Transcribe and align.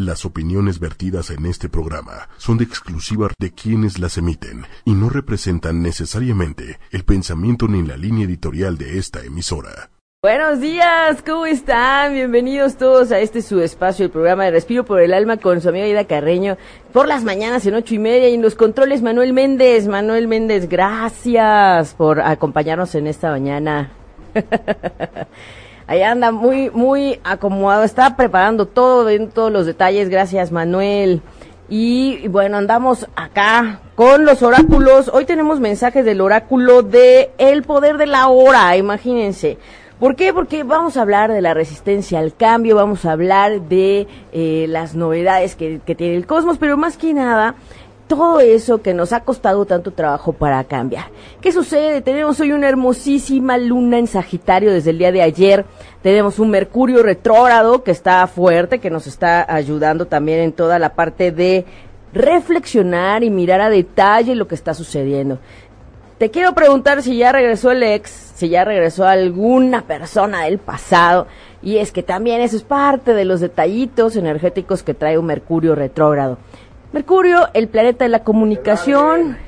Las 0.00 0.24
opiniones 0.24 0.78
vertidas 0.78 1.28
en 1.30 1.44
este 1.44 1.68
programa 1.68 2.28
son 2.36 2.56
de 2.56 2.62
exclusiva 2.62 3.30
de 3.36 3.50
quienes 3.50 3.98
las 3.98 4.16
emiten 4.16 4.64
y 4.84 4.92
no 4.92 5.10
representan 5.10 5.82
necesariamente 5.82 6.78
el 6.92 7.02
pensamiento 7.02 7.66
ni 7.66 7.82
la 7.82 7.96
línea 7.96 8.24
editorial 8.24 8.78
de 8.78 8.98
esta 8.98 9.24
emisora. 9.24 9.90
Buenos 10.22 10.60
días, 10.60 11.20
¿cómo 11.26 11.46
están? 11.46 12.14
Bienvenidos 12.14 12.76
todos 12.76 13.10
a 13.10 13.18
este 13.18 13.42
su 13.42 13.60
espacio, 13.60 14.04
el 14.04 14.12
programa 14.12 14.44
de 14.44 14.52
Respiro 14.52 14.84
por 14.84 15.00
el 15.00 15.12
Alma 15.12 15.38
con 15.38 15.60
su 15.60 15.68
amiga 15.68 15.88
Ida 15.88 16.04
Carreño, 16.04 16.58
por 16.92 17.08
las 17.08 17.24
mañanas 17.24 17.66
en 17.66 17.74
ocho 17.74 17.96
y 17.96 17.98
media 17.98 18.28
y 18.28 18.34
en 18.34 18.42
los 18.42 18.54
controles 18.54 19.02
Manuel 19.02 19.32
Méndez. 19.32 19.88
Manuel 19.88 20.28
Méndez, 20.28 20.68
gracias 20.68 21.94
por 21.94 22.20
acompañarnos 22.20 22.94
en 22.94 23.08
esta 23.08 23.32
mañana. 23.32 23.90
Ahí 25.88 26.02
anda 26.02 26.32
muy, 26.32 26.68
muy 26.68 27.18
acomodado, 27.24 27.82
está 27.82 28.14
preparando 28.14 28.66
todo, 28.66 29.06
viendo 29.06 29.32
todos 29.32 29.50
los 29.50 29.64
detalles, 29.64 30.10
gracias 30.10 30.52
Manuel. 30.52 31.22
Y 31.70 32.28
bueno, 32.28 32.58
andamos 32.58 33.08
acá 33.16 33.80
con 33.94 34.26
los 34.26 34.42
oráculos. 34.42 35.10
Hoy 35.10 35.24
tenemos 35.24 35.60
mensajes 35.60 36.04
del 36.04 36.20
oráculo 36.20 36.82
de 36.82 37.30
El 37.38 37.62
Poder 37.62 37.96
de 37.96 38.04
la 38.04 38.28
Hora, 38.28 38.76
imagínense. 38.76 39.56
¿Por 39.98 40.14
qué? 40.14 40.34
Porque 40.34 40.62
vamos 40.62 40.98
a 40.98 41.02
hablar 41.02 41.32
de 41.32 41.40
la 41.40 41.54
resistencia 41.54 42.18
al 42.18 42.36
cambio, 42.36 42.76
vamos 42.76 43.06
a 43.06 43.12
hablar 43.12 43.62
de 43.62 44.06
eh, 44.32 44.66
las 44.68 44.94
novedades 44.94 45.56
que, 45.56 45.80
que 45.86 45.94
tiene 45.94 46.16
el 46.16 46.26
cosmos, 46.26 46.58
pero 46.58 46.76
más 46.76 46.98
que 46.98 47.14
nada 47.14 47.54
todo 48.08 48.40
eso 48.40 48.82
que 48.82 48.94
nos 48.94 49.12
ha 49.12 49.20
costado 49.20 49.66
tanto 49.66 49.92
trabajo 49.92 50.32
para 50.32 50.64
cambiar. 50.64 51.04
¿Qué 51.40 51.52
sucede? 51.52 52.00
Tenemos 52.00 52.40
hoy 52.40 52.52
una 52.52 52.68
hermosísima 52.68 53.58
luna 53.58 53.98
en 53.98 54.06
Sagitario 54.06 54.72
desde 54.72 54.90
el 54.90 54.98
día 54.98 55.12
de 55.12 55.22
ayer. 55.22 55.66
Tenemos 56.02 56.38
un 56.38 56.50
Mercurio 56.50 57.02
retrógrado 57.02 57.84
que 57.84 57.90
está 57.90 58.26
fuerte, 58.26 58.80
que 58.80 58.90
nos 58.90 59.06
está 59.06 59.46
ayudando 59.52 60.06
también 60.06 60.40
en 60.40 60.52
toda 60.52 60.78
la 60.78 60.94
parte 60.94 61.30
de 61.30 61.66
reflexionar 62.12 63.22
y 63.22 63.30
mirar 63.30 63.60
a 63.60 63.70
detalle 63.70 64.34
lo 64.34 64.48
que 64.48 64.54
está 64.54 64.74
sucediendo. 64.74 65.38
Te 66.18 66.30
quiero 66.32 66.52
preguntar 66.52 67.02
si 67.02 67.16
ya 67.16 67.30
regresó 67.30 67.70
el 67.70 67.82
ex, 67.84 68.10
si 68.10 68.48
ya 68.48 68.64
regresó 68.64 69.06
alguna 69.06 69.82
persona 69.82 70.44
del 70.44 70.58
pasado. 70.58 71.28
Y 71.62 71.78
es 71.78 71.92
que 71.92 72.02
también 72.02 72.40
eso 72.40 72.56
es 72.56 72.64
parte 72.64 73.14
de 73.14 73.24
los 73.24 73.40
detallitos 73.40 74.16
energéticos 74.16 74.82
que 74.82 74.94
trae 74.94 75.18
un 75.18 75.26
Mercurio 75.26 75.76
retrógrado. 75.76 76.38
Mercurio, 76.92 77.48
el 77.52 77.68
planeta 77.68 78.04
de 78.04 78.08
la 78.08 78.24
comunicación. 78.24 79.36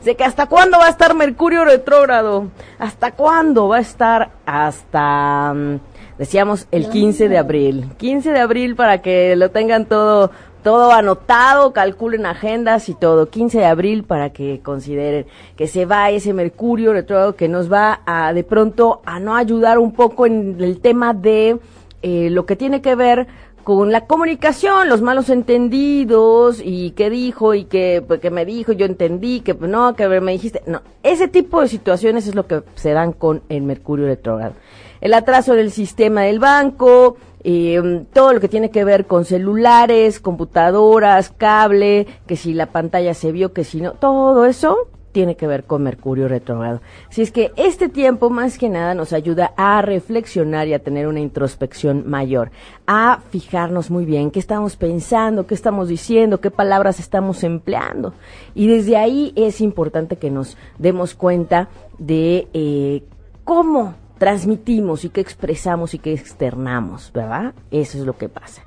sé 0.00 0.14
que 0.14 0.24
hasta 0.24 0.46
cuándo 0.46 0.78
va 0.78 0.86
a 0.86 0.90
estar 0.90 1.14
Mercurio 1.14 1.64
retrógrado. 1.64 2.48
¿Hasta 2.78 3.12
cuándo 3.12 3.68
va 3.68 3.78
a 3.78 3.80
estar? 3.80 4.30
Hasta, 4.46 5.52
mm, 5.52 5.80
decíamos, 6.18 6.68
el 6.70 6.88
15 6.88 7.28
de 7.28 7.38
abril. 7.38 7.90
15 7.96 8.30
de 8.30 8.38
abril 8.38 8.76
para 8.76 9.02
que 9.02 9.34
lo 9.34 9.50
tengan 9.50 9.86
todo, 9.86 10.30
todo 10.62 10.92
anotado, 10.92 11.72
calculen 11.72 12.26
agendas 12.26 12.88
y 12.88 12.94
todo. 12.94 13.28
15 13.28 13.58
de 13.58 13.66
abril 13.66 14.04
para 14.04 14.30
que 14.30 14.60
consideren 14.60 15.26
que 15.56 15.66
se 15.66 15.84
va 15.84 16.10
ese 16.10 16.32
Mercurio 16.32 16.92
retrógrado 16.92 17.34
que 17.34 17.48
nos 17.48 17.72
va 17.72 18.02
a, 18.06 18.32
de 18.32 18.44
pronto, 18.44 19.02
a 19.04 19.18
no 19.18 19.34
ayudar 19.34 19.80
un 19.80 19.92
poco 19.92 20.26
en 20.26 20.58
el 20.60 20.80
tema 20.80 21.12
de 21.12 21.58
eh, 22.02 22.28
lo 22.30 22.46
que 22.46 22.54
tiene 22.54 22.82
que 22.82 22.94
ver 22.94 23.26
con 23.64 23.90
la 23.90 24.06
comunicación, 24.06 24.88
los 24.88 25.02
malos 25.02 25.30
entendidos 25.30 26.60
y 26.62 26.90
qué 26.92 27.10
dijo 27.10 27.54
y 27.54 27.64
qué, 27.64 28.04
pues, 28.06 28.20
me 28.30 28.44
dijo, 28.44 28.72
yo 28.72 28.86
entendí, 28.86 29.40
que 29.40 29.54
pues, 29.54 29.70
no, 29.70 29.96
que 29.96 30.06
me 30.20 30.32
dijiste. 30.32 30.62
No, 30.66 30.82
ese 31.02 31.26
tipo 31.28 31.60
de 31.60 31.68
situaciones 31.68 32.26
es 32.26 32.34
lo 32.34 32.46
que 32.46 32.62
se 32.74 32.92
dan 32.92 33.12
con 33.12 33.42
el 33.48 33.62
Mercurio 33.62 34.06
retrógrado. 34.06 34.54
El 35.00 35.14
atraso 35.14 35.54
del 35.54 35.70
sistema 35.70 36.22
del 36.22 36.38
banco, 36.38 37.16
eh, 37.42 38.04
todo 38.12 38.32
lo 38.32 38.40
que 38.40 38.48
tiene 38.48 38.70
que 38.70 38.84
ver 38.84 39.06
con 39.06 39.24
celulares, 39.24 40.20
computadoras, 40.20 41.30
cable, 41.30 42.06
que 42.26 42.36
si 42.36 42.54
la 42.54 42.66
pantalla 42.66 43.14
se 43.14 43.32
vio, 43.32 43.52
que 43.52 43.64
si 43.64 43.80
no, 43.80 43.92
todo 43.92 44.46
eso 44.46 44.88
tiene 45.14 45.36
que 45.36 45.46
ver 45.46 45.62
con 45.64 45.84
Mercurio 45.84 46.26
retrógrado. 46.26 46.80
Si 47.08 47.22
es 47.22 47.30
que 47.30 47.52
este 47.56 47.88
tiempo 47.88 48.30
más 48.30 48.58
que 48.58 48.68
nada 48.68 48.94
nos 48.94 49.12
ayuda 49.12 49.54
a 49.56 49.80
reflexionar 49.80 50.66
y 50.66 50.74
a 50.74 50.80
tener 50.80 51.06
una 51.06 51.20
introspección 51.20 52.02
mayor, 52.10 52.50
a 52.88 53.20
fijarnos 53.30 53.90
muy 53.90 54.04
bien 54.04 54.32
qué 54.32 54.40
estamos 54.40 54.76
pensando, 54.76 55.46
qué 55.46 55.54
estamos 55.54 55.88
diciendo, 55.88 56.40
qué 56.40 56.50
palabras 56.50 56.98
estamos 56.98 57.44
empleando. 57.44 58.12
Y 58.56 58.66
desde 58.66 58.96
ahí 58.96 59.32
es 59.36 59.60
importante 59.60 60.16
que 60.16 60.30
nos 60.30 60.58
demos 60.78 61.14
cuenta 61.14 61.68
de 61.96 62.48
eh, 62.52 63.04
cómo 63.44 63.94
transmitimos 64.18 65.04
y 65.04 65.10
qué 65.10 65.20
expresamos 65.20 65.94
y 65.94 66.00
qué 66.00 66.12
externamos, 66.12 67.12
¿verdad? 67.12 67.54
Eso 67.70 67.98
es 67.98 68.04
lo 68.04 68.18
que 68.18 68.28
pasa. 68.28 68.62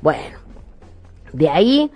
Bueno, 0.00 0.38
de 1.32 1.48
ahí 1.48 1.92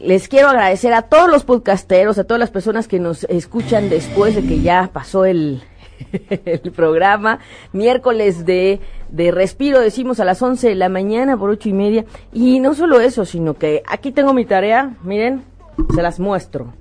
les 0.00 0.28
quiero 0.28 0.48
agradecer 0.48 0.92
a 0.94 1.02
todos 1.02 1.30
los 1.30 1.44
podcasteros, 1.44 2.18
a 2.18 2.24
todas 2.24 2.40
las 2.40 2.50
personas 2.50 2.88
que 2.88 2.98
nos 2.98 3.24
escuchan 3.24 3.88
después 3.88 4.34
de 4.34 4.42
que 4.42 4.60
ya 4.60 4.90
pasó 4.92 5.24
el, 5.24 5.62
el 6.44 6.72
programa. 6.72 7.38
Miércoles 7.72 8.46
de, 8.46 8.80
de 9.10 9.30
respiro, 9.30 9.80
decimos 9.80 10.18
a 10.20 10.24
las 10.24 10.40
11 10.40 10.70
de 10.70 10.74
la 10.74 10.88
mañana 10.88 11.36
por 11.36 11.50
ocho 11.50 11.68
y 11.68 11.74
media. 11.74 12.04
Y 12.32 12.60
no 12.60 12.74
solo 12.74 13.00
eso, 13.00 13.24
sino 13.24 13.54
que 13.54 13.82
aquí 13.86 14.12
tengo 14.12 14.32
mi 14.32 14.44
tarea, 14.44 14.96
miren, 15.02 15.44
se 15.94 16.02
las 16.02 16.18
muestro 16.18 16.79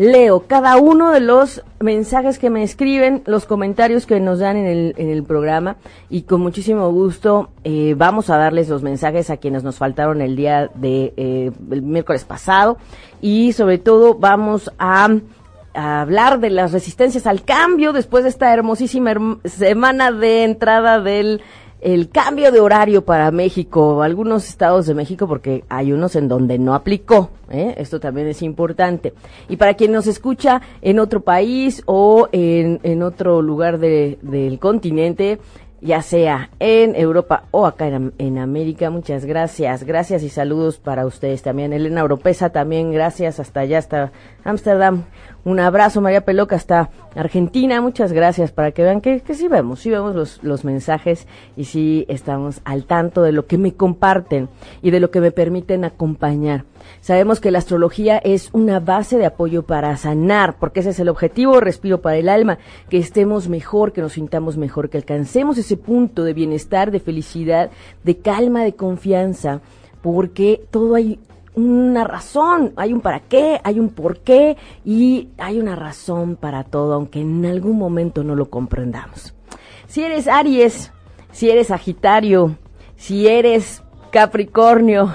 leo 0.00 0.46
cada 0.46 0.78
uno 0.78 1.10
de 1.10 1.20
los 1.20 1.62
mensajes 1.78 2.38
que 2.38 2.48
me 2.48 2.62
escriben, 2.62 3.22
los 3.26 3.44
comentarios 3.44 4.06
que 4.06 4.18
nos 4.18 4.38
dan 4.38 4.56
en 4.56 4.64
el, 4.64 4.94
en 4.96 5.10
el 5.10 5.24
programa 5.24 5.76
y 6.08 6.22
con 6.22 6.40
muchísimo 6.40 6.90
gusto 6.90 7.50
eh, 7.64 7.94
vamos 7.98 8.30
a 8.30 8.38
darles 8.38 8.70
los 8.70 8.82
mensajes 8.82 9.28
a 9.28 9.36
quienes 9.36 9.62
nos 9.62 9.76
faltaron 9.76 10.22
el 10.22 10.36
día 10.36 10.70
de 10.74 11.12
eh, 11.18 11.50
el 11.70 11.82
miércoles 11.82 12.24
pasado 12.24 12.78
y 13.20 13.52
sobre 13.52 13.76
todo 13.76 14.14
vamos 14.14 14.72
a, 14.78 15.06
a 15.74 16.00
hablar 16.00 16.40
de 16.40 16.48
las 16.48 16.72
resistencias 16.72 17.26
al 17.26 17.44
cambio 17.44 17.92
después 17.92 18.24
de 18.24 18.30
esta 18.30 18.54
hermosísima 18.54 19.12
semana 19.44 20.12
de 20.12 20.44
entrada 20.44 20.98
del 21.02 21.42
el 21.80 22.10
cambio 22.10 22.52
de 22.52 22.60
horario 22.60 23.04
para 23.04 23.30
México, 23.30 24.02
algunos 24.02 24.48
estados 24.48 24.86
de 24.86 24.94
México, 24.94 25.26
porque 25.26 25.64
hay 25.68 25.92
unos 25.92 26.14
en 26.16 26.28
donde 26.28 26.58
no 26.58 26.74
aplicó, 26.74 27.30
¿eh? 27.50 27.74
esto 27.78 28.00
también 28.00 28.28
es 28.28 28.42
importante. 28.42 29.14
Y 29.48 29.56
para 29.56 29.74
quien 29.74 29.92
nos 29.92 30.06
escucha 30.06 30.60
en 30.82 30.98
otro 30.98 31.22
país 31.22 31.82
o 31.86 32.28
en, 32.32 32.80
en 32.82 33.02
otro 33.02 33.42
lugar 33.42 33.78
de, 33.78 34.18
del 34.22 34.58
continente, 34.58 35.38
ya 35.80 36.02
sea 36.02 36.50
en 36.58 36.94
Europa 36.94 37.44
o 37.50 37.66
acá 37.66 37.88
en, 37.88 38.12
en, 38.18 38.38
América. 38.38 38.90
Muchas 38.90 39.24
gracias, 39.24 39.84
gracias 39.84 40.22
y 40.22 40.28
saludos 40.28 40.78
para 40.78 41.06
ustedes 41.06 41.42
también. 41.42 41.72
Elena 41.72 42.02
Europeza 42.02 42.50
también, 42.50 42.92
gracias 42.92 43.40
hasta 43.40 43.60
allá, 43.60 43.78
hasta 43.78 44.12
Ámsterdam. 44.44 45.04
Un 45.44 45.58
abrazo, 45.58 46.02
María 46.02 46.24
Peloca, 46.24 46.56
hasta 46.56 46.90
Argentina. 47.14 47.80
Muchas 47.80 48.12
gracias 48.12 48.52
para 48.52 48.72
que 48.72 48.82
vean 48.82 49.00
que, 49.00 49.20
que 49.20 49.34
sí 49.34 49.48
vemos, 49.48 49.80
sí 49.80 49.90
vemos 49.90 50.14
los, 50.14 50.42
los 50.42 50.64
mensajes 50.64 51.26
y 51.56 51.64
sí 51.64 52.04
estamos 52.08 52.60
al 52.64 52.84
tanto 52.84 53.22
de 53.22 53.32
lo 53.32 53.46
que 53.46 53.56
me 53.56 53.72
comparten 53.72 54.48
y 54.82 54.90
de 54.90 55.00
lo 55.00 55.10
que 55.10 55.20
me 55.20 55.32
permiten 55.32 55.84
acompañar. 55.84 56.64
Sabemos 57.00 57.40
que 57.40 57.50
la 57.50 57.58
astrología 57.58 58.18
es 58.18 58.50
una 58.52 58.80
base 58.80 59.16
de 59.16 59.26
apoyo 59.26 59.62
para 59.62 59.96
sanar, 59.96 60.58
porque 60.58 60.80
ese 60.80 60.90
es 60.90 61.00
el 61.00 61.08
objetivo, 61.08 61.60
respiro 61.60 62.02
para 62.02 62.16
el 62.16 62.28
alma, 62.28 62.58
que 62.90 62.98
estemos 62.98 63.48
mejor, 63.48 63.92
que 63.92 64.02
nos 64.02 64.12
sintamos 64.12 64.58
mejor, 64.58 64.90
que 64.90 64.98
alcancemos 64.98 65.56
ese 65.56 65.76
punto 65.78 66.24
de 66.24 66.34
bienestar, 66.34 66.90
de 66.90 67.00
felicidad, 67.00 67.70
de 68.04 68.18
calma, 68.18 68.62
de 68.62 68.74
confianza, 68.74 69.60
porque 70.02 70.62
todo 70.70 70.94
hay 70.94 71.18
una 71.60 72.04
razón, 72.04 72.72
hay 72.76 72.92
un 72.92 73.00
para 73.00 73.20
qué, 73.20 73.60
hay 73.62 73.78
un 73.78 73.90
por 73.90 74.18
qué 74.18 74.56
y 74.84 75.28
hay 75.38 75.58
una 75.58 75.76
razón 75.76 76.36
para 76.36 76.64
todo, 76.64 76.94
aunque 76.94 77.20
en 77.20 77.44
algún 77.46 77.78
momento 77.78 78.24
no 78.24 78.34
lo 78.34 78.50
comprendamos. 78.50 79.34
Si 79.86 80.02
eres 80.02 80.28
Aries, 80.28 80.92
si 81.32 81.50
eres 81.50 81.68
Sagitario, 81.68 82.56
si 82.96 83.26
eres 83.26 83.82
Capricornio, 84.10 85.12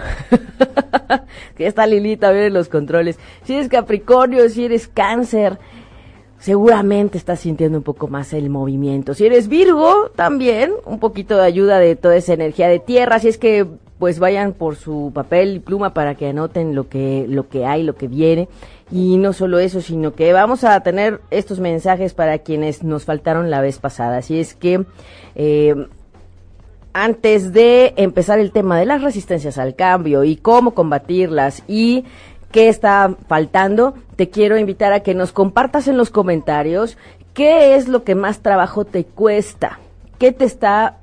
que 1.56 1.68
está 1.68 1.86
Lilita 1.88 2.31
bien 2.31 2.45
en 2.45 2.53
los 2.53 2.69
controles, 2.69 3.19
si 3.44 3.56
eres 3.56 3.69
Capricornio, 3.69 4.50
si 4.50 4.65
eres 4.65 4.88
Cáncer, 4.88 5.59
seguramente 6.39 7.18
estás 7.18 7.39
sintiendo 7.39 7.77
un 7.77 7.83
poco 7.83 8.07
más 8.07 8.33
el 8.33 8.50
movimiento. 8.50 9.13
Si 9.13 9.25
eres 9.25 9.48
Virgo, 9.48 10.12
también 10.15 10.71
un 10.86 11.00
poquito 11.00 11.38
de 11.38 11.44
ayuda 11.44 11.80
de 11.80 11.95
toda 11.95 12.15
esa 12.15 12.33
energía 12.33 12.68
de 12.68 12.80
tierra, 12.80 13.19
si 13.19 13.30
es 13.30 13.38
que 13.38 13.68
pues 14.00 14.19
vayan 14.19 14.53
por 14.53 14.75
su 14.75 15.12
papel 15.13 15.56
y 15.56 15.59
pluma 15.59 15.94
para 15.94 16.15
que 16.15 16.27
anoten 16.27 16.75
lo 16.75 16.89
que, 16.89 17.25
lo 17.30 17.47
que 17.47 17.65
hay, 17.65 17.83
lo 17.83 17.95
que 17.95 18.07
viene. 18.07 18.50
Y 18.92 19.18
no 19.18 19.33
solo 19.33 19.59
eso, 19.59 19.81
sino 19.81 20.13
que 20.13 20.33
vamos 20.33 20.63
a 20.63 20.80
tener 20.81 21.21
estos 21.31 21.59
mensajes 21.59 22.13
para 22.13 22.39
quienes 22.39 22.83
nos 22.83 23.06
faltaron 23.06 23.50
la 23.50 23.62
vez 23.62 23.80
pasada. 23.80 24.18
Así 24.18 24.39
es 24.39 24.53
que, 24.53 24.86
eh, 25.36 25.75
antes 26.94 27.51
de 27.51 27.94
empezar 27.97 28.39
el 28.39 28.51
tema 28.51 28.80
de 28.80 28.86
las 28.86 29.01
resistencias 29.01 29.57
al 29.57 29.75
cambio 29.75 30.24
y 30.24 30.36
cómo 30.36 30.74
combatirlas 30.74 31.63
y 31.68 32.06
qué 32.51 32.69
está 32.69 33.15
faltando, 33.27 33.95
te 34.15 34.30
quiero 34.30 34.57
invitar 34.57 34.94
a 34.94 35.01
que 35.01 35.13
nos 35.13 35.31
compartas 35.31 35.88
en 35.88 35.98
los 35.98 36.09
comentarios 36.09 36.98
qué 37.33 37.75
es 37.75 37.89
lo 37.89 38.03
que 38.03 38.15
más 38.15 38.39
trabajo 38.39 38.86
te 38.86 39.03
cuesta, 39.03 39.80
qué 40.19 40.31
te 40.31 40.45
está 40.45 41.00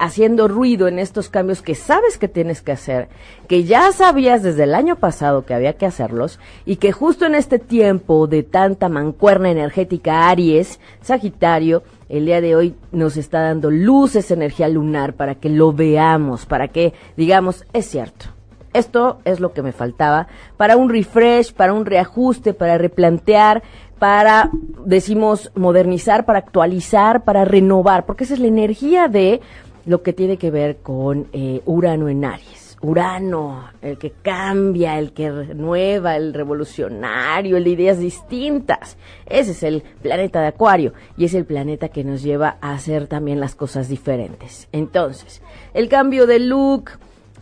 haciendo 0.00 0.48
ruido 0.48 0.88
en 0.88 0.98
estos 0.98 1.28
cambios 1.28 1.60
que 1.60 1.74
sabes 1.74 2.16
que 2.16 2.26
tienes 2.26 2.62
que 2.62 2.72
hacer, 2.72 3.08
que 3.46 3.64
ya 3.64 3.92
sabías 3.92 4.42
desde 4.42 4.64
el 4.64 4.74
año 4.74 4.96
pasado 4.96 5.44
que 5.44 5.52
había 5.52 5.74
que 5.74 5.84
hacerlos 5.84 6.40
y 6.64 6.76
que 6.76 6.90
justo 6.90 7.26
en 7.26 7.34
este 7.34 7.58
tiempo 7.58 8.26
de 8.26 8.42
tanta 8.42 8.88
mancuerna 8.88 9.50
energética 9.50 10.30
Aries, 10.30 10.80
Sagitario, 11.02 11.82
el 12.08 12.24
día 12.24 12.40
de 12.40 12.56
hoy 12.56 12.74
nos 12.92 13.18
está 13.18 13.42
dando 13.42 13.70
luz 13.70 14.16
esa 14.16 14.32
energía 14.32 14.68
lunar 14.68 15.12
para 15.12 15.34
que 15.34 15.50
lo 15.50 15.74
veamos, 15.74 16.46
para 16.46 16.68
que 16.68 16.94
digamos, 17.16 17.66
es 17.74 17.84
cierto. 17.84 18.26
Esto 18.72 19.18
es 19.24 19.40
lo 19.40 19.52
que 19.52 19.62
me 19.62 19.72
faltaba 19.72 20.28
para 20.56 20.76
un 20.76 20.88
refresh, 20.88 21.52
para 21.52 21.74
un 21.74 21.84
reajuste, 21.84 22.54
para 22.54 22.78
replantear, 22.78 23.62
para, 23.98 24.50
decimos, 24.86 25.52
modernizar, 25.54 26.24
para 26.24 26.38
actualizar, 26.38 27.24
para 27.24 27.44
renovar, 27.44 28.06
porque 28.06 28.24
esa 28.24 28.34
es 28.34 28.40
la 28.40 28.46
energía 28.46 29.08
de 29.08 29.40
lo 29.86 30.02
que 30.02 30.12
tiene 30.12 30.36
que 30.36 30.50
ver 30.50 30.78
con 30.78 31.28
eh, 31.32 31.62
Urano 31.64 32.08
en 32.08 32.24
Aries. 32.24 32.70
Urano, 32.82 33.64
el 33.82 33.98
que 33.98 34.12
cambia, 34.22 34.98
el 34.98 35.12
que 35.12 35.30
renueva, 35.30 36.16
el 36.16 36.32
revolucionario, 36.32 37.58
el 37.58 37.64
de 37.64 37.70
ideas 37.70 37.98
distintas. 37.98 38.96
Ese 39.26 39.50
es 39.50 39.62
el 39.62 39.82
planeta 40.00 40.40
de 40.40 40.46
Acuario 40.46 40.94
y 41.16 41.26
es 41.26 41.34
el 41.34 41.44
planeta 41.44 41.90
que 41.90 42.04
nos 42.04 42.22
lleva 42.22 42.56
a 42.62 42.72
hacer 42.72 43.06
también 43.06 43.38
las 43.38 43.54
cosas 43.54 43.88
diferentes. 43.88 44.66
Entonces, 44.72 45.42
el 45.74 45.90
cambio 45.90 46.26
de 46.26 46.38
look, 46.38 46.92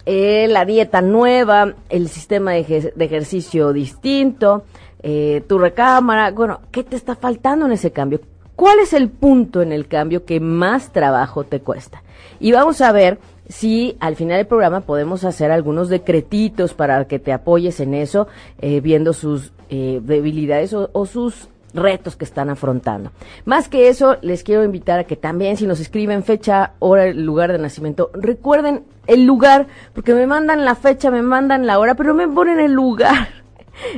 eh, 0.07 0.49
la 0.49 0.65
dieta 0.65 1.03
nueva, 1.03 1.75
el 1.89 2.09
sistema 2.09 2.53
de, 2.53 2.93
ejercicio 2.99 3.73
distinto, 3.73 4.65
eh, 5.05 5.45
tu 5.47 5.59
recámara, 5.59 6.33
bueno, 6.33 6.63
¿qué 6.73 6.83
te 6.83 6.97
está 6.97 7.15
faltando 7.15 7.67
en 7.67 7.73
ese 7.73 7.93
cambio? 7.93 8.21
¿Cuál 8.59 8.81
es 8.81 8.93
el 8.93 9.09
punto 9.09 9.63
en 9.63 9.71
el 9.71 9.87
cambio 9.87 10.25
que 10.25 10.41
más 10.41 10.93
trabajo 10.93 11.45
te 11.45 11.61
cuesta? 11.61 12.03
Y 12.41 12.51
vamos 12.51 12.81
a 12.81 12.91
ver 12.91 13.21
si 13.49 13.97
al 14.01 14.17
final 14.17 14.39
del 14.39 14.49
programa 14.49 14.81
podemos 14.81 15.23
hacer 15.23 15.53
algunos 15.53 15.89
decretitos 15.89 16.75
para 16.75 17.05
que 17.07 17.21
te 17.21 17.33
apoyes 17.33 17.79
en 17.79 17.95
eso, 17.95 18.27
eh, 18.61 18.81
viendo 18.81 19.13
sus 19.13 19.53
eh, 19.71 20.01
debilidades 20.03 20.75
o, 20.75 20.91
o 20.93 21.07
sus 21.07 21.49
retos 21.73 22.17
que 22.17 22.25
están 22.25 22.51
afrontando. 22.51 23.13
Más 23.45 23.69
que 23.69 23.89
eso, 23.89 24.17
les 24.23 24.43
quiero 24.43 24.65
invitar 24.65 24.99
a 24.99 25.05
que 25.05 25.15
también 25.15 25.57
si 25.57 25.65
nos 25.65 25.79
escriben 25.79 26.25
fecha, 26.25 26.73
hora, 26.81 27.13
lugar 27.13 27.53
de 27.53 27.59
nacimiento, 27.59 28.11
recuerden 28.13 28.83
el 29.07 29.25
lugar, 29.25 29.69
porque 29.95 30.15
me 30.15 30.27
mandan 30.27 30.65
la 30.65 30.75
fecha, 30.75 31.13
me 31.13 31.23
mandan 31.23 31.65
la 31.65 31.79
hora, 31.79 31.95
pero 31.95 32.13
me 32.13 32.27
ponen 32.27 32.59
el 32.59 32.73
lugar. 32.73 33.38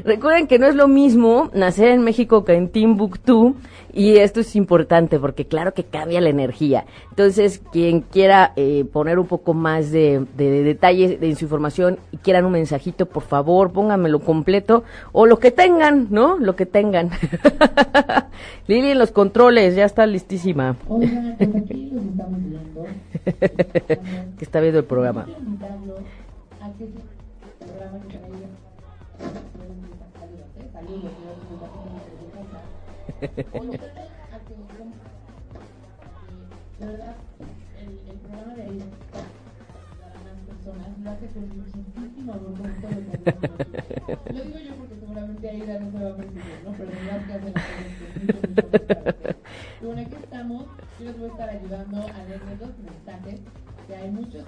Recuerden 0.05 0.47
que 0.47 0.59
no 0.59 0.67
es 0.67 0.75
lo 0.75 0.89
mismo 0.89 1.51
nacer 1.55 1.89
en 1.89 2.03
México 2.03 2.45
que 2.45 2.55
en 2.55 2.69
Timbuktu 2.69 3.55
y 3.93 4.19
esto 4.19 4.41
es 4.41 4.55
importante 4.57 5.19
porque 5.19 5.47
claro 5.47 5.75
que 5.75 5.85
cambia 5.85 6.21
la 6.21 6.29
energía. 6.29 6.85
Entonces, 7.11 7.61
quien 7.73 8.03
quiera 8.03 8.53
eh, 8.57 8.85
poner 8.91 9.19
un 9.19 9.27
poco 9.27 9.55
más 9.55 9.91
de, 9.91 10.25
de, 10.37 10.63
detalles 10.63 11.19
en 11.21 11.37
su 11.37 11.47
información 11.47 11.99
y 12.13 12.19
quieran 12.19 12.45
un 12.45 12.53
mensajito, 12.53 13.07
por 13.07 13.23
favor, 13.23 13.73
pónganmelo 13.73 14.21
completo 14.21 14.85
o 15.13 15.27
lo 15.27 15.39
que 15.39 15.51
tengan, 15.51 16.09
¿no? 16.11 16.39
Lo 16.39 16.57
que 16.57 16.67
tengan. 16.67 17.11
Lili 18.69 18.91
en 18.91 18.99
los 18.99 19.11
controles, 19.11 19.75
ya 19.75 19.85
está 19.85 20.07
listísima. 20.07 20.77
que 23.25 23.99
está 24.41 24.61
viendo 24.61 24.79
el 24.79 24.85
programa. 24.85 25.27
De 33.21 33.27
verdad, 36.87 37.17
el, 37.79 37.99
de 38.57 38.63
ahí 38.63 38.79
más 40.25 40.39
personas 40.49 40.89
lo 41.05 41.11
hace 41.11 41.27
muchísimo 41.37 42.33
lo 42.33 42.49
Lo 44.33 44.45
digo 44.45 44.59
yo 44.59 44.75
porque 44.77 44.95
seguramente 44.99 45.51
Aida 45.51 45.79
no 45.81 45.91
se 45.91 45.99
va 46.03 46.11
a 46.11 46.17
percibir, 46.17 46.61
¿no? 46.65 46.73
Pero 46.73 46.91
verdad 46.91 47.27
que 47.27 47.33
amor 47.35 47.53
Y 49.27 49.40
bueno, 49.83 50.03
aquí 50.03 50.15
estamos, 50.23 50.65
yo 50.99 51.07
les 51.07 51.19
voy 51.19 51.29
a 51.29 51.33
estar 51.33 51.49
ayudando 51.49 51.99
a 51.99 52.25
leerles 52.25 52.61
los 52.61 52.79
mensajes 52.79 53.41
muchos, 54.11 54.45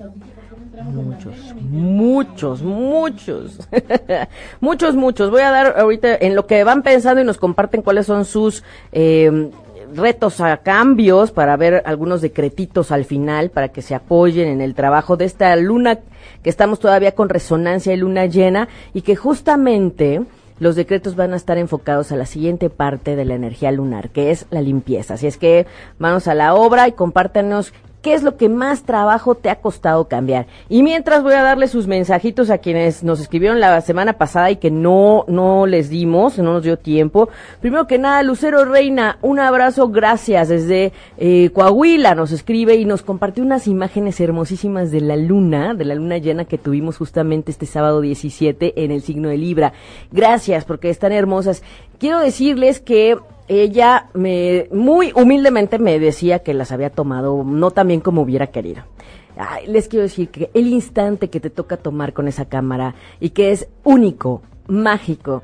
muchos, 1.70 2.62
muchos, 2.62 3.68
muchos, 4.60 4.94
muchos. 4.94 5.30
Voy 5.30 5.42
a 5.42 5.50
dar 5.50 5.78
ahorita 5.78 6.16
en 6.20 6.34
lo 6.34 6.46
que 6.46 6.64
van 6.64 6.82
pensando 6.82 7.20
y 7.20 7.24
nos 7.24 7.38
comparten 7.38 7.82
cuáles 7.82 8.06
son 8.06 8.24
sus 8.24 8.62
eh, 8.92 9.50
retos 9.94 10.40
a 10.40 10.58
cambios 10.58 11.32
para 11.32 11.56
ver 11.56 11.82
algunos 11.86 12.20
decretitos 12.20 12.92
al 12.92 13.04
final 13.04 13.50
para 13.50 13.68
que 13.68 13.82
se 13.82 13.94
apoyen 13.94 14.48
en 14.48 14.60
el 14.60 14.74
trabajo 14.74 15.16
de 15.16 15.24
esta 15.24 15.54
luna 15.56 15.98
que 16.42 16.50
estamos 16.50 16.78
todavía 16.80 17.12
con 17.12 17.28
resonancia 17.28 17.92
y 17.92 17.96
luna 17.96 18.26
llena 18.26 18.68
y 18.94 19.02
que 19.02 19.16
justamente 19.16 20.22
los 20.62 20.76
decretos 20.76 21.16
van 21.16 21.32
a 21.32 21.36
estar 21.36 21.58
enfocados 21.58 22.12
a 22.12 22.16
la 22.16 22.24
siguiente 22.24 22.70
parte 22.70 23.16
de 23.16 23.24
la 23.24 23.34
energía 23.34 23.72
lunar, 23.72 24.10
que 24.10 24.30
es 24.30 24.46
la 24.50 24.62
limpieza. 24.62 25.14
Así 25.14 25.26
es 25.26 25.36
que 25.36 25.66
vamos 25.98 26.28
a 26.28 26.36
la 26.36 26.54
obra 26.54 26.86
y 26.86 26.92
compártanos 26.92 27.72
¿Qué 28.02 28.14
es 28.14 28.24
lo 28.24 28.36
que 28.36 28.48
más 28.48 28.82
trabajo 28.82 29.36
te 29.36 29.48
ha 29.48 29.60
costado 29.60 30.08
cambiar? 30.08 30.46
Y 30.68 30.82
mientras 30.82 31.22
voy 31.22 31.34
a 31.34 31.42
darle 31.42 31.68
sus 31.68 31.86
mensajitos 31.86 32.50
a 32.50 32.58
quienes 32.58 33.04
nos 33.04 33.20
escribieron 33.20 33.60
la 33.60 33.80
semana 33.80 34.14
pasada 34.14 34.50
y 34.50 34.56
que 34.56 34.72
no, 34.72 35.24
no 35.28 35.66
les 35.66 35.88
dimos, 35.88 36.36
no 36.38 36.54
nos 36.54 36.64
dio 36.64 36.76
tiempo. 36.76 37.28
Primero 37.60 37.86
que 37.86 37.98
nada, 37.98 38.24
Lucero 38.24 38.64
Reina, 38.64 39.18
un 39.22 39.38
abrazo, 39.38 39.88
gracias. 39.88 40.48
Desde 40.48 40.92
eh, 41.16 41.50
Coahuila 41.54 42.16
nos 42.16 42.32
escribe 42.32 42.74
y 42.74 42.86
nos 42.86 43.02
compartió 43.02 43.44
unas 43.44 43.68
imágenes 43.68 44.20
hermosísimas 44.20 44.90
de 44.90 45.00
la 45.00 45.14
luna, 45.14 45.74
de 45.74 45.84
la 45.84 45.94
luna 45.94 46.18
llena 46.18 46.44
que 46.44 46.58
tuvimos 46.58 46.96
justamente 46.96 47.52
este 47.52 47.66
sábado 47.66 48.00
17 48.00 48.82
en 48.84 48.90
el 48.90 49.02
signo 49.02 49.28
de 49.28 49.38
Libra. 49.38 49.74
Gracias 50.10 50.64
porque 50.64 50.90
están 50.90 51.12
hermosas. 51.12 51.62
Quiero 52.00 52.18
decirles 52.18 52.80
que 52.80 53.16
ella 53.60 54.08
me 54.14 54.68
muy 54.72 55.12
humildemente 55.14 55.78
me 55.78 55.98
decía 55.98 56.40
que 56.40 56.54
las 56.54 56.72
había 56.72 56.90
tomado 56.90 57.44
no 57.44 57.70
tan 57.70 57.88
bien 57.88 58.00
como 58.00 58.22
hubiera 58.22 58.48
querido. 58.48 58.84
les 59.66 59.88
quiero 59.88 60.04
decir 60.04 60.28
que 60.28 60.50
el 60.54 60.66
instante 60.66 61.28
que 61.28 61.40
te 61.40 61.50
toca 61.50 61.76
tomar 61.76 62.12
con 62.12 62.28
esa 62.28 62.46
cámara 62.46 62.94
y 63.20 63.30
que 63.30 63.52
es 63.52 63.68
único, 63.84 64.42
mágico 64.66 65.42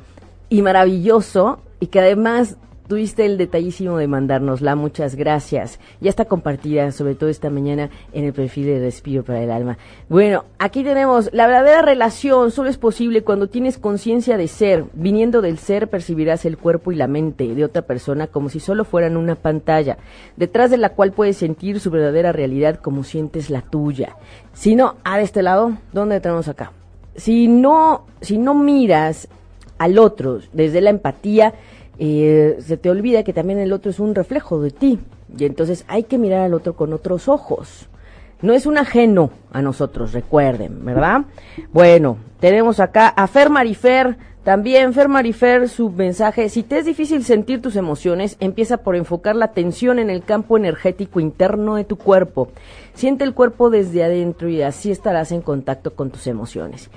y 0.49 0.63
maravilloso 0.63 1.61
y 1.81 1.89
que 1.89 2.01
además 2.01 2.57
tuviste 2.89 3.27
el 3.27 3.39
detallísimo 3.39 3.99
de 3.99 4.09
mandárnosla, 4.09 4.75
muchas 4.75 5.15
gracias. 5.15 5.79
Ya 6.01 6.11
está 6.11 6.25
compartida, 6.25 6.91
sobre 6.91 7.15
todo 7.15 7.31
esta 7.31 7.51
mañana, 7.51 7.91
en 8.13 8.25
el 8.25 8.33
perfil 8.33 8.67
de 8.67 8.81
Respiro 8.81 9.23
para 9.23 9.43
el 9.43 9.51
Alma. 9.51 9.79
Bueno, 10.09 10.47
aquí 10.59 10.83
tenemos, 10.83 11.31
la 11.33 11.47
verdadera 11.47 11.83
relación 11.83 12.51
solo 12.51 12.71
es 12.71 12.79
posible 12.79 13.23
cuando 13.23 13.49
tienes 13.49 13.79
conciencia 13.79 14.37
de 14.37 14.49
ser. 14.49 14.85
Viniendo 14.95 15.43
del 15.43 15.59
ser 15.59 15.89
percibirás 15.89 16.45
el 16.47 16.57
cuerpo 16.57 16.91
y 16.91 16.97
la 16.97 17.07
mente 17.07 17.55
de 17.55 17.65
otra 17.65 17.83
persona 17.83 18.27
como 18.27 18.49
si 18.49 18.59
solo 18.59 18.85
fueran 18.85 19.17
una 19.17 19.35
pantalla, 19.35 19.99
detrás 20.37 20.71
de 20.71 20.79
la 20.79 20.91
cual 20.91 21.13
puedes 21.13 21.37
sentir 21.37 21.81
su 21.81 21.91
verdadera 21.91 22.33
realidad 22.33 22.81
como 22.81 23.05
sientes 23.05 23.51
la 23.51 23.61
tuya. 23.61 24.17
Si 24.55 24.75
no, 24.75 24.97
a 25.05 25.19
de 25.19 25.25
este 25.25 25.43
lado, 25.43 25.77
¿dónde 25.93 26.21
tenemos 26.21 26.49
acá? 26.49 26.73
Si 27.17 27.49
no, 27.49 28.07
si 28.23 28.39
no 28.39 28.55
miras 28.55 29.29
al 29.77 29.99
otro 29.99 30.41
desde 30.53 30.81
la 30.81 30.91
empatía, 30.91 31.55
eh, 31.99 32.59
se 32.61 32.77
te 32.77 32.91
olvida 32.91 33.25
que 33.25 33.33
también 33.33 33.59
el 33.59 33.73
otro 33.73 33.91
es 33.91 34.01
un 34.01 34.15
reflejo 34.15 34.61
de 34.61 34.71
ti. 34.71 34.99
Y 35.37 35.45
entonces 35.45 35.85
hay 35.89 36.05
que 36.05 36.19
mirar 36.19 36.43
al 36.43 36.55
otro 36.55 36.75
con 36.75 36.93
otros 36.93 37.29
ojos. 37.29 37.89
No 38.41 38.53
es 38.53 38.67
un 38.67 38.79
ajeno 38.79 39.31
a 39.53 39.63
nosotros, 39.63 40.13
recuerden, 40.13 40.85
¿verdad? 40.85 41.23
Bueno, 41.73 42.19
tenemos 42.39 42.79
acá 42.79 43.09
a 43.09 43.27
Fer 43.27 43.51
Marifer, 43.51 44.17
también 44.45 44.95
Fer 44.95 45.09
Marifer, 45.09 45.69
su 45.69 45.91
mensaje, 45.91 46.49
si 46.49 46.63
te 46.63 46.79
es 46.79 46.87
difícil 46.87 47.25
sentir 47.25 47.61
tus 47.61 47.75
emociones, 47.75 48.37
empieza 48.39 48.79
por 48.79 48.95
enfocar 48.95 49.35
la 49.35 49.47
atención 49.47 49.99
en 49.99 50.09
el 50.09 50.23
campo 50.23 50.57
energético 50.57 51.19
interno 51.19 51.75
de 51.75 51.85
tu 51.85 51.99
cuerpo. 51.99 52.49
Siente 52.95 53.25
el 53.25 53.35
cuerpo 53.35 53.71
desde 53.71 54.05
adentro 54.05 54.49
y 54.49 54.63
así 54.63 54.93
estarás 54.93 55.33
en 55.33 55.43
contacto 55.43 55.95
con 55.95 56.11
tus 56.11 56.29
emociones. 56.29 56.91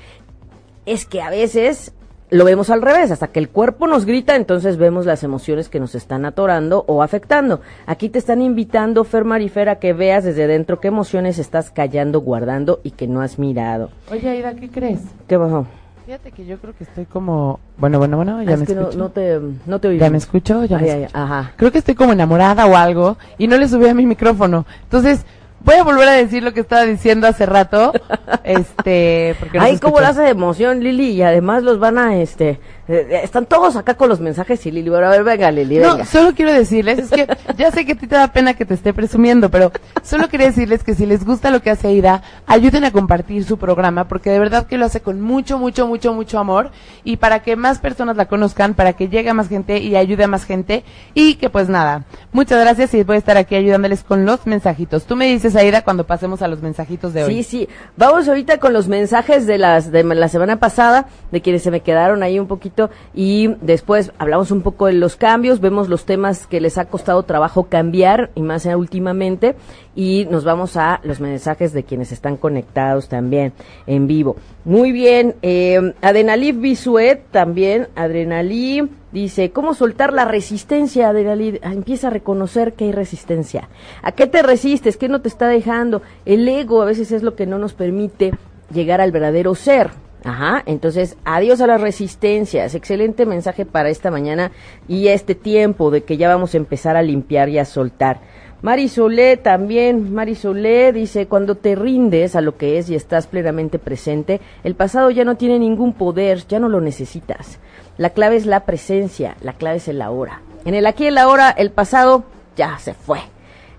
Es 0.86 1.05
que 1.08 1.24
a 1.24 1.31
veces 1.31 1.91
lo 2.31 2.45
vemos 2.45 2.69
al 2.69 2.81
revés, 2.81 3.11
hasta 3.11 3.27
que 3.27 3.39
el 3.39 3.50
cuerpo 3.50 3.88
nos 3.88 4.05
grita, 4.05 4.35
entonces 4.38 4.77
vemos 4.77 5.05
las 5.05 5.23
emociones 5.23 5.67
que 5.67 5.81
nos 5.81 5.95
están 5.95 6.25
atorando 6.25 6.85
o 6.88 7.03
afectando. 7.03 7.59
Aquí 7.85 8.07
te 8.07 8.19
están 8.19 8.41
invitando, 8.41 9.03
Fer 9.03 9.25
Marifera, 9.25 9.79
que 9.79 9.91
veas 9.91 10.23
desde 10.23 10.47
dentro 10.47 10.79
qué 10.79 10.88
emociones 10.88 11.38
estás 11.39 11.71
callando, 11.71 12.21
guardando 12.21 12.79
y 12.83 12.91
que 12.91 13.05
no 13.05 13.21
has 13.21 13.38
mirado. 13.38 13.89
Oye, 14.09 14.29
Aida, 14.29 14.55
¿qué 14.55 14.69
crees? 14.69 15.01
¿Qué 15.27 15.38
pasó? 15.38 15.67
Fíjate 16.05 16.31
que 16.31 16.45
yo 16.45 16.57
creo 16.57 16.73
que 16.75 16.85
estoy 16.85 17.05
como... 17.05 17.59
Bueno, 17.77 18.00
bueno, 18.00 18.15
bueno, 18.17 18.41
ya 18.43 18.53
ah, 18.53 18.57
me 18.57 18.65
que 18.65 18.73
escucho. 18.73 18.97
No, 18.97 19.03
no, 19.03 19.09
te, 19.09 19.39
no 19.65 19.79
te 19.79 19.88
oí. 19.89 20.00
¿Ya 20.00 20.09
me 20.09 20.17
escucho? 20.17 20.65
Ya 20.65 20.77
me 20.77 20.88
escucho. 20.88 21.17
ajá. 21.17 21.51
Creo 21.57 21.71
que 21.71 21.77
estoy 21.79 21.95
como 21.95 22.13
enamorada 22.13 22.65
o 22.65 22.75
algo 22.75 23.17
y 23.38 23.47
no 23.47 23.57
le 23.57 23.67
subí 23.67 23.88
a 23.88 23.93
mi 23.93 24.05
micrófono. 24.05 24.65
Entonces, 24.83 25.25
voy 25.63 25.75
a 25.75 25.84
volver 25.84 26.08
a 26.08 26.13
decir 26.13 26.44
lo 26.44 26.53
que 26.53 26.62
estaba 26.62 26.84
diciendo 26.84 27.27
hace 27.27 27.46
rato. 27.46 27.94
Este, 28.44 29.36
porque 29.39 29.60
nos 29.60 29.68
Ay, 29.68 29.77
cómo 29.77 30.00
hace 30.00 30.22
de 30.22 30.30
emoción, 30.30 30.80
Lili, 30.80 31.12
y 31.12 31.22
además 31.22 31.62
los 31.62 31.80
van 31.80 32.00
a, 32.00 32.18
este, 32.18 32.60
eh, 32.88 33.07
eh, 33.09 33.21
están 33.23 33.45
todos 33.45 33.75
acá 33.75 33.95
con 33.95 34.09
los 34.09 34.19
mensajes 34.19 34.65
y 34.65 34.71
Lili, 34.71 34.89
bueno, 34.89 35.07
a 35.07 35.09
ver, 35.09 35.23
venga, 35.23 35.51
Lili, 35.51 35.79
venga. 35.79 35.97
No, 35.97 36.05
solo 36.05 36.33
quiero 36.33 36.51
decirles, 36.51 37.00
es 37.00 37.09
que 37.09 37.27
ya 37.57 37.71
sé 37.71 37.85
que 37.85 37.93
a 37.93 37.95
ti 37.95 38.07
te 38.07 38.15
da 38.15 38.27
pena 38.27 38.53
que 38.53 38.65
te 38.65 38.73
esté 38.73 38.93
presumiendo, 38.93 39.50
pero 39.50 39.71
solo 40.03 40.27
quería 40.29 40.47
decirles 40.47 40.83
que 40.83 40.95
si 40.95 41.05
les 41.05 41.23
gusta 41.23 41.51
lo 41.51 41.61
que 41.61 41.69
hace 41.69 41.88
Aida, 41.88 42.23
ayuden 42.47 42.83
a 42.83 42.91
compartir 42.91 43.43
su 43.43 43.57
programa, 43.57 44.07
porque 44.07 44.31
de 44.31 44.39
verdad 44.39 44.65
que 44.65 44.77
lo 44.77 44.85
hace 44.85 45.01
con 45.01 45.21
mucho, 45.21 45.59
mucho, 45.59 45.88
mucho, 45.88 46.13
mucho 46.13 46.39
amor, 46.39 46.71
y 47.03 47.17
para 47.17 47.41
que 47.41 47.55
más 47.55 47.79
personas 47.79 48.17
la 48.17 48.25
conozcan, 48.25 48.73
para 48.73 48.93
que 48.93 49.09
llegue 49.09 49.29
a 49.29 49.33
más 49.33 49.47
gente 49.47 49.77
y 49.79 49.95
ayude 49.95 50.23
a 50.23 50.27
más 50.27 50.45
gente, 50.45 50.83
y 51.13 51.35
que 51.35 51.50
pues 51.50 51.69
nada, 51.69 52.05
muchas 52.31 52.59
gracias 52.59 52.93
y 52.93 53.03
voy 53.03 53.17
a 53.17 53.19
estar 53.19 53.38
aquí 53.38 53.55
ayudándoles 53.55 54.03
con 54.03 54.25
los 54.25 54.47
mensajitos. 54.47 55.05
Tú 55.05 55.15
me 55.15 55.27
dices, 55.27 55.55
Aida, 55.55 55.83
cuando 55.83 56.05
pasemos 56.05 56.41
a 56.41 56.47
los 56.47 56.61
mensajitos 56.61 57.13
de 57.13 57.23
hoy. 57.23 57.35
Sí, 57.35 57.43
sí. 57.43 57.69
Vamos 57.95 58.27
ahorita 58.27 58.57
con 58.57 58.73
los 58.73 58.88
mensajes 58.88 59.45
de 59.45 59.57
las 59.57 59.91
de 59.91 60.03
la 60.03 60.27
semana 60.29 60.57
pasada, 60.57 61.07
de 61.31 61.41
quienes 61.41 61.61
se 61.63 61.71
me 61.71 61.81
quedaron 61.81 62.23
ahí 62.23 62.39
un 62.39 62.47
poquito 62.47 62.71
y 63.13 63.56
después 63.62 64.12
hablamos 64.18 64.51
un 64.51 64.62
poco 64.62 64.86
de 64.86 64.94
los 64.94 65.16
cambios, 65.16 65.60
vemos 65.60 65.90
los 65.90 66.06
temas 66.06 66.48
que 66.48 66.62
les 66.62 66.78
ha 66.78 66.86
costado 66.86 67.24
trabajo 67.24 67.63
cambiar 67.63 68.32
y 68.36 68.42
más 68.42 68.66
últimamente 68.66 69.56
y 69.96 70.28
nos 70.30 70.44
vamos 70.44 70.78
a 70.78 71.01
los 71.04 71.20
mensajes 71.20 71.74
de 71.74 71.84
quienes 71.84 72.12
están 72.12 72.38
conectados 72.38 73.10
también 73.10 73.54
en 73.88 74.08
vivo. 74.08 74.36
Muy 74.63 74.92
bien, 74.92 75.36
eh, 75.42 75.94
Adenalí 76.01 76.51
Bisuet 76.51 77.24
también, 77.32 77.88
Adrenalí 77.96 78.90
dice, 79.12 79.51
¿cómo 79.51 79.74
soltar 79.74 80.13
la 80.13 80.25
resistencia, 80.25 81.10
Adenalí? 81.10 81.60
Ah, 81.63 81.74
empieza 81.74 82.08
a 82.08 82.12
reconocer 82.12 82.74
que 82.74 82.86
hay 82.86 82.92
resistencia. 82.92 83.68
¿A 84.04 84.12
qué 84.12 84.28
te 84.28 84.42
resistes? 84.42 84.98
¿Qué 84.98 85.10
no 85.10 85.22
te 85.22 85.28
está 85.28 85.48
dejando? 85.48 86.01
El 86.25 86.48
ego 86.48 86.82
a 86.82 86.86
veces 86.86 87.12
es 87.12 87.24
lo 87.24 87.36
que 87.36 87.46
no 87.46 87.58
nos 87.58 87.74
permite 87.74 88.32
llegar 88.72 89.01
al 89.01 89.12
verdadero 89.12 89.56
ser. 89.56 89.92
Ajá, 90.24 90.62
entonces, 90.68 91.18
adiós 91.25 91.62
a 91.62 91.68
las 91.68 91.82
resistencias. 91.82 92.75
Excelente 92.75 93.25
mensaje 93.25 93.66
para 93.66 93.90
esta 93.90 94.12
mañana 94.12 94.51
y 94.88 95.08
este 95.08 95.34
tiempo 95.34 95.90
de 95.90 96.04
que 96.04 96.18
ya 96.18 96.30
vamos 96.30 96.54
a 96.54 96.58
empezar 96.58 96.96
a 96.96 97.01
limpiar 97.01 97.50
y 97.50 97.58
a 97.58 97.66
soltar. 97.66 98.20
Mari 98.62 98.90
Solé 98.90 99.38
también, 99.38 100.13
Mari 100.13 100.36
Solé 100.36 100.94
dice, 100.94 101.25
cuando 101.25 101.56
te 101.56 101.74
rindes 101.74 102.36
a 102.36 102.42
lo 102.42 102.58
que 102.58 102.78
es 102.78 102.92
y 102.92 102.96
estás 102.96 103.25
plenamente 103.25 103.80
presente, 103.80 104.40
el 104.63 104.75
pasado 104.75 105.10
ya 105.10 105.25
no 105.25 105.36
tiene 105.36 105.58
ningún 105.58 105.94
poder, 105.94 106.46
ya 106.48 106.60
no 106.60 106.70
lo 106.70 106.80
necesitas. 106.80 107.58
La 107.98 108.12
clave 108.12 108.36
es 108.36 108.46
la 108.46 108.66
presencia, 108.66 109.36
la 109.42 109.54
clave 109.54 109.78
es 109.78 109.88
el 109.88 110.00
ahora. 110.00 110.42
En 110.66 110.75
el 110.75 110.86
aquí 110.86 111.06
y 111.06 111.08
el 111.08 111.18
ahora, 111.18 111.50
el 111.50 111.72
pasado 111.72 112.24
ya 112.56 112.78
se 112.78 112.94
fue. 112.94 113.22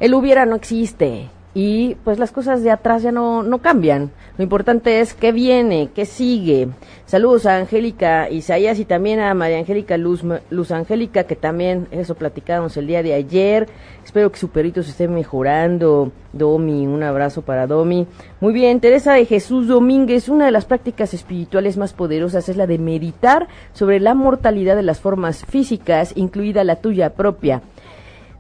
El 0.01 0.15
hubiera 0.15 0.47
no 0.47 0.57
existe 0.57 1.29
y 1.55 1.97
pues 2.05 2.19
las 2.19 2.33
cosas 2.33 2.63
de 2.63 2.71
atrás 2.71 3.03
ya 3.03 3.13
no, 3.13 3.43
no 3.43 3.59
cambian. 3.59 4.11
Lo 4.39 4.45
importante 4.45 5.01
es 5.01 5.13
qué 5.13 5.33
viene, 5.33 5.91
qué 5.95 6.07
sigue. 6.07 6.69
Saludos 7.05 7.45
a 7.45 7.59
Angélica 7.59 8.31
Isaías 8.31 8.79
y 8.79 8.87
también 8.87 9.21
a 9.21 9.35
María 9.35 9.59
Angélica 9.59 9.99
Luz, 9.99 10.23
Luz 10.49 10.71
Angélica, 10.71 11.25
que 11.25 11.37
también 11.37 11.89
eso 11.91 12.15
platicábamos 12.15 12.77
el 12.79 12.87
día 12.87 13.03
de 13.03 13.13
ayer. 13.13 13.69
Espero 14.03 14.33
que 14.33 14.39
su 14.39 14.49
perrito 14.49 14.83
se 14.83 14.91
esté 14.91 15.09
mejorando. 15.09 16.11
Domi, 16.33 16.87
un 16.87 17.03
abrazo 17.03 17.43
para 17.43 17.67
Domi. 17.67 18.07
Muy 18.41 18.55
bien, 18.55 18.81
Teresa 18.81 19.13
de 19.13 19.27
Jesús 19.27 19.69
Domínguez, 19.69 20.31
una 20.31 20.47
de 20.47 20.51
las 20.51 20.65
prácticas 20.65 21.13
espirituales 21.13 21.77
más 21.77 21.93
poderosas 21.93 22.49
es 22.49 22.57
la 22.57 22.67
de 22.67 22.79
meditar 22.79 23.49
sobre 23.75 24.01
la 24.01 24.15
mortalidad 24.15 24.77
de 24.77 24.83
las 24.83 25.01
formas 25.01 25.45
físicas, 25.45 26.13
incluida 26.17 26.65
la 26.65 26.77
tuya 26.77 27.11
propia. 27.13 27.61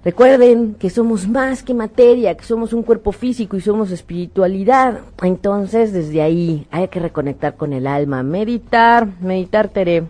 Recuerden 0.04 0.74
que 0.74 0.90
somos 0.90 1.28
más 1.28 1.62
que 1.62 1.74
materia, 1.74 2.36
que 2.36 2.44
somos 2.44 2.72
un 2.72 2.82
cuerpo 2.82 3.12
físico 3.12 3.56
y 3.56 3.60
somos 3.60 3.92
espiritualidad. 3.92 4.98
Entonces, 5.22 5.92
desde 5.92 6.22
ahí 6.22 6.66
hay 6.72 6.88
que 6.88 6.98
reconectar 6.98 7.54
con 7.54 7.72
el 7.72 7.86
alma. 7.86 8.24
Meditar, 8.24 9.06
meditar, 9.20 9.68
Tere. 9.68 10.04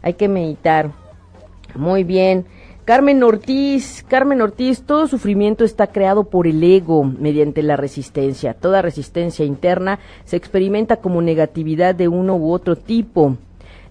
Hay 0.00 0.14
que 0.14 0.28
meditar. 0.28 0.92
Muy 1.74 2.04
bien. 2.04 2.46
Carmen 2.84 3.22
Ortiz, 3.22 4.04
Carmen 4.08 4.40
Ortiz, 4.42 4.82
todo 4.82 5.06
sufrimiento 5.06 5.64
está 5.64 5.88
creado 5.88 6.24
por 6.24 6.48
el 6.48 6.62
ego 6.62 7.04
mediante 7.04 7.62
la 7.62 7.76
resistencia. 7.76 8.54
Toda 8.54 8.82
resistencia 8.82 9.44
interna 9.44 10.00
se 10.24 10.36
experimenta 10.36 10.96
como 10.96 11.22
negatividad 11.22 11.94
de 11.94 12.08
uno 12.08 12.36
u 12.36 12.52
otro 12.52 12.74
tipo. 12.74 13.36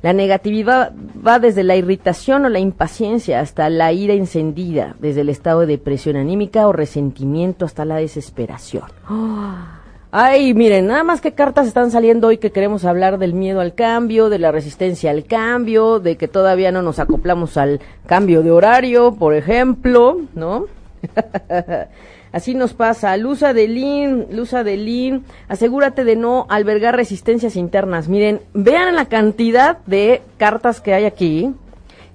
La 0.01 0.13
negatividad 0.13 0.93
va 1.25 1.39
desde 1.39 1.63
la 1.63 1.75
irritación 1.75 2.45
o 2.45 2.49
la 2.49 2.59
impaciencia 2.59 3.39
hasta 3.39 3.69
la 3.69 3.91
ira 3.91 4.13
encendida, 4.13 4.95
desde 4.99 5.21
el 5.21 5.29
estado 5.29 5.61
de 5.61 5.67
depresión 5.67 6.15
anímica 6.15 6.67
o 6.67 6.73
resentimiento 6.73 7.65
hasta 7.65 7.85
la 7.85 7.97
desesperación. 7.97 8.85
Ay, 10.13 10.53
miren, 10.53 10.87
nada 10.87 11.05
más 11.05 11.21
que 11.21 11.31
cartas 11.31 11.67
están 11.67 11.89
saliendo 11.89 12.27
hoy 12.27 12.37
que 12.37 12.51
queremos 12.51 12.83
hablar 12.83 13.17
del 13.17 13.33
miedo 13.33 13.61
al 13.61 13.75
cambio, 13.75 14.29
de 14.29 14.39
la 14.39 14.51
resistencia 14.51 15.09
al 15.09 15.23
cambio, 15.23 15.99
de 15.99 16.17
que 16.17 16.27
todavía 16.27 16.73
no 16.73 16.81
nos 16.81 16.99
acoplamos 16.99 17.55
al 17.55 17.79
cambio 18.07 18.43
de 18.43 18.51
horario, 18.51 19.13
por 19.13 19.33
ejemplo, 19.33 20.19
¿no? 20.35 20.65
Así 22.31 22.53
nos 22.53 22.73
pasa. 22.73 23.15
Luz 23.17 23.43
Adelín, 23.43 24.27
Luz 24.31 24.53
Adelín, 24.53 25.25
asegúrate 25.47 26.03
de 26.03 26.15
no 26.15 26.45
albergar 26.49 26.95
resistencias 26.95 27.55
internas. 27.55 28.07
Miren, 28.07 28.41
vean 28.53 28.95
la 28.95 29.05
cantidad 29.05 29.79
de 29.85 30.21
cartas 30.37 30.81
que 30.81 30.93
hay 30.93 31.05
aquí. 31.05 31.53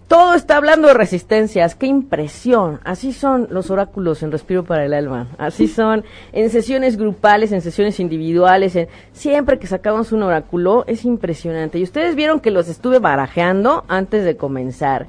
Todo 0.09 0.35
está 0.35 0.57
hablando 0.57 0.87
de 0.87 0.95
resistencias. 0.95 1.75
¡Qué 1.75 1.87
impresión! 1.87 2.79
Así 2.85 3.13
son 3.13 3.49
los 3.51 3.73
oráculos 3.73 4.23
en 4.23 4.31
Respiro 4.31 4.63
para 4.63 4.85
el 4.85 4.95
Alma. 4.95 5.27
Así 5.37 5.67
son 5.69 6.05
en 6.33 6.49
sesiones 6.51 6.97
grupales, 6.97 7.51
en 7.51 7.61
sesiones 7.61 7.99
individuales. 7.99 8.77
En... 8.77 8.87
Siempre 9.13 9.59
que 9.59 9.67
sacamos 9.67 10.13
un 10.13 10.23
oráculo 10.23 10.85
es 10.87 11.05
impresionante. 11.05 11.81
Y 11.81 11.83
ustedes 11.83 12.15
vieron 12.15 12.39
que 12.39 12.53
los 12.53 12.69
estuve 12.69 13.01
barajeando 13.01 13.85
antes 13.89 14.25
de 14.25 14.37
comenzar. 14.37 15.09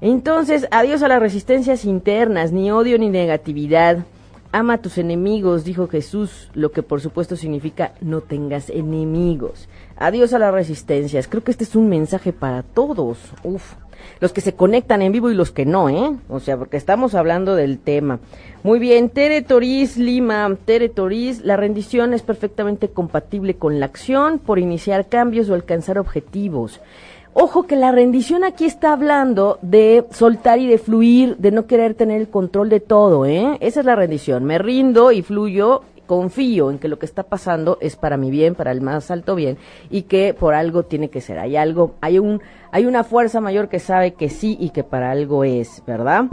Entonces, 0.00 0.68
adiós 0.70 1.02
a 1.02 1.08
las 1.08 1.20
resistencias 1.20 1.84
internas, 1.84 2.52
ni 2.52 2.70
odio 2.70 2.98
ni 2.98 3.08
negatividad. 3.10 4.04
Ama 4.54 4.74
a 4.74 4.78
tus 4.78 4.98
enemigos, 4.98 5.64
dijo 5.64 5.88
Jesús, 5.88 6.50
lo 6.52 6.72
que 6.72 6.82
por 6.82 7.00
supuesto 7.00 7.36
significa 7.36 7.94
no 8.02 8.20
tengas 8.20 8.68
enemigos. 8.68 9.66
Adiós 9.96 10.34
a 10.34 10.38
las 10.38 10.52
resistencias. 10.52 11.26
Creo 11.26 11.42
que 11.42 11.52
este 11.52 11.64
es 11.64 11.74
un 11.74 11.88
mensaje 11.88 12.34
para 12.34 12.62
todos. 12.62 13.18
Uf. 13.44 13.74
Los 14.20 14.32
que 14.32 14.42
se 14.42 14.54
conectan 14.54 15.00
en 15.00 15.12
vivo 15.12 15.30
y 15.30 15.34
los 15.34 15.52
que 15.52 15.64
no, 15.64 15.88
¿eh? 15.88 16.16
O 16.28 16.38
sea, 16.38 16.58
porque 16.58 16.76
estamos 16.76 17.14
hablando 17.14 17.54
del 17.54 17.78
tema. 17.78 18.18
Muy 18.62 18.78
bien, 18.78 19.08
Tere 19.08 19.40
Toriz 19.42 19.96
Lima, 19.96 20.54
Tere 20.64 20.88
Toriz, 20.88 21.40
la 21.44 21.56
rendición 21.56 22.12
es 22.12 22.22
perfectamente 22.22 22.88
compatible 22.88 23.54
con 23.54 23.80
la 23.80 23.86
acción 23.86 24.38
por 24.38 24.58
iniciar 24.58 25.08
cambios 25.08 25.48
o 25.48 25.54
alcanzar 25.54 25.98
objetivos. 25.98 26.80
Ojo 27.34 27.62
que 27.62 27.76
la 27.76 27.92
rendición 27.92 28.44
aquí 28.44 28.66
está 28.66 28.92
hablando 28.92 29.58
de 29.62 30.04
soltar 30.10 30.58
y 30.58 30.66
de 30.66 30.76
fluir, 30.76 31.38
de 31.38 31.50
no 31.50 31.66
querer 31.66 31.94
tener 31.94 32.20
el 32.20 32.28
control 32.28 32.68
de 32.68 32.80
todo, 32.80 33.24
¿eh? 33.24 33.56
Esa 33.60 33.80
es 33.80 33.86
la 33.86 33.96
rendición. 33.96 34.44
Me 34.44 34.58
rindo 34.58 35.12
y 35.12 35.22
fluyo, 35.22 35.80
confío 36.06 36.70
en 36.70 36.78
que 36.78 36.88
lo 36.88 36.98
que 36.98 37.06
está 37.06 37.22
pasando 37.22 37.78
es 37.80 37.96
para 37.96 38.18
mi 38.18 38.30
bien, 38.30 38.54
para 38.54 38.70
el 38.70 38.82
más 38.82 39.10
alto 39.10 39.34
bien, 39.34 39.56
y 39.88 40.02
que 40.02 40.34
por 40.34 40.52
algo 40.52 40.82
tiene 40.82 41.08
que 41.08 41.22
ser. 41.22 41.38
Hay 41.38 41.56
algo, 41.56 41.94
hay 42.02 42.18
un, 42.18 42.42
hay 42.70 42.84
una 42.84 43.02
fuerza 43.02 43.40
mayor 43.40 43.70
que 43.70 43.78
sabe 43.78 44.12
que 44.12 44.28
sí 44.28 44.58
y 44.60 44.68
que 44.68 44.84
para 44.84 45.10
algo 45.10 45.42
es, 45.42 45.82
¿verdad? 45.86 46.26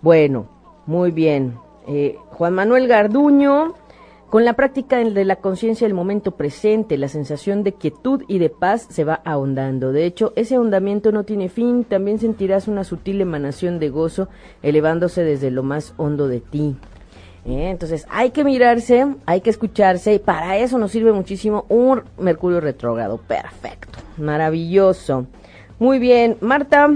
Bueno, 0.00 0.48
muy 0.86 1.10
bien. 1.10 1.58
Eh, 1.86 2.16
Juan 2.30 2.54
Manuel 2.54 2.88
Garduño. 2.88 3.74
Con 4.30 4.44
la 4.44 4.52
práctica 4.52 4.98
de 4.98 5.24
la 5.24 5.36
conciencia 5.36 5.86
del 5.86 5.94
momento 5.94 6.32
presente, 6.32 6.98
la 6.98 7.08
sensación 7.08 7.62
de 7.62 7.72
quietud 7.72 8.24
y 8.28 8.38
de 8.38 8.50
paz 8.50 8.86
se 8.90 9.02
va 9.04 9.22
ahondando. 9.24 9.90
De 9.90 10.04
hecho, 10.04 10.34
ese 10.36 10.56
ahondamiento 10.56 11.12
no 11.12 11.24
tiene 11.24 11.48
fin, 11.48 11.82
también 11.84 12.18
sentirás 12.18 12.68
una 12.68 12.84
sutil 12.84 13.22
emanación 13.22 13.78
de 13.78 13.88
gozo 13.88 14.28
elevándose 14.62 15.24
desde 15.24 15.50
lo 15.50 15.62
más 15.62 15.94
hondo 15.96 16.28
de 16.28 16.40
ti. 16.40 16.76
¿Eh? 17.46 17.70
Entonces, 17.70 18.06
hay 18.10 18.30
que 18.32 18.44
mirarse, 18.44 19.06
hay 19.24 19.40
que 19.40 19.48
escucharse, 19.48 20.12
y 20.12 20.18
para 20.18 20.58
eso 20.58 20.76
nos 20.76 20.90
sirve 20.90 21.12
muchísimo 21.12 21.64
un 21.70 22.02
Mercurio 22.18 22.60
retrógrado. 22.60 23.16
Perfecto, 23.16 23.98
maravilloso. 24.18 25.26
Muy 25.78 25.98
bien, 25.98 26.36
Marta, 26.42 26.90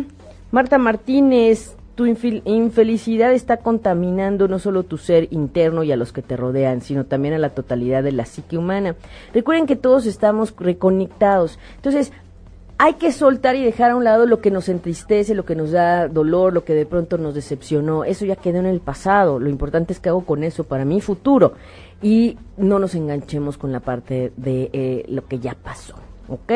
Marta 0.50 0.76
Martínez, 0.76 1.76
tu 1.94 2.06
infelicidad 2.06 3.32
está 3.32 3.58
contaminando 3.58 4.48
no 4.48 4.58
solo 4.58 4.82
tu 4.82 4.96
ser 4.96 5.28
interno 5.30 5.82
y 5.82 5.92
a 5.92 5.96
los 5.96 6.12
que 6.12 6.22
te 6.22 6.36
rodean, 6.36 6.80
sino 6.80 7.04
también 7.04 7.34
a 7.34 7.38
la 7.38 7.50
totalidad 7.50 8.02
de 8.02 8.12
la 8.12 8.24
psique 8.24 8.56
humana. 8.56 8.96
Recuerden 9.34 9.66
que 9.66 9.76
todos 9.76 10.06
estamos 10.06 10.54
reconectados. 10.58 11.58
Entonces, 11.76 12.12
hay 12.78 12.94
que 12.94 13.12
soltar 13.12 13.54
y 13.56 13.62
dejar 13.62 13.92
a 13.92 13.96
un 13.96 14.04
lado 14.04 14.26
lo 14.26 14.40
que 14.40 14.50
nos 14.50 14.68
entristece, 14.68 15.34
lo 15.34 15.44
que 15.44 15.54
nos 15.54 15.70
da 15.70 16.08
dolor, 16.08 16.52
lo 16.52 16.64
que 16.64 16.74
de 16.74 16.86
pronto 16.86 17.18
nos 17.18 17.34
decepcionó. 17.34 18.04
Eso 18.04 18.24
ya 18.24 18.36
quedó 18.36 18.58
en 18.58 18.66
el 18.66 18.80
pasado. 18.80 19.38
Lo 19.38 19.50
importante 19.50 19.92
es 19.92 20.00
que 20.00 20.08
hago 20.08 20.24
con 20.24 20.42
eso 20.42 20.64
para 20.64 20.84
mi 20.84 21.00
futuro. 21.00 21.52
Y 22.00 22.38
no 22.56 22.78
nos 22.78 22.94
enganchemos 22.94 23.56
con 23.56 23.70
la 23.70 23.80
parte 23.80 24.32
de 24.36 24.70
eh, 24.72 25.04
lo 25.08 25.26
que 25.26 25.38
ya 25.38 25.54
pasó. 25.54 25.94
¿Ok? 26.28 26.50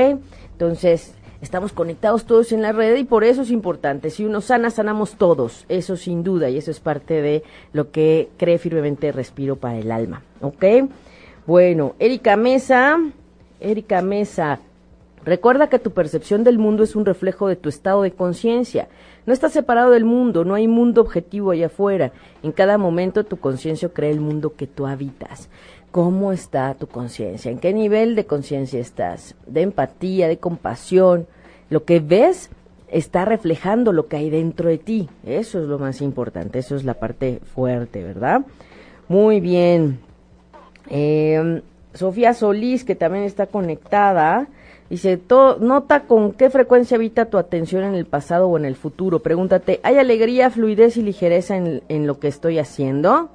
Entonces, 0.50 1.14
estamos 1.40 1.73
conectados 1.73 2.25
todos 2.25 2.52
en 2.52 2.62
la 2.62 2.73
red 2.73 2.97
y 2.97 3.05
por 3.05 3.25
eso 3.25 3.43
es 3.43 3.50
importante. 3.50 4.11
Si 4.11 4.25
uno 4.25 4.40
sana, 4.40 4.71
sanamos 4.71 5.16
todos. 5.16 5.64
Eso 5.69 5.97
sin 5.97 6.23
duda. 6.23 6.49
Y 6.50 6.59
eso 6.59 6.71
es 6.71 6.81
parte 6.81 7.23
de 7.23 7.43
lo 7.73 7.90
que 7.90 8.28
cree 8.37 8.59
firmemente 8.59 9.12
Respiro 9.12 9.57
para 9.57 9.78
el 9.78 9.90
alma. 9.90 10.23
¿Ok? 10.40 10.64
Bueno, 11.47 11.95
Erika 11.99 12.37
Mesa. 12.37 12.99
Erika 13.61 14.02
Mesa, 14.02 14.61
recuerda 15.25 15.69
que 15.69 15.78
tu 15.78 15.93
percepción 15.93 16.45
del 16.45 16.59
mundo 16.59 16.83
es 16.83 16.95
un 16.95 17.07
reflejo 17.07 17.49
de 17.49 17.57
tu 17.57 17.69
estado 17.69 18.02
de 18.02 18.11
conciencia. 18.11 18.88
No 19.25 19.33
estás 19.33 19.52
separado 19.52 19.90
del 19.90 20.05
mundo, 20.05 20.45
no 20.45 20.55
hay 20.55 20.69
mundo 20.69 21.00
objetivo 21.00 21.50
allá 21.50 21.66
afuera. 21.66 22.12
En 22.43 22.52
cada 22.52 22.78
momento 22.78 23.25
tu 23.25 23.38
conciencia 23.38 23.88
crea 23.88 24.11
el 24.11 24.21
mundo 24.21 24.55
que 24.55 24.66
tú 24.66 24.87
habitas. 24.87 25.49
¿Cómo 25.97 26.31
está 26.31 26.75
tu 26.75 26.88
conciencia? 26.88 27.50
¿En 27.50 27.59
qué 27.59 27.73
nivel 27.73 28.17
de 28.17 28.26
conciencia 28.26 28.79
estás? 28.79 29.35
De 29.47 29.62
empatía, 29.62 30.29
de 30.29 30.37
compasión. 30.37 31.26
Lo 31.71 31.85
que 31.85 32.00
ves 32.00 32.50
está 32.88 33.25
reflejando 33.25 33.95
lo 33.95 34.07
que 34.07 34.19
hay 34.19 34.29
dentro 34.29 34.69
de 34.69 34.76
ti. 34.76 35.09
Eso 35.25 35.59
es 35.59 35.65
lo 35.65 35.79
más 35.79 36.03
importante, 36.03 36.59
eso 36.59 36.76
es 36.76 36.85
la 36.85 36.93
parte 36.93 37.41
fuerte, 37.55 38.05
¿verdad? 38.05 38.43
Muy 39.09 39.41
bien. 39.41 39.99
Eh, 40.91 41.62
Sofía 41.95 42.35
Solís, 42.35 42.85
que 42.85 42.95
también 42.95 43.25
está 43.25 43.47
conectada, 43.47 44.49
dice, 44.91 45.19
nota 45.61 46.00
con 46.00 46.33
qué 46.33 46.50
frecuencia 46.50 46.99
habita 46.99 47.31
tu 47.31 47.38
atención 47.38 47.85
en 47.85 47.95
el 47.95 48.05
pasado 48.05 48.49
o 48.49 48.59
en 48.59 48.67
el 48.67 48.76
futuro. 48.76 49.21
Pregúntate, 49.21 49.81
¿hay 49.83 49.97
alegría, 49.97 50.50
fluidez 50.50 50.99
y 50.99 51.03
ligereza 51.03 51.57
en, 51.57 51.83
en 51.88 52.07
lo 52.07 52.21
que 52.21 52.29
estoy 52.29 52.59
haciendo? 52.59 53.31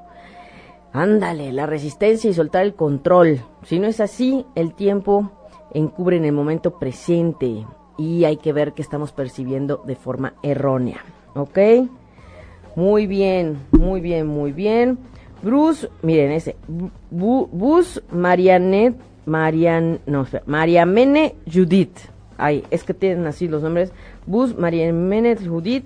Ándale, 0.94 1.52
la 1.54 1.66
resistencia 1.66 2.30
y 2.30 2.34
soltar 2.34 2.64
el 2.64 2.76
control. 2.76 3.40
Si 3.64 3.80
no 3.80 3.88
es 3.88 4.00
así, 4.00 4.46
el 4.56 4.74
tiempo 4.74 5.32
encubre 5.74 6.18
en 6.18 6.26
el 6.26 6.34
momento 6.34 6.78
presente 6.78 7.66
y 7.98 8.26
hay 8.26 8.38
que 8.38 8.52
ver 8.52 8.74
que 8.74 8.82
estamos 8.82 9.12
percibiendo 9.12 9.82
de 9.86 9.96
forma 9.96 10.34
errónea. 10.44 11.02
¿Ok? 11.34 11.58
Muy 12.76 13.08
bien, 13.08 13.58
muy 13.72 14.02
bien, 14.02 14.28
muy 14.28 14.52
bien. 14.52 14.98
Bruce, 15.42 15.90
miren 16.02 16.32
ese, 16.32 16.56
Bus 17.10 18.02
Marianet, 18.12 18.96
Marian, 19.26 20.00
no, 20.06 20.26
Mariamene 20.46 21.36
Judith. 21.52 21.98
Ay, 22.38 22.64
es 22.70 22.84
que 22.84 22.94
tienen 22.94 23.26
así 23.28 23.48
los 23.48 23.64
nombres. 23.64 23.92
Bus 24.26 24.58
Mariamene 24.58 25.36
Judith. 25.36 25.86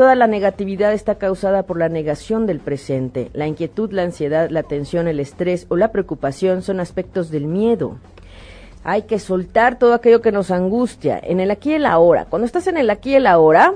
Toda 0.00 0.14
la 0.14 0.26
negatividad 0.26 0.94
está 0.94 1.16
causada 1.16 1.64
por 1.64 1.78
la 1.78 1.90
negación 1.90 2.46
del 2.46 2.58
presente. 2.58 3.30
La 3.34 3.46
inquietud, 3.46 3.92
la 3.92 4.00
ansiedad, 4.00 4.48
la 4.48 4.62
tensión, 4.62 5.08
el 5.08 5.20
estrés 5.20 5.66
o 5.68 5.76
la 5.76 5.92
preocupación 5.92 6.62
son 6.62 6.80
aspectos 6.80 7.30
del 7.30 7.44
miedo. 7.44 7.98
Hay 8.82 9.02
que 9.02 9.18
soltar 9.18 9.78
todo 9.78 9.92
aquello 9.92 10.22
que 10.22 10.32
nos 10.32 10.50
angustia 10.50 11.20
en 11.22 11.38
el 11.38 11.50
aquí 11.50 11.72
y 11.72 11.74
el 11.74 11.84
ahora. 11.84 12.24
Cuando 12.24 12.46
estás 12.46 12.66
en 12.66 12.78
el 12.78 12.88
aquí 12.88 13.10
y 13.10 13.16
el 13.16 13.26
ahora, 13.26 13.74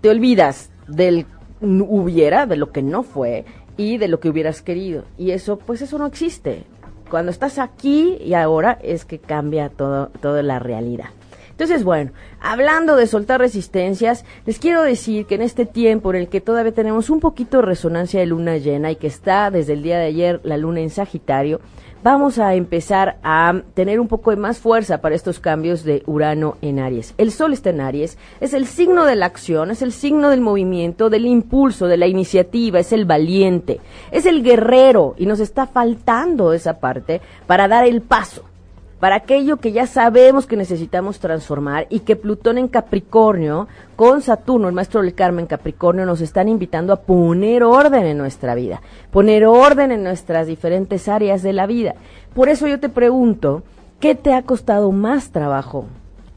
te 0.00 0.10
olvidas 0.10 0.70
del 0.86 1.26
hubiera, 1.60 2.46
de 2.46 2.54
lo 2.54 2.70
que 2.70 2.82
no 2.82 3.02
fue, 3.02 3.44
y 3.76 3.98
de 3.98 4.06
lo 4.06 4.20
que 4.20 4.28
hubieras 4.28 4.62
querido. 4.62 5.02
Y 5.18 5.32
eso, 5.32 5.58
pues 5.58 5.82
eso 5.82 5.98
no 5.98 6.06
existe. 6.06 6.62
Cuando 7.10 7.32
estás 7.32 7.58
aquí 7.58 8.16
y 8.24 8.34
ahora 8.34 8.78
es 8.80 9.04
que 9.04 9.18
cambia 9.18 9.70
todo, 9.70 10.06
toda 10.20 10.44
la 10.44 10.60
realidad. 10.60 11.06
Entonces, 11.54 11.84
bueno, 11.84 12.10
hablando 12.40 12.96
de 12.96 13.06
soltar 13.06 13.38
resistencias, 13.38 14.24
les 14.44 14.58
quiero 14.58 14.82
decir 14.82 15.24
que 15.26 15.36
en 15.36 15.42
este 15.42 15.66
tiempo 15.66 16.10
en 16.10 16.22
el 16.22 16.28
que 16.28 16.40
todavía 16.40 16.72
tenemos 16.72 17.10
un 17.10 17.20
poquito 17.20 17.58
de 17.58 17.66
resonancia 17.66 18.18
de 18.18 18.26
luna 18.26 18.56
llena 18.56 18.90
y 18.90 18.96
que 18.96 19.06
está 19.06 19.52
desde 19.52 19.74
el 19.74 19.84
día 19.84 19.96
de 19.98 20.06
ayer 20.06 20.40
la 20.42 20.56
luna 20.56 20.80
en 20.80 20.90
Sagitario, 20.90 21.60
vamos 22.02 22.40
a 22.40 22.56
empezar 22.56 23.18
a 23.22 23.62
tener 23.74 24.00
un 24.00 24.08
poco 24.08 24.30
de 24.30 24.36
más 24.36 24.58
fuerza 24.58 25.00
para 25.00 25.14
estos 25.14 25.38
cambios 25.38 25.84
de 25.84 26.02
Urano 26.06 26.56
en 26.60 26.80
Aries. 26.80 27.14
El 27.18 27.30
Sol 27.30 27.52
está 27.52 27.70
en 27.70 27.80
Aries, 27.80 28.18
es 28.40 28.52
el 28.52 28.66
signo 28.66 29.04
de 29.04 29.14
la 29.14 29.26
acción, 29.26 29.70
es 29.70 29.80
el 29.80 29.92
signo 29.92 30.30
del 30.30 30.40
movimiento, 30.40 31.08
del 31.08 31.24
impulso, 31.24 31.86
de 31.86 31.98
la 31.98 32.08
iniciativa, 32.08 32.80
es 32.80 32.92
el 32.92 33.04
valiente, 33.04 33.78
es 34.10 34.26
el 34.26 34.42
guerrero 34.42 35.14
y 35.18 35.26
nos 35.26 35.38
está 35.38 35.68
faltando 35.68 36.52
esa 36.52 36.80
parte 36.80 37.20
para 37.46 37.68
dar 37.68 37.86
el 37.86 38.02
paso 38.02 38.44
para 39.00 39.16
aquello 39.16 39.58
que 39.58 39.72
ya 39.72 39.86
sabemos 39.86 40.46
que 40.46 40.56
necesitamos 40.56 41.18
transformar 41.18 41.86
y 41.90 42.00
que 42.00 42.16
Plutón 42.16 42.58
en 42.58 42.68
Capricornio, 42.68 43.68
con 43.96 44.22
Saturno, 44.22 44.68
el 44.68 44.74
maestro 44.74 45.02
del 45.02 45.14
Carmen 45.14 45.46
Capricornio, 45.46 46.06
nos 46.06 46.20
están 46.20 46.48
invitando 46.48 46.92
a 46.92 47.02
poner 47.02 47.62
orden 47.62 48.06
en 48.06 48.18
nuestra 48.18 48.54
vida, 48.54 48.80
poner 49.10 49.46
orden 49.46 49.92
en 49.92 50.02
nuestras 50.02 50.46
diferentes 50.46 51.08
áreas 51.08 51.42
de 51.42 51.52
la 51.52 51.66
vida. 51.66 51.94
Por 52.34 52.48
eso 52.48 52.66
yo 52.66 52.80
te 52.80 52.88
pregunto, 52.88 53.62
¿qué 54.00 54.14
te 54.14 54.32
ha 54.32 54.42
costado 54.42 54.90
más 54.92 55.30
trabajo 55.30 55.86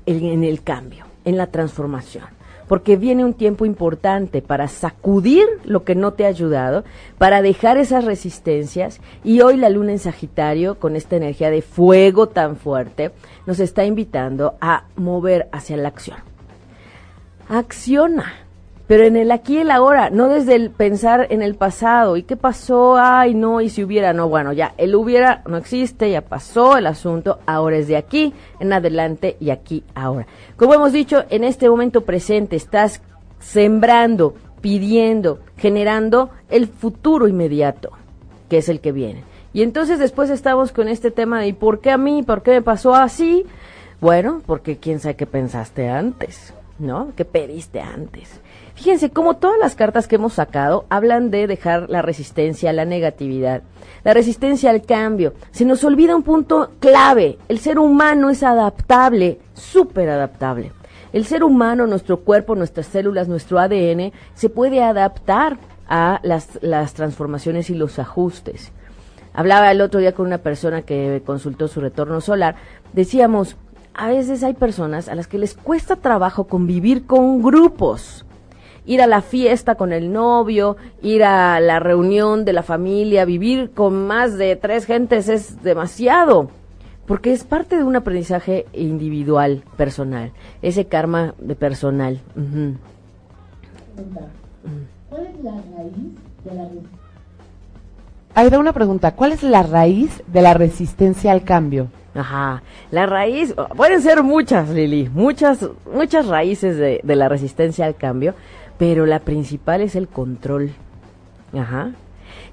en 0.05 0.43
el 0.43 0.63
cambio, 0.63 1.05
en 1.25 1.37
la 1.37 1.47
transformación? 1.47 2.36
Porque 2.67 2.95
viene 2.95 3.23
un 3.23 3.33
tiempo 3.33 3.65
importante 3.65 4.41
para 4.41 4.67
sacudir 4.67 5.45
lo 5.65 5.83
que 5.83 5.95
no 5.95 6.13
te 6.13 6.25
ha 6.25 6.29
ayudado, 6.29 6.83
para 7.17 7.41
dejar 7.41 7.77
esas 7.77 8.05
resistencias 8.05 8.99
y 9.23 9.41
hoy 9.41 9.57
la 9.57 9.69
luna 9.69 9.91
en 9.91 9.99
Sagitario, 9.99 10.79
con 10.79 10.95
esta 10.95 11.15
energía 11.15 11.49
de 11.49 11.61
fuego 11.61 12.27
tan 12.29 12.57
fuerte, 12.57 13.11
nos 13.45 13.59
está 13.59 13.85
invitando 13.85 14.55
a 14.61 14.85
mover 14.95 15.49
hacia 15.51 15.77
la 15.77 15.87
acción. 15.87 16.17
Acciona, 17.49 18.46
pero 18.87 19.03
en 19.03 19.17
el 19.17 19.31
aquí 19.31 19.55
y 19.55 19.59
el 19.59 19.71
ahora, 19.71 20.09
no 20.09 20.29
desde 20.29 20.55
el 20.55 20.69
pensar 20.69 21.27
en 21.29 21.41
el 21.41 21.55
pasado. 21.55 22.15
¿Y 22.15 22.23
qué 22.23 22.37
pasó? 22.37 22.95
Ay, 22.97 23.33
no, 23.33 23.59
y 23.59 23.69
si 23.69 23.83
hubiera, 23.83 24.13
no, 24.13 24.29
bueno, 24.29 24.53
ya, 24.53 24.73
el 24.77 24.95
hubiera 24.95 25.43
no 25.45 25.57
existe, 25.57 26.09
ya 26.09 26.21
pasó 26.21 26.77
el 26.77 26.87
asunto, 26.87 27.39
ahora 27.45 27.77
es 27.77 27.87
de 27.87 27.97
aquí 27.97 28.33
en 28.61 28.71
adelante 28.71 29.35
y 29.41 29.49
aquí 29.49 29.83
ahora. 29.93 30.25
Como 30.55 30.73
hemos 30.73 30.93
dicho, 30.93 31.25
en 31.29 31.43
este 31.43 31.69
momento 31.69 32.05
presente 32.05 32.55
estás 32.55 33.01
sembrando, 33.39 34.35
pidiendo, 34.61 35.39
generando 35.57 36.29
el 36.49 36.67
futuro 36.67 37.27
inmediato, 37.27 37.91
que 38.49 38.59
es 38.59 38.69
el 38.69 38.79
que 38.79 38.93
viene. 38.93 39.23
Y 39.51 39.63
entonces 39.63 39.99
después 39.99 40.29
estamos 40.29 40.71
con 40.71 40.87
este 40.87 41.11
tema 41.11 41.41
de 41.41 41.47
¿y 41.47 41.53
por 41.53 41.81
qué 41.81 41.91
a 41.91 41.97
mí? 41.97 42.23
¿Por 42.23 42.41
qué 42.41 42.51
me 42.51 42.61
pasó 42.61 42.95
así? 42.95 43.45
Bueno, 43.99 44.41
porque 44.45 44.77
quién 44.77 44.99
sabe 44.99 45.15
qué 45.15 45.25
pensaste 45.25 45.89
antes, 45.89 46.53
¿no? 46.79 47.11
¿Qué 47.15 47.25
pediste 47.25 47.81
antes? 47.81 48.39
Fíjense 48.77 49.09
cómo 49.09 49.37
todas 49.37 49.57
las 49.57 49.73
cartas 49.73 50.07
que 50.07 50.17
hemos 50.17 50.33
sacado 50.33 50.85
hablan 50.89 51.31
de 51.31 51.47
dejar 51.47 51.89
la 51.89 52.03
resistencia 52.03 52.69
a 52.69 52.73
la 52.73 52.85
negatividad, 52.85 53.63
la 54.03 54.13
resistencia 54.13 54.69
al 54.69 54.83
cambio. 54.83 55.33
Se 55.49 55.65
nos 55.65 55.83
olvida 55.83 56.15
un 56.15 56.21
punto 56.21 56.69
clave. 56.79 57.39
El 57.47 57.57
ser 57.57 57.79
humano 57.79 58.29
es 58.29 58.43
adaptable, 58.43 59.39
súper 59.55 60.09
adaptable. 60.09 60.73
El 61.11 61.25
ser 61.25 61.43
humano, 61.43 61.87
nuestro 61.87 62.19
cuerpo, 62.19 62.55
nuestras 62.55 62.85
células, 62.85 63.27
nuestro 63.27 63.57
ADN, 63.57 64.11
se 64.35 64.49
puede 64.49 64.83
adaptar 64.83 65.57
a 65.89 66.19
las, 66.21 66.59
las 66.61 66.93
transformaciones 66.93 67.71
y 67.71 67.73
los 67.73 67.97
ajustes. 67.97 68.71
Hablaba 69.33 69.71
el 69.71 69.81
otro 69.81 69.99
día 69.99 70.13
con 70.13 70.27
una 70.27 70.37
persona 70.37 70.83
que 70.83 71.23
consultó 71.25 71.67
su 71.67 71.81
retorno 71.81 72.21
solar. 72.21 72.57
Decíamos, 72.93 73.55
a 73.95 74.07
veces 74.09 74.43
hay 74.43 74.53
personas 74.53 75.09
a 75.09 75.15
las 75.15 75.25
que 75.25 75.39
les 75.39 75.55
cuesta 75.55 75.95
trabajo 75.95 76.43
convivir 76.43 77.07
con 77.07 77.41
grupos 77.41 78.23
ir 78.87 79.01
a 79.01 79.07
la 79.07 79.21
fiesta 79.21 79.75
con 79.75 79.93
el 79.93 80.11
novio, 80.11 80.77
ir 81.03 81.23
a 81.23 81.59
la 81.59 81.79
reunión 81.79 82.45
de 82.45 82.53
la 82.53 82.63
familia, 82.63 83.25
vivir 83.25 83.71
con 83.71 84.07
más 84.07 84.37
de 84.37 84.55
tres 84.55 84.85
gentes 84.85 85.29
es 85.29 85.61
demasiado, 85.61 86.49
porque 87.05 87.33
es 87.33 87.43
parte 87.43 87.77
de 87.77 87.83
un 87.83 87.95
aprendizaje 87.95 88.65
individual, 88.73 89.63
personal, 89.75 90.31
ese 90.61 90.85
karma 90.85 91.35
de 91.37 91.55
personal. 91.55 92.19
¿Cuál 95.09 95.27
es 95.27 95.43
la 95.43 95.51
raíz 95.51 95.93
de 96.45 96.55
la 96.55 96.69
Ahí 98.35 98.49
da 98.49 98.59
una 98.59 98.73
pregunta, 98.73 99.15
¿cuál 99.15 99.31
es 99.31 99.41
la 99.41 99.63
raíz 99.63 100.23
de 100.27 100.41
la 100.41 100.53
resistencia 100.53 101.31
al 101.31 101.43
cambio? 101.43 101.87
Ajá, 102.13 102.63
la 102.91 103.05
raíz, 103.05 103.53
pueden 103.75 104.01
ser 104.01 104.23
muchas, 104.23 104.69
Lili, 104.69 105.09
muchas, 105.09 105.67
muchas 105.91 106.27
raíces 106.27 106.77
de, 106.77 106.99
de 107.03 107.15
la 107.15 107.29
resistencia 107.29 107.85
al 107.85 107.95
cambio, 107.95 108.33
pero 108.77 109.05
la 109.05 109.19
principal 109.19 109.81
es 109.81 109.95
el 109.95 110.07
control. 110.07 110.71
Ajá. 111.53 111.91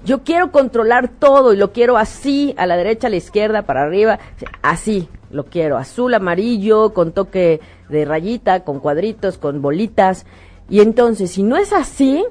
Yo 0.05 0.23
quiero 0.23 0.51
controlar 0.51 1.09
todo 1.09 1.53
y 1.53 1.57
lo 1.57 1.71
quiero 1.71 1.97
así, 1.97 2.53
a 2.57 2.65
la 2.65 2.77
derecha, 2.77 3.07
a 3.07 3.09
la 3.09 3.15
izquierda, 3.15 3.63
para 3.63 3.83
arriba, 3.83 4.19
así 4.61 5.09
lo 5.31 5.45
quiero, 5.45 5.77
azul, 5.77 6.13
amarillo, 6.13 6.93
con 6.93 7.11
toque 7.11 7.59
de 7.89 8.05
rayita, 8.05 8.63
con 8.63 8.79
cuadritos, 8.79 9.37
con 9.37 9.61
bolitas. 9.61 10.25
Y 10.69 10.79
entonces, 10.79 11.31
si 11.31 11.43
no 11.43 11.57
es 11.57 11.73
así, 11.73 12.23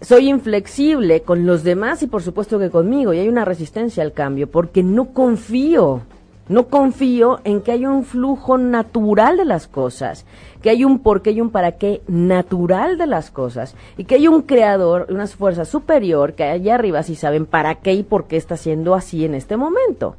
soy 0.00 0.28
inflexible 0.28 1.22
con 1.22 1.46
los 1.46 1.64
demás 1.64 2.02
y 2.02 2.06
por 2.06 2.22
supuesto 2.22 2.58
que 2.58 2.70
conmigo, 2.70 3.14
y 3.14 3.20
hay 3.20 3.28
una 3.28 3.44
resistencia 3.44 4.02
al 4.02 4.12
cambio, 4.12 4.50
porque 4.50 4.82
no 4.82 5.12
confío. 5.12 6.02
No 6.48 6.68
confío 6.68 7.40
en 7.44 7.62
que 7.62 7.72
haya 7.72 7.88
un 7.88 8.04
flujo 8.04 8.58
natural 8.58 9.38
de 9.38 9.46
las 9.46 9.66
cosas, 9.66 10.26
que 10.60 10.68
hay 10.68 10.84
un 10.84 10.98
porqué 10.98 11.30
y 11.30 11.40
un 11.40 11.50
para 11.50 11.72
qué 11.72 12.02
natural 12.06 12.98
de 12.98 13.06
las 13.06 13.30
cosas, 13.30 13.74
y 13.96 14.04
que 14.04 14.16
hay 14.16 14.28
un 14.28 14.42
creador, 14.42 15.06
una 15.08 15.26
fuerza 15.26 15.64
superior 15.64 16.34
que 16.34 16.44
allá 16.44 16.74
arriba 16.74 17.02
sí 17.02 17.14
saben 17.14 17.46
para 17.46 17.76
qué 17.76 17.94
y 17.94 18.02
por 18.02 18.26
qué 18.26 18.36
está 18.36 18.58
siendo 18.58 18.94
así 18.94 19.24
en 19.24 19.34
este 19.34 19.56
momento. 19.56 20.16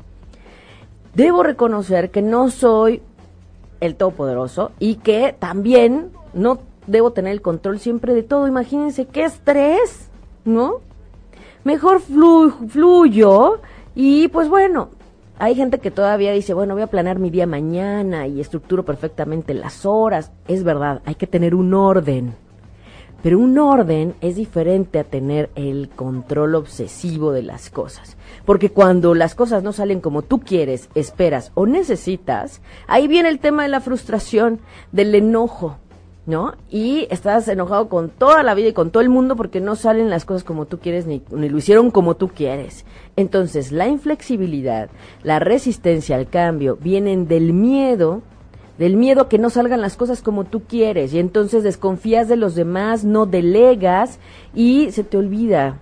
Debo 1.13 1.43
reconocer 1.43 2.09
que 2.09 2.21
no 2.23 2.49
soy 2.49 3.01
el 3.79 3.95
todopoderoso 3.95 4.71
y 4.79 4.95
que 4.95 5.35
también 5.37 6.11
no 6.33 6.59
debo 6.87 7.11
tener 7.11 7.31
el 7.33 7.41
control 7.41 7.79
siempre 7.79 8.13
de 8.13 8.23
todo. 8.23 8.47
Imagínense 8.47 9.05
qué 9.05 9.23
estrés, 9.23 10.09
¿no? 10.43 10.81
Mejor 11.63 12.01
fluyo 12.01 13.59
y 13.95 14.27
pues 14.27 14.49
bueno, 14.49 14.89
hay 15.37 15.55
gente 15.55 15.79
que 15.79 15.91
todavía 15.91 16.31
dice, 16.31 16.53
bueno, 16.53 16.73
voy 16.73 16.83
a 16.83 16.87
planear 16.87 17.19
mi 17.19 17.29
día 17.29 17.45
mañana 17.45 18.27
y 18.27 18.39
estructuro 18.39 18.85
perfectamente 18.85 19.53
las 19.53 19.85
horas. 19.85 20.31
Es 20.47 20.63
verdad, 20.63 21.01
hay 21.05 21.15
que 21.15 21.27
tener 21.27 21.55
un 21.55 21.73
orden. 21.73 22.35
Pero 23.21 23.39
un 23.39 23.57
orden 23.57 24.13
es 24.21 24.35
diferente 24.35 24.99
a 24.99 25.03
tener 25.03 25.49
el 25.55 25.89
control 25.89 26.55
obsesivo 26.55 27.31
de 27.31 27.41
las 27.41 27.69
cosas. 27.69 28.17
Porque 28.45 28.69
cuando 28.69 29.15
las 29.15 29.33
cosas 29.33 29.63
no 29.63 29.73
salen 29.73 29.99
como 29.99 30.21
tú 30.21 30.39
quieres, 30.39 30.89
esperas 30.93 31.51
o 31.55 31.65
necesitas, 31.65 32.61
ahí 32.87 33.07
viene 33.07 33.29
el 33.29 33.39
tema 33.39 33.63
de 33.63 33.69
la 33.69 33.81
frustración, 33.81 34.59
del 34.91 35.15
enojo, 35.15 35.77
¿no? 36.25 36.53
Y 36.69 37.07
estás 37.09 37.47
enojado 37.47 37.89
con 37.89 38.09
toda 38.09 38.43
la 38.43 38.53
vida 38.53 38.69
y 38.69 38.73
con 38.73 38.91
todo 38.91 39.01
el 39.01 39.09
mundo 39.09 39.35
porque 39.35 39.59
no 39.59 39.75
salen 39.75 40.09
las 40.09 40.25
cosas 40.25 40.43
como 40.43 40.65
tú 40.65 40.79
quieres 40.79 41.05
ni, 41.05 41.23
ni, 41.31 41.49
lo 41.49 41.57
hicieron 41.57 41.91
como 41.91 42.15
tú 42.15 42.29
quieres. 42.29 42.85
Entonces, 43.17 43.71
la 43.71 43.87
inflexibilidad, 43.87 44.89
la 45.23 45.39
resistencia 45.39 46.17
al 46.17 46.27
cambio 46.27 46.77
vienen 46.81 47.27
del 47.27 47.53
miedo, 47.53 48.21
del 48.77 48.97
miedo 48.97 49.21
a 49.21 49.29
que 49.29 49.37
no 49.37 49.49
salgan 49.49 49.81
las 49.81 49.95
cosas 49.95 50.21
como 50.21 50.43
tú 50.43 50.63
quieres 50.63 51.13
y 51.13 51.19
entonces 51.19 51.63
desconfías 51.63 52.27
de 52.27 52.35
los 52.35 52.55
demás, 52.55 53.05
no 53.05 53.25
delegas 53.25 54.19
y 54.53 54.91
se 54.91 55.05
te 55.05 55.17
olvida 55.17 55.77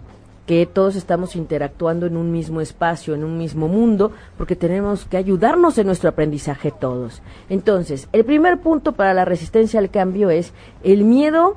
que 0.45 0.65
todos 0.65 0.95
estamos 0.95 1.35
interactuando 1.35 2.05
en 2.05 2.17
un 2.17 2.31
mismo 2.31 2.59
espacio, 2.61 3.15
en 3.15 3.23
un 3.23 3.37
mismo 3.37 3.67
mundo, 3.67 4.11
porque 4.37 4.55
tenemos 4.55 5.05
que 5.05 5.17
ayudarnos 5.17 5.77
en 5.77 5.87
nuestro 5.87 6.09
aprendizaje 6.09 6.71
todos. 6.71 7.21
Entonces, 7.49 8.09
el 8.11 8.25
primer 8.25 8.59
punto 8.59 8.91
para 8.91 9.13
la 9.13 9.25
resistencia 9.25 9.79
al 9.79 9.89
cambio 9.89 10.29
es 10.29 10.51
el 10.83 11.05
miedo, 11.05 11.55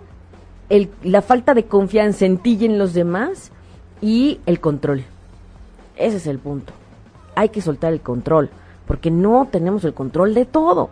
el, 0.68 0.88
la 1.02 1.20
falta 1.20 1.52
de 1.52 1.64
confianza 1.64 2.26
en 2.26 2.38
ti 2.38 2.56
y 2.60 2.66
en 2.66 2.78
los 2.78 2.94
demás 2.94 3.50
y 4.00 4.40
el 4.46 4.60
control. 4.60 5.04
Ese 5.96 6.18
es 6.18 6.26
el 6.26 6.38
punto. 6.38 6.72
Hay 7.34 7.48
que 7.48 7.60
soltar 7.60 7.92
el 7.92 8.00
control, 8.00 8.50
porque 8.86 9.10
no 9.10 9.48
tenemos 9.50 9.84
el 9.84 9.94
control 9.94 10.34
de 10.34 10.44
todo. 10.44 10.90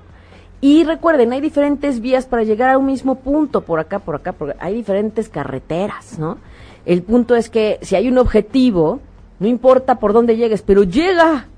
Y 0.61 0.85
recuerden, 0.85 1.33
hay 1.33 1.41
diferentes 1.41 2.01
vías 2.01 2.27
para 2.27 2.43
llegar 2.43 2.71
a 2.71 2.79
un 2.79 2.87
mismo 2.87 3.17
punto, 3.17 3.61
por 3.61 3.81
acá, 3.81 3.99
por 3.99 4.17
acá, 4.17 4.33
por 4.33 4.51
acá. 4.51 4.65
hay 4.65 4.75
diferentes 4.75 5.29
carreteras, 5.29 6.19
¿no? 6.19 6.39
El 6.87 7.03
punto 7.03 7.35
es 7.35 7.51
que 7.51 7.79
si 7.83 7.97
hay 7.97 8.09
un 8.09 8.19
objetivo, 8.19 9.01
no 9.41 9.47
importa 9.47 9.97
por 9.97 10.13
dónde 10.13 10.37
llegues, 10.37 10.63
pero 10.63 10.83
llega. 10.83 11.49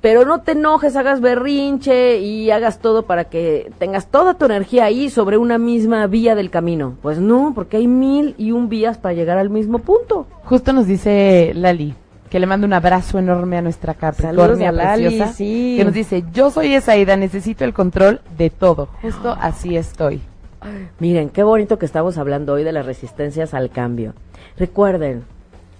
Pero 0.00 0.24
no 0.24 0.42
te 0.42 0.52
enojes, 0.52 0.94
hagas 0.94 1.20
berrinche 1.20 2.18
y 2.18 2.52
hagas 2.52 2.78
todo 2.78 3.02
para 3.02 3.24
que 3.24 3.72
tengas 3.78 4.06
toda 4.06 4.34
tu 4.34 4.44
energía 4.44 4.84
ahí 4.84 5.10
sobre 5.10 5.38
una 5.38 5.58
misma 5.58 6.06
vía 6.06 6.36
del 6.36 6.50
camino. 6.50 6.94
Pues 7.02 7.18
no, 7.18 7.52
porque 7.52 7.78
hay 7.78 7.88
mil 7.88 8.36
y 8.38 8.52
un 8.52 8.68
vías 8.68 8.98
para 8.98 9.14
llegar 9.14 9.38
al 9.38 9.50
mismo 9.50 9.80
punto. 9.80 10.26
Justo 10.44 10.72
nos 10.72 10.86
dice 10.86 11.52
Lali, 11.54 11.94
que 12.30 12.38
le 12.38 12.46
mando 12.46 12.66
un 12.66 12.72
abrazo 12.72 13.18
enorme 13.18 13.56
a 13.56 13.62
nuestra 13.62 13.94
Capricornia 13.94 14.72
Lali, 14.72 15.04
preciosa, 15.04 15.32
sí. 15.32 15.74
que 15.78 15.84
nos 15.84 15.94
dice, 15.94 16.24
yo 16.32 16.50
soy 16.50 16.74
esa 16.74 16.96
Ida, 16.96 17.16
necesito 17.16 17.64
el 17.64 17.72
control 17.72 18.20
de 18.36 18.50
todo. 18.50 18.88
Justo 19.02 19.36
así 19.40 19.76
estoy. 19.76 20.20
Miren, 20.98 21.30
qué 21.30 21.42
bonito 21.42 21.78
que 21.78 21.86
estamos 21.86 22.18
hablando 22.18 22.54
hoy 22.54 22.64
de 22.64 22.72
las 22.72 22.84
resistencias 22.84 23.54
al 23.54 23.70
cambio. 23.70 24.14
Recuerden, 24.56 25.24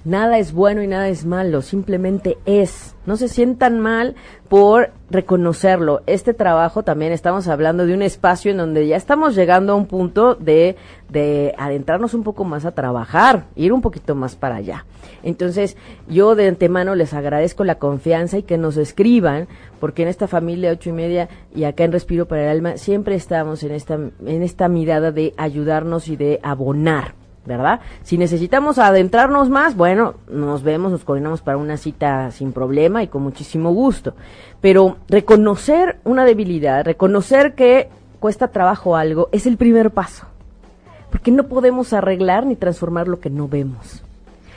nada 0.08 0.38
es 0.38 0.52
bueno 0.52 0.82
y 0.82 0.86
nada 0.86 1.08
es 1.08 1.26
malo, 1.26 1.60
simplemente 1.60 2.38
es. 2.46 2.96
No 3.04 3.16
se 3.16 3.28
sientan 3.28 3.78
mal 3.78 4.16
por 4.48 4.90
reconocerlo. 5.10 6.02
Este 6.06 6.34
trabajo 6.34 6.82
también 6.82 7.12
estamos 7.12 7.46
hablando 7.46 7.86
de 7.86 7.94
un 7.94 8.02
espacio 8.02 8.50
en 8.50 8.56
donde 8.56 8.86
ya 8.86 8.96
estamos 8.96 9.34
llegando 9.34 9.72
a 9.72 9.76
un 9.76 9.86
punto 9.86 10.34
de, 10.34 10.76
de 11.10 11.54
adentrarnos 11.58 12.14
un 12.14 12.22
poco 12.22 12.44
más 12.44 12.64
a 12.64 12.72
trabajar, 12.72 13.44
ir 13.54 13.72
un 13.72 13.82
poquito 13.82 14.14
más 14.14 14.34
para 14.34 14.56
allá. 14.56 14.86
Entonces, 15.22 15.76
yo 16.08 16.34
de 16.34 16.48
antemano 16.48 16.94
les 16.94 17.12
agradezco 17.12 17.64
la 17.64 17.78
confianza 17.78 18.38
y 18.38 18.42
que 18.42 18.56
nos 18.56 18.76
escriban, 18.78 19.46
porque 19.78 20.02
en 20.02 20.08
esta 20.08 20.26
familia 20.26 20.72
ocho 20.72 20.88
y 20.88 20.94
media 20.94 21.28
y 21.54 21.64
acá 21.64 21.84
en 21.84 21.92
Respiro 21.92 22.26
para 22.26 22.44
el 22.44 22.48
Alma 22.48 22.78
siempre 22.78 23.14
estamos 23.14 23.62
en 23.62 23.72
esta, 23.72 23.94
en 23.94 24.42
esta 24.42 24.68
mirada 24.68 25.12
de 25.12 25.34
ayudarnos 25.36 26.08
y 26.08 26.16
de 26.16 26.40
abonar. 26.42 27.27
¿Verdad? 27.48 27.80
Si 28.04 28.16
necesitamos 28.16 28.78
adentrarnos 28.78 29.50
más, 29.50 29.74
bueno, 29.76 30.14
nos 30.30 30.62
vemos, 30.62 30.92
nos 30.92 31.02
coordinamos 31.02 31.40
para 31.40 31.56
una 31.56 31.76
cita 31.76 32.30
sin 32.30 32.52
problema 32.52 33.02
y 33.02 33.08
con 33.08 33.22
muchísimo 33.22 33.72
gusto. 33.72 34.14
Pero 34.60 34.98
reconocer 35.08 35.98
una 36.04 36.24
debilidad, 36.24 36.84
reconocer 36.84 37.54
que 37.54 37.88
cuesta 38.20 38.48
trabajo 38.48 38.94
algo, 38.96 39.28
es 39.32 39.46
el 39.46 39.56
primer 39.56 39.90
paso. 39.90 40.26
Porque 41.10 41.30
no 41.32 41.44
podemos 41.48 41.92
arreglar 41.92 42.46
ni 42.46 42.54
transformar 42.54 43.08
lo 43.08 43.18
que 43.18 43.30
no 43.30 43.48
vemos. 43.48 44.02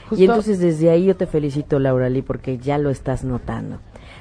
Justo- 0.08 0.22
Y 0.22 0.26
entonces 0.26 0.58
desde 0.60 0.90
ahí 0.90 1.06
yo 1.06 1.16
te 1.16 1.26
felicito, 1.26 1.78
Laura 1.78 2.08
Lee, 2.10 2.22
porque 2.22 2.58
ya 2.58 2.76
lo 2.78 2.90
estás 2.90 3.24
notando. 3.24 3.78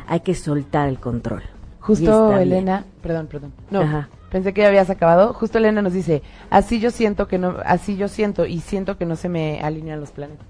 Hay 0.07 0.21
que 0.21 0.34
soltar 0.34 0.88
el 0.89 0.97
control. 0.99 1.41
Justo 1.81 2.29
bien. 2.29 2.41
Elena, 2.41 2.86
perdón, 3.01 3.27
perdón. 3.27 3.51
No, 3.69 3.81
Ajá. 3.81 4.10
Pensé 4.32 4.54
que 4.54 4.62
ya 4.62 4.70
habías 4.70 4.89
acabado. 4.89 5.34
Justo 5.34 5.58
Elena 5.58 5.82
nos 5.82 5.94
dice, 5.94 6.24
así 6.50 6.80
yo 6.80 6.89
siento 6.89 7.28
que 7.28 7.38
no, 7.38 7.58
así 7.65 7.98
yo 7.98 8.08
siento 8.08 8.46
y 8.46 8.60
siento 8.62 8.98
que 8.98 9.06
no 9.06 9.15
se 9.15 9.30
me 9.30 9.62
alinean 9.62 10.00
los 10.00 10.12
planetas. 10.12 10.48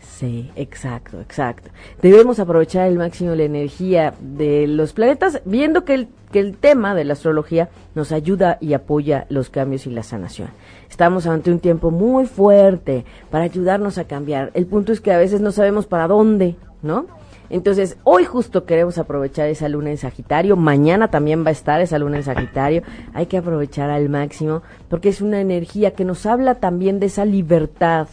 Sí, 0.00 0.50
exacto, 0.54 1.20
exacto. 1.20 1.70
Debemos 2.00 2.38
aprovechar 2.38 2.86
el 2.86 2.98
máximo 2.98 3.34
la 3.34 3.42
energía 3.42 4.14
de 4.20 4.66
los 4.68 4.92
planetas, 4.92 5.42
viendo 5.44 5.84
que 5.84 5.94
el, 5.94 6.08
que 6.30 6.38
el 6.38 6.56
tema 6.56 6.94
de 6.94 7.04
la 7.04 7.14
astrología 7.14 7.68
nos 7.96 8.12
ayuda 8.12 8.58
y 8.60 8.74
apoya 8.74 9.26
los 9.28 9.50
cambios 9.50 9.86
y 9.86 9.90
la 9.90 10.04
sanación. 10.04 10.50
Estamos 10.88 11.26
ante 11.26 11.50
un 11.50 11.58
tiempo 11.58 11.90
muy 11.90 12.26
fuerte 12.26 13.04
para 13.30 13.44
ayudarnos 13.44 13.98
a 13.98 14.04
cambiar. 14.04 14.52
El 14.54 14.66
punto 14.66 14.92
es 14.92 15.00
que 15.00 15.12
a 15.12 15.18
veces 15.18 15.40
no 15.40 15.50
sabemos 15.50 15.86
para 15.86 16.06
dónde, 16.06 16.54
¿no? 16.82 17.06
Entonces, 17.54 17.98
hoy 18.02 18.24
justo 18.24 18.64
queremos 18.64 18.98
aprovechar 18.98 19.48
esa 19.48 19.68
luna 19.68 19.90
en 19.90 19.96
Sagitario, 19.96 20.56
mañana 20.56 21.12
también 21.12 21.44
va 21.44 21.50
a 21.50 21.52
estar 21.52 21.80
esa 21.80 22.00
luna 22.00 22.16
en 22.16 22.24
Sagitario, 22.24 22.82
hay 23.12 23.26
que 23.26 23.38
aprovechar 23.38 23.90
al 23.90 24.08
máximo 24.08 24.62
porque 24.88 25.10
es 25.10 25.20
una 25.20 25.40
energía 25.40 25.92
que 25.92 26.04
nos 26.04 26.26
habla 26.26 26.56
también 26.56 26.98
de 26.98 27.06
esa 27.06 27.24
libertad, 27.24 28.08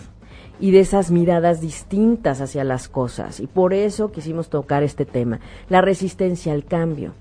y 0.59 0.69
de 0.69 0.81
esas 0.81 1.09
miradas 1.09 1.59
distintas 1.59 2.39
hacia 2.39 2.63
las 2.63 2.87
cosas. 2.87 3.39
Y 3.39 3.47
por 3.47 3.73
eso 3.73 4.11
quisimos 4.11 4.49
tocar 4.49 4.83
este 4.83 5.05
tema, 5.05 5.39
la 5.69 5.81
resistencia 5.81 6.53
al 6.53 6.65
cambio. 6.65 7.13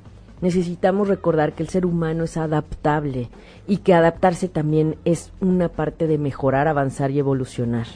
Necesitamos 0.43 1.09
recordar 1.09 1.55
que 1.55 1.63
el 1.63 1.71
ser 1.71 1.87
humano 1.87 2.25
es 2.25 2.37
adaptable 2.37 3.31
y 3.67 3.79
que 3.79 3.95
adaptarse 3.95 4.49
también 4.49 4.97
es 5.07 5.33
una 5.41 5.71
parte 5.71 6.07
de 6.07 6.19
mejorar, 6.19 6.69
avanzar 6.69 7.13
y 7.13 7.19
evolucionar. 7.19 7.87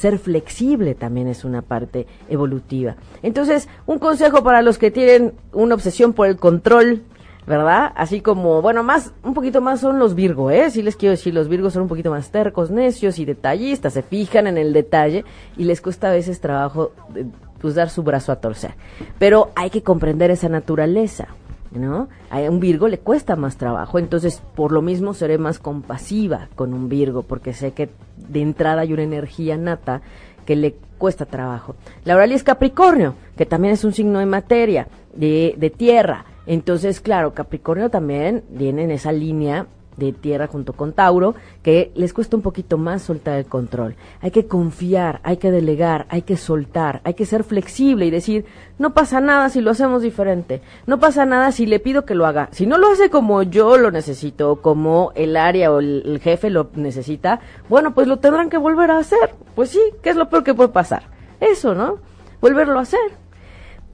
Ser 0.00 0.18
flexible 0.18 0.94
también 0.94 1.28
es 1.28 1.44
una 1.44 1.60
parte 1.60 2.06
evolutiva. 2.30 2.96
Entonces, 3.22 3.68
un 3.84 3.98
consejo 3.98 4.42
para 4.42 4.62
los 4.62 4.78
que 4.78 4.90
tienen 4.90 5.34
una 5.52 5.74
obsesión 5.74 6.14
por 6.14 6.26
el 6.26 6.38
control, 6.38 7.02
¿verdad? 7.46 7.92
Así 7.94 8.22
como, 8.22 8.62
bueno, 8.62 8.82
más, 8.82 9.12
un 9.22 9.34
poquito 9.34 9.60
más 9.60 9.80
son 9.80 9.98
los 9.98 10.14
Virgo, 10.14 10.50
¿eh? 10.50 10.70
Sí 10.70 10.80
les 10.80 10.96
quiero 10.96 11.10
decir, 11.10 11.34
los 11.34 11.48
Virgos 11.48 11.74
son 11.74 11.82
un 11.82 11.88
poquito 11.88 12.10
más 12.10 12.30
tercos, 12.30 12.70
necios 12.70 13.18
y 13.18 13.26
detallistas, 13.26 13.92
se 13.92 14.00
fijan 14.02 14.46
en 14.46 14.56
el 14.56 14.72
detalle 14.72 15.26
y 15.58 15.64
les 15.64 15.82
cuesta 15.82 16.08
a 16.08 16.12
veces 16.12 16.40
trabajo, 16.40 16.92
eh, 17.14 17.26
pues, 17.60 17.74
dar 17.74 17.90
su 17.90 18.02
brazo 18.02 18.32
a 18.32 18.36
torcer. 18.36 18.76
Pero 19.18 19.50
hay 19.54 19.68
que 19.68 19.82
comprender 19.82 20.30
esa 20.30 20.48
naturaleza, 20.48 21.28
¿no? 21.72 22.08
A 22.30 22.38
un 22.40 22.60
Virgo 22.60 22.88
le 22.88 22.98
cuesta 22.98 23.36
más 23.36 23.56
trabajo, 23.56 23.98
entonces 23.98 24.42
por 24.54 24.72
lo 24.72 24.82
mismo 24.82 25.14
seré 25.14 25.38
más 25.38 25.58
compasiva 25.58 26.48
con 26.54 26.74
un 26.74 26.88
Virgo, 26.88 27.22
porque 27.22 27.52
sé 27.52 27.72
que 27.72 27.90
de 28.16 28.42
entrada 28.42 28.82
hay 28.82 28.92
una 28.92 29.02
energía 29.02 29.56
nata 29.56 30.02
que 30.44 30.56
le 30.56 30.74
cuesta 30.98 31.26
trabajo. 31.26 31.76
La 32.04 32.14
Aureli 32.14 32.34
es 32.34 32.42
Capricornio, 32.42 33.14
que 33.36 33.46
también 33.46 33.74
es 33.74 33.84
un 33.84 33.92
signo 33.92 34.18
de 34.18 34.26
materia, 34.26 34.88
de, 35.14 35.54
de 35.56 35.70
tierra. 35.70 36.24
Entonces, 36.46 37.00
claro, 37.00 37.34
Capricornio 37.34 37.90
también 37.90 38.42
viene 38.50 38.84
en 38.84 38.90
esa 38.90 39.12
línea 39.12 39.66
de 40.06 40.12
tierra 40.12 40.48
junto 40.48 40.72
con 40.72 40.92
Tauro, 40.92 41.34
que 41.62 41.92
les 41.94 42.12
cuesta 42.12 42.36
un 42.36 42.42
poquito 42.42 42.78
más 42.78 43.02
soltar 43.02 43.38
el 43.38 43.46
control. 43.46 43.94
Hay 44.20 44.30
que 44.30 44.46
confiar, 44.46 45.20
hay 45.22 45.36
que 45.36 45.50
delegar, 45.50 46.06
hay 46.08 46.22
que 46.22 46.36
soltar, 46.36 47.00
hay 47.04 47.14
que 47.14 47.26
ser 47.26 47.44
flexible 47.44 48.06
y 48.06 48.10
decir, 48.10 48.44
no 48.78 48.94
pasa 48.94 49.20
nada 49.20 49.48
si 49.48 49.60
lo 49.60 49.70
hacemos 49.70 50.02
diferente, 50.02 50.62
no 50.86 50.98
pasa 50.98 51.26
nada 51.26 51.52
si 51.52 51.66
le 51.66 51.78
pido 51.78 52.04
que 52.04 52.14
lo 52.14 52.26
haga. 52.26 52.48
Si 52.52 52.66
no 52.66 52.78
lo 52.78 52.90
hace 52.90 53.10
como 53.10 53.42
yo 53.42 53.76
lo 53.76 53.90
necesito, 53.90 54.56
como 54.56 55.12
el 55.14 55.36
área 55.36 55.70
o 55.72 55.78
el, 55.78 56.20
jefe 56.22 56.50
lo 56.50 56.70
necesita, 56.74 57.40
bueno, 57.68 57.94
pues 57.94 58.08
lo 58.08 58.18
tendrán 58.18 58.50
que 58.50 58.58
volver 58.58 58.90
a 58.90 58.98
hacer. 58.98 59.34
Pues 59.54 59.70
sí, 59.70 59.80
¿qué 60.02 60.10
es 60.10 60.16
lo 60.16 60.28
peor 60.28 60.42
que 60.42 60.54
puede 60.54 60.70
pasar? 60.70 61.04
Eso, 61.40 61.74
¿no? 61.74 61.98
Volverlo 62.40 62.78
a 62.78 62.82
hacer. 62.82 63.00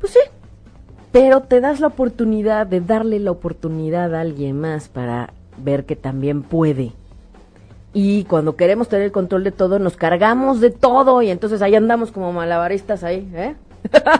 Pues 0.00 0.12
sí, 0.12 0.20
pero 1.12 1.40
te 1.40 1.60
das 1.60 1.80
la 1.80 1.86
oportunidad 1.86 2.66
de 2.66 2.80
darle 2.80 3.18
la 3.18 3.30
oportunidad 3.30 4.14
a 4.14 4.20
alguien 4.20 4.60
más 4.60 4.88
para 4.88 5.32
ver 5.58 5.84
que 5.86 5.96
también 5.96 6.42
puede. 6.42 6.92
Y 7.92 8.24
cuando 8.24 8.56
queremos 8.56 8.88
tener 8.88 9.06
el 9.06 9.12
control 9.12 9.42
de 9.44 9.52
todo, 9.52 9.78
nos 9.78 9.96
cargamos 9.96 10.60
de 10.60 10.70
todo 10.70 11.22
y 11.22 11.30
entonces 11.30 11.62
ahí 11.62 11.74
andamos 11.74 12.12
como 12.12 12.32
malabaristas 12.32 13.02
ahí, 13.04 13.26
¿eh? 13.34 13.54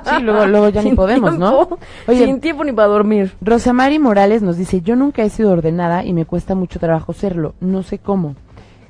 Sí, 0.05 0.22
luego, 0.22 0.46
luego 0.46 0.68
ya 0.70 0.83
ni 0.85 0.94
podemos, 0.94 1.38
¿no? 1.38 1.68
Oye, 2.07 2.25
sin 2.25 2.40
tiempo 2.40 2.64
ni 2.64 2.72
para 2.72 2.88
dormir. 2.88 3.33
Rosamari 3.42 3.99
Morales 3.99 4.40
nos 4.40 4.57
dice, 4.57 4.81
yo 4.81 4.96
nunca 4.96 5.22
he 5.25 5.29
sido 5.31 5.51
ordenada 5.51 6.05
y 6.05 6.12
me 6.12 6.25
cuesta 6.25 6.55
mucho 6.55 6.79
trabajo 6.79 7.12
serlo, 7.12 7.55
no 7.61 7.83
sé 7.83 7.99
cómo. 7.99 8.35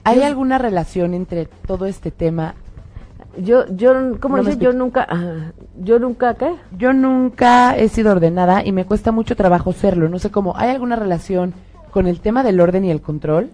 ¿Hay 0.05 0.19
Yo- 0.21 0.27
alguna 0.27 0.59
relación 0.59 1.15
entre 1.15 1.47
todo 1.67 1.87
este 1.87 2.13
tema 2.13 2.55
Yo, 3.39 3.67
yo, 3.75 3.93
¿cómo 4.21 4.37
No 4.37 4.45
dice? 4.45 4.59
Yo 4.59 4.73
nunca, 4.73 5.05
ah, 5.11 5.51
yo 5.83 5.99
nunca, 5.99 6.35
¿qué? 6.35 6.55
Yo 6.79 6.93
nunca 6.93 7.77
he 7.77 7.89
sido 7.89 8.13
ordenada 8.13 8.65
y 8.65 8.71
me 8.71 8.85
cuesta 8.85 9.11
mucho 9.13 9.35
trabajo 9.35 9.73
serlo. 9.73 10.09
No 10.09 10.19
sé 10.21 10.31
cómo. 10.31 10.57
¿Hay 10.57 10.71
alguna 10.71 10.95
relación 10.97 11.53
con 11.97 12.07
el 12.07 12.21
tema 12.21 12.43
del 12.43 12.61
orden 12.61 12.85
y 12.85 12.91
el 12.91 13.01
control? 13.01 13.49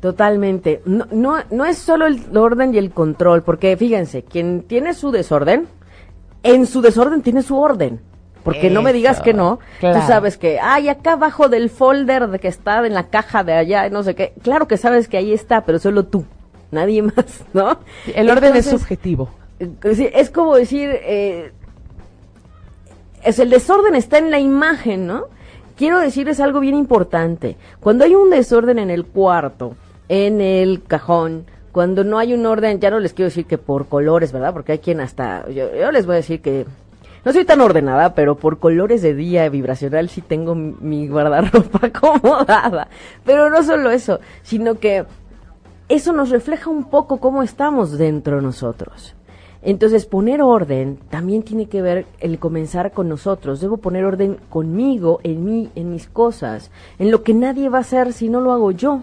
Totalmente. 0.00 0.80
No, 0.84 1.08
no, 1.10 1.38
no 1.50 1.64
es 1.64 1.76
solo 1.76 2.06
el 2.06 2.36
orden 2.36 2.72
y 2.72 2.78
el 2.78 2.92
control, 2.92 3.42
porque 3.42 3.76
fíjense, 3.76 4.22
quien 4.22 4.62
tiene 4.62 4.94
su 4.94 5.10
desorden, 5.10 5.66
en 6.44 6.66
su 6.66 6.82
desorden 6.82 7.20
tiene 7.22 7.42
su 7.42 7.58
orden. 7.58 8.00
Porque 8.44 8.70
no 8.70 8.82
me 8.82 8.92
digas 8.92 9.20
que 9.20 9.34
no, 9.34 9.58
claro. 9.80 9.98
tú 9.98 10.06
sabes 10.06 10.38
que, 10.38 10.60
ay, 10.62 10.88
acá 10.88 11.14
abajo 11.14 11.48
del 11.48 11.68
folder 11.68 12.28
de 12.28 12.38
que 12.38 12.46
está 12.46 12.86
en 12.86 12.94
la 12.94 13.08
caja 13.08 13.42
de 13.42 13.54
allá, 13.54 13.90
no 13.90 14.04
sé 14.04 14.14
qué. 14.14 14.34
Claro 14.40 14.68
que 14.68 14.76
sabes 14.76 15.08
que 15.08 15.16
ahí 15.16 15.32
está, 15.32 15.64
pero 15.64 15.80
solo 15.80 16.04
tú, 16.04 16.24
nadie 16.70 17.02
más, 17.16 17.44
¿no? 17.52 17.80
El 18.14 18.30
orden 18.30 18.54
es 18.54 18.66
subjetivo. 18.66 19.30
eh, 19.58 20.12
es 20.14 20.30
como 20.30 20.54
decir, 20.54 20.90
eh, 20.92 21.50
es 23.24 23.40
el 23.40 23.50
desorden 23.50 23.96
está 23.96 24.18
en 24.18 24.30
la 24.30 24.38
imagen, 24.38 25.08
¿no? 25.08 25.24
Quiero 25.80 25.98
decirles 25.98 26.40
algo 26.40 26.60
bien 26.60 26.74
importante. 26.74 27.56
Cuando 27.80 28.04
hay 28.04 28.14
un 28.14 28.28
desorden 28.28 28.78
en 28.78 28.90
el 28.90 29.06
cuarto, 29.06 29.76
en 30.10 30.42
el 30.42 30.82
cajón, 30.82 31.46
cuando 31.72 32.04
no 32.04 32.18
hay 32.18 32.34
un 32.34 32.44
orden, 32.44 32.80
ya 32.80 32.90
no 32.90 33.00
les 33.00 33.14
quiero 33.14 33.30
decir 33.30 33.46
que 33.46 33.56
por 33.56 33.86
colores, 33.86 34.30
¿verdad? 34.30 34.52
Porque 34.52 34.72
hay 34.72 34.78
quien 34.80 35.00
hasta, 35.00 35.48
yo, 35.48 35.74
yo 35.74 35.90
les 35.90 36.04
voy 36.04 36.12
a 36.12 36.16
decir 36.16 36.42
que 36.42 36.66
no 37.24 37.32
soy 37.32 37.46
tan 37.46 37.62
ordenada, 37.62 38.14
pero 38.14 38.34
por 38.34 38.58
colores 38.58 39.00
de 39.00 39.14
día 39.14 39.48
vibracional 39.48 40.10
sí 40.10 40.20
tengo 40.20 40.54
mi, 40.54 41.08
guardarropa 41.08 41.86
acomodada. 41.86 42.88
Pero 43.24 43.48
no 43.48 43.62
solo 43.62 43.90
eso, 43.90 44.20
sino 44.42 44.74
que 44.74 45.06
eso 45.88 46.12
nos 46.12 46.28
refleja 46.28 46.68
un 46.68 46.90
poco 46.90 47.20
cómo 47.20 47.42
estamos 47.42 47.96
dentro 47.96 48.36
de 48.36 48.42
nosotros. 48.42 49.14
Entonces, 49.62 50.06
poner 50.06 50.40
orden 50.40 50.98
también 51.10 51.42
tiene 51.42 51.66
que 51.66 51.82
ver 51.82 52.06
el 52.20 52.38
comenzar 52.38 52.92
con 52.92 53.08
nosotros. 53.08 53.60
Debo 53.60 53.76
poner 53.76 54.04
orden 54.04 54.38
conmigo, 54.48 55.20
en 55.22 55.44
mí, 55.44 55.70
en 55.74 55.90
mis 55.90 56.08
cosas, 56.08 56.70
en 56.98 57.10
lo 57.10 57.22
que 57.22 57.34
nadie 57.34 57.68
va 57.68 57.78
a 57.78 57.82
hacer 57.82 58.12
si 58.12 58.28
no 58.28 58.40
lo 58.40 58.52
hago 58.52 58.70
yo. 58.70 59.02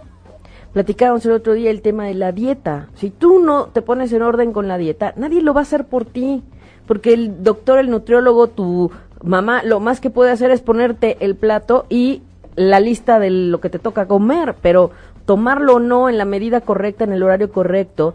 Platicábamos 0.74 1.26
el 1.26 1.32
otro 1.32 1.54
día 1.54 1.72
el 1.72 1.82
tema 1.82 2.06
de 2.06 2.14
la 2.14 2.32
dieta. 2.32 2.90
Si 2.96 3.10
tú 3.10 3.40
no 3.40 3.68
te 3.68 3.82
pones 3.82 4.12
en 4.14 4.22
orden 4.22 4.52
con 4.52 4.68
la 4.68 4.78
dieta, 4.78 5.14
nadie 5.16 5.42
lo 5.42 5.54
va 5.54 5.62
a 5.62 5.64
hacer 5.64 5.86
por 5.86 6.06
ti. 6.06 6.44
Porque 6.86 7.14
el 7.14 7.44
doctor, 7.44 7.80
el 7.80 7.90
nutriólogo, 7.90 8.48
tu 8.48 8.92
mamá, 9.24 9.64
lo 9.64 9.80
más 9.80 10.00
que 10.00 10.10
puede 10.10 10.32
hacer 10.32 10.52
es 10.52 10.62
ponerte 10.62 11.18
el 11.20 11.36
plato 11.36 11.86
y 11.90 12.22
la 12.56 12.80
lista 12.80 13.20
de 13.20 13.30
lo 13.30 13.60
que 13.60 13.70
te 13.70 13.80
toca 13.80 14.08
comer. 14.08 14.56
Pero 14.62 14.92
tomarlo 15.26 15.76
o 15.76 15.80
no 15.80 16.10
en 16.10 16.18
la 16.18 16.26
medida 16.26 16.62
correcta, 16.62 17.04
en 17.04 17.14
el 17.14 17.24
horario 17.24 17.52
correcto, 17.52 18.14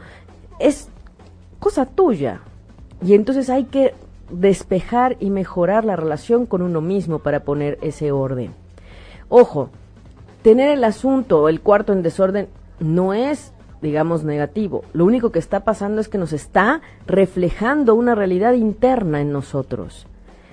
es 0.59 0.89
cosa 1.63 1.87
tuya. 1.87 2.41
Y 3.07 3.15
entonces 3.15 3.49
hay 3.49 3.65
que 3.65 3.95
despejar 4.31 5.17
y 5.21 5.31
mejorar 5.31 5.85
la 5.85 5.95
relación 5.95 6.45
con 6.45 6.61
uno 6.61 6.81
mismo 6.81 7.21
para 7.21 7.45
poner 7.45 7.79
ese 7.83 8.11
orden. 8.11 8.53
Ojo, 9.29 9.71
tener 10.43 10.71
el 10.71 10.83
asunto 10.83 11.43
o 11.43 11.49
el 11.49 11.61
cuarto 11.61 11.93
en 11.93 12.03
desorden 12.03 12.49
no 12.81 13.15
es, 13.15 13.53
digamos, 13.81 14.25
negativo. 14.25 14.83
Lo 14.93 15.05
único 15.05 15.31
que 15.31 15.39
está 15.39 15.61
pasando 15.61 16.01
es 16.01 16.09
que 16.09 16.19
nos 16.19 16.33
está 16.33 16.81
reflejando 17.07 17.95
una 17.95 18.17
realidad 18.17 18.55
interna 18.55 19.21
en 19.21 19.31
nosotros. 19.33 20.09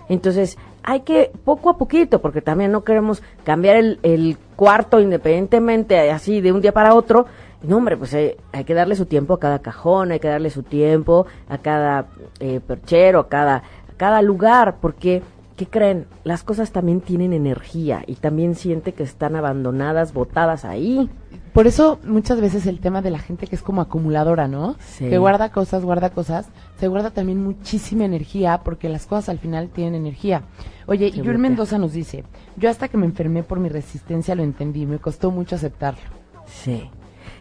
Entonces, 0.09 0.59
hay 0.83 1.01
que 1.01 1.31
poco 1.43 1.71
a 1.71 1.77
poquito, 1.79 2.21
porque 2.21 2.41
también 2.41 2.71
no 2.71 2.83
queremos 2.83 3.23
cambiar 3.43 3.77
el, 3.77 3.99
el 4.03 4.37
cuarto 4.55 4.99
independientemente, 4.99 6.11
así 6.11 6.39
de 6.39 6.51
un 6.51 6.61
día 6.61 6.71
para 6.71 6.93
otro. 6.93 7.25
No, 7.61 7.77
hombre, 7.77 7.97
pues 7.97 8.13
eh, 8.13 8.37
hay 8.53 8.63
que 8.63 8.73
darle 8.73 8.95
su 8.95 9.05
tiempo 9.05 9.33
a 9.33 9.39
cada 9.39 9.59
cajón, 9.59 10.11
hay 10.11 10.19
que 10.19 10.29
darle 10.29 10.49
su 10.49 10.63
tiempo 10.63 11.25
a 11.49 11.57
cada 11.57 12.07
eh, 12.39 12.61
perchero, 12.65 13.19
a 13.19 13.27
cada, 13.27 13.55
a 13.57 13.93
cada 13.97 14.21
lugar, 14.21 14.77
porque, 14.79 15.21
¿qué 15.57 15.67
creen? 15.67 16.07
Las 16.23 16.43
cosas 16.43 16.71
también 16.71 17.01
tienen 17.01 17.33
energía 17.33 18.03
y 18.07 18.15
también 18.15 18.55
siente 18.55 18.93
que 18.93 19.03
están 19.03 19.35
abandonadas, 19.35 20.13
botadas 20.13 20.63
ahí. 20.63 21.09
Por 21.51 21.67
eso 21.67 21.99
muchas 22.05 22.39
veces 22.39 22.65
el 22.65 22.79
tema 22.79 23.01
de 23.01 23.11
la 23.11 23.19
gente 23.19 23.45
que 23.47 23.55
es 23.57 23.61
como 23.61 23.81
acumuladora, 23.81 24.47
¿no? 24.47 24.77
Sí. 24.79 25.09
Que 25.09 25.17
guarda 25.17 25.51
cosas, 25.51 25.83
guarda 25.83 26.11
cosas, 26.11 26.47
se 26.79 26.87
guarda 26.87 27.09
también 27.09 27.43
muchísima 27.43 28.05
energía 28.05 28.61
porque 28.63 28.87
las 28.87 29.05
cosas 29.05 29.27
al 29.27 29.39
final 29.39 29.67
tienen 29.67 29.95
energía. 29.95 30.43
Oye, 30.85 31.07
y 31.07 31.11
Se 31.11 31.23
Yul. 31.23 31.39
Mendoza 31.39 31.77
nos 31.77 31.91
dice, 31.91 32.23
yo 32.55 32.69
hasta 32.69 32.87
que 32.87 32.95
me 32.95 33.05
enfermé 33.05 33.43
por 33.43 33.59
mi 33.59 33.67
resistencia 33.67 34.33
lo 34.35 34.43
entendí, 34.43 34.85
me 34.85 34.99
costó 34.99 35.29
mucho 35.29 35.55
aceptarlo. 35.55 35.99
Sí. 36.45 36.89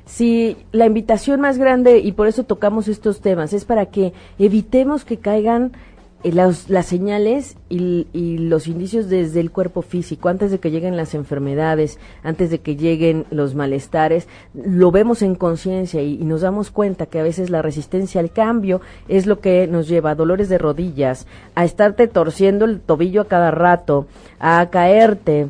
Sí, 0.09 0.57
la 0.73 0.87
invitación 0.87 1.41
más 1.41 1.59
grande, 1.59 1.99
y 1.99 2.13
por 2.13 2.29
eso 2.29 2.43
tocamos 2.43 2.89
estos 2.89 3.21
temas, 3.21 3.53
es 3.53 3.67
para 3.67 3.87
que 3.87 4.15
evitemos 4.39 5.05
que 5.05 5.19
caigan 5.19 5.73
eh, 6.25 6.33
las, 6.33 6.71
las 6.71 6.87
señales 6.87 7.59
y, 7.69 8.39
los 8.39 8.69
indicios 8.69 9.11
desde 9.11 9.41
el 9.41 9.51
cuerpo 9.51 9.83
físico, 9.83 10.31
antes 10.31 10.51
de 10.51 10.59
que 10.59 10.71
lleguen 10.71 10.97
las 10.97 11.15
enfermedades, 11.15 11.99
antes 12.23 12.51
de 12.51 12.61
que 12.61 12.75
lleguen 12.75 13.27
los 13.31 13.55
malestares, 13.55 14.29
lo 14.55 14.91
vemos 14.91 15.21
en 15.21 15.35
conciencia 15.35 16.01
y, 16.01 16.15
y 16.15 16.25
nos 16.25 16.41
damos 16.41 16.71
cuenta 16.71 17.05
que 17.05 17.21
a 17.21 17.23
veces 17.23 17.51
la 17.51 17.61
resistencia 17.61 18.23
al 18.23 18.33
cambio 18.33 18.81
es 19.09 19.27
lo 19.27 19.41
que 19.41 19.67
nos 19.67 19.89
lleva 19.89 20.13
a 20.13 20.15
dolores 20.15 20.49
de 20.49 20.57
rodillas, 20.57 21.27
a 21.55 21.67
estarte 21.67 22.09
torciendo 22.09 22.65
el 22.65 22.81
tobillo 22.81 23.21
a 23.21 23.29
cada 23.29 23.51
rato, 23.51 24.07
a 24.41 24.67
caerte. 24.71 25.49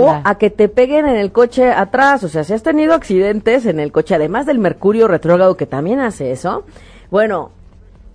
O 0.00 0.20
a 0.24 0.34
que 0.36 0.50
te 0.50 0.68
peguen 0.68 1.06
en 1.06 1.16
el 1.16 1.32
coche 1.32 1.70
atrás. 1.70 2.24
O 2.24 2.28
sea, 2.28 2.44
si 2.44 2.52
has 2.52 2.62
tenido 2.62 2.94
accidentes 2.94 3.66
en 3.66 3.80
el 3.80 3.92
coche, 3.92 4.14
además 4.14 4.46
del 4.46 4.58
mercurio 4.58 5.08
retrógrado 5.08 5.56
que 5.56 5.66
también 5.66 6.00
hace 6.00 6.32
eso, 6.32 6.64
bueno, 7.10 7.50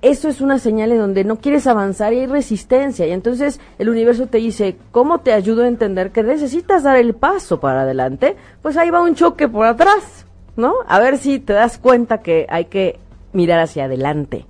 eso 0.01 0.29
es 0.29 0.41
una 0.41 0.60
señal 0.60 0.91
en 0.91 0.99
donde 0.99 1.23
no 1.23 1.38
quieres 1.38 1.67
avanzar 1.67 2.13
y 2.13 2.19
hay 2.19 2.27
resistencia. 2.27 3.08
Y 3.08 3.12
entonces 3.12 3.60
el 3.79 3.89
universo 3.89 4.27
te 4.27 4.38
dice, 4.38 4.77
¿cómo 4.91 5.19
te 5.19 5.34
ayudo 5.34 5.63
a 5.63 5.67
entender 5.67 6.12
que 6.12 6.23
necesitas 6.23 6.84
dar 6.84 6.97
el 6.97 7.13
paso 7.15 7.60
para 7.60 7.81
adelante? 7.81 8.36
Pues 8.62 8.77
ahí 8.77 8.89
va 8.89 9.01
un 9.01 9.15
choque 9.15 9.47
por 9.47 9.65
atrás, 9.65 10.25
¿no? 10.55 10.75
A 10.88 10.99
ver 10.99 11.17
si 11.17 11.39
te 11.39 11.53
das 11.53 11.77
cuenta 11.77 12.19
que 12.19 12.45
hay 12.49 12.65
que 12.65 12.99
mirar 13.34 13.60
hacia 13.60 13.86
adelante. 13.86 14.45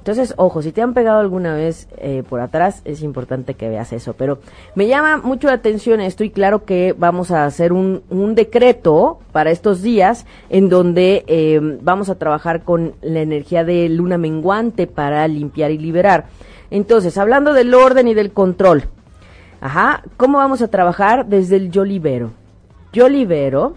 Entonces, 0.00 0.32
ojo, 0.38 0.62
si 0.62 0.72
te 0.72 0.80
han 0.80 0.94
pegado 0.94 1.20
alguna 1.20 1.54
vez 1.54 1.86
eh, 1.98 2.22
por 2.26 2.40
atrás, 2.40 2.80
es 2.86 3.02
importante 3.02 3.52
que 3.52 3.68
veas 3.68 3.92
eso. 3.92 4.14
Pero 4.14 4.38
me 4.74 4.86
llama 4.86 5.18
mucho 5.18 5.48
la 5.48 5.52
atención 5.54 6.00
esto 6.00 6.24
y 6.24 6.30
claro 6.30 6.64
que 6.64 6.94
vamos 6.96 7.30
a 7.30 7.44
hacer 7.44 7.74
un, 7.74 8.00
decreto 8.34 9.18
para 9.32 9.50
estos 9.50 9.82
días 9.82 10.24
en 10.48 10.70
donde 10.70 11.24
eh, 11.26 11.60
vamos 11.82 12.08
a 12.08 12.14
trabajar 12.14 12.62
con 12.62 12.94
la 13.02 13.20
energía 13.20 13.62
de 13.62 13.90
luna 13.90 14.16
menguante 14.16 14.86
para 14.86 15.28
limpiar 15.28 15.70
y 15.70 15.76
liberar. 15.76 16.28
Entonces, 16.70 17.18
hablando 17.18 17.52
del 17.52 17.74
orden 17.74 18.08
y 18.08 18.14
del 18.14 18.32
control. 18.32 18.84
Ajá, 19.60 20.02
¿cómo 20.16 20.38
vamos 20.38 20.62
a 20.62 20.68
trabajar? 20.68 21.26
Desde 21.26 21.56
el 21.56 21.70
yo 21.70 21.84
libero. 21.84 22.30
Yo 22.94 23.06
libero 23.10 23.74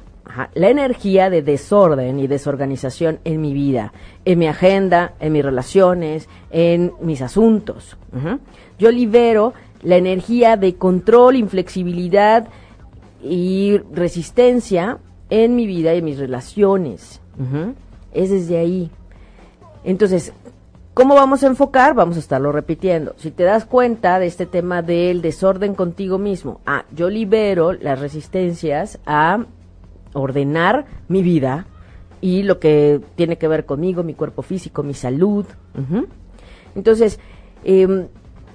la 0.54 0.70
energía 0.70 1.30
de 1.30 1.42
desorden 1.42 2.20
y 2.20 2.28
desorganización 2.28 3.20
en 3.24 3.42
mi 3.42 3.54
vida, 3.54 3.94
en 4.26 4.40
mi 4.40 4.48
agenda, 4.48 5.14
en 5.20 5.34
mis 5.34 5.44
relaciones, 5.44 6.30
en 6.50 6.94
mis 7.02 7.22
asuntos. 7.22 7.98
Yo 8.80 8.92
libero 8.92 9.54
la 9.82 9.98
energía 9.98 10.58
de 10.58 10.76
control, 10.76 11.36
inflexibilidad 11.36 12.48
y 13.22 13.78
resistencia 13.92 14.98
en 15.30 15.56
mi 15.56 15.68
vida 15.68 15.94
y 15.94 16.00
en 16.00 16.06
mis 16.06 16.18
relaciones. 16.18 17.22
Es 18.14 18.30
desde 18.30 18.58
ahí. 18.58 18.90
Entonces, 19.84 20.34
¿cómo 20.94 21.16
vamos 21.16 21.44
a 21.44 21.48
enfocar? 21.48 21.94
Vamos 21.94 22.16
a 22.16 22.20
estarlo 22.20 22.52
repitiendo. 22.52 23.14
Si 23.18 23.32
te 23.32 23.44
das 23.44 23.66
cuenta 23.66 24.20
de 24.20 24.28
este 24.28 24.46
tema 24.46 24.82
del 24.82 25.22
desorden 25.22 25.76
contigo 25.76 26.18
mismo, 26.18 26.62
ah, 26.66 26.86
yo 26.96 27.10
libero 27.10 27.74
las 27.74 28.00
resistencias 28.00 29.00
a 29.06 29.46
ordenar 30.14 30.86
mi 31.08 31.22
vida 31.22 31.66
y 32.22 32.44
lo 32.44 32.60
que 32.60 33.02
tiene 33.16 33.38
que 33.38 33.48
ver 33.48 33.66
conmigo, 33.66 34.04
mi 34.04 34.14
cuerpo 34.14 34.42
físico, 34.42 34.82
mi 34.84 34.94
salud. 34.94 35.46
Ujú. 35.78 36.08
Entonces, 36.76 37.20
em, 37.64 38.08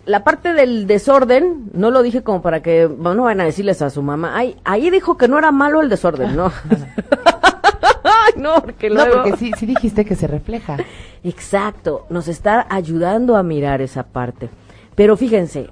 la 0.06 0.24
parte 0.24 0.54
del 0.54 0.86
desorden, 0.86 1.70
no 1.74 1.90
lo 1.90 2.02
dije 2.02 2.22
como 2.22 2.40
para 2.40 2.62
que 2.62 2.88
no 2.88 3.24
van 3.24 3.40
a 3.40 3.44
decirles 3.44 3.82
a 3.82 3.90
su 3.90 4.02
mamá, 4.02 4.32
ay, 4.36 4.56
ahí 4.64 4.88
dijo 4.90 5.18
que 5.18 5.28
no 5.28 5.38
era 5.38 5.52
malo 5.52 5.82
el 5.82 5.90
desorden, 5.90 6.34
¿no? 6.34 6.50
ay, 8.04 8.32
no, 8.36 8.54
porque 8.62 8.88
No, 8.88 9.04
luego... 9.04 9.22
porque 9.22 9.36
sí, 9.36 9.52
sí 9.58 9.66
dijiste 9.66 10.04
que 10.04 10.14
se 10.14 10.26
refleja. 10.26 10.78
Exacto, 11.22 12.06
nos 12.08 12.26
está 12.28 12.66
ayudando 12.70 13.36
a 13.36 13.42
mirar 13.42 13.82
esa 13.82 14.04
parte. 14.04 14.48
Pero 14.94 15.16
fíjense, 15.16 15.68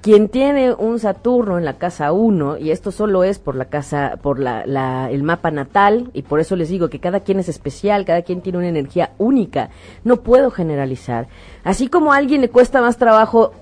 quien 0.00 0.28
tiene 0.28 0.72
un 0.72 0.98
Saturno 0.98 1.58
en 1.58 1.64
la 1.64 1.74
casa 1.78 2.12
1, 2.12 2.58
y 2.58 2.70
esto 2.70 2.92
solo 2.92 3.24
es 3.24 3.38
por 3.38 3.56
la 3.56 3.66
casa, 3.66 4.18
por 4.22 4.38
la, 4.38 4.64
la- 4.66 5.10
el 5.10 5.22
mapa 5.22 5.50
natal, 5.50 6.10
y 6.14 6.22
por 6.22 6.40
eso 6.40 6.54
les 6.56 6.68
digo 6.68 6.88
que 6.88 7.00
cada 7.00 7.20
quien 7.20 7.38
es 7.40 7.48
especial, 7.48 8.04
cada 8.04 8.22
quien 8.22 8.40
tiene 8.40 8.58
una 8.58 8.68
energía 8.68 9.10
única, 9.18 9.70
no 10.04 10.18
puedo 10.18 10.50
generalizar. 10.50 11.26
Así 11.64 11.88
como 11.88 12.12
a 12.12 12.16
alguien 12.16 12.40
le 12.40 12.48
cuesta 12.48 12.80
más 12.80 12.96
trabajo 12.96 13.52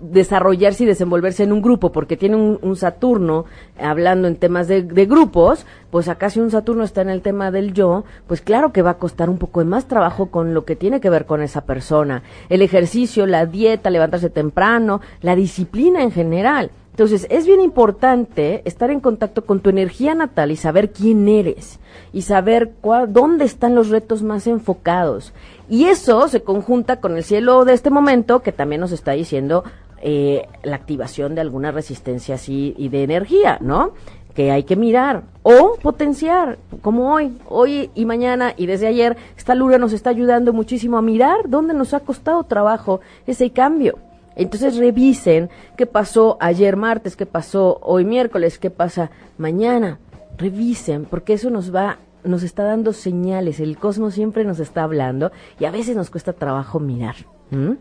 desarrollarse 0.00 0.84
y 0.84 0.86
desenvolverse 0.86 1.42
en 1.42 1.52
un 1.52 1.62
grupo, 1.62 1.90
porque 1.92 2.16
tiene 2.16 2.36
un, 2.36 2.76
Saturno 2.76 3.44
hablando 3.80 4.28
en 4.28 4.36
temas 4.36 4.68
de, 4.68 4.82
de 4.82 5.06
grupos, 5.06 5.66
pues 5.90 6.08
acá 6.08 6.30
si 6.30 6.38
un 6.38 6.50
Saturno 6.50 6.84
está 6.84 7.02
en 7.02 7.10
el 7.10 7.22
tema 7.22 7.50
del 7.50 7.72
yo, 7.72 8.04
pues 8.26 8.40
claro 8.40 8.72
que 8.72 8.82
va 8.82 8.90
a 8.90 8.98
costar 8.98 9.28
un 9.28 9.38
poco 9.38 9.60
de 9.60 9.66
más 9.66 9.86
trabajo 9.86 10.26
con 10.26 10.54
lo 10.54 10.64
que 10.64 10.76
tiene 10.76 11.00
que 11.00 11.10
ver 11.10 11.26
con 11.26 11.42
esa 11.42 11.62
persona. 11.62 12.22
El 12.48 12.62
ejercicio, 12.62 13.26
la 13.26 13.46
dieta, 13.46 13.90
levantarse 13.90 14.30
temprano, 14.30 15.00
la 15.20 15.34
disciplina 15.34 16.02
en 16.02 16.12
general. 16.12 16.70
Entonces, 16.98 17.28
es 17.30 17.46
bien 17.46 17.60
importante 17.60 18.60
estar 18.64 18.90
en 18.90 18.98
contacto 18.98 19.46
con 19.46 19.60
tu 19.60 19.70
energía 19.70 20.16
natal 20.16 20.50
y 20.50 20.56
saber 20.56 20.90
quién 20.90 21.28
eres 21.28 21.78
y 22.12 22.22
saber 22.22 22.72
cuál, 22.80 23.12
dónde 23.12 23.44
están 23.44 23.76
los 23.76 23.88
retos 23.88 24.24
más 24.24 24.48
enfocados. 24.48 25.32
Y 25.68 25.84
eso 25.84 26.26
se 26.26 26.42
conjunta 26.42 27.00
con 27.00 27.16
el 27.16 27.22
cielo 27.22 27.64
de 27.64 27.74
este 27.74 27.90
momento 27.90 28.40
que 28.40 28.50
también 28.50 28.80
nos 28.80 28.90
está 28.90 29.12
diciendo 29.12 29.62
eh, 30.02 30.46
la 30.62 30.76
activación 30.76 31.34
de 31.34 31.40
alguna 31.40 31.72
resistencia 31.72 32.36
así 32.36 32.74
y 32.76 32.88
de 32.88 33.02
energía, 33.02 33.58
¿no? 33.60 33.92
Que 34.34 34.52
hay 34.52 34.62
que 34.62 34.76
mirar 34.76 35.24
o 35.42 35.76
potenciar, 35.82 36.58
como 36.82 37.12
hoy, 37.12 37.36
hoy 37.48 37.90
y 37.94 38.04
mañana 38.04 38.54
y 38.56 38.66
desde 38.66 38.86
ayer, 38.86 39.16
esta 39.36 39.54
luna 39.54 39.78
nos 39.78 39.92
está 39.92 40.10
ayudando 40.10 40.52
muchísimo 40.52 40.98
a 40.98 41.02
mirar 41.02 41.48
dónde 41.48 41.74
nos 41.74 41.94
ha 41.94 42.00
costado 42.00 42.44
trabajo 42.44 43.00
ese 43.26 43.50
cambio. 43.50 43.98
Entonces 44.36 44.76
revisen 44.76 45.50
qué 45.76 45.86
pasó 45.86 46.36
ayer 46.40 46.76
martes, 46.76 47.16
qué 47.16 47.26
pasó 47.26 47.80
hoy 47.82 48.04
miércoles, 48.04 48.58
qué 48.60 48.70
pasa 48.70 49.10
mañana. 49.36 49.98
Revisen, 50.36 51.06
porque 51.06 51.32
eso 51.32 51.50
nos 51.50 51.74
va, 51.74 51.98
nos 52.22 52.44
está 52.44 52.62
dando 52.62 52.92
señales. 52.92 53.58
El 53.58 53.76
cosmos 53.78 54.14
siempre 54.14 54.44
nos 54.44 54.60
está 54.60 54.84
hablando 54.84 55.32
y 55.58 55.64
a 55.64 55.72
veces 55.72 55.96
nos 55.96 56.10
cuesta 56.10 56.32
trabajo 56.32 56.78
mirar. 56.78 57.16
¿Mm? 57.50 57.72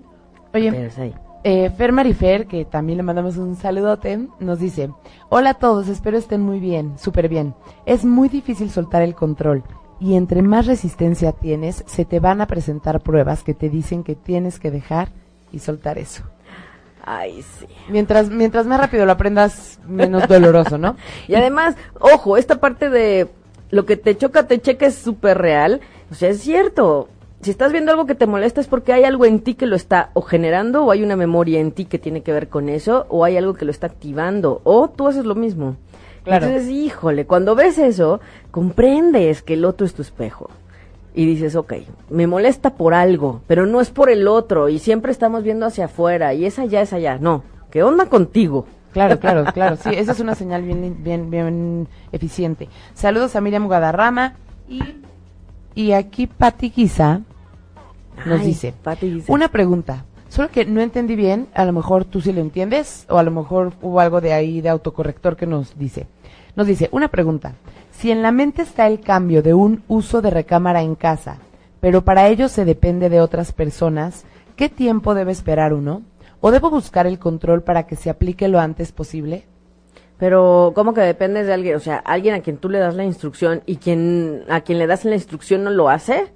Oye, 0.56 0.72
Pero 0.72 0.88
es 0.88 0.98
ahí. 0.98 1.14
Eh, 1.50 1.70
Fer 1.70 1.94
Marifer, 1.94 2.46
que 2.46 2.66
también 2.66 2.98
le 2.98 3.04
mandamos 3.04 3.38
un 3.38 3.56
saludote, 3.56 4.20
nos 4.42 4.60
dice, 4.60 4.90
hola 5.30 5.52
a 5.52 5.54
todos, 5.54 5.88
espero 5.88 6.18
estén 6.18 6.42
muy 6.42 6.60
bien, 6.60 7.00
súper 7.00 7.30
bien. 7.30 7.56
Es 7.86 8.04
muy 8.04 8.28
difícil 8.28 8.70
soltar 8.70 9.02
el 9.02 9.16
control 9.16 9.64
y 10.02 10.16
entre 10.16 10.42
más 10.42 10.66
resistencia 10.66 11.32
tienes, 11.32 11.86
se 11.88 12.04
te 12.04 12.20
van 12.20 12.42
a 12.42 12.48
presentar 12.48 13.00
pruebas 13.00 13.46
que 13.46 13.54
te 13.54 13.70
dicen 13.70 14.04
que 14.04 14.14
tienes 14.14 14.60
que 14.60 14.72
dejar 14.72 15.08
y 15.54 15.60
soltar 15.60 15.98
eso. 15.98 16.24
Ay, 17.06 17.42
sí. 17.42 17.66
Mientras, 17.88 18.30
mientras 18.30 18.66
más 18.66 18.82
rápido 18.82 19.06
lo 19.06 19.14
aprendas, 19.14 19.80
menos 19.88 20.28
doloroso, 20.28 20.78
¿no? 20.78 20.98
Y 21.30 21.36
además, 21.36 21.78
ojo, 22.02 22.36
esta 22.36 22.60
parte 22.60 22.90
de 22.90 23.30
lo 23.70 23.86
que 23.86 23.96
te 23.96 24.18
choca, 24.18 24.48
te 24.48 24.60
checa 24.60 24.88
es 24.88 24.96
súper 24.96 25.38
real. 25.38 25.80
O 26.12 26.14
sea, 26.14 26.28
es 26.28 26.42
cierto. 26.42 27.08
Si 27.42 27.52
estás 27.52 27.72
viendo 27.72 27.92
algo 27.92 28.08
que 28.08 28.16
te 28.16 28.26
molesta 28.26 28.60
es 28.62 28.68
porque 28.68 28.94
hay 28.94 29.04
algo 29.04 29.26
en 29.26 29.40
ti 29.40 29.54
que 29.54 29.68
lo 29.68 29.76
está 29.76 30.10
o 30.14 30.22
generando 30.22 30.84
o 30.84 30.92
hay 30.92 31.04
una 31.04 31.16
memoria 31.16 31.60
en 31.60 31.72
ti 31.72 31.86
que 31.86 32.00
tiene 32.00 32.22
que 32.22 32.34
ver 32.34 32.50
con 32.50 32.68
eso 32.68 33.06
o 33.10 33.24
hay 33.24 33.38
algo 33.38 33.54
que 33.54 33.66
lo 33.66 33.72
está 33.72 33.88
activando 33.88 34.62
o 34.64 34.90
tú 34.90 35.08
haces 35.08 35.26
lo 35.26 35.36
mismo. 35.36 35.76
Claro. 36.24 36.48
Entonces, 36.48 36.70
híjole, 36.70 37.26
cuando 37.26 37.56
ves 37.56 37.78
eso, 37.78 38.20
comprendes 38.52 39.44
que 39.44 39.54
el 39.54 39.66
otro 39.66 39.86
es 39.86 39.94
tu 39.94 40.02
espejo. 40.02 40.50
Y 41.14 41.26
dices, 41.26 41.56
ok, 41.56 41.74
me 42.10 42.28
molesta 42.28 42.76
por 42.76 42.94
algo, 42.94 43.42
pero 43.48 43.66
no 43.66 43.82
es 43.82 43.92
por 43.92 44.10
el 44.10 44.28
otro 44.28 44.70
y 44.70 44.78
siempre 44.80 45.12
estamos 45.12 45.44
viendo 45.44 45.66
hacia 45.66 45.86
afuera 45.86 46.34
y 46.34 46.46
es 46.46 46.60
allá, 46.60 46.82
es 46.82 46.92
allá. 46.92 47.18
No, 47.20 47.44
¿qué 47.72 47.82
onda 47.82 48.08
contigo? 48.08 48.66
Claro, 48.94 49.20
claro, 49.22 49.46
claro. 49.54 49.78
Sí, 49.78 49.90
esa 49.94 50.12
es 50.12 50.20
una 50.20 50.36
señal 50.36 50.64
bien, 50.64 51.04
bien, 51.04 51.30
bien 51.30 51.88
eficiente. 52.12 52.68
Saludos 52.94 53.36
a 53.36 53.42
Miriam 53.42 53.68
Guadarrama 53.68 54.36
y, 54.68 54.82
y 55.78 55.92
aquí 55.92 56.26
Pati 56.26 56.72
Guisa 56.72 57.22
nos 58.26 58.42
Ay, 58.42 58.48
dice, 58.48 58.74
Pati 58.82 59.12
dice. 59.12 59.32
una 59.32 59.50
pregunta, 59.50 60.06
solo 60.28 60.50
que 60.50 60.66
no 60.66 60.82
entendí 60.82 61.16
bien, 61.16 61.50
a 61.54 61.66
lo 61.66 61.72
mejor 61.72 62.04
tú 62.04 62.20
sí 62.20 62.34
lo 62.34 62.42
entiendes 62.42 63.06
o 63.10 63.20
a 63.20 63.24
lo 63.24 63.30
mejor 63.30 63.74
hubo 63.84 64.00
algo 64.00 64.20
de 64.20 64.34
ahí 64.34 64.60
de 64.60 64.70
autocorrector 64.70 65.36
que 65.36 65.46
nos 65.46 65.78
dice. 65.78 66.08
Nos 66.56 66.66
dice, 66.66 66.90
una 66.92 67.10
pregunta, 67.10 67.54
si 67.92 68.10
en 68.10 68.24
la 68.24 68.32
mente 68.32 68.64
está 68.64 68.88
el 68.88 69.02
cambio 69.02 69.44
de 69.44 69.54
un 69.54 69.84
uso 69.88 70.24
de 70.24 70.32
recámara 70.32 70.82
en 70.82 70.96
casa, 70.96 71.38
pero 71.80 72.04
para 72.04 72.28
ello 72.28 72.50
se 72.50 72.66
depende 72.66 73.10
de 73.10 73.22
otras 73.22 73.52
personas, 73.52 74.26
¿qué 74.56 74.70
tiempo 74.70 75.14
debe 75.14 75.32
esperar 75.32 75.76
uno? 75.76 76.02
¿O 76.42 76.50
debo 76.50 76.72
buscar 76.72 77.06
el 77.06 77.20
control 77.20 77.62
para 77.62 77.86
que 77.86 77.96
se 77.96 78.10
aplique 78.10 78.48
lo 78.48 78.60
antes 78.60 78.92
posible? 78.92 79.46
Pero, 80.18 80.72
¿cómo 80.76 80.94
que 80.94 81.02
dependes 81.02 81.46
de 81.48 81.54
alguien? 81.54 81.76
O 81.76 81.80
sea, 81.80 81.98
alguien 81.98 82.34
a 82.34 82.42
quien 82.42 82.58
tú 82.58 82.70
le 82.70 82.80
das 82.80 82.96
la 82.96 83.04
instrucción 83.04 83.62
y 83.66 83.78
quien 83.78 84.44
a 84.50 84.62
quien 84.62 84.80
le 84.80 84.88
das 84.88 85.06
la 85.06 85.16
instrucción 85.16 85.64
no 85.64 85.70
lo 85.70 85.90
hace. 85.90 86.32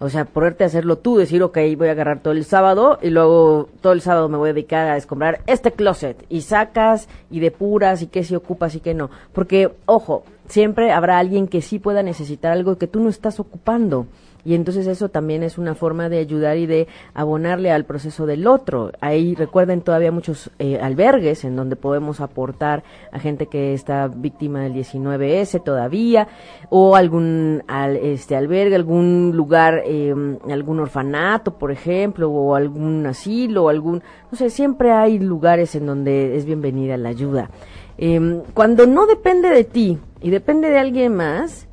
O 0.00 0.08
sea, 0.10 0.24
ponerte 0.24 0.64
a 0.64 0.66
hacerlo 0.66 0.98
tú, 0.98 1.16
decir, 1.16 1.42
ok, 1.42 1.56
voy 1.76 1.88
a 1.88 1.92
agarrar 1.92 2.20
todo 2.20 2.32
el 2.32 2.44
sábado 2.44 2.98
y 3.00 3.10
luego 3.10 3.68
todo 3.80 3.92
el 3.92 4.00
sábado 4.00 4.28
me 4.28 4.36
voy 4.36 4.50
a 4.50 4.52
dedicar 4.52 4.88
a 4.88 4.94
descombrar 4.94 5.40
este 5.46 5.72
closet 5.72 6.26
y 6.28 6.42
sacas 6.42 7.08
y 7.30 7.40
depuras 7.40 8.02
y 8.02 8.08
qué 8.08 8.24
se 8.24 8.36
ocupas 8.36 8.74
y 8.74 8.80
qué 8.80 8.92
no. 8.92 9.10
Porque, 9.32 9.70
ojo, 9.86 10.24
siempre 10.48 10.90
habrá 10.92 11.18
alguien 11.18 11.46
que 11.46 11.62
sí 11.62 11.78
pueda 11.78 12.02
necesitar 12.02 12.52
algo 12.52 12.76
que 12.76 12.88
tú 12.88 13.00
no 13.00 13.08
estás 13.08 13.38
ocupando. 13.38 14.06
Y 14.44 14.54
entonces 14.54 14.86
eso 14.86 15.08
también 15.08 15.42
es 15.42 15.58
una 15.58 15.74
forma 15.74 16.08
de 16.08 16.18
ayudar 16.18 16.56
y 16.58 16.66
de 16.66 16.86
abonarle 17.14 17.72
al 17.72 17.84
proceso 17.84 18.26
del 18.26 18.46
otro. 18.46 18.92
Ahí 19.00 19.34
recuerden 19.34 19.80
todavía 19.80 20.12
muchos 20.12 20.50
eh, 20.58 20.78
albergues 20.78 21.44
en 21.44 21.56
donde 21.56 21.76
podemos 21.76 22.20
aportar 22.20 22.84
a 23.10 23.18
gente 23.18 23.46
que 23.46 23.72
está 23.72 24.08
víctima 24.08 24.62
del 24.62 24.74
19S 24.74 25.62
todavía, 25.62 26.28
o 26.68 26.96
algún 26.96 27.62
al, 27.68 27.96
este 27.96 28.36
albergue, 28.36 28.74
algún 28.76 29.32
lugar, 29.34 29.82
eh, 29.86 30.14
algún 30.50 30.80
orfanato, 30.80 31.58
por 31.58 31.72
ejemplo, 31.72 32.30
o 32.30 32.54
algún 32.54 33.06
asilo, 33.06 33.64
o 33.64 33.68
algún, 33.68 34.02
no 34.30 34.36
sé, 34.36 34.50
siempre 34.50 34.92
hay 34.92 35.18
lugares 35.18 35.74
en 35.74 35.86
donde 35.86 36.36
es 36.36 36.44
bienvenida 36.44 36.96
la 36.96 37.08
ayuda. 37.08 37.50
Eh, 37.96 38.42
cuando 38.54 38.86
no 38.86 39.06
depende 39.06 39.48
de 39.48 39.64
ti 39.64 39.98
y 40.20 40.30
depende 40.30 40.68
de 40.68 40.78
alguien 40.78 41.14
más, 41.14 41.68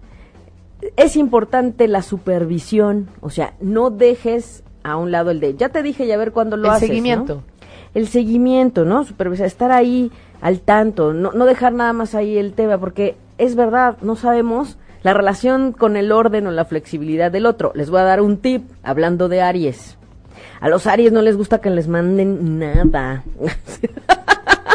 es 0.96 1.16
importante 1.16 1.88
la 1.88 2.02
supervisión, 2.02 3.10
o 3.22 3.30
sea, 3.30 3.54
no 3.60 3.90
dejes 3.90 4.64
a 4.84 4.98
un 4.98 5.12
lado 5.12 5.32
el 5.32 5.40
de, 5.40 5.56
ya 5.56 5.70
te 5.70 5.84
dije, 5.84 6.08
ya 6.08 6.18
ver 6.18 6.32
cuándo 6.32 6.58
lo 6.58 6.66
el 6.66 6.72
haces. 6.72 6.82
¿no? 6.82 6.88
seguimiento. 6.88 7.44
El 7.94 8.08
seguimiento, 8.08 8.86
¿no? 8.86 9.04
Supervisar, 9.04 9.48
estar 9.48 9.72
ahí 9.72 10.12
al 10.42 10.62
tanto, 10.62 11.14
no, 11.14 11.32
no 11.34 11.46
dejar 11.46 11.74
nada 11.74 11.94
más 11.94 12.16
ahí 12.16 12.38
el 12.38 12.54
tema, 12.54 12.78
porque 12.78 13.16
es 13.38 13.56
verdad, 13.56 13.98
no 14.02 14.16
sabemos 14.16 14.78
la 15.04 15.14
relación 15.14 15.72
con 15.72 15.98
el 15.98 16.12
orden 16.12 16.48
o 16.48 16.52
la 16.52 16.66
flexibilidad 16.66 17.32
del 17.32 17.46
otro. 17.46 17.72
Les 17.76 17.90
voy 17.90 18.00
a 18.00 18.04
dar 18.04 18.22
un 18.22 18.38
tip 18.38 18.70
hablando 18.84 19.30
de 19.30 19.42
Aries. 19.42 19.98
A 20.60 20.70
los 20.70 20.88
Aries 20.88 21.12
no 21.12 21.22
les 21.22 21.36
gusta 21.36 21.60
que 21.60 21.70
les 21.70 21.88
manden 21.88 22.60
nada. 22.60 23.24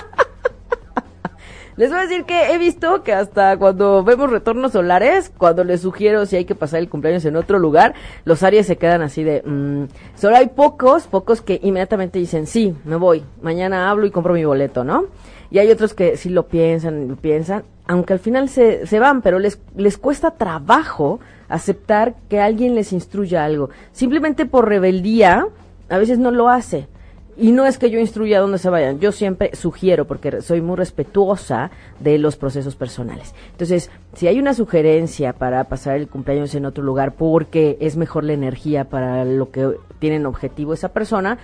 Les 1.77 1.91
voy 1.91 1.99
a 1.99 2.03
decir 2.03 2.25
que 2.25 2.55
he 2.55 2.59
visto 2.59 3.03
que 3.03 3.12
hasta 3.12 3.59
cuando 3.59 4.03
vemos 4.03 4.31
retornos 4.31 4.73
solares, 4.73 5.31
cuando 5.37 5.62
les 5.62 5.83
sugiero 5.83 6.25
si 6.25 6.37
hay 6.37 6.47
que 6.47 6.55
pasar 6.55 6.81
el 6.81 6.89
cumpleaños 6.89 7.27
en 7.27 7.37
otro 7.37 7.59
lugar, 7.59 7.95
los 8.25 8.43
Aries 8.43 8.67
se 8.67 8.77
quedan 8.77 9.03
así 9.03 9.23
de... 9.23 9.43
mm, 9.45 9.85
solo 10.19 10.37
hay 10.37 10.47
pocos, 10.47 11.07
pocos 11.07 11.43
que 11.43 11.61
inmediatamente 11.62 12.19
dicen, 12.19 12.47
sí, 12.47 12.75
me 12.87 12.97
voy, 12.97 13.25
mañana 13.43 13.91
hablo 13.91 14.07
y 14.07 14.11
compro 14.11 14.33
mi 14.33 14.45
boleto, 14.47 14.85
¿no? 14.85 15.05
Y 15.51 15.59
hay 15.59 15.71
otros 15.71 15.93
que 15.93 16.17
sí 16.17 16.31
lo 16.31 16.47
piensan, 16.47 17.09
lo 17.09 17.17
piensan, 17.17 17.65
aunque 17.87 18.15
al 18.15 18.21
final 18.21 18.49
se, 18.49 18.87
se 18.87 18.99
van, 18.99 19.21
pero 19.21 19.39
les, 19.39 19.61
les 19.77 19.99
cuesta 19.99 20.31
trabajo 20.31 21.21
aceptar 21.51 22.15
que 22.31 22.41
alguien 22.41 22.75
les 22.75 22.95
instruya 22.95 23.45
algo. 23.45 23.69
Simplemente 23.93 24.47
por 24.47 24.67
rebeldía, 24.67 25.47
a 25.91 25.99
veces 25.99 26.19
no 26.19 26.31
lo 26.31 26.49
hace. 26.49 26.89
Y 27.38 27.53
no 27.53 27.66
es 27.66 27.77
que 27.77 27.90
yo 27.90 27.99
instruya 27.99 28.38
a 28.38 28.40
dónde 28.40 28.57
se 28.57 28.70
vayan, 28.70 28.99
yo 28.99 29.12
siempre 29.12 29.55
sugiero, 29.55 30.07
porque 30.07 30.40
soy 30.40 30.62
muy 30.62 30.77
respetuosa 30.77 31.70
de 32.01 32.16
los 32.16 32.37
procesos 32.37 32.77
personales. 32.77 33.35
Entonces, 33.53 33.90
si 34.14 34.27
hay 34.27 34.38
una 34.38 34.55
sugerencia 34.55 35.35
para 35.35 35.64
pasar 35.64 35.96
el 35.96 36.09
cumpleaños 36.09 36.55
en 36.55 36.64
otro 36.64 36.83
lugar 36.83 37.12
porque 37.12 37.77
es 37.81 37.99
mejor 37.99 38.25
la 38.25 38.33
energía 38.33 38.85
para 38.85 39.27
lo 39.27 39.51
que 39.51 39.72
tienen 39.99 40.25
objetivo 40.25 40.72
esa 40.72 40.94
persona, 40.94 41.37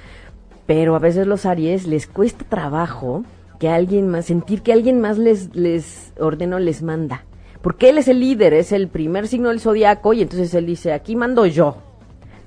pero 0.64 0.96
a 0.96 0.98
veces 0.98 1.26
los 1.26 1.44
Aries 1.44 1.86
les 1.86 2.06
cuesta 2.06 2.46
trabajo 2.48 3.24
que 3.58 3.68
alguien 3.68 4.08
más, 4.08 4.24
sentir 4.24 4.62
que 4.62 4.72
alguien 4.72 4.98
más 4.98 5.18
les, 5.18 5.54
les 5.54 6.14
ordena 6.18 6.56
o 6.56 6.58
les 6.58 6.82
manda. 6.82 7.24
Porque 7.60 7.90
él 7.90 7.98
es 7.98 8.08
el 8.08 8.18
líder, 8.18 8.54
es 8.54 8.72
el 8.72 8.88
primer 8.88 9.28
signo 9.28 9.50
del 9.50 9.60
zodiaco 9.60 10.14
y 10.14 10.22
entonces 10.22 10.54
él 10.54 10.66
dice, 10.66 10.92
aquí 10.92 11.16
mando 11.16 11.44
yo. 11.44 11.76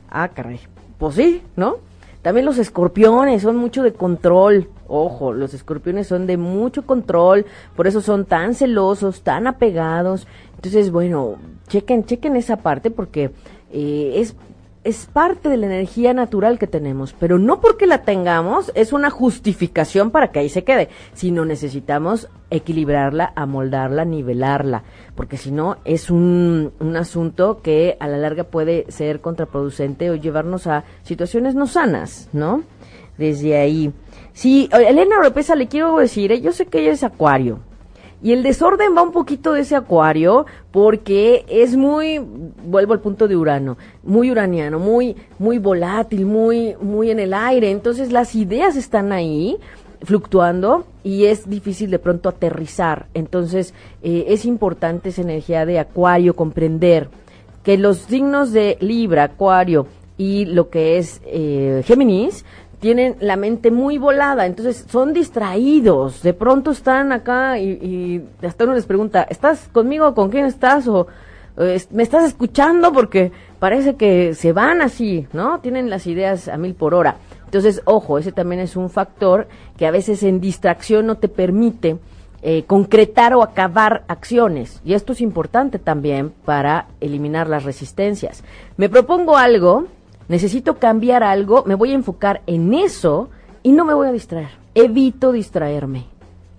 Ah, 0.09 0.29
caray. 0.29 0.59
Pues 0.97 1.15
sí, 1.15 1.41
¿no? 1.55 1.77
También 2.25 2.47
los 2.47 2.57
escorpiones 2.57 3.43
son 3.43 3.55
mucho 3.55 3.83
de 3.83 3.93
control. 3.93 4.67
Ojo, 4.87 5.31
los 5.31 5.53
escorpiones 5.53 6.07
son 6.07 6.25
de 6.25 6.37
mucho 6.37 6.83
control, 6.83 7.45
por 7.75 7.85
eso 7.85 8.01
son 8.01 8.25
tan 8.25 8.55
celosos, 8.55 9.21
tan 9.21 9.45
apegados. 9.45 10.25
Entonces, 10.55 10.89
bueno, 10.89 11.35
chequen, 11.67 12.03
chequen 12.03 12.35
esa 12.35 12.57
parte 12.57 12.89
porque 12.89 13.29
eh, 13.71 14.13
es 14.15 14.35
es 14.85 15.07
parte 15.07 15.49
de 15.49 15.57
la 15.57 15.65
energía 15.65 16.13
natural 16.13 16.59
que 16.59 16.67
tenemos, 16.67 17.13
pero 17.19 17.39
no 17.39 17.59
porque 17.59 17.87
la 17.87 18.03
tengamos 18.03 18.71
es 18.75 18.93
una 18.93 19.09
justificación 19.09 20.11
para 20.11 20.31
que 20.31 20.39
ahí 20.39 20.47
se 20.47 20.63
quede, 20.63 20.89
sino 21.13 21.43
necesitamos 21.43 22.29
equilibrarla, 22.51 23.33
amoldarla, 23.35 24.05
nivelarla, 24.05 24.83
porque 25.15 25.37
si 25.37 25.51
no 25.51 25.77
es 25.85 26.11
un, 26.11 26.71
un 26.79 26.95
asunto 26.95 27.61
que 27.63 27.97
a 27.99 28.07
la 28.07 28.17
larga 28.17 28.43
puede 28.43 28.85
ser 28.89 29.21
contraproducente 29.21 30.11
o 30.11 30.15
llevarnos 30.15 30.67
a 30.67 30.83
situaciones 31.01 31.55
no 31.55 31.65
sanas, 31.65 32.29
¿no? 32.31 32.63
Desde 33.17 33.57
ahí. 33.57 33.91
Sí, 34.33 34.69
Elena 34.71 35.17
Oropesa 35.17 35.55
le 35.55 35.67
quiero 35.67 35.97
decir, 35.97 36.31
¿eh? 36.31 36.41
yo 36.41 36.51
sé 36.51 36.67
que 36.67 36.81
ella 36.81 36.91
es 36.91 37.03
acuario. 37.03 37.59
Y 38.23 38.31
el 38.31 38.43
desorden 38.43 38.95
va 38.97 39.01
un 39.01 39.11
poquito 39.11 39.53
de 39.53 39.61
ese 39.61 39.75
acuario 39.75 40.45
porque 40.71 41.45
es 41.47 41.75
muy, 41.75 42.19
vuelvo 42.19 42.93
al 42.93 42.99
punto 42.99 43.27
de 43.27 43.35
Urano, 43.35 43.77
muy 44.03 44.31
uraniano, 44.31 44.79
muy, 44.79 45.15
muy 45.37 45.59
volátil, 45.59 46.25
muy, 46.25 46.75
muy 46.81 47.11
en 47.11 47.19
el 47.19 47.33
aire. 47.33 47.71
Entonces 47.71 48.11
las 48.11 48.33
ideas 48.35 48.75
están 48.75 49.11
ahí 49.11 49.57
fluctuando 50.01 50.85
y 51.03 51.25
es 51.25 51.49
difícil 51.49 51.91
de 51.91 51.99
pronto 51.99 52.29
aterrizar. 52.29 53.07
Entonces 53.13 53.73
eh, 54.01 54.25
es 54.29 54.45
importante 54.45 55.09
esa 55.09 55.21
energía 55.21 55.65
de 55.65 55.79
acuario, 55.79 56.35
comprender 56.35 57.09
que 57.63 57.77
los 57.77 57.97
signos 57.97 58.51
de 58.51 58.77
Libra, 58.79 59.23
Acuario 59.23 59.87
y 60.17 60.45
lo 60.45 60.69
que 60.69 60.97
es 60.97 61.21
eh, 61.25 61.81
Géminis 61.85 62.45
tienen 62.85 63.15
la 63.19 63.35
mente 63.35 63.71
muy 63.71 63.97
volada, 63.97 64.45
entonces 64.45 64.85
son 64.87 65.11
distraídos, 65.11 66.21
de 66.21 66.35
pronto 66.35 66.69
están 66.69 67.11
acá 67.11 67.57
y, 67.57 67.67
y 67.71 68.45
hasta 68.45 68.63
uno 68.65 68.75
les 68.75 68.85
pregunta, 68.85 69.23
¿estás 69.23 69.67
conmigo? 69.73 70.13
¿Con 70.13 70.29
quién 70.29 70.45
estás? 70.45 70.87
O 70.87 71.07
¿me 71.89 72.03
estás 72.03 72.25
escuchando? 72.25 72.93
Porque 72.93 73.31
parece 73.57 73.95
que 73.95 74.35
se 74.35 74.53
van 74.53 74.83
así, 74.83 75.25
¿no? 75.33 75.61
Tienen 75.61 75.89
las 75.89 76.05
ideas 76.05 76.47
a 76.47 76.57
mil 76.57 76.75
por 76.75 76.93
hora. 76.93 77.15
Entonces, 77.45 77.81
ojo, 77.85 78.19
ese 78.19 78.31
también 78.31 78.61
es 78.61 78.75
un 78.75 78.91
factor 78.91 79.47
que 79.77 79.87
a 79.87 79.91
veces 79.91 80.21
en 80.21 80.39
distracción 80.39 81.07
no 81.07 81.17
te 81.17 81.27
permite 81.27 81.97
eh, 82.43 82.65
concretar 82.67 83.33
o 83.33 83.41
acabar 83.41 84.03
acciones. 84.07 84.79
Y 84.85 84.93
esto 84.93 85.13
es 85.13 85.21
importante 85.21 85.79
también 85.79 86.33
para 86.45 86.85
eliminar 87.01 87.49
las 87.49 87.63
resistencias. 87.63 88.43
Me 88.77 88.89
propongo 88.89 89.37
algo 89.37 89.87
necesito 90.27 90.75
cambiar 90.75 91.23
algo, 91.23 91.63
me 91.65 91.75
voy 91.75 91.91
a 91.91 91.95
enfocar 91.95 92.41
en 92.47 92.73
eso 92.73 93.29
y 93.63 93.71
no 93.71 93.85
me 93.85 93.93
voy 93.93 94.07
a 94.07 94.11
distraer. 94.11 94.49
Evito 94.73 95.31
distraerme 95.31 96.05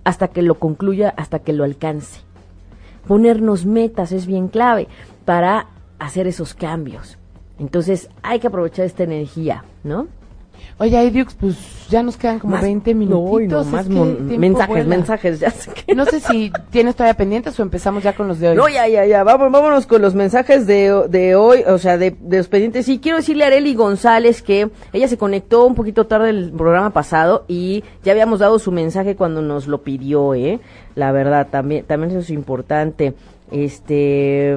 hasta 0.03 0.29
que 0.29 0.41
lo 0.41 0.55
concluya, 0.55 1.13
hasta 1.17 1.39
que 1.39 1.53
lo 1.53 1.63
alcance. 1.63 2.21
Ponernos 3.07 3.65
metas 3.65 4.11
es 4.11 4.25
bien 4.25 4.47
clave 4.47 4.87
para 5.25 5.67
hacer 5.99 6.27
esos 6.27 6.53
cambios. 6.53 7.17
Entonces 7.59 8.09
hay 8.23 8.39
que 8.39 8.47
aprovechar 8.47 8.85
esta 8.85 9.03
energía, 9.03 9.63
¿no? 9.83 10.07
Oye, 10.79 11.03
Idiux, 11.05 11.33
pues 11.33 11.55
ya 11.89 12.03
nos 12.03 12.17
quedan 12.17 12.37
como 12.37 12.59
20 12.61 12.93
minutitos. 12.93 13.65
No, 13.65 13.71
más 13.71 13.87
mensajes, 13.89 14.85
mensajes, 14.85 15.39
ya 15.39 15.49
sé 15.49 15.71
que 15.71 15.95
No 15.95 16.05
sé 16.05 16.19
si 16.19 16.51
tienes 16.69 16.95
todavía 16.95 17.15
pendientes 17.15 17.59
o 17.59 17.63
empezamos 17.63 18.03
ya 18.03 18.13
con 18.13 18.27
los 18.27 18.39
de 18.39 18.49
hoy. 18.49 18.55
No, 18.55 18.69
ya, 18.69 18.87
ya, 18.87 19.03
ya, 19.05 19.23
Vamos, 19.23 19.51
vámonos 19.51 19.87
con 19.87 20.03
los 20.03 20.13
mensajes 20.13 20.67
de, 20.67 21.07
de 21.09 21.35
hoy, 21.35 21.63
o 21.65 21.79
sea, 21.79 21.97
de, 21.97 22.15
de 22.19 22.37
los 22.37 22.47
pendientes. 22.47 22.87
Y 22.89 22.99
quiero 22.99 23.17
decirle 23.17 23.45
a 23.45 23.47
Areli 23.47 23.73
González 23.73 24.43
que 24.43 24.69
ella 24.93 25.07
se 25.07 25.17
conectó 25.17 25.65
un 25.65 25.73
poquito 25.73 26.05
tarde 26.05 26.29
el 26.29 26.51
programa 26.51 26.91
pasado 26.91 27.45
y 27.47 27.83
ya 28.03 28.11
habíamos 28.11 28.39
dado 28.39 28.59
su 28.59 28.71
mensaje 28.71 29.15
cuando 29.15 29.41
nos 29.41 29.67
lo 29.67 29.81
pidió, 29.81 30.35
¿eh? 30.35 30.59
La 30.93 31.11
verdad, 31.11 31.47
también, 31.49 31.85
también 31.85 32.11
eso 32.11 32.19
es 32.19 32.29
importante. 32.29 33.15
Este... 33.49 34.55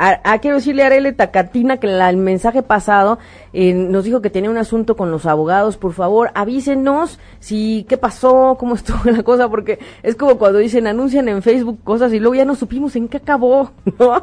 Ah, 0.00 0.38
quiero 0.40 0.58
decirle 0.58 0.84
a 0.84 0.86
Arele 0.86 1.12
Tacatina 1.12 1.78
que 1.78 1.88
el 1.88 2.16
mensaje 2.18 2.62
pasado 2.62 3.18
eh, 3.52 3.74
nos 3.74 4.04
dijo 4.04 4.22
que 4.22 4.30
tenía 4.30 4.48
un 4.48 4.56
asunto 4.56 4.96
con 4.96 5.10
los 5.10 5.26
abogados. 5.26 5.76
Por 5.76 5.92
favor, 5.92 6.30
avísenos 6.34 7.18
si 7.40 7.84
qué 7.88 7.96
pasó, 7.96 8.56
cómo 8.60 8.76
estuvo 8.76 8.98
la 9.10 9.24
cosa, 9.24 9.48
porque 9.48 9.80
es 10.04 10.14
como 10.14 10.38
cuando 10.38 10.60
dicen 10.60 10.86
anuncian 10.86 11.28
en 11.28 11.42
Facebook 11.42 11.80
cosas 11.82 12.12
y 12.12 12.20
luego 12.20 12.36
ya 12.36 12.44
no 12.44 12.54
supimos 12.54 12.94
en 12.94 13.08
qué 13.08 13.16
acabó, 13.16 13.72
¿no? 13.98 14.22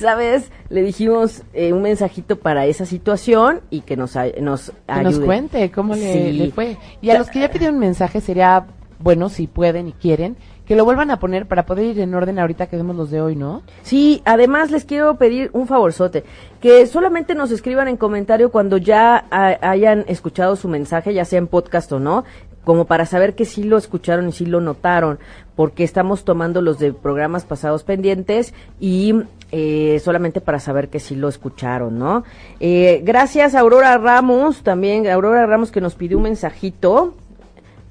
¿Sabes? 0.00 0.50
Le 0.68 0.82
dijimos 0.82 1.42
eh, 1.52 1.72
un 1.72 1.82
mensajito 1.82 2.36
para 2.36 2.66
esa 2.66 2.84
situación 2.84 3.60
y 3.70 3.82
que 3.82 3.96
nos, 3.96 4.16
nos 4.40 4.72
Que 4.86 5.02
nos 5.02 5.20
cuente 5.20 5.70
cómo 5.70 5.94
le, 5.94 6.32
le 6.32 6.50
fue. 6.50 6.76
Y 7.00 7.10
a 7.10 7.18
los 7.18 7.30
que 7.30 7.38
ya 7.38 7.50
pidieron 7.50 7.78
mensaje 7.78 8.20
sería 8.20 8.66
bueno, 9.00 9.28
si 9.28 9.46
pueden 9.46 9.88
y 9.88 9.92
quieren, 9.92 10.36
que 10.68 10.76
lo 10.76 10.84
vuelvan 10.84 11.10
a 11.10 11.18
poner 11.18 11.46
para 11.46 11.64
poder 11.64 11.86
ir 11.86 12.00
en 12.00 12.14
orden 12.14 12.38
ahorita 12.38 12.66
que 12.66 12.76
vemos 12.76 12.94
los 12.94 13.10
de 13.10 13.22
hoy, 13.22 13.34
¿no? 13.34 13.62
Sí, 13.82 14.20
además 14.26 14.70
les 14.70 14.84
quiero 14.84 15.16
pedir 15.16 15.48
un 15.54 15.66
favorzote, 15.66 16.24
que 16.60 16.86
solamente 16.86 17.34
nos 17.34 17.50
escriban 17.50 17.88
en 17.88 17.96
comentario 17.96 18.52
cuando 18.52 18.76
ya 18.76 19.24
hayan 19.30 20.04
escuchado 20.08 20.56
su 20.56 20.68
mensaje, 20.68 21.14
ya 21.14 21.24
sea 21.24 21.38
en 21.38 21.46
podcast 21.46 21.90
o 21.92 22.00
no, 22.00 22.24
como 22.64 22.84
para 22.84 23.06
saber 23.06 23.34
que 23.34 23.46
sí 23.46 23.64
lo 23.64 23.78
escucharon 23.78 24.28
y 24.28 24.32
sí 24.32 24.44
lo 24.44 24.60
notaron, 24.60 25.18
porque 25.56 25.84
estamos 25.84 26.26
tomando 26.26 26.60
los 26.60 26.78
de 26.78 26.92
programas 26.92 27.46
pasados 27.46 27.82
pendientes 27.82 28.52
y 28.78 29.14
eh, 29.50 29.98
solamente 30.04 30.42
para 30.42 30.60
saber 30.60 30.90
que 30.90 31.00
sí 31.00 31.16
lo 31.16 31.28
escucharon, 31.28 31.98
¿no? 31.98 32.24
Eh, 32.60 33.00
gracias 33.04 33.54
a 33.54 33.60
Aurora 33.60 33.96
Ramos, 33.96 34.62
también 34.62 35.08
Aurora 35.08 35.46
Ramos 35.46 35.70
que 35.70 35.80
nos 35.80 35.94
pidió 35.94 36.18
un 36.18 36.24
mensajito 36.24 37.14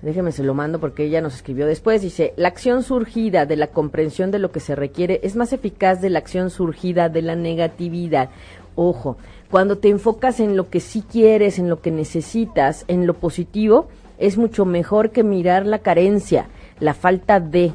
déjeme 0.01 0.31
se 0.31 0.43
lo 0.43 0.53
mando 0.53 0.79
porque 0.79 1.03
ella 1.03 1.21
nos 1.21 1.35
escribió 1.35 1.65
después, 1.65 2.01
dice, 2.01 2.33
la 2.37 2.47
acción 2.47 2.83
surgida 2.83 3.45
de 3.45 3.55
la 3.55 3.67
comprensión 3.67 4.31
de 4.31 4.39
lo 4.39 4.51
que 4.51 4.59
se 4.59 4.75
requiere 4.75 5.19
es 5.23 5.35
más 5.35 5.53
eficaz 5.53 6.01
de 6.01 6.09
la 6.09 6.19
acción 6.19 6.49
surgida 6.49 7.09
de 7.09 7.21
la 7.21 7.35
negatividad. 7.35 8.29
Ojo, 8.75 9.17
cuando 9.49 9.77
te 9.77 9.89
enfocas 9.89 10.39
en 10.39 10.55
lo 10.55 10.69
que 10.69 10.79
sí 10.79 11.03
quieres, 11.09 11.57
en 11.57 11.69
lo 11.69 11.81
que 11.81 11.89
necesitas, 11.89 12.85
en 12.87 13.07
lo 13.07 13.15
positivo, 13.15 13.87
es 14.19 14.37
mucho 14.37 14.65
mejor 14.65 15.11
que 15.11 15.23
mirar 15.23 15.65
la 15.65 15.79
carencia, 15.79 16.47
la 16.79 16.93
falta 16.93 17.39
de. 17.39 17.73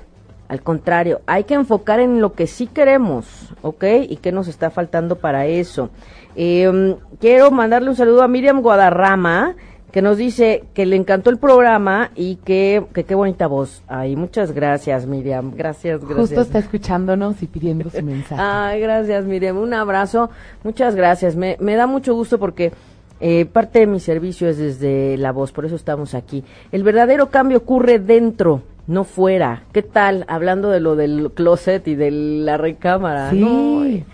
Al 0.48 0.62
contrario, 0.62 1.22
hay 1.26 1.44
que 1.44 1.54
enfocar 1.54 1.98
en 1.98 2.20
lo 2.20 2.34
que 2.34 2.46
sí 2.46 2.66
queremos, 2.66 3.54
¿ok? 3.62 3.84
Y 4.08 4.16
qué 4.16 4.32
nos 4.32 4.48
está 4.48 4.70
faltando 4.70 5.16
para 5.16 5.46
eso. 5.46 5.88
Eh, 6.36 6.96
quiero 7.20 7.50
mandarle 7.50 7.88
un 7.88 7.96
saludo 7.96 8.22
a 8.22 8.28
Miriam 8.28 8.60
Guadarrama, 8.60 9.56
que 9.92 10.02
nos 10.02 10.16
dice 10.16 10.64
que 10.74 10.86
le 10.86 10.96
encantó 10.96 11.30
el 11.30 11.36
programa 11.36 12.10
y 12.16 12.36
que, 12.36 12.82
qué 12.94 13.14
bonita 13.14 13.46
voz. 13.46 13.82
Ay, 13.86 14.16
muchas 14.16 14.52
gracias, 14.52 15.06
Miriam. 15.06 15.52
Gracias, 15.54 16.00
gracias. 16.00 16.18
Justo 16.18 16.40
está 16.40 16.58
escuchándonos 16.58 17.42
y 17.42 17.46
pidiendo 17.46 17.90
su 17.90 18.02
mensaje. 18.02 18.42
Ay, 18.42 18.80
gracias, 18.80 19.26
Miriam. 19.26 19.58
Un 19.58 19.74
abrazo. 19.74 20.30
Muchas 20.64 20.96
gracias. 20.96 21.36
Me, 21.36 21.58
me 21.60 21.76
da 21.76 21.86
mucho 21.86 22.14
gusto 22.14 22.38
porque 22.38 22.72
eh, 23.20 23.44
parte 23.44 23.80
de 23.80 23.86
mi 23.86 24.00
servicio 24.00 24.48
es 24.48 24.58
desde 24.58 25.16
la 25.18 25.30
voz, 25.30 25.52
por 25.52 25.64
eso 25.64 25.76
estamos 25.76 26.14
aquí. 26.14 26.42
El 26.72 26.82
verdadero 26.82 27.28
cambio 27.28 27.58
ocurre 27.58 28.00
dentro, 28.00 28.62
no 28.86 29.04
fuera. 29.04 29.62
¿Qué 29.72 29.82
tal? 29.82 30.24
Hablando 30.26 30.70
de 30.70 30.80
lo 30.80 30.96
del 30.96 31.30
closet 31.32 31.86
y 31.86 31.94
de 31.94 32.10
la 32.10 32.56
recámara. 32.56 33.30
Sí. 33.30 34.04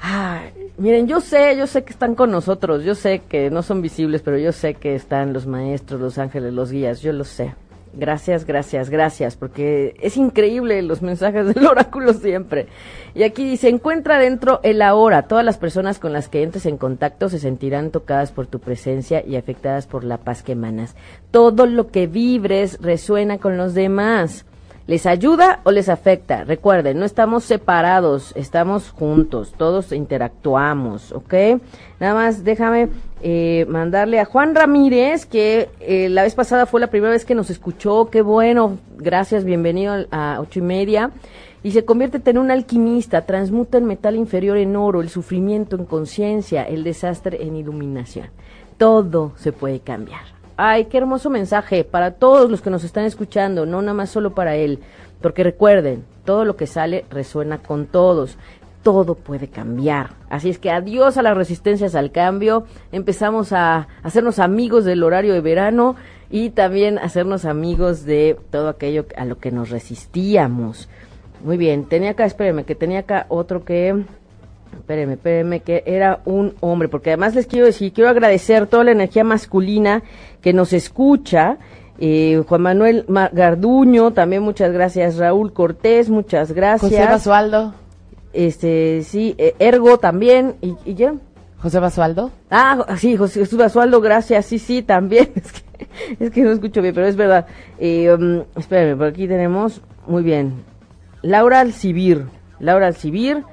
Ay, 0.00 0.50
Miren, 0.78 1.08
yo 1.08 1.20
sé, 1.20 1.56
yo 1.56 1.66
sé 1.66 1.82
que 1.82 1.92
están 1.92 2.14
con 2.14 2.30
nosotros, 2.30 2.84
yo 2.84 2.94
sé 2.94 3.22
que 3.28 3.50
no 3.50 3.62
son 3.64 3.82
visibles, 3.82 4.22
pero 4.22 4.38
yo 4.38 4.52
sé 4.52 4.74
que 4.74 4.94
están 4.94 5.32
los 5.32 5.44
maestros, 5.44 6.00
los 6.00 6.18
ángeles, 6.18 6.54
los 6.54 6.70
guías, 6.70 7.00
yo 7.00 7.12
lo 7.12 7.24
sé. 7.24 7.56
Gracias, 7.94 8.44
gracias, 8.44 8.88
gracias, 8.88 9.34
porque 9.34 9.96
es 10.00 10.16
increíble 10.16 10.80
los 10.82 11.02
mensajes 11.02 11.52
del 11.52 11.66
oráculo 11.66 12.12
siempre. 12.12 12.68
Y 13.16 13.24
aquí 13.24 13.44
dice, 13.44 13.68
encuentra 13.68 14.20
dentro 14.20 14.60
el 14.62 14.80
ahora. 14.80 15.22
Todas 15.22 15.44
las 15.44 15.58
personas 15.58 15.98
con 15.98 16.12
las 16.12 16.28
que 16.28 16.44
entres 16.44 16.64
en 16.64 16.76
contacto 16.76 17.28
se 17.28 17.40
sentirán 17.40 17.90
tocadas 17.90 18.30
por 18.30 18.46
tu 18.46 18.60
presencia 18.60 19.26
y 19.26 19.34
afectadas 19.34 19.88
por 19.88 20.04
la 20.04 20.18
paz 20.18 20.44
que 20.44 20.52
emanas. 20.52 20.94
Todo 21.32 21.66
lo 21.66 21.88
que 21.88 22.06
vibres 22.06 22.78
resuena 22.80 23.38
con 23.38 23.56
los 23.56 23.74
demás. 23.74 24.44
¿Les 24.88 25.04
ayuda 25.04 25.60
o 25.64 25.70
les 25.70 25.90
afecta? 25.90 26.44
Recuerden, 26.44 26.98
no 26.98 27.04
estamos 27.04 27.44
separados, 27.44 28.32
estamos 28.36 28.90
juntos, 28.90 29.52
todos 29.54 29.92
interactuamos, 29.92 31.12
¿ok? 31.12 31.60
Nada 32.00 32.14
más 32.14 32.42
déjame 32.42 32.88
eh, 33.20 33.66
mandarle 33.68 34.18
a 34.18 34.24
Juan 34.24 34.54
Ramírez, 34.54 35.26
que 35.26 35.68
eh, 35.80 36.08
la 36.08 36.22
vez 36.22 36.34
pasada 36.34 36.64
fue 36.64 36.80
la 36.80 36.86
primera 36.86 37.12
vez 37.12 37.26
que 37.26 37.34
nos 37.34 37.50
escuchó, 37.50 38.08
qué 38.08 38.22
bueno, 38.22 38.78
gracias, 38.96 39.44
bienvenido 39.44 40.06
a 40.10 40.38
ocho 40.40 40.60
y 40.60 40.62
media. 40.62 41.10
Y 41.62 41.72
se 41.72 41.84
convierte 41.84 42.22
en 42.30 42.38
un 42.38 42.50
alquimista, 42.50 43.26
transmuta 43.26 43.76
el 43.76 43.84
metal 43.84 44.16
inferior 44.16 44.56
en 44.56 44.74
oro, 44.74 45.02
el 45.02 45.10
sufrimiento 45.10 45.76
en 45.76 45.84
conciencia, 45.84 46.62
el 46.62 46.82
desastre 46.82 47.42
en 47.42 47.56
iluminación. 47.56 48.28
Todo 48.78 49.32
se 49.36 49.52
puede 49.52 49.80
cambiar. 49.80 50.37
Ay, 50.60 50.86
qué 50.86 50.98
hermoso 50.98 51.30
mensaje 51.30 51.84
para 51.84 52.14
todos 52.14 52.50
los 52.50 52.62
que 52.62 52.68
nos 52.68 52.82
están 52.82 53.04
escuchando, 53.04 53.64
no 53.64 53.80
nada 53.80 53.94
más 53.94 54.10
solo 54.10 54.34
para 54.34 54.56
él. 54.56 54.80
Porque 55.22 55.44
recuerden, 55.44 56.04
todo 56.24 56.44
lo 56.44 56.56
que 56.56 56.66
sale 56.66 57.04
resuena 57.10 57.58
con 57.58 57.86
todos. 57.86 58.36
Todo 58.82 59.14
puede 59.14 59.46
cambiar. 59.46 60.16
Así 60.28 60.50
es 60.50 60.58
que 60.58 60.72
adiós 60.72 61.16
a 61.16 61.22
las 61.22 61.36
resistencias 61.36 61.94
al 61.94 62.10
cambio. 62.10 62.64
Empezamos 62.90 63.52
a 63.52 63.86
hacernos 64.02 64.40
amigos 64.40 64.84
del 64.84 65.04
horario 65.04 65.32
de 65.32 65.42
verano 65.42 65.94
y 66.28 66.50
también 66.50 66.98
hacernos 66.98 67.44
amigos 67.44 68.04
de 68.04 68.36
todo 68.50 68.68
aquello 68.68 69.06
a 69.16 69.26
lo 69.26 69.38
que 69.38 69.52
nos 69.52 69.70
resistíamos. 69.70 70.88
Muy 71.44 71.56
bien, 71.56 71.84
tenía 71.84 72.10
acá, 72.10 72.24
espérenme, 72.24 72.64
que 72.64 72.74
tenía 72.74 72.98
acá 72.98 73.26
otro 73.28 73.64
que 73.64 74.04
espérenme, 74.72 75.14
espérenme, 75.14 75.60
que 75.60 75.82
era 75.86 76.20
un 76.24 76.54
hombre, 76.60 76.88
porque 76.88 77.10
además 77.10 77.34
les 77.34 77.46
quiero 77.46 77.66
decir, 77.66 77.92
quiero 77.92 78.10
agradecer 78.10 78.66
toda 78.66 78.84
la 78.84 78.92
energía 78.92 79.24
masculina 79.24 80.02
que 80.40 80.52
nos 80.52 80.72
escucha. 80.72 81.58
Eh, 82.00 82.42
Juan 82.46 82.62
Manuel 82.62 83.04
Garduño, 83.32 84.12
también 84.12 84.42
muchas 84.42 84.72
gracias. 84.72 85.16
Raúl 85.16 85.52
Cortés, 85.52 86.10
muchas 86.10 86.52
gracias. 86.52 86.90
José 86.90 87.04
Basualdo. 87.04 87.74
Este, 88.32 89.02
sí, 89.02 89.34
eh, 89.38 89.54
Ergo 89.58 89.98
también, 89.98 90.56
y, 90.60 90.74
y 90.84 90.94
ya. 90.94 91.14
José 91.60 91.80
Basualdo. 91.80 92.30
Ah, 92.50 92.96
sí, 92.96 93.16
José 93.16 93.44
Basualdo, 93.56 94.00
gracias, 94.00 94.46
sí, 94.46 94.58
sí, 94.58 94.82
también. 94.82 95.30
es 96.20 96.30
que 96.30 96.42
no 96.42 96.52
escucho 96.52 96.80
bien, 96.82 96.94
pero 96.94 97.06
es 97.06 97.16
verdad. 97.16 97.46
Eh, 97.78 98.12
um, 98.12 98.44
espérame, 98.56 98.96
por 98.96 99.08
aquí 99.08 99.26
tenemos, 99.26 99.82
muy 100.06 100.22
bien, 100.22 100.64
Laura 101.22 101.60
Alcibir. 101.60 102.26
Laura 102.60 102.86
Alcibir, 102.86 103.44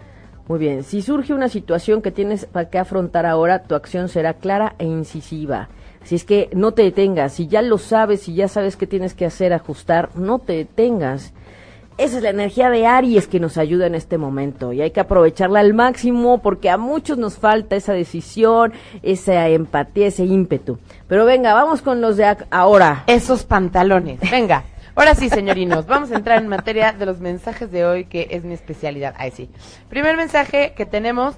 muy 0.47 0.59
bien. 0.59 0.83
Si 0.83 1.01
surge 1.01 1.33
una 1.33 1.49
situación 1.49 2.01
que 2.01 2.11
tienes 2.11 2.45
para 2.45 2.69
que 2.69 2.77
afrontar 2.77 3.25
ahora, 3.25 3.63
tu 3.63 3.75
acción 3.75 4.09
será 4.09 4.35
clara 4.35 4.75
e 4.77 4.85
incisiva. 4.85 5.69
Si 6.03 6.15
es 6.15 6.23
que 6.23 6.49
no 6.53 6.73
te 6.73 6.83
detengas, 6.83 7.33
si 7.33 7.47
ya 7.47 7.63
lo 7.63 7.79
sabes, 7.79 8.21
si 8.21 8.35
ya 8.35 8.47
sabes 8.47 8.77
qué 8.77 8.85
tienes 8.85 9.15
que 9.15 9.25
hacer, 9.25 9.53
ajustar, 9.53 10.09
no 10.15 10.37
te 10.37 10.53
detengas. 10.53 11.33
Esa 11.97 12.17
es 12.17 12.23
la 12.23 12.29
energía 12.29 12.69
de 12.69 12.85
Aries 12.85 13.27
que 13.27 13.39
nos 13.39 13.57
ayuda 13.57 13.87
en 13.87 13.95
este 13.95 14.17
momento 14.17 14.73
y 14.73 14.81
hay 14.81 14.91
que 14.91 14.99
aprovecharla 14.99 15.61
al 15.61 15.73
máximo 15.73 16.41
porque 16.41 16.69
a 16.69 16.77
muchos 16.77 17.17
nos 17.17 17.37
falta 17.37 17.77
esa 17.77 17.93
decisión, 17.93 18.73
esa 19.01 19.47
empatía, 19.47 20.07
ese 20.07 20.25
ímpetu. 20.25 20.77
Pero 21.07 21.25
venga, 21.25 21.53
vamos 21.53 21.81
con 21.81 22.01
los 22.01 22.17
de 22.17 22.35
ahora. 22.51 23.05
Esos 23.07 23.45
pantalones. 23.45 24.19
Venga. 24.29 24.65
Ahora 24.97 25.13
sí, 25.13 25.27
señorinos, 25.29 25.87
vamos 25.87 26.09
a 26.11 26.15
entrar 26.15 26.41
en 26.41 26.47
materia 26.47 26.93
de 26.93 27.05
los 27.05 27.19
mensajes 27.19 27.69
de 27.69 27.85
hoy, 27.85 28.05
que 28.05 28.27
es 28.31 28.45
mi 28.45 28.53
especialidad. 28.53 29.13
Ahí 29.17 29.29
sí. 29.31 29.49
Primer 29.89 30.15
mensaje 30.15 30.73
que 30.73 30.85
tenemos 30.85 31.35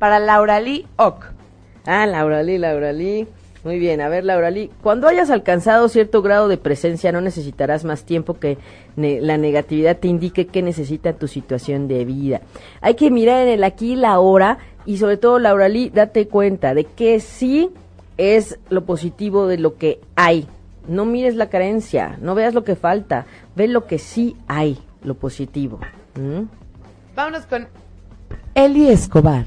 para 0.00 0.18
Laura 0.18 0.58
Lee 0.58 0.86
Ock. 0.96 1.26
Ah, 1.86 2.04
Laura 2.06 2.42
Lee, 2.42 2.58
Laura 2.58 2.92
Lee. 2.92 3.28
Muy 3.62 3.78
bien, 3.78 4.00
a 4.00 4.08
ver, 4.08 4.24
Laura 4.24 4.50
Lee, 4.50 4.72
cuando 4.82 5.06
hayas 5.06 5.30
alcanzado 5.30 5.88
cierto 5.88 6.20
grado 6.20 6.48
de 6.48 6.56
presencia, 6.56 7.12
no 7.12 7.20
necesitarás 7.20 7.84
más 7.84 8.02
tiempo 8.02 8.40
que 8.40 8.58
la 8.96 9.38
negatividad 9.38 9.98
te 9.98 10.08
indique 10.08 10.48
qué 10.48 10.62
necesita 10.62 11.12
tu 11.12 11.28
situación 11.28 11.86
de 11.86 12.04
vida. 12.04 12.40
Hay 12.80 12.94
que 12.94 13.12
mirar 13.12 13.42
en 13.42 13.48
el 13.48 13.62
aquí 13.64 13.92
y 13.92 13.96
la 13.96 14.12
ahora, 14.12 14.58
y 14.84 14.98
sobre 14.98 15.16
todo, 15.16 15.38
Laura 15.38 15.68
Lee, 15.68 15.90
date 15.90 16.26
cuenta 16.26 16.74
de 16.74 16.84
que 16.84 17.20
sí 17.20 17.70
es 18.18 18.58
lo 18.68 18.84
positivo 18.84 19.46
de 19.46 19.58
lo 19.58 19.76
que 19.76 20.00
hay. 20.16 20.48
No 20.88 21.04
mires 21.04 21.34
la 21.34 21.48
carencia, 21.48 22.16
no 22.20 22.34
veas 22.34 22.54
lo 22.54 22.64
que 22.64 22.76
falta, 22.76 23.26
ve 23.54 23.68
lo 23.68 23.86
que 23.86 23.98
sí 23.98 24.36
hay, 24.46 24.78
lo 25.02 25.14
positivo. 25.14 25.80
¿Mm? 26.14 26.44
Vámonos 27.14 27.46
con 27.46 27.66
Eli 28.54 28.88
Escobar. 28.88 29.44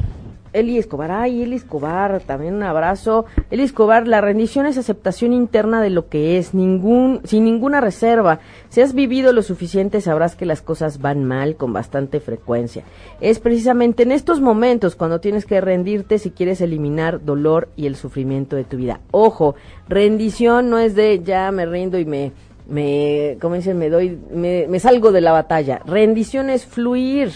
Eli 0.59 0.77
Escobar, 0.77 1.11
ay, 1.11 1.43
Eli 1.43 1.55
Escobar, 1.55 2.21
también 2.21 2.55
un 2.55 2.63
abrazo. 2.63 3.25
Eli 3.49 3.63
Escobar, 3.63 4.07
la 4.07 4.21
rendición 4.21 4.65
es 4.65 4.77
aceptación 4.77 5.33
interna 5.33 5.81
de 5.81 5.89
lo 5.89 6.09
que 6.09 6.37
es, 6.37 6.53
ningún, 6.53 7.21
sin 7.23 7.45
ninguna 7.45 7.81
reserva. 7.81 8.39
Si 8.69 8.81
has 8.81 8.93
vivido 8.93 9.33
lo 9.33 9.41
suficiente, 9.41 10.01
sabrás 10.01 10.35
que 10.35 10.45
las 10.45 10.61
cosas 10.61 10.99
van 11.01 11.23
mal 11.23 11.55
con 11.55 11.73
bastante 11.73 12.19
frecuencia. 12.19 12.83
Es 13.21 13.39
precisamente 13.39 14.03
en 14.03 14.11
estos 14.11 14.41
momentos 14.41 14.95
cuando 14.95 15.19
tienes 15.19 15.45
que 15.45 15.61
rendirte 15.61 16.19
si 16.19 16.31
quieres 16.31 16.61
eliminar 16.61 17.23
dolor 17.23 17.69
y 17.75 17.85
el 17.85 17.95
sufrimiento 17.95 18.55
de 18.55 18.63
tu 18.63 18.77
vida. 18.77 18.99
Ojo, 19.11 19.55
rendición 19.87 20.69
no 20.69 20.77
es 20.79 20.95
de 20.95 21.21
ya 21.23 21.51
me 21.51 21.65
rindo 21.65 21.97
y 21.97 22.05
me, 22.05 22.31
dicen, 22.67 23.77
me 23.77 23.89
doy, 23.89 24.19
me, 24.31 24.67
me 24.67 24.79
salgo 24.79 25.11
de 25.11 25.21
la 25.21 25.31
batalla. 25.31 25.81
Rendición 25.85 26.49
es 26.49 26.65
fluir 26.65 27.31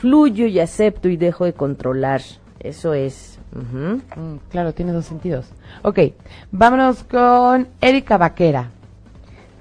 fluyo 0.00 0.46
y 0.46 0.58
acepto 0.58 1.10
y 1.10 1.18
dejo 1.18 1.44
de 1.44 1.52
controlar. 1.52 2.22
Eso 2.60 2.92
es. 2.94 3.38
Mm, 3.52 4.36
claro, 4.50 4.72
tiene 4.74 4.92
dos 4.92 5.06
sentidos. 5.06 5.46
Ok, 5.82 5.98
vámonos 6.52 7.02
con 7.04 7.68
Erika 7.80 8.18
Vaquera. 8.18 8.70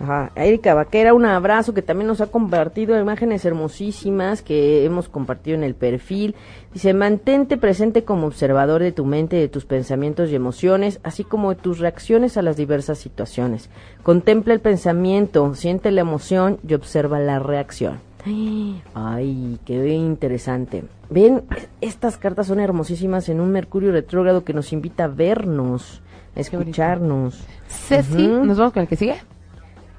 Ajá, 0.01 0.31
Erika 0.35 0.73
Vaquera, 0.73 1.13
un 1.13 1.25
abrazo 1.25 1.73
que 1.73 1.81
también 1.81 2.07
nos 2.07 2.21
ha 2.21 2.27
compartido 2.27 2.97
imágenes 2.97 3.43
hermosísimas 3.43 4.41
que 4.41 4.85
hemos 4.85 5.09
compartido 5.09 5.57
en 5.57 5.63
el 5.63 5.75
perfil. 5.75 6.35
Dice, 6.73 6.93
mantente 6.93 7.57
presente 7.57 8.05
como 8.05 8.27
observador 8.27 8.81
de 8.81 8.93
tu 8.93 9.03
mente, 9.05 9.35
de 9.35 9.49
tus 9.49 9.65
pensamientos 9.65 10.29
y 10.29 10.35
emociones, 10.35 11.01
así 11.03 11.25
como 11.25 11.49
de 11.49 11.61
tus 11.61 11.79
reacciones 11.79 12.37
a 12.37 12.41
las 12.41 12.55
diversas 12.55 12.97
situaciones. 12.97 13.69
Contempla 14.03 14.53
el 14.53 14.61
pensamiento, 14.61 15.53
siente 15.53 15.91
la 15.91 16.01
emoción 16.01 16.59
y 16.65 16.75
observa 16.75 17.19
la 17.19 17.39
reacción. 17.39 18.08
Ay, 18.25 19.59
qué 19.65 19.87
interesante. 19.89 20.83
Ven, 21.09 21.43
estas 21.81 22.17
cartas 22.17 22.47
son 22.47 22.59
hermosísimas 22.59 23.29
en 23.29 23.39
un 23.39 23.51
Mercurio 23.51 23.91
retrógrado 23.91 24.43
que 24.43 24.53
nos 24.53 24.73
invita 24.73 25.05
a 25.05 25.07
vernos, 25.07 26.01
a 26.35 26.39
escucharnos. 26.39 27.39
Ceci, 27.67 28.27
¿nos 28.27 28.57
vamos 28.57 28.73
con 28.73 28.81
el 28.83 28.87
que 28.87 28.95
sigue? 28.95 29.15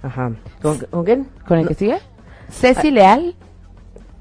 Ajá. 0.02 0.32
¿Con, 0.62 1.04
quién? 1.04 1.28
¿Con 1.46 1.58
el 1.58 1.68
que 1.68 1.74
sigue? 1.74 1.98
Ceci 2.50 2.90
Leal. 2.90 3.34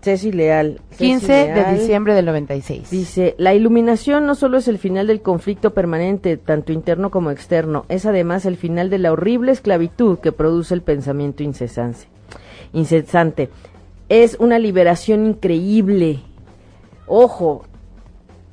Ceci 0.01 0.31
Leal. 0.31 0.79
15 0.97 1.31
de 1.31 1.73
diciembre 1.73 2.13
del 2.13 2.25
96. 2.25 2.89
Dice, 2.89 3.35
la 3.37 3.53
iluminación 3.53 4.25
no 4.25 4.35
solo 4.35 4.57
es 4.57 4.67
el 4.67 4.77
final 4.77 5.07
del 5.07 5.21
conflicto 5.21 5.73
permanente, 5.73 6.37
tanto 6.37 6.71
interno 6.71 7.11
como 7.11 7.31
externo, 7.31 7.85
es 7.89 8.05
además 8.05 8.45
el 8.45 8.55
final 8.55 8.89
de 8.89 8.99
la 8.99 9.11
horrible 9.11 9.51
esclavitud 9.51 10.19
que 10.19 10.31
produce 10.31 10.73
el 10.73 10.81
pensamiento 10.81 11.43
incesante. 11.43 12.07
Incesante 12.71 13.49
es 14.09 14.35
una 14.39 14.59
liberación 14.59 15.25
increíble. 15.25 16.19
Ojo, 17.07 17.63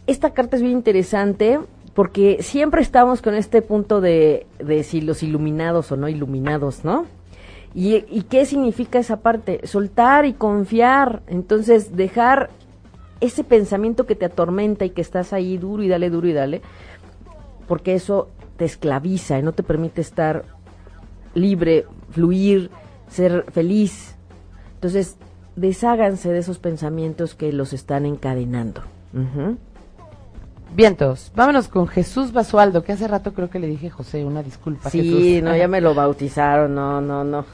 esta 0.06 0.30
carta 0.30 0.56
es 0.56 0.62
bien 0.62 0.74
interesante 0.74 1.58
porque 1.94 2.42
siempre 2.42 2.82
estamos 2.82 3.22
con 3.22 3.34
este 3.34 3.62
punto 3.62 4.00
de, 4.00 4.46
de 4.58 4.84
si 4.84 5.00
los 5.00 5.22
iluminados 5.22 5.90
o 5.90 5.96
no 5.96 6.08
iluminados, 6.08 6.84
¿no? 6.84 7.06
¿Y, 7.74 8.04
¿Y 8.10 8.22
qué 8.28 8.44
significa 8.44 8.98
esa 8.98 9.20
parte? 9.20 9.66
Soltar 9.66 10.26
y 10.26 10.34
confiar. 10.34 11.22
Entonces, 11.26 11.96
dejar 11.96 12.50
ese 13.20 13.44
pensamiento 13.44 14.06
que 14.06 14.14
te 14.14 14.26
atormenta 14.26 14.84
y 14.84 14.90
que 14.90 15.00
estás 15.00 15.32
ahí 15.32 15.56
duro 15.56 15.82
y 15.82 15.88
dale, 15.88 16.10
duro 16.10 16.28
y 16.28 16.32
dale, 16.32 16.60
porque 17.66 17.94
eso 17.94 18.28
te 18.56 18.64
esclaviza 18.64 19.38
y 19.38 19.42
no 19.42 19.52
te 19.52 19.62
permite 19.62 20.00
estar 20.00 20.44
libre, 21.34 21.86
fluir, 22.10 22.70
ser 23.08 23.44
feliz. 23.52 24.16
Entonces, 24.74 25.16
desháganse 25.56 26.30
de 26.30 26.38
esos 26.38 26.58
pensamientos 26.58 27.34
que 27.34 27.52
los 27.52 27.72
están 27.72 28.06
encadenando. 28.06 28.82
Vientos, 30.76 31.32
vámonos 31.34 31.68
con 31.68 31.88
Jesús 31.88 32.34
Basualdo, 32.34 32.84
que 32.84 32.92
hace 32.92 33.08
rato 33.08 33.32
creo 33.32 33.48
que 33.48 33.58
le 33.58 33.66
dije 33.66 33.88
José, 33.88 34.26
una 34.26 34.42
disculpa. 34.42 34.90
Sí, 34.90 35.40
no, 35.42 35.56
ya 35.56 35.68
me 35.68 35.80
lo 35.80 35.94
bautizaron, 35.94 36.74
no, 36.74 37.00
no, 37.00 37.24
no. 37.24 37.46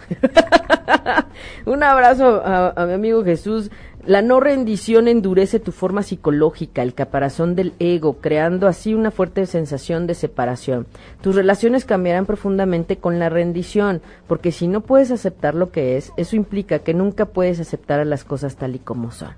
Un 1.64 1.84
abrazo 1.84 2.42
a, 2.44 2.84
mi 2.84 2.94
amigo 2.94 3.22
Jesús. 3.22 3.70
La 4.04 4.22
no 4.22 4.40
rendición 4.40 5.06
endurece 5.06 5.60
tu 5.60 5.70
forma 5.70 6.02
psicológica, 6.02 6.82
el 6.82 6.94
caparazón 6.94 7.54
del 7.54 7.74
ego, 7.78 8.16
creando 8.20 8.66
así 8.66 8.92
una 8.92 9.12
fuerte 9.12 9.46
sensación 9.46 10.08
de 10.08 10.16
separación. 10.16 10.88
Tus 11.20 11.36
relaciones 11.36 11.84
cambiarán 11.84 12.26
profundamente 12.26 12.96
con 12.96 13.20
la 13.20 13.28
rendición, 13.28 14.02
porque 14.26 14.50
si 14.50 14.66
no 14.66 14.80
puedes 14.80 15.12
aceptar 15.12 15.54
lo 15.54 15.70
que 15.70 15.96
es, 15.96 16.10
eso 16.16 16.34
implica 16.34 16.80
que 16.80 16.92
nunca 16.92 17.26
puedes 17.26 17.60
aceptar 17.60 18.00
a 18.00 18.04
las 18.04 18.24
cosas 18.24 18.56
tal 18.56 18.74
y 18.74 18.80
como 18.80 19.12
son. 19.12 19.30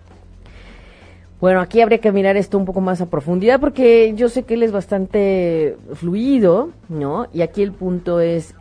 Bueno, 1.41 1.61
aquí 1.61 1.81
habría 1.81 1.99
que 1.99 2.13
mirar 2.13 2.37
esto 2.37 2.57
un 2.57 2.65
poco 2.65 2.81
más 2.81 3.01
a 3.01 3.07
profundidad 3.07 3.61
porque 3.61 4.15
yo 4.17 4.29
sé 4.29 4.45
que 4.45 4.55
él 4.55 4.63
es 4.63 4.73
bastante 4.73 5.77
fluido, 5.95 6.71
¿no? 6.89 7.27
Y 7.33 7.43
aquí 7.43 7.63
el 7.63 7.73
punto 7.73 8.21
es 8.21 8.55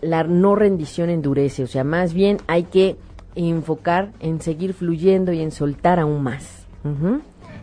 la 0.00 0.24
no 0.24 0.54
rendición 0.54 1.10
endurece, 1.10 1.62
o 1.62 1.66
sea, 1.66 1.84
más 1.84 2.14
bien 2.14 2.38
hay 2.46 2.64
que 2.64 2.96
enfocar 3.34 4.10
en 4.20 4.40
seguir 4.40 4.72
fluyendo 4.72 5.32
y 5.32 5.42
en 5.42 5.50
soltar 5.50 5.98
aún 5.98 6.22
más. 6.22 6.66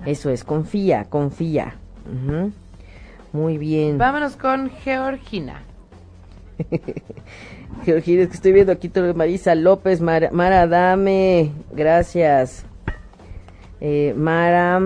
Eso 0.05 0.29
es, 0.29 0.43
confía, 0.43 1.05
confía. 1.05 1.75
Muy 3.31 3.57
bien. 3.57 3.97
Vámonos 3.97 4.35
con 4.35 4.69
Georgina. 4.69 5.63
Georgina, 7.85 8.23
es 8.23 8.27
que 8.29 8.35
estoy 8.35 8.51
viendo 8.51 8.71
aquí 8.71 8.89
todo 8.89 9.13
Marisa 9.13 9.55
López, 9.55 10.01
Mara 10.01 10.67
Dame, 10.67 11.51
gracias. 11.73 12.65
Eh, 13.86 14.13
Mara. 14.15 14.79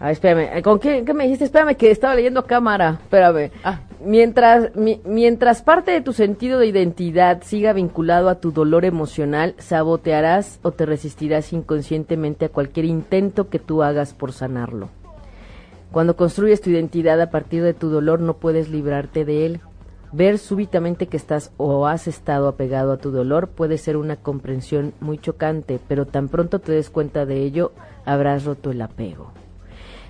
A 0.00 0.10
espérame. 0.10 0.58
Eh, 0.58 0.62
¿Con 0.62 0.80
qué, 0.80 1.04
me 1.14 1.24
dijiste? 1.24 1.44
Espérame, 1.44 1.76
que 1.76 1.92
estaba 1.92 2.16
leyendo 2.16 2.44
cámara. 2.44 2.98
Espérame. 3.00 3.52
Ah. 3.62 3.80
Mientras, 4.04 4.72
mientras 4.74 5.62
parte 5.62 5.92
de 5.92 6.00
tu 6.00 6.12
sentido 6.12 6.58
de 6.58 6.66
identidad 6.66 7.42
siga 7.42 7.72
vinculado 7.72 8.28
a 8.28 8.36
tu 8.36 8.50
dolor 8.50 8.84
emocional, 8.84 9.54
sabotearás 9.58 10.58
o 10.62 10.72
te 10.72 10.84
resistirás 10.84 11.52
inconscientemente 11.52 12.46
a 12.46 12.48
cualquier 12.48 12.86
intento 12.86 13.48
que 13.48 13.60
tú 13.60 13.84
hagas 13.84 14.14
por 14.14 14.32
sanarlo. 14.32 14.88
Cuando 15.92 16.16
construyes 16.16 16.60
tu 16.60 16.70
identidad 16.70 17.20
a 17.20 17.30
partir 17.30 17.62
de 17.62 17.74
tu 17.74 17.88
dolor, 17.88 18.20
no 18.20 18.34
puedes 18.34 18.68
librarte 18.68 19.24
de 19.24 19.46
él. 19.46 19.60
Ver 20.10 20.38
súbitamente 20.38 21.06
que 21.06 21.18
estás 21.18 21.52
o 21.58 21.86
has 21.86 22.08
estado 22.08 22.48
apegado 22.48 22.92
a 22.92 22.96
tu 22.96 23.10
dolor 23.10 23.48
puede 23.48 23.76
ser 23.76 23.98
una 23.98 24.16
comprensión 24.16 24.94
muy 25.00 25.18
chocante, 25.18 25.78
pero 25.86 26.06
tan 26.06 26.28
pronto 26.28 26.60
te 26.60 26.72
des 26.72 26.88
cuenta 26.88 27.26
de 27.26 27.42
ello, 27.42 27.72
habrás 28.08 28.44
roto 28.44 28.70
el 28.70 28.80
apego. 28.80 29.32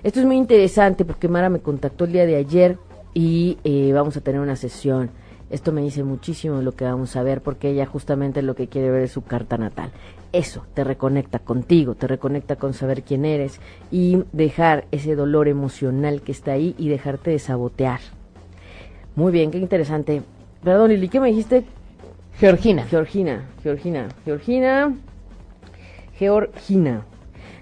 Esto 0.03 0.21
es 0.21 0.25
muy 0.25 0.37
interesante 0.37 1.03
porque 1.03 1.27
Mara 1.27 1.49
me 1.49 1.59
contactó 1.59 2.05
el 2.05 2.13
día 2.13 2.25
de 2.25 2.37
ayer 2.37 2.77
y 3.13 3.57
eh, 3.63 3.91
vamos 3.93 4.15
a 4.15 4.21
tener 4.21 4.39
una 4.39 4.55
sesión. 4.55 5.09
Esto 5.49 5.71
me 5.71 5.81
dice 5.81 6.03
muchísimo 6.03 6.61
lo 6.61 6.73
que 6.73 6.85
vamos 6.85 7.15
a 7.15 7.23
ver 7.23 7.41
porque 7.41 7.71
ella 7.71 7.85
justamente 7.85 8.41
lo 8.41 8.55
que 8.55 8.67
quiere 8.67 8.91
ver 8.91 9.03
es 9.03 9.11
su 9.11 9.23
carta 9.23 9.57
natal. 9.57 9.91
Eso 10.31 10.65
te 10.73 10.83
reconecta 10.83 11.39
contigo, 11.39 11.95
te 11.95 12.07
reconecta 12.07 12.55
con 12.55 12.73
saber 12.73 13.03
quién 13.03 13.25
eres 13.25 13.59
y 13.91 14.23
dejar 14.31 14.85
ese 14.91 15.15
dolor 15.15 15.47
emocional 15.47 16.21
que 16.21 16.31
está 16.31 16.53
ahí 16.53 16.75
y 16.77 16.87
dejarte 16.87 17.31
de 17.31 17.39
sabotear. 17.39 17.99
Muy 19.15 19.31
bien, 19.31 19.51
qué 19.51 19.57
interesante. 19.57 20.21
Perdón, 20.63 20.91
Lili, 20.91 21.09
¿qué 21.09 21.19
me 21.19 21.29
dijiste? 21.29 21.65
Georgina. 22.37 22.85
Georgina, 22.85 23.49
Georgina, 23.63 24.07
Georgina, 24.23 24.95
Georgina. 26.17 27.03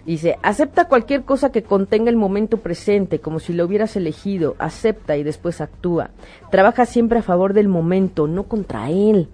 Dice, 0.07 0.39
acepta 0.41 0.87
cualquier 0.87 1.23
cosa 1.23 1.51
que 1.51 1.63
contenga 1.63 2.09
el 2.09 2.15
momento 2.15 2.59
presente, 2.59 3.19
como 3.19 3.39
si 3.39 3.51
lo 3.51 3.65
hubieras 3.65 3.97
elegido, 3.97 4.55
acepta 4.57 5.17
y 5.17 5.23
después 5.23 5.59
actúa. 5.59 6.11
Trabaja 6.49 6.85
siempre 6.85 7.19
a 7.19 7.21
favor 7.21 7.51
del 7.51 7.67
momento, 7.67 8.25
no 8.25 8.43
contra 8.43 8.89
él. 8.89 9.27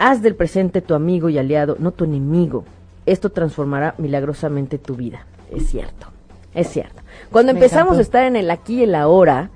Haz 0.00 0.20
del 0.20 0.34
presente 0.34 0.82
tu 0.82 0.94
amigo 0.94 1.28
y 1.28 1.38
aliado, 1.38 1.76
no 1.78 1.92
tu 1.92 2.02
enemigo. 2.02 2.64
Esto 3.06 3.30
transformará 3.30 3.94
milagrosamente 3.98 4.76
tu 4.76 4.96
vida. 4.96 5.24
Es 5.52 5.68
cierto, 5.68 6.08
es 6.52 6.66
cierto. 6.68 7.00
Cuando 7.30 7.52
Me 7.52 7.60
empezamos 7.60 7.92
encantó. 7.92 7.98
a 8.00 8.02
estar 8.02 8.24
en 8.24 8.34
el 8.34 8.50
aquí 8.50 8.80
y 8.80 8.82
el 8.82 8.96
ahora, 8.96 9.50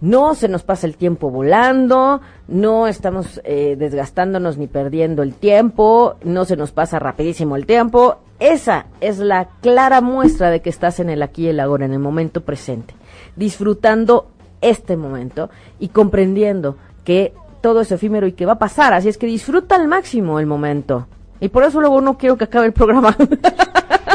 no 0.00 0.34
se 0.34 0.48
nos 0.48 0.64
pasa 0.64 0.88
el 0.88 0.96
tiempo 0.96 1.30
volando, 1.30 2.20
no 2.48 2.88
estamos 2.88 3.40
eh, 3.44 3.76
desgastándonos 3.78 4.58
ni 4.58 4.66
perdiendo 4.66 5.22
el 5.22 5.34
tiempo, 5.34 6.16
no 6.24 6.44
se 6.46 6.56
nos 6.56 6.72
pasa 6.72 6.98
rapidísimo 6.98 7.54
el 7.54 7.64
tiempo. 7.64 8.18
Esa 8.40 8.86
es 9.02 9.18
la 9.18 9.48
clara 9.60 10.00
muestra 10.00 10.50
de 10.50 10.62
que 10.62 10.70
estás 10.70 10.98
en 10.98 11.10
el 11.10 11.22
aquí 11.22 11.44
y 11.44 11.48
el 11.48 11.60
ahora, 11.60 11.84
en 11.84 11.92
el 11.92 11.98
momento 11.98 12.40
presente, 12.40 12.94
disfrutando 13.36 14.28
este 14.62 14.96
momento 14.96 15.50
y 15.78 15.88
comprendiendo 15.88 16.76
que 17.04 17.34
todo 17.60 17.82
es 17.82 17.92
efímero 17.92 18.26
y 18.26 18.32
que 18.32 18.46
va 18.46 18.52
a 18.52 18.58
pasar. 18.58 18.94
Así 18.94 19.10
es 19.10 19.18
que 19.18 19.26
disfruta 19.26 19.76
al 19.76 19.88
máximo 19.88 20.40
el 20.40 20.46
momento. 20.46 21.06
Y 21.38 21.48
por 21.48 21.64
eso 21.64 21.80
luego 21.80 22.00
no 22.00 22.16
quiero 22.16 22.36
que 22.36 22.44
acabe 22.44 22.66
el 22.66 22.72
programa. 22.72 23.16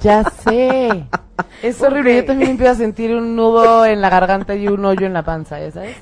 Ya 0.00 0.24
sé. 0.24 1.06
Es 1.62 1.76
¿Por 1.76 1.92
horrible. 1.92 2.16
Yo 2.16 2.24
también 2.26 2.50
empiezo 2.50 2.72
a 2.72 2.74
sentir 2.74 3.14
un 3.14 3.34
nudo 3.34 3.86
en 3.86 4.02
la 4.02 4.10
garganta 4.10 4.54
y 4.54 4.68
un 4.68 4.84
hoyo 4.84 5.06
en 5.06 5.14
la 5.14 5.22
panza, 5.22 5.58
¿ya 5.58 5.70
sabes? 5.70 5.96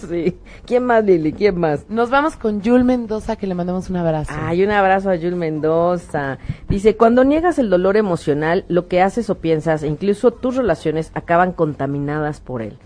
sí. 0.08 0.38
¿Quién 0.66 0.84
más, 0.84 1.04
Lili? 1.04 1.32
¿Quién 1.32 1.58
más? 1.58 1.84
Nos 1.90 2.08
vamos 2.08 2.36
con 2.36 2.62
Yul 2.62 2.84
Mendoza, 2.84 3.36
que 3.36 3.46
le 3.46 3.54
mandamos 3.54 3.90
un 3.90 3.96
abrazo. 3.96 4.32
Ay, 4.34 4.64
un 4.64 4.70
abrazo 4.70 5.10
a 5.10 5.16
Jules 5.16 5.34
Mendoza. 5.34 6.38
Dice, 6.68 6.96
cuando 6.96 7.24
niegas 7.24 7.58
el 7.58 7.68
dolor 7.68 7.98
emocional, 7.98 8.64
lo 8.68 8.88
que 8.88 9.02
haces 9.02 9.28
o 9.28 9.36
piensas, 9.36 9.82
incluso 9.82 10.30
tus 10.30 10.56
relaciones, 10.56 11.10
acaban 11.14 11.52
contaminadas 11.52 12.40
por 12.40 12.62
él. 12.62 12.78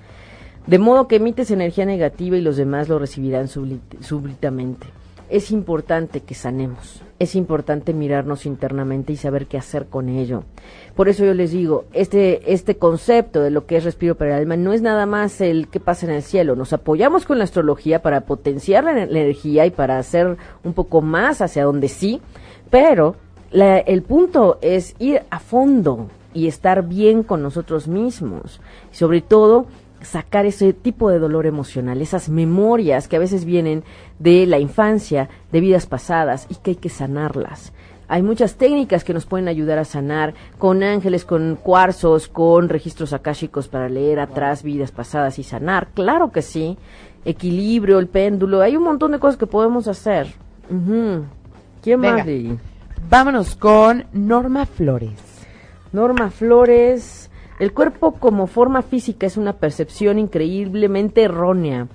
De 0.67 0.79
modo 0.79 1.07
que 1.07 1.17
emites 1.17 1.53
energía 1.53 1.87
negativa 1.87 2.37
y 2.37 2.41
los 2.41 2.57
demás 2.57 2.89
lo 2.89 2.99
recibirán 2.99 3.47
súbitamente. 3.49 4.89
Es 5.29 5.53
importante 5.53 6.21
que 6.21 6.35
sanemos. 6.35 7.04
Es 7.21 7.37
importante 7.37 7.95
mirarnos 7.95 8.45
internamente 8.45 9.13
y 9.13 9.17
saber 9.17 9.47
qué 9.47 9.57
hacer 9.57 9.87
con 9.87 10.09
ello. 10.09 10.43
Por 10.97 11.09
eso 11.09 11.25
yo 11.25 11.33
les 11.33 11.53
digo, 11.53 11.85
este, 11.93 12.53
este 12.53 12.77
concepto 12.77 13.41
de 13.41 13.51
lo 13.51 13.67
que 13.67 13.77
es 13.77 13.85
respiro 13.85 14.17
para 14.17 14.33
el 14.35 14.41
alma 14.43 14.57
no 14.57 14.73
es 14.73 14.83
nada 14.83 15.07
más 15.07 15.41
el 15.41 15.69
que 15.69 15.79
pasa 15.79 16.07
en 16.07 16.13
el 16.13 16.23
cielo. 16.23 16.57
Nos 16.57 16.73
apoyamos 16.73 17.25
con 17.25 17.39
la 17.39 17.45
astrología 17.45 18.03
para 18.03 18.23
potenciar 18.23 18.83
la, 18.85 18.93
la 18.95 19.21
energía 19.21 19.65
y 19.65 19.71
para 19.71 19.99
hacer 19.99 20.37
un 20.65 20.73
poco 20.73 21.03
más 21.03 21.41
hacia 21.41 21.65
donde 21.65 21.87
sí, 21.89 22.21
pero 22.69 23.15
la- 23.53 23.79
el 23.79 24.03
punto 24.03 24.59
es 24.61 24.97
ir 24.99 25.23
a 25.31 25.39
fondo 25.39 26.09
y 26.35 26.49
estar 26.49 26.83
bien 26.83 27.23
con 27.23 27.43
nosotros 27.45 27.87
mismos. 27.87 28.61
Y 28.93 28.97
sobre 28.97 29.21
todo, 29.21 29.67
sacar 30.05 30.47
ese 30.47 30.73
tipo 30.73 31.11
de 31.11 31.19
dolor 31.19 31.47
emocional, 31.47 32.01
esas 32.01 32.29
memorias 32.29 33.09
que 33.09 33.17
a 33.17 33.21
veces 33.21 33.45
vienen 33.45 33.85
de 34.19 34.47
la 34.47 34.59
infancia, 34.59 35.29
de 35.51 35.61
vidas 35.61 35.87
pasadas 35.87 36.47
y 36.49 36.57
que 36.57 36.73
hay 36.73 36.77
que 36.77 36.89
sanarlas. 36.89 37.73
Hay 38.07 38.23
muchas 38.23 38.57
técnicas 38.57 39.03
que 39.03 39.15
nos 39.15 39.25
pueden 39.25 39.49
ayudar 39.49 39.79
a 39.79 39.85
sanar 39.85 40.35
con 40.59 40.83
ángeles, 40.83 41.25
con 41.25 41.57
cuarzos, 41.57 42.29
con 42.29 42.69
registros 42.69 43.13
akáshicos 43.15 43.67
para 43.67 43.89
leer 43.89 44.21
atrás 44.21 44.63
vidas 44.63 44.93
pasadas 44.93 45.39
y 45.39 45.43
sanar. 45.43 45.89
Claro 45.95 46.31
que 46.31 46.43
sí. 46.43 46.77
Equilibrio, 47.25 47.99
el 47.99 48.09
péndulo. 48.09 48.61
Hay 48.61 48.77
un 48.77 48.85
montón 48.85 49.13
de 49.13 49.19
cosas 49.19 49.39
que 49.39 49.47
podemos 49.47 49.89
hacer. 49.89 50.27
¿Quién 50.69 52.01
Venga. 52.01 52.19
más, 52.19 52.27
Lili? 52.27 52.59
Vámonos 53.09 53.57
con 53.57 54.05
Norma 54.13 54.67
Flores. 54.67 55.47
Norma 55.93 56.31
Flores. 56.31 57.31
El 57.59 57.73
cuerpo 57.73 58.13
como 58.13 58.47
forma 58.47 58.83
física 58.83 59.27
es 59.27 59.37
una 59.37 59.55
percepción 59.55 60.19
increíblemente 60.19 61.23
errónea 61.23 61.87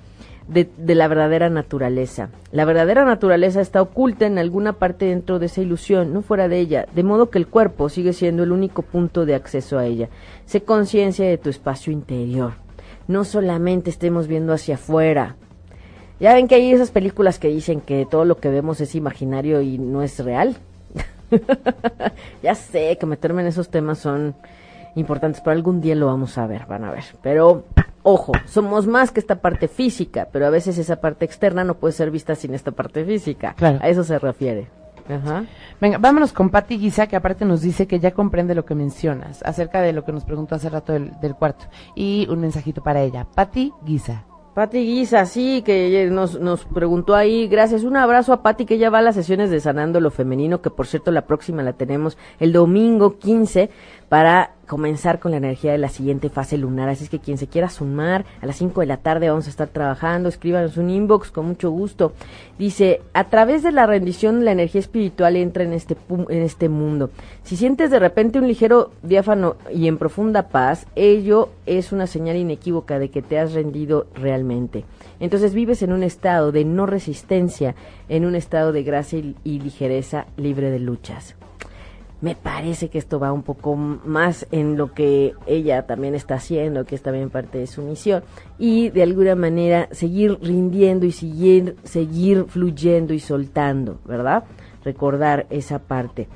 de, 0.48 0.68
de 0.76 0.94
la 0.94 1.06
verdadera 1.06 1.50
naturaleza. 1.50 2.30
La 2.50 2.64
verdadera 2.64 3.04
naturaleza 3.04 3.60
está 3.60 3.82
oculta 3.82 4.26
en 4.26 4.38
alguna 4.38 4.72
parte 4.74 5.04
dentro 5.04 5.38
de 5.38 5.46
esa 5.46 5.60
ilusión, 5.60 6.14
no 6.14 6.22
fuera 6.22 6.48
de 6.48 6.58
ella, 6.58 6.86
de 6.94 7.02
modo 7.02 7.28
que 7.28 7.38
el 7.38 7.46
cuerpo 7.46 7.90
sigue 7.90 8.14
siendo 8.14 8.42
el 8.42 8.52
único 8.52 8.82
punto 8.82 9.26
de 9.26 9.34
acceso 9.34 9.78
a 9.78 9.84
ella. 9.84 10.08
Sé 10.46 10.62
conciencia 10.62 11.26
de 11.26 11.38
tu 11.38 11.50
espacio 11.50 11.92
interior. 11.92 12.54
No 13.06 13.24
solamente 13.24 13.90
estemos 13.90 14.28
viendo 14.28 14.54
hacia 14.54 14.76
afuera. 14.76 15.36
Ya 16.20 16.34
ven 16.34 16.48
que 16.48 16.54
hay 16.54 16.72
esas 16.72 16.90
películas 16.90 17.38
que 17.38 17.48
dicen 17.48 17.80
que 17.80 18.06
todo 18.10 18.24
lo 18.24 18.38
que 18.38 18.48
vemos 18.48 18.80
es 18.80 18.94
imaginario 18.94 19.60
y 19.60 19.78
no 19.78 20.02
es 20.02 20.18
real. 20.24 20.56
ya 22.42 22.54
sé 22.54 22.96
que 22.98 23.06
meterme 23.06 23.42
en 23.42 23.48
esos 23.48 23.68
temas 23.68 23.98
son 23.98 24.34
importantes, 24.94 25.40
pero 25.40 25.52
algún 25.52 25.80
día 25.80 25.94
lo 25.94 26.06
vamos 26.06 26.36
a 26.38 26.46
ver, 26.46 26.66
van 26.66 26.84
a 26.84 26.90
ver. 26.90 27.04
Pero, 27.22 27.64
ojo, 28.02 28.32
somos 28.46 28.86
más 28.86 29.10
que 29.10 29.20
esta 29.20 29.36
parte 29.36 29.68
física, 29.68 30.28
pero 30.32 30.46
a 30.46 30.50
veces 30.50 30.78
esa 30.78 31.00
parte 31.00 31.24
externa 31.24 31.64
no 31.64 31.74
puede 31.74 31.92
ser 31.92 32.10
vista 32.10 32.34
sin 32.34 32.54
esta 32.54 32.72
parte 32.72 33.04
física. 33.04 33.54
Claro. 33.56 33.78
A 33.82 33.88
eso 33.88 34.04
se 34.04 34.18
refiere. 34.18 34.68
Ajá. 35.08 35.44
Venga, 35.80 35.98
vámonos 35.98 36.32
con 36.32 36.50
Patti 36.50 36.78
Guisa, 36.78 37.06
que 37.06 37.16
aparte 37.16 37.44
nos 37.44 37.62
dice 37.62 37.86
que 37.86 37.98
ya 37.98 38.12
comprende 38.12 38.54
lo 38.54 38.64
que 38.64 38.74
mencionas 38.74 39.42
acerca 39.44 39.80
de 39.80 39.92
lo 39.92 40.04
que 40.04 40.12
nos 40.12 40.24
preguntó 40.24 40.54
hace 40.54 40.68
rato 40.68 40.92
del, 40.92 41.18
del 41.20 41.34
cuarto. 41.34 41.66
Y 41.94 42.26
un 42.30 42.40
mensajito 42.40 42.82
para 42.82 43.02
ella. 43.02 43.26
Patti 43.34 43.72
Guisa. 43.84 44.24
Pati 44.54 44.84
Guisa, 44.84 45.26
sí, 45.26 45.62
que 45.62 46.08
nos, 46.10 46.40
nos 46.40 46.64
preguntó 46.64 47.14
ahí. 47.14 47.46
Gracias. 47.46 47.84
Un 47.84 47.96
abrazo 47.96 48.32
a 48.32 48.42
Pati, 48.42 48.66
que 48.66 48.78
ya 48.78 48.90
va 48.90 48.98
a 48.98 49.02
las 49.02 49.14
sesiones 49.14 49.48
de 49.48 49.60
Sanando 49.60 50.00
lo 50.00 50.10
Femenino, 50.10 50.60
que 50.60 50.70
por 50.70 50.88
cierto 50.88 51.12
la 51.12 51.22
próxima 51.22 51.62
la 51.62 51.74
tenemos 51.74 52.18
el 52.40 52.52
domingo 52.52 53.16
15 53.16 53.70
para 54.10 54.50
comenzar 54.66 55.20
con 55.20 55.30
la 55.30 55.36
energía 55.36 55.70
de 55.70 55.78
la 55.78 55.88
siguiente 55.88 56.30
fase 56.30 56.58
lunar. 56.58 56.88
Así 56.88 57.04
es 57.04 57.10
que 57.10 57.20
quien 57.20 57.38
se 57.38 57.46
quiera 57.46 57.70
sumar, 57.70 58.24
a 58.42 58.46
las 58.46 58.56
5 58.56 58.80
de 58.80 58.86
la 58.86 58.96
tarde 58.96 59.30
vamos 59.30 59.46
a 59.46 59.50
estar 59.50 59.68
trabajando. 59.68 60.28
Escríbanos 60.28 60.76
un 60.76 60.90
inbox 60.90 61.30
con 61.30 61.46
mucho 61.46 61.70
gusto. 61.70 62.12
Dice, 62.58 63.02
a 63.14 63.24
través 63.30 63.62
de 63.62 63.70
la 63.70 63.86
rendición, 63.86 64.44
la 64.44 64.50
energía 64.50 64.80
espiritual 64.80 65.36
entra 65.36 65.62
en 65.62 65.72
este, 65.72 65.96
en 66.28 66.42
este 66.42 66.68
mundo. 66.68 67.10
Si 67.44 67.56
sientes 67.56 67.92
de 67.92 68.00
repente 68.00 68.40
un 68.40 68.48
ligero 68.48 68.90
diáfano 69.04 69.54
y 69.72 69.86
en 69.86 69.96
profunda 69.96 70.48
paz, 70.48 70.88
ello 70.96 71.50
es 71.66 71.92
una 71.92 72.08
señal 72.08 72.36
inequívoca 72.36 72.98
de 72.98 73.10
que 73.10 73.22
te 73.22 73.38
has 73.38 73.52
rendido 73.52 74.08
realmente. 74.16 74.84
Entonces 75.20 75.54
vives 75.54 75.82
en 75.82 75.92
un 75.92 76.02
estado 76.02 76.50
de 76.50 76.64
no 76.64 76.86
resistencia, 76.86 77.76
en 78.08 78.26
un 78.26 78.34
estado 78.34 78.72
de 78.72 78.82
gracia 78.82 79.20
y 79.44 79.60
ligereza 79.60 80.26
libre 80.36 80.72
de 80.72 80.80
luchas. 80.80 81.36
Me 82.20 82.34
parece 82.34 82.90
que 82.90 82.98
esto 82.98 83.18
va 83.18 83.32
un 83.32 83.42
poco 83.42 83.76
más 83.76 84.46
en 84.50 84.76
lo 84.76 84.92
que 84.92 85.32
ella 85.46 85.86
también 85.86 86.14
está 86.14 86.34
haciendo, 86.34 86.84
que 86.84 86.94
es 86.94 87.02
también 87.02 87.30
parte 87.30 87.56
de 87.58 87.66
su 87.66 87.82
misión, 87.82 88.22
y 88.58 88.90
de 88.90 89.02
alguna 89.02 89.34
manera 89.34 89.88
seguir 89.92 90.38
rindiendo 90.42 91.06
y 91.06 91.12
seguir, 91.12 91.76
seguir 91.82 92.44
fluyendo 92.46 93.14
y 93.14 93.20
soltando, 93.20 94.00
¿verdad? 94.04 94.44
Recordar 94.84 95.46
esa 95.48 95.78
parte 95.78 96.28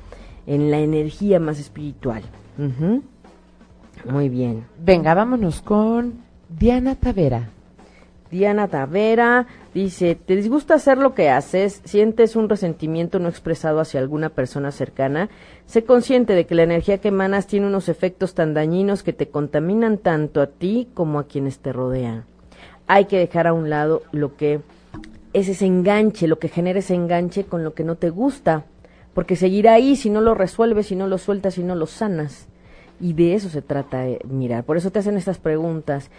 en 0.47 0.71
la 0.71 0.79
energía 0.79 1.39
más 1.39 1.59
espiritual. 1.59 2.23
Muy 4.05 4.29
bien. 4.29 4.65
Venga, 4.83 5.13
vámonos 5.13 5.61
con 5.61 6.15
Diana 6.49 6.95
Tavera. 6.95 7.49
Diana 8.31 8.67
Tavera 8.67 9.45
dice, 9.75 10.15
¿te 10.15 10.37
disgusta 10.37 10.75
hacer 10.75 10.97
lo 10.97 11.13
que 11.13 11.29
haces? 11.29 11.81
¿Sientes 11.83 12.37
un 12.37 12.47
resentimiento 12.47 13.19
no 13.19 13.27
expresado 13.27 13.81
hacia 13.81 13.99
alguna 13.99 14.29
persona 14.29 14.71
cercana? 14.71 15.29
Sé 15.65 15.83
consciente 15.83 16.33
de 16.33 16.45
que 16.45 16.55
la 16.55 16.63
energía 16.63 16.99
que 16.99 17.09
emanas 17.09 17.45
tiene 17.45 17.67
unos 17.67 17.89
efectos 17.89 18.33
tan 18.33 18.53
dañinos 18.53 19.03
que 19.03 19.11
te 19.11 19.27
contaminan 19.27 19.97
tanto 19.97 20.41
a 20.41 20.47
ti 20.47 20.87
como 20.93 21.19
a 21.19 21.27
quienes 21.27 21.59
te 21.59 21.73
rodean. 21.73 22.23
Hay 22.87 23.05
que 23.05 23.19
dejar 23.19 23.47
a 23.47 23.53
un 23.53 23.69
lado 23.69 24.03
lo 24.13 24.37
que 24.37 24.61
es 25.33 25.49
ese 25.49 25.65
enganche, 25.65 26.29
lo 26.29 26.39
que 26.39 26.47
genera 26.47 26.79
ese 26.79 26.95
enganche 26.95 27.43
con 27.43 27.65
lo 27.65 27.73
que 27.73 27.83
no 27.83 27.95
te 27.95 28.09
gusta, 28.09 28.63
porque 29.13 29.35
seguirá 29.35 29.73
ahí 29.73 29.97
si 29.97 30.09
no 30.09 30.21
lo 30.21 30.35
resuelves, 30.35 30.87
si 30.87 30.95
no 30.95 31.07
lo 31.07 31.17
sueltas, 31.17 31.55
si 31.55 31.63
no 31.63 31.75
lo 31.75 31.85
sanas. 31.85 32.47
Y 33.01 33.11
de 33.11 33.33
eso 33.33 33.49
se 33.49 33.61
trata, 33.61 34.07
eh, 34.07 34.19
mirar. 34.23 34.63
Por 34.63 34.77
eso 34.77 34.89
te 34.89 34.99
hacen 34.99 35.17
estas 35.17 35.37
preguntas. 35.37 36.09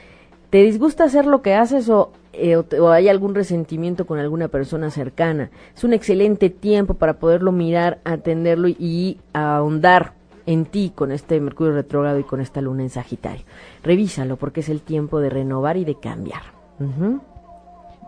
¿Te 0.50 0.62
disgusta 0.62 1.04
hacer 1.04 1.26
lo 1.26 1.42
que 1.42 1.54
haces 1.54 1.88
o, 1.88 2.12
eh, 2.32 2.56
o 2.56 2.88
hay 2.90 3.08
algún 3.08 3.34
resentimiento 3.34 4.06
con 4.06 4.18
alguna 4.18 4.48
persona 4.48 4.90
cercana? 4.90 5.50
Es 5.76 5.84
un 5.84 5.92
excelente 5.92 6.50
tiempo 6.50 6.94
para 6.94 7.14
poderlo 7.14 7.52
mirar, 7.52 7.98
atenderlo 8.04 8.68
y, 8.68 9.18
ahondar 9.32 10.14
en 10.46 10.64
ti 10.64 10.92
con 10.94 11.10
este 11.10 11.40
Mercurio 11.40 11.72
retrógrado 11.72 12.20
y 12.20 12.24
con 12.24 12.40
esta 12.40 12.60
luna 12.60 12.84
en 12.84 12.90
Sagitario. 12.90 13.44
Revísalo 13.82 14.36
porque 14.36 14.60
es 14.60 14.68
el 14.68 14.80
tiempo 14.80 15.20
de 15.20 15.30
renovar 15.30 15.76
y 15.76 15.84
de 15.84 15.96
cambiar. 15.96 16.42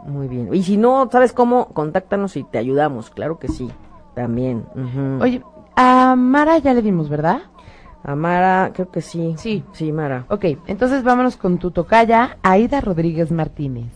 Muy 0.06 0.28
bien. 0.28 0.54
Y 0.54 0.62
si 0.62 0.76
no 0.76 1.08
sabes 1.10 1.32
cómo, 1.32 1.68
contáctanos 1.68 2.36
y 2.36 2.44
te 2.44 2.58
ayudamos. 2.58 3.10
Claro 3.10 3.40
que 3.40 3.48
sí. 3.48 3.68
También. 4.14 4.64
Oye, 5.20 5.42
a 5.76 6.14
Mara 6.16 6.58
ya 6.58 6.74
le 6.74 6.82
dimos, 6.82 7.08
¿verdad? 7.08 7.42
A 8.04 8.14
Mara, 8.14 8.70
creo 8.74 8.90
que 8.90 9.00
sí. 9.00 9.34
Sí. 9.36 9.64
Sí, 9.72 9.92
Mara. 9.92 10.24
Ok, 10.28 10.44
entonces 10.66 11.02
vámonos 11.02 11.36
con 11.36 11.58
tu 11.58 11.70
tocaya, 11.70 12.38
Aida 12.42 12.80
Rodríguez 12.80 13.30
Martínez. 13.30 13.92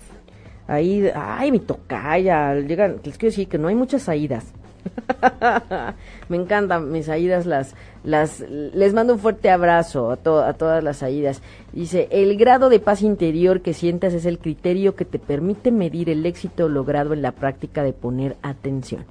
Ahí, 0.67 1.11
ay, 1.15 1.51
mi 1.51 1.59
tocaya, 1.59 2.55
llegan, 2.55 3.01
les 3.05 3.19
quiero 3.19 3.31
decir 3.31 3.49
que 3.49 3.59
no 3.59 3.69
hay 3.69 3.75
muchas 3.75 4.09
Aidas. 4.09 4.53
Me 6.29 6.37
encantan 6.37 6.91
mis 6.91 7.09
Aidas, 7.09 7.47
las, 7.47 7.75
las, 8.05 8.41
les 8.41 8.95
mando 8.95 9.15
un 9.15 9.19
fuerte 9.19 9.51
abrazo 9.51 10.11
a, 10.11 10.15
a 10.15 10.53
todas 10.55 10.83
las 10.83 11.03
Aidas. 11.03 11.43
Dice, 11.73 12.09
el 12.11 12.37
grado 12.37 12.69
de 12.69 12.81
paz 12.81 13.03
interior 13.03 13.61
que 13.61 13.75
sientas 13.75 14.15
es 14.15 14.25
el 14.25 14.39
criterio 14.39 14.95
que 14.95 15.05
te 15.05 15.19
permite 15.19 15.71
medir 15.71 16.11
el 16.11 16.27
éxito 16.27 16.69
logrado 16.69 17.13
en 17.13 17.23
la 17.23 17.33
práctica 17.33 17.83
de 17.83 17.93
poner 17.93 18.37
atención. 18.43 19.05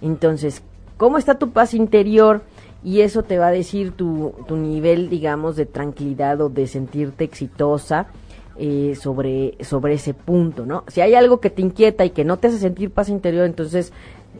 Entonces, 0.00 0.62
¿cómo 0.96 1.18
está 1.18 1.38
tu 1.38 1.50
paz 1.50 1.74
interior? 1.74 2.42
Y 2.84 3.00
eso 3.00 3.22
te 3.22 3.38
va 3.38 3.48
a 3.48 3.50
decir 3.50 3.92
tu, 3.92 4.34
tu 4.46 4.56
nivel, 4.56 5.08
digamos, 5.08 5.56
de 5.56 5.64
tranquilidad 5.64 6.40
o 6.42 6.50
de 6.50 6.66
sentirte 6.66 7.24
exitosa 7.24 8.08
eh, 8.56 8.94
sobre, 8.94 9.56
sobre 9.64 9.94
ese 9.94 10.14
punto, 10.14 10.64
¿no? 10.64 10.84
Si 10.86 11.00
hay 11.00 11.14
algo 11.14 11.40
que 11.40 11.50
te 11.50 11.62
inquieta 11.62 12.04
y 12.04 12.10
que 12.10 12.24
no 12.24 12.36
te 12.36 12.48
hace 12.48 12.58
sentir 12.58 12.90
paz 12.90 13.08
interior, 13.08 13.46
entonces 13.46 13.92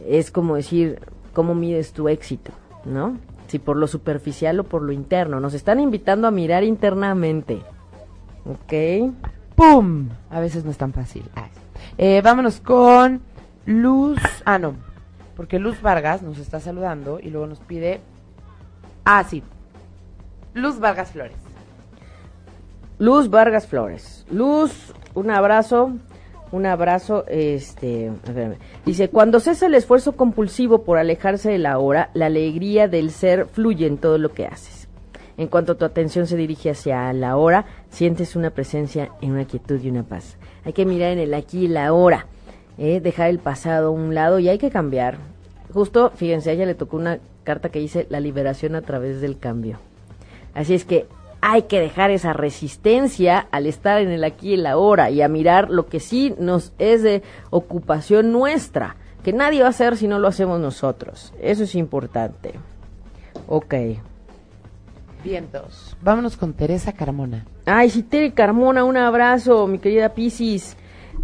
es 0.06 0.30
como 0.30 0.56
decir, 0.56 1.00
¿cómo 1.32 1.54
mides 1.54 1.92
tu 1.92 2.08
éxito, 2.08 2.52
¿no? 2.84 3.16
Si 3.48 3.58
por 3.58 3.76
lo 3.76 3.86
superficial 3.86 4.60
o 4.60 4.64
por 4.64 4.82
lo 4.82 4.92
interno. 4.92 5.40
Nos 5.40 5.54
están 5.54 5.80
invitando 5.80 6.28
a 6.28 6.30
mirar 6.30 6.64
internamente. 6.64 7.60
¿Ok? 8.44 9.12
¡Pum! 9.56 10.10
A 10.30 10.40
veces 10.40 10.64
no 10.64 10.70
es 10.70 10.78
tan 10.78 10.92
fácil. 10.92 11.24
Eh, 11.98 12.20
vámonos 12.22 12.60
con 12.60 13.20
Luz. 13.66 14.18
Ah, 14.44 14.58
no. 14.58 14.74
Porque 15.36 15.58
Luz 15.58 15.80
Vargas 15.82 16.22
nos 16.22 16.38
está 16.38 16.60
saludando 16.60 17.18
y 17.20 17.30
luego 17.30 17.46
nos 17.46 17.60
pide. 17.60 18.00
Ah, 19.04 19.24
sí. 19.24 19.42
Luz 20.54 20.78
Vargas 20.78 21.10
Flores. 21.10 21.36
Luz 22.98 23.28
Vargas 23.28 23.66
Flores. 23.66 24.24
Luz, 24.30 24.94
un 25.14 25.30
abrazo, 25.30 25.92
un 26.52 26.66
abrazo, 26.66 27.24
este, 27.26 28.12
dice, 28.86 29.08
cuando 29.08 29.40
cesa 29.40 29.66
el 29.66 29.74
esfuerzo 29.74 30.12
compulsivo 30.12 30.84
por 30.84 30.98
alejarse 30.98 31.50
de 31.50 31.58
la 31.58 31.78
hora, 31.78 32.10
la 32.14 32.26
alegría 32.26 32.86
del 32.86 33.10
ser 33.10 33.46
fluye 33.46 33.86
en 33.86 33.98
todo 33.98 34.18
lo 34.18 34.32
que 34.32 34.46
haces. 34.46 34.88
En 35.36 35.48
cuanto 35.48 35.76
tu 35.76 35.84
atención 35.84 36.28
se 36.28 36.36
dirige 36.36 36.70
hacia 36.70 37.12
la 37.12 37.36
hora, 37.36 37.66
sientes 37.90 38.36
una 38.36 38.50
presencia 38.50 39.10
en 39.20 39.32
una 39.32 39.46
quietud 39.46 39.80
y 39.82 39.90
una 39.90 40.04
paz. 40.04 40.36
Hay 40.64 40.72
que 40.72 40.86
mirar 40.86 41.10
en 41.10 41.18
el 41.18 41.34
aquí 41.34 41.64
y 41.64 41.68
la 41.68 41.92
hora, 41.92 42.26
¿eh? 42.78 43.00
dejar 43.00 43.30
el 43.30 43.40
pasado 43.40 43.88
a 43.88 43.90
un 43.90 44.14
lado 44.14 44.38
y 44.38 44.48
hay 44.48 44.58
que 44.58 44.70
cambiar. 44.70 45.18
Justo, 45.72 46.12
fíjense, 46.14 46.50
a 46.50 46.52
ella 46.52 46.66
le 46.66 46.76
tocó 46.76 46.96
una 46.96 47.18
carta 47.44 47.68
que 47.68 47.78
dice 47.78 48.06
la 48.10 48.20
liberación 48.20 48.74
a 48.74 48.82
través 48.82 49.20
del 49.20 49.38
cambio. 49.38 49.78
Así 50.54 50.74
es 50.74 50.84
que 50.84 51.06
hay 51.40 51.62
que 51.64 51.78
dejar 51.78 52.10
esa 52.10 52.32
resistencia 52.32 53.46
al 53.50 53.66
estar 53.66 54.00
en 54.00 54.10
el 54.10 54.24
aquí 54.24 54.50
y 54.50 54.54
el 54.54 54.66
ahora 54.66 55.10
y 55.10 55.20
a 55.20 55.28
mirar 55.28 55.68
lo 55.68 55.86
que 55.86 56.00
sí 56.00 56.34
nos 56.38 56.72
es 56.78 57.02
de 57.02 57.22
ocupación 57.50 58.32
nuestra, 58.32 58.96
que 59.22 59.32
nadie 59.32 59.60
va 59.60 59.66
a 59.66 59.70
hacer 59.70 59.96
si 59.96 60.08
no 60.08 60.18
lo 60.18 60.28
hacemos 60.28 60.58
nosotros. 60.58 61.34
Eso 61.40 61.64
es 61.64 61.74
importante. 61.74 62.54
Ok. 63.46 63.74
Vientos. 65.22 65.96
Vámonos 66.02 66.36
con 66.36 66.54
Teresa 66.54 66.92
Carmona. 66.92 67.44
Ay, 67.66 67.90
sí, 67.90 68.02
Tere 68.02 68.32
Carmona, 68.32 68.84
un 68.84 68.96
abrazo, 68.96 69.66
mi 69.66 69.78
querida 69.78 70.10
Piscis. 70.10 70.76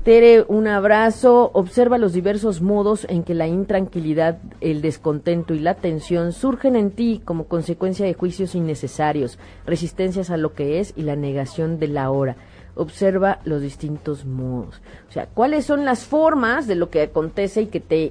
Tere, 0.04 0.46
un 0.48 0.66
abrazo. 0.66 1.50
Observa 1.52 1.98
los 1.98 2.14
diversos 2.14 2.62
modos 2.62 3.06
en 3.10 3.22
que 3.22 3.34
la 3.34 3.46
intranquilidad, 3.46 4.38
el 4.62 4.80
descontento 4.80 5.52
y 5.52 5.58
la 5.58 5.74
tensión 5.74 6.32
surgen 6.32 6.74
en 6.74 6.90
ti 6.90 7.20
como 7.22 7.44
consecuencia 7.44 8.06
de 8.06 8.14
juicios 8.14 8.54
innecesarios, 8.54 9.38
resistencias 9.66 10.30
a 10.30 10.38
lo 10.38 10.54
que 10.54 10.80
es 10.80 10.94
y 10.96 11.02
la 11.02 11.16
negación 11.16 11.78
de 11.78 11.88
la 11.88 12.10
hora. 12.10 12.36
Observa 12.76 13.40
los 13.44 13.60
distintos 13.60 14.24
modos. 14.24 14.80
O 15.08 15.12
sea, 15.12 15.26
cuáles 15.26 15.66
son 15.66 15.84
las 15.84 16.06
formas 16.06 16.66
de 16.66 16.76
lo 16.76 16.88
que 16.88 17.02
acontece 17.02 17.62
y 17.62 17.66
que 17.66 17.80
te, 17.80 18.10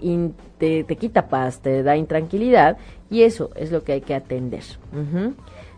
te, 0.60 0.96
quita 0.96 1.28
paz, 1.28 1.60
te 1.60 1.82
da 1.82 1.98
intranquilidad, 1.98 2.78
y 3.10 3.24
eso 3.24 3.50
es 3.56 3.72
lo 3.72 3.84
que 3.84 3.94
hay 3.94 4.02
que 4.02 4.14
atender. 4.14 4.64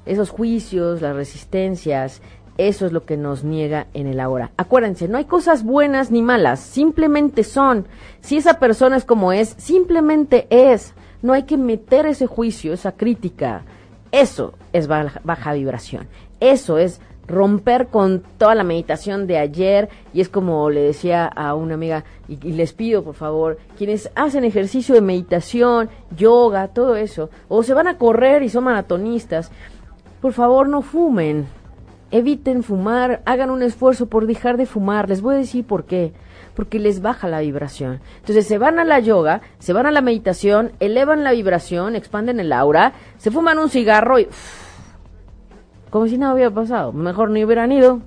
Esos 0.05 0.29
juicios, 0.29 1.01
las 1.01 1.15
resistencias, 1.15 2.21
eso 2.67 2.85
es 2.85 2.91
lo 2.91 3.05
que 3.05 3.17
nos 3.17 3.43
niega 3.43 3.87
en 3.93 4.05
el 4.05 4.19
ahora. 4.19 4.51
Acuérdense, 4.55 5.07
no 5.07 5.17
hay 5.17 5.25
cosas 5.25 5.63
buenas 5.63 6.11
ni 6.11 6.21
malas, 6.21 6.59
simplemente 6.59 7.43
son. 7.43 7.87
Si 8.21 8.37
esa 8.37 8.59
persona 8.59 8.97
es 8.97 9.05
como 9.05 9.33
es, 9.33 9.55
simplemente 9.57 10.45
es. 10.49 10.93
No 11.23 11.33
hay 11.33 11.43
que 11.43 11.57
meter 11.57 12.05
ese 12.05 12.27
juicio, 12.27 12.73
esa 12.73 12.91
crítica. 12.91 13.63
Eso 14.11 14.53
es 14.73 14.87
baja, 14.87 15.53
vibración. 15.53 16.07
Eso 16.39 16.77
es 16.77 17.01
romper 17.27 17.87
con 17.87 18.21
toda 18.37 18.53
la 18.53 18.63
meditación 18.63 19.25
de 19.25 19.39
ayer 19.39 19.89
y 20.13 20.21
es 20.21 20.29
como 20.29 20.69
le 20.69 20.81
decía 20.81 21.25
a 21.25 21.55
una 21.55 21.75
amiga 21.75 22.03
y, 22.27 22.35
les 22.35 22.73
pido 22.73 23.03
por 23.03 23.15
favor 23.15 23.57
quienes 23.77 24.11
hacen 24.15 24.43
ejercicio 24.43 24.95
de 24.95 25.01
meditación 25.01 25.89
yoga 26.17 26.67
todo 26.69 26.97
eso 26.97 27.29
o 27.47 27.63
se 27.63 27.73
van 27.73 27.87
a 27.87 27.97
correr 27.97 28.43
y 28.43 28.49
son 28.49 28.65
maratonistas 28.65 29.49
por 30.19 30.33
favor 30.33 30.67
no 30.67 30.81
fumen 30.81 31.47
eviten 32.11 32.63
fumar, 32.63 33.21
hagan 33.25 33.49
un 33.49 33.63
esfuerzo 33.63 34.07
por 34.07 34.27
dejar 34.27 34.57
de 34.57 34.65
fumar. 34.65 35.09
Les 35.09 35.21
voy 35.21 35.35
a 35.35 35.39
decir 35.39 35.65
por 35.65 35.85
qué. 35.85 36.13
Porque 36.55 36.79
les 36.79 37.01
baja 37.01 37.27
la 37.27 37.39
vibración. 37.39 38.01
Entonces 38.19 38.45
se 38.45 38.57
van 38.57 38.77
a 38.77 38.83
la 38.83 38.99
yoga, 38.99 39.41
se 39.59 39.73
van 39.73 39.85
a 39.85 39.91
la 39.91 40.01
meditación, 40.01 40.73
elevan 40.79 41.23
la 41.23 41.31
vibración, 41.31 41.95
expanden 41.95 42.39
el 42.39 42.51
aura, 42.51 42.93
se 43.17 43.31
fuman 43.31 43.57
un 43.57 43.69
cigarro 43.69 44.19
y... 44.19 44.27
como 45.89 46.07
si 46.07 46.17
nada 46.17 46.33
hubiera 46.33 46.51
pasado. 46.51 46.91
Mejor 46.91 47.29
ni 47.29 47.45
hubieran 47.45 47.71
ido. 47.71 48.01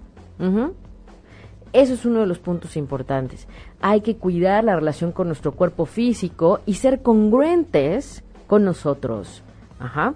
Eso 1.73 1.95
es 1.95 2.05
uno 2.05 2.21
de 2.21 2.27
los 2.27 2.39
puntos 2.39 2.77
importantes. 2.77 3.49
Hay 3.81 4.03
que 4.03 4.17
cuidar 4.17 4.63
la 4.63 4.77
relación 4.77 5.11
con 5.11 5.27
nuestro 5.27 5.53
cuerpo 5.53 5.87
físico 5.87 6.61
y 6.67 6.75
ser 6.75 7.03
congruentes 7.03 8.23
con 8.47 8.65
nosotros. 8.65 9.43
Ajá. 9.81 10.15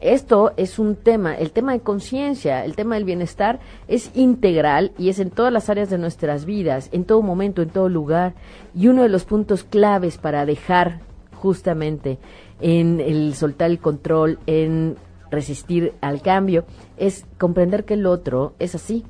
Esto 0.00 0.52
es 0.56 0.78
un 0.78 0.94
tema, 0.94 1.34
el 1.34 1.50
tema 1.50 1.72
de 1.72 1.80
conciencia, 1.80 2.64
el 2.64 2.76
tema 2.76 2.94
del 2.94 3.04
bienestar 3.04 3.58
es 3.88 4.12
integral 4.14 4.92
y 4.96 5.08
es 5.08 5.18
en 5.18 5.30
todas 5.30 5.52
las 5.52 5.68
áreas 5.70 5.90
de 5.90 5.98
nuestras 5.98 6.44
vidas, 6.44 6.88
en 6.92 7.04
todo 7.04 7.20
momento, 7.20 7.62
en 7.62 7.70
todo 7.70 7.88
lugar. 7.88 8.34
Y 8.76 8.86
uno 8.86 9.02
de 9.02 9.08
los 9.08 9.24
puntos 9.24 9.64
claves 9.64 10.16
para 10.16 10.46
dejar 10.46 11.00
justamente 11.34 12.18
en 12.60 13.00
el 13.00 13.34
soltar 13.34 13.70
el 13.70 13.80
control, 13.80 14.38
en 14.46 14.96
resistir 15.32 15.94
al 16.00 16.22
cambio, 16.22 16.64
es 16.96 17.26
comprender 17.36 17.84
que 17.84 17.94
el 17.94 18.06
otro 18.06 18.54
es 18.60 18.76
así 18.76 19.04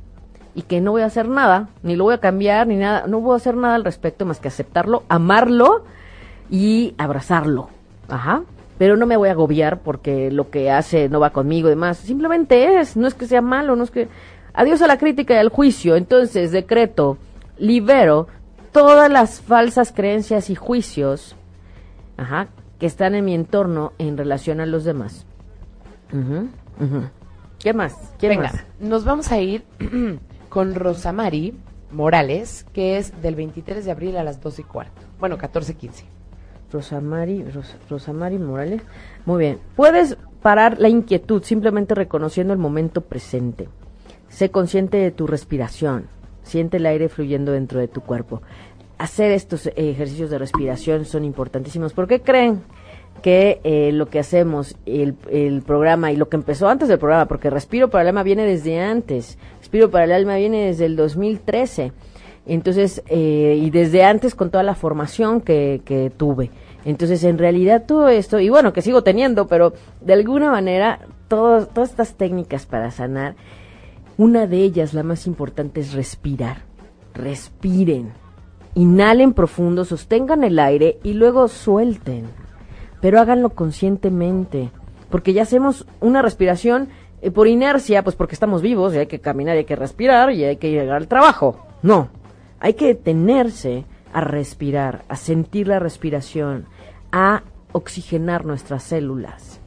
y 0.54 0.62
que 0.62 0.80
no 0.80 0.92
voy 0.92 1.02
a 1.02 1.06
hacer 1.06 1.28
nada, 1.28 1.68
ni 1.82 1.96
lo 1.96 2.04
voy 2.04 2.14
a 2.14 2.20
cambiar, 2.20 2.66
ni 2.66 2.76
nada, 2.76 3.06
no 3.06 3.20
voy 3.20 3.34
a 3.34 3.36
hacer 3.36 3.56
nada 3.56 3.74
al 3.74 3.84
respecto 3.84 4.24
más 4.24 4.40
que 4.40 4.48
aceptarlo, 4.48 5.02
amarlo 5.10 5.84
y 6.50 6.94
abrazarlo. 6.96 7.68
Ajá 8.08 8.44
pero 8.78 8.96
no 8.96 9.06
me 9.06 9.16
voy 9.16 9.28
a 9.28 9.32
agobiar 9.32 9.80
porque 9.80 10.30
lo 10.30 10.50
que 10.50 10.70
hace 10.70 11.08
no 11.08 11.20
va 11.20 11.30
conmigo 11.30 11.68
y 11.68 11.70
demás. 11.70 11.98
Simplemente 11.98 12.78
es, 12.80 12.96
no 12.96 13.06
es 13.06 13.14
que 13.14 13.26
sea 13.26 13.42
malo, 13.42 13.76
no 13.76 13.84
es 13.84 13.90
que... 13.90 14.08
Adiós 14.54 14.82
a 14.82 14.86
la 14.86 14.98
crítica 14.98 15.34
y 15.34 15.38
al 15.38 15.50
juicio. 15.50 15.94
Entonces, 15.94 16.50
decreto, 16.50 17.18
libero 17.58 18.26
todas 18.72 19.10
las 19.10 19.40
falsas 19.40 19.92
creencias 19.92 20.50
y 20.50 20.54
juicios 20.54 21.36
ajá, 22.18 22.48
que 22.78 22.86
están 22.86 23.14
en 23.14 23.24
mi 23.24 23.34
entorno 23.34 23.92
en 23.96 24.18
relación 24.18 24.60
a 24.60 24.66
los 24.66 24.84
demás. 24.84 25.24
¿Qué 27.58 27.72
más? 27.72 27.94
¿Quién 28.18 28.30
Venga, 28.30 28.64
nos 28.80 29.04
vamos 29.04 29.32
a 29.32 29.40
ir 29.40 29.64
con 30.48 30.74
Rosamari 30.74 31.54
Morales, 31.90 32.66
que 32.72 32.98
es 32.98 33.22
del 33.22 33.34
23 33.34 33.84
de 33.84 33.90
abril 33.90 34.16
a 34.16 34.24
las 34.24 34.40
12 34.42 34.62
y 34.62 34.64
cuarto. 34.64 35.00
Bueno, 35.18 35.38
14.15. 35.38 36.04
Rosamari, 36.72 37.44
Rosamari 37.88 38.38
Morales. 38.38 38.82
Muy 39.24 39.38
bien. 39.38 39.58
Puedes 39.76 40.16
parar 40.42 40.78
la 40.78 40.88
inquietud 40.88 41.42
simplemente 41.42 41.94
reconociendo 41.94 42.52
el 42.52 42.58
momento 42.58 43.00
presente. 43.00 43.68
Sé 44.28 44.50
consciente 44.50 44.98
de 44.98 45.10
tu 45.10 45.26
respiración. 45.26 46.06
Siente 46.42 46.76
el 46.76 46.86
aire 46.86 47.08
fluyendo 47.08 47.52
dentro 47.52 47.80
de 47.80 47.88
tu 47.88 48.00
cuerpo. 48.00 48.42
Hacer 48.98 49.30
estos 49.30 49.66
ejercicios 49.76 50.30
de 50.30 50.38
respiración 50.38 51.04
son 51.04 51.24
importantísimos. 51.24 51.92
¿Por 51.92 52.08
qué 52.08 52.20
creen 52.20 52.62
que 53.22 53.60
eh, 53.64 53.90
lo 53.92 54.06
que 54.06 54.18
hacemos, 54.18 54.76
el, 54.86 55.16
el, 55.30 55.62
programa 55.62 56.12
y 56.12 56.16
lo 56.16 56.28
que 56.28 56.36
empezó 56.36 56.68
antes 56.68 56.88
del 56.88 56.98
programa, 56.98 57.26
porque 57.26 57.50
Respiro 57.50 57.90
para 57.90 58.02
el 58.02 58.08
Alma 58.08 58.22
viene 58.22 58.44
desde 58.44 58.80
antes, 58.80 59.38
Respiro 59.58 59.90
para 59.90 60.04
el 60.04 60.12
Alma 60.12 60.36
viene 60.36 60.66
desde 60.66 60.86
el 60.86 60.96
2013 60.96 61.92
entonces, 62.48 63.02
eh, 63.06 63.58
y 63.62 63.70
desde 63.70 64.04
antes 64.04 64.34
con 64.34 64.50
toda 64.50 64.62
la 64.62 64.74
formación 64.74 65.40
que, 65.40 65.82
que 65.84 66.10
tuve. 66.10 66.50
Entonces, 66.84 67.22
en 67.24 67.38
realidad 67.38 67.84
todo 67.86 68.08
esto, 68.08 68.40
y 68.40 68.48
bueno, 68.48 68.72
que 68.72 68.82
sigo 68.82 69.02
teniendo, 69.02 69.46
pero 69.46 69.74
de 70.00 70.14
alguna 70.14 70.50
manera, 70.50 71.00
todas 71.28 71.68
estas 71.76 72.14
técnicas 72.14 72.66
para 72.66 72.90
sanar, 72.90 73.36
una 74.16 74.46
de 74.46 74.58
ellas, 74.58 74.94
la 74.94 75.02
más 75.02 75.26
importante, 75.26 75.80
es 75.80 75.92
respirar. 75.92 76.62
Respiren. 77.14 78.12
Inhalen 78.74 79.32
profundo, 79.32 79.84
sostengan 79.84 80.44
el 80.44 80.58
aire 80.58 80.98
y 81.02 81.12
luego 81.12 81.48
suelten. 81.48 82.24
Pero 83.00 83.20
háganlo 83.20 83.50
conscientemente, 83.50 84.70
porque 85.10 85.32
ya 85.32 85.42
hacemos 85.42 85.86
una 86.00 86.22
respiración 86.22 86.88
eh, 87.22 87.30
por 87.30 87.48
inercia, 87.48 88.02
pues 88.02 88.16
porque 88.16 88.34
estamos 88.34 88.62
vivos 88.62 88.94
y 88.94 88.98
hay 88.98 89.06
que 89.06 89.20
caminar 89.20 89.56
y 89.56 89.58
hay 89.58 89.64
que 89.64 89.76
respirar 89.76 90.32
y 90.32 90.44
hay 90.44 90.56
que 90.56 90.70
llegar 90.70 90.96
al 90.96 91.08
trabajo. 91.08 91.66
No, 91.82 92.08
Hay 92.60 92.74
que 92.74 92.86
detenerse 92.86 93.84
a 94.12 94.20
respirar, 94.20 95.04
a 95.08 95.16
sentir 95.16 95.68
la 95.68 95.78
respiración, 95.78 96.66
a 97.12 97.42
oxigenar 97.72 98.44
nuestras 98.44 98.82
células. 98.82 99.60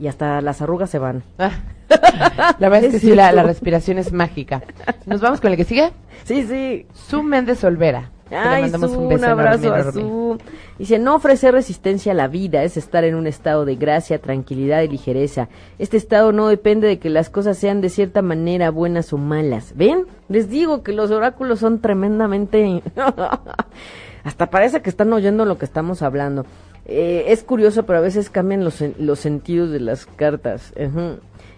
Y 0.00 0.08
hasta 0.08 0.40
las 0.40 0.62
arrugas 0.62 0.90
se 0.90 0.98
van. 0.98 1.22
Ah. 1.38 1.52
La 2.58 2.68
verdad 2.68 2.84
es 2.84 2.94
que 2.94 2.98
sí, 3.00 3.14
la 3.14 3.30
respiración 3.42 3.98
es 3.98 4.12
mágica. 4.12 4.62
¿Nos 5.06 5.20
vamos 5.20 5.40
con 5.40 5.50
el 5.50 5.56
que 5.56 5.64
sigue? 5.64 5.92
Sí, 6.24 6.44
sí. 6.44 6.86
Su 6.92 7.22
Méndez 7.22 7.62
Olvera. 7.62 8.10
Le 8.30 8.36
Ay, 8.36 8.62
mandamos 8.62 8.90
Su, 8.90 8.98
un 8.98 9.02
un, 9.04 9.08
beso 9.10 9.26
abrazo 9.26 9.66
enorme, 9.66 9.88
a. 9.88 9.92
Su. 9.92 10.38
Dice, 10.78 10.98
no 10.98 11.14
ofrecer 11.14 11.54
resistencia 11.54 12.12
a 12.12 12.14
la 12.14 12.28
vida 12.28 12.62
es 12.64 12.76
estar 12.76 13.04
en 13.04 13.14
un 13.14 13.26
estado 13.26 13.64
de 13.64 13.76
gracia, 13.76 14.18
tranquilidad 14.18 14.82
y 14.82 14.88
ligereza. 14.88 15.48
Este 15.78 15.96
estado 15.96 16.32
no 16.32 16.48
depende 16.48 16.88
de 16.88 16.98
que 16.98 17.10
las 17.10 17.30
cosas 17.30 17.58
sean 17.58 17.80
de 17.80 17.90
cierta 17.90 18.22
manera 18.22 18.70
buenas 18.70 19.12
o 19.12 19.18
malas. 19.18 19.72
¿Ven? 19.76 20.06
Les 20.28 20.48
digo 20.48 20.82
que 20.82 20.92
los 20.92 21.10
oráculos 21.10 21.60
son 21.60 21.80
tremendamente... 21.80 22.82
Hasta 24.24 24.48
parece 24.48 24.80
que 24.80 24.88
están 24.88 25.12
oyendo 25.12 25.44
lo 25.44 25.58
que 25.58 25.66
estamos 25.66 26.00
hablando. 26.00 26.46
Eh, 26.86 27.26
es 27.28 27.44
curioso, 27.44 27.84
pero 27.84 27.98
a 27.98 28.02
veces 28.02 28.30
cambian 28.30 28.64
los, 28.64 28.82
los 28.98 29.18
sentidos 29.18 29.70
de 29.70 29.80
las 29.80 30.06
cartas. 30.06 30.72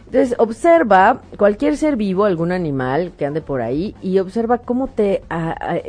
Entonces, 0.07 0.35
observa 0.39 1.21
cualquier 1.37 1.77
ser 1.77 1.97
vivo, 1.97 2.25
algún 2.25 2.53
animal 2.53 3.13
que 3.19 3.27
ande 3.27 3.41
por 3.41 3.61
ahí, 3.61 3.95
y 4.03 4.19
observa 4.19 4.59
cómo 4.59 4.87
te, 4.87 5.23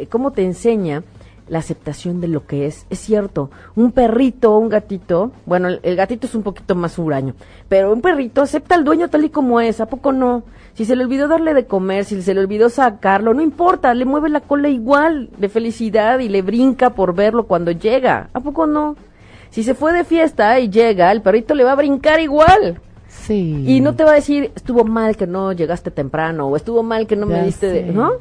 cómo 0.09 0.31
te 0.31 0.43
enseña 0.43 1.03
la 1.47 1.59
aceptación 1.59 2.19
de 2.19 2.27
lo 2.27 2.45
que 2.45 2.65
es. 2.65 2.85
Es 2.89 2.99
cierto, 2.99 3.49
un 3.75 3.91
perrito 3.91 4.57
un 4.57 4.69
gatito, 4.69 5.31
bueno, 5.45 5.69
el, 5.69 5.79
el 5.83 5.95
gatito 5.95 6.27
es 6.27 6.35
un 6.35 6.43
poquito 6.43 6.75
más 6.75 6.97
huraño, 6.97 7.35
pero 7.69 7.93
un 7.93 8.01
perrito 8.01 8.41
acepta 8.41 8.75
al 8.75 8.83
dueño 8.83 9.07
tal 9.09 9.25
y 9.25 9.29
como 9.29 9.61
es, 9.61 9.79
¿a 9.79 9.85
poco 9.85 10.11
no? 10.11 10.43
Si 10.73 10.85
se 10.85 10.95
le 10.95 11.03
olvidó 11.03 11.27
darle 11.27 11.53
de 11.53 11.65
comer, 11.65 12.05
si 12.05 12.21
se 12.21 12.33
le 12.33 12.41
olvidó 12.41 12.69
sacarlo, 12.69 13.33
no 13.33 13.41
importa, 13.41 13.93
le 13.93 14.05
mueve 14.05 14.29
la 14.29 14.41
cola 14.41 14.69
igual 14.69 15.29
de 15.37 15.49
felicidad 15.49 16.19
y 16.19 16.29
le 16.29 16.41
brinca 16.41 16.91
por 16.91 17.15
verlo 17.15 17.47
cuando 17.47 17.71
llega, 17.71 18.29
¿a 18.33 18.39
poco 18.39 18.67
no? 18.67 18.95
Si 19.49 19.63
se 19.63 19.73
fue 19.73 19.93
de 19.93 20.03
fiesta 20.03 20.59
y 20.59 20.69
llega, 20.69 21.11
el 21.11 21.21
perrito 21.21 21.55
le 21.55 21.63
va 21.63 21.71
a 21.71 21.75
brincar 21.75 22.19
igual. 22.19 22.81
Sí. 23.27 23.63
Y 23.67 23.81
no 23.81 23.95
te 23.95 24.05
va 24.05 24.11
a 24.11 24.15
decir, 24.15 24.51
estuvo 24.55 24.85
mal 24.85 25.17
que 25.17 25.27
no 25.27 25.51
llegaste 25.51 25.91
temprano 25.91 26.47
o 26.47 26.55
estuvo 26.55 26.81
mal 26.81 27.07
que 27.07 27.17
no 27.17 27.25
me 27.25 27.43
diste 27.43 27.67
de... 27.67 27.83
¿No? 27.83 28.11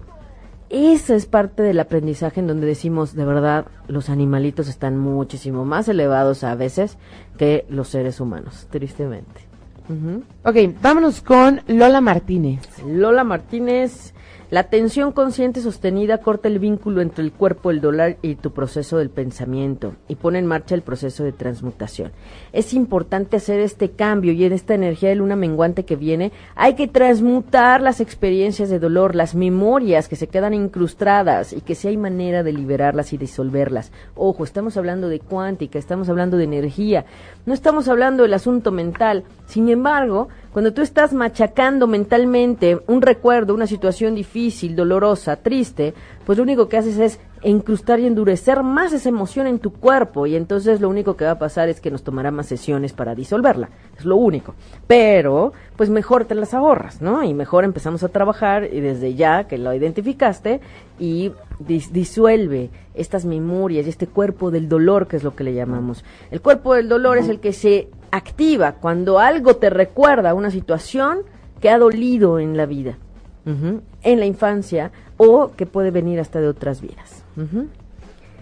Esa 0.69 1.15
es 1.15 1.27
parte 1.27 1.63
del 1.63 1.79
aprendizaje 1.79 2.41
en 2.41 2.49
donde 2.49 2.67
decimos, 2.67 3.15
de 3.15 3.25
verdad, 3.25 3.67
los 3.87 4.11
animalitos 4.11 4.67
están 4.67 4.99
muchísimo 4.99 5.65
más 5.65 5.89
elevados 5.89 6.43
a 6.43 6.57
veces 6.57 6.99
que 7.39 7.65
los 7.69 7.87
seres 7.87 8.21
humanos, 8.21 8.67
tristemente. 8.69 9.47
Ujú. 9.89 10.25
Ok, 10.45 10.75
vámonos 10.83 11.23
con 11.23 11.61
Lola 11.69 12.01
Martínez. 12.01 12.63
Lola 12.85 13.23
Martínez, 13.23 14.13
la 14.49 14.61
atención 14.61 15.11
consciente 15.11 15.61
sostenida 15.61 16.19
corta 16.19 16.47
el 16.47 16.61
vínculo 16.61 17.01
entre 17.01 17.25
el 17.25 17.33
cuerpo, 17.33 17.73
el 17.73 17.81
dólar 17.81 18.17
y 18.23 18.37
tu 18.37 18.53
proceso 18.53 18.99
del 18.99 19.11
pensamiento 19.11 19.97
y 20.07 20.15
pone 20.15 20.39
en 20.39 20.47
marcha 20.47 20.77
el 20.77 20.83
proceso 20.83 21.25
de 21.25 21.33
transmutación. 21.33 22.13
Es 22.53 22.73
importante 22.73 23.39
hacer 23.39 23.59
este 23.59 23.91
cambio 23.91 24.33
y 24.33 24.45
en 24.45 24.53
esta 24.53 24.75
energía 24.75 25.09
de 25.09 25.17
luna 25.17 25.35
menguante 25.35 25.85
que 25.85 25.97
viene 25.97 26.31
hay 26.55 26.75
que 26.75 26.87
transmutar 26.87 27.81
las 27.81 28.01
experiencias 28.01 28.71
de 28.71 28.79
dolor, 28.79 29.17
las 29.17 29.35
memorias 29.35 30.07
que 30.07 30.15
se 30.15 30.29
quedan 30.29 30.55
incrustadas 30.55 31.53
y 31.53 31.61
que 31.61 31.75
si 31.75 31.89
hay 31.89 31.97
manera 31.97 32.45
de 32.45 32.53
liberarlas 32.53 33.13
y 33.13 33.19
disolverlas. 33.19 33.91
Ojo, 34.15 34.45
estamos 34.45 34.77
hablando 34.77 35.09
de 35.09 35.19
cuántica, 35.19 35.81
estamos 35.81 36.09
hablando 36.09 36.37
de 36.37 36.45
energía, 36.45 37.05
no 37.47 37.53
estamos 37.53 37.89
hablando 37.89 38.23
del 38.23 38.35
asunto 38.35 38.71
mental. 38.71 39.25
Sin 39.47 39.69
embargo, 39.69 40.29
cuando 40.57 40.73
tú 40.73 40.81
estás 40.81 41.13
machacando 41.13 41.87
mentalmente 41.87 42.81
un 42.87 43.03
recuerdo, 43.03 43.53
una 43.53 43.67
situación 43.67 44.15
difícil, 44.15 44.75
dolorosa, 44.75 45.37
triste, 45.37 45.93
pues 46.25 46.39
lo 46.39 46.45
único 46.45 46.67
que 46.67 46.79
haces 46.79 46.99
es 46.99 47.21
incrustar 47.43 48.01
y 48.01 48.07
endurecer 48.07 48.63
más 48.63 48.95
esa 48.95 49.11
emoción 49.11 49.47
en 49.47 49.59
tu 49.59 49.71
cuerpo 49.71 50.27
y 50.27 50.35
entonces 50.35 50.81
lo 50.81 50.89
único 50.89 51.15
que 51.15 51.27
va 51.27 51.33
a 51.33 51.39
pasar 51.39 51.69
es 51.69 51.79
que 51.83 51.91
nos 51.91 52.03
tomará 52.03 52.31
más 52.31 52.47
sesiones 52.47 52.95
para 52.95 53.15
disolverla, 53.15 53.69
es 53.99 54.07
lo 54.07 54.17
único. 54.17 54.55
Pero, 54.87 55.53
pues 55.77 55.91
mejor 55.91 56.25
te 56.25 56.35
las 56.35 56.55
ahorras, 56.55 57.03
¿no? 57.03 57.23
Y 57.23 57.35
mejor 57.35 57.65
empezamos 57.65 58.03
a 58.03 58.09
trabajar 58.09 58.65
y 58.73 58.81
desde 58.81 59.15
ya 59.15 59.45
que 59.45 59.59
lo 59.59 59.75
identificaste 59.75 60.63
y 60.99 61.33
dis- 61.61 61.91
disuelve 61.91 62.71
estas 62.95 63.27
memorias 63.27 63.85
y 63.85 63.91
este 63.91 64.07
cuerpo 64.07 64.51
del 64.51 64.71
dolor, 64.71 65.07
que 65.07 65.17
es 65.17 65.23
lo 65.23 65.37
que 65.37 65.45
le 65.45 65.53
llamamos. 65.53 66.03
El 66.31 66.41
cuerpo 66.41 66.73
del 66.73 66.89
dolor 66.89 67.19
es 67.19 67.29
el 67.29 67.41
que 67.41 67.53
se 67.53 67.89
activa 68.11 68.73
cuando 68.73 69.19
algo 69.19 69.57
te 69.57 69.71
recuerda 69.71 70.35
una 70.35 70.51
situación 70.51 71.21
que 71.61 71.71
ha 71.71 71.79
dolido 71.79 72.39
en 72.39 72.57
la 72.57 72.67
vida, 72.67 72.99
en 73.45 74.21
la 74.21 74.27
infancia 74.27 74.91
o 75.17 75.53
que 75.57 75.67
puede 75.67 75.91
venir 75.91 76.21
hasta 76.21 76.41
de 76.41 76.49
otras 76.49 76.81
vidas. 76.81 77.25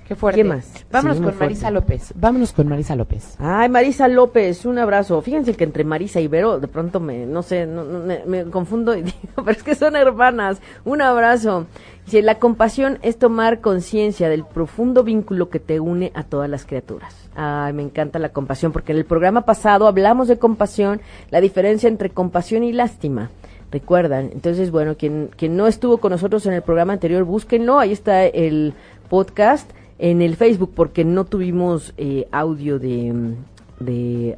Qué 0.06 0.14
fuerte. 0.14 0.42
¿Qué 0.42 0.44
más? 0.48 0.84
Vámonos 0.92 1.16
Sí, 1.16 1.22
con 1.24 1.38
Marisa. 1.38 1.70
López. 1.70 2.12
Vámonos 2.14 2.52
con 2.52 2.68
Marisa 2.68 2.94
López. 2.94 3.36
Ay, 3.38 3.70
Marisa 3.70 4.06
López, 4.06 4.66
un 4.66 4.78
abrazo. 4.78 5.22
Fíjense 5.22 5.54
que 5.54 5.64
entre 5.64 5.82
Marisa 5.84 6.20
y 6.20 6.28
Vero, 6.28 6.60
de 6.60 6.68
pronto 6.68 7.00
me, 7.00 7.24
no 7.24 7.42
sé, 7.42 7.66
no- 7.66 7.84
no- 7.84 8.00
me, 8.00 8.22
me 8.26 8.44
confundo 8.50 8.94
y 8.94 9.02
digo, 9.02 9.16
pero 9.36 9.52
es 9.52 9.62
que 9.62 9.74
son 9.74 9.96
hermanas. 9.96 10.60
Un 10.84 11.00
abrazo. 11.00 11.66
Dice, 12.04 12.20
la 12.20 12.38
compasión 12.38 12.98
es 13.00 13.18
tomar 13.18 13.60
conciencia 13.62 14.28
del 14.28 14.44
profundo 14.44 15.04
vínculo 15.04 15.48
que 15.48 15.58
te 15.58 15.80
une 15.80 16.12
a 16.14 16.22
todas 16.24 16.50
las 16.50 16.66
criaturas. 16.66 17.14
Ay, 17.34 17.72
me 17.72 17.82
encanta 17.82 18.18
la 18.18 18.28
compasión, 18.28 18.72
porque 18.72 18.92
en 18.92 18.98
el 18.98 19.06
programa 19.06 19.46
pasado 19.46 19.86
hablamos 19.86 20.28
de 20.28 20.38
compasión, 20.38 21.00
la 21.30 21.40
diferencia 21.40 21.88
entre 21.88 22.10
compasión 22.10 22.62
y 22.62 22.72
lástima. 22.72 23.30
Recuerdan, 23.72 24.28
entonces, 24.34 24.70
bueno, 24.70 24.96
quien, 24.98 25.30
quien 25.34 25.56
no 25.56 25.66
estuvo 25.66 25.96
con 25.96 26.12
nosotros 26.12 26.44
en 26.46 26.52
el 26.52 26.60
programa 26.62 26.92
anterior, 26.92 27.24
búsquenlo, 27.24 27.78
ahí 27.78 27.90
está 27.92 28.24
el 28.26 28.74
podcast 29.08 29.68
en 30.04 30.20
el 30.20 30.36
Facebook, 30.36 30.72
porque 30.76 31.02
no 31.02 31.24
tuvimos 31.24 31.94
eh, 31.96 32.28
audio 32.30 32.78
de, 32.78 33.36
de 33.80 34.36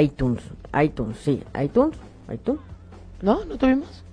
iTunes, 0.00 0.40
iTunes, 0.80 1.18
sí, 1.18 1.42
iTunes, 1.60 1.96
iTunes. 2.32 2.60
¿No? 3.20 3.44
¿No 3.44 3.56
tuvimos? 3.58 4.04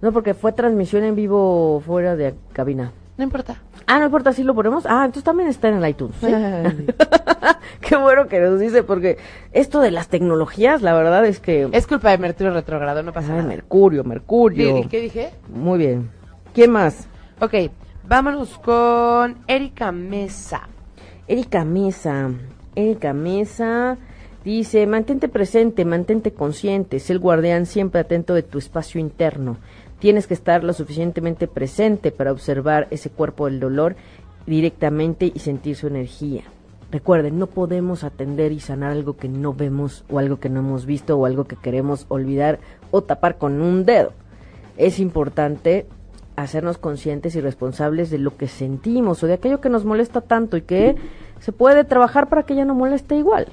No, 0.00 0.12
porque 0.12 0.32
fue 0.32 0.52
transmisión 0.52 1.02
en 1.02 1.16
vivo 1.16 1.82
fuera 1.84 2.14
de 2.14 2.34
cabina. 2.52 2.92
No 3.16 3.24
importa. 3.24 3.56
Ah, 3.88 3.98
no 3.98 4.04
importa 4.04 4.32
si 4.32 4.44
lo 4.44 4.54
ponemos. 4.54 4.86
Ah, 4.86 5.02
entonces 5.06 5.24
también 5.24 5.48
está 5.48 5.70
en 5.70 5.82
el 5.82 5.90
iTunes. 5.90 6.14
¿sí? 6.20 6.28
Qué 7.80 7.96
bueno 7.96 8.28
que 8.28 8.38
nos 8.38 8.60
dice, 8.60 8.84
porque 8.84 9.18
esto 9.50 9.80
de 9.80 9.90
las 9.90 10.06
tecnologías, 10.06 10.82
la 10.82 10.94
verdad 10.94 11.26
es 11.26 11.40
que... 11.40 11.68
Es 11.72 11.88
culpa 11.88 12.10
de 12.10 12.18
Mercurio 12.18 12.52
retrogrado, 12.52 13.02
no 13.02 13.12
pasa 13.12 13.32
Ay, 13.32 13.38
nada. 13.38 13.48
Mercurio, 13.48 14.04
Mercurio. 14.04 14.82
¿Qué, 14.82 14.88
qué 14.88 15.00
dije? 15.00 15.30
Muy 15.52 15.78
bien. 15.78 16.10
¿Quién 16.54 16.70
más? 16.70 17.08
Ok, 17.40 17.54
vámonos 18.06 18.58
con 18.58 19.38
Erika 19.46 19.92
Mesa. 19.92 20.68
Erika 21.26 21.64
Mesa. 21.64 22.30
Erika 22.74 23.12
Mesa 23.12 23.96
dice, 24.44 24.86
mantente 24.86 25.28
presente, 25.28 25.84
mantente 25.84 26.32
consciente, 26.32 27.00
sé 27.00 27.14
el 27.14 27.18
guardián 27.18 27.66
siempre 27.66 28.00
atento 28.00 28.34
de 28.34 28.42
tu 28.42 28.58
espacio 28.58 29.00
interno. 29.00 29.56
Tienes 29.98 30.26
que 30.26 30.34
estar 30.34 30.64
lo 30.64 30.74
suficientemente 30.74 31.48
presente 31.48 32.10
para 32.12 32.32
observar 32.32 32.88
ese 32.90 33.10
cuerpo 33.10 33.46
del 33.46 33.60
dolor 33.60 33.96
directamente 34.46 35.32
y 35.34 35.38
sentir 35.38 35.76
su 35.76 35.86
energía. 35.86 36.42
Recuerden, 36.90 37.38
no 37.38 37.46
podemos 37.46 38.04
atender 38.04 38.52
y 38.52 38.60
sanar 38.60 38.92
algo 38.92 39.16
que 39.16 39.28
no 39.28 39.54
vemos 39.54 40.04
o 40.10 40.18
algo 40.18 40.38
que 40.38 40.50
no 40.50 40.60
hemos 40.60 40.84
visto 40.84 41.16
o 41.16 41.24
algo 41.24 41.44
que 41.44 41.56
queremos 41.56 42.04
olvidar 42.08 42.60
o 42.90 43.02
tapar 43.02 43.38
con 43.38 43.62
un 43.62 43.84
dedo. 43.86 44.12
Es 44.76 44.98
importante 45.00 45.86
hacernos 46.36 46.78
conscientes 46.78 47.36
y 47.36 47.40
responsables 47.40 48.10
de 48.10 48.18
lo 48.18 48.36
que 48.36 48.48
sentimos 48.48 49.22
o 49.22 49.26
de 49.26 49.34
aquello 49.34 49.60
que 49.60 49.68
nos 49.68 49.84
molesta 49.84 50.20
tanto 50.20 50.56
y 50.56 50.62
que 50.62 50.96
se 51.40 51.52
puede 51.52 51.84
trabajar 51.84 52.28
para 52.28 52.44
que 52.44 52.54
ya 52.54 52.64
no 52.64 52.74
moleste 52.74 53.16
igual. 53.16 53.48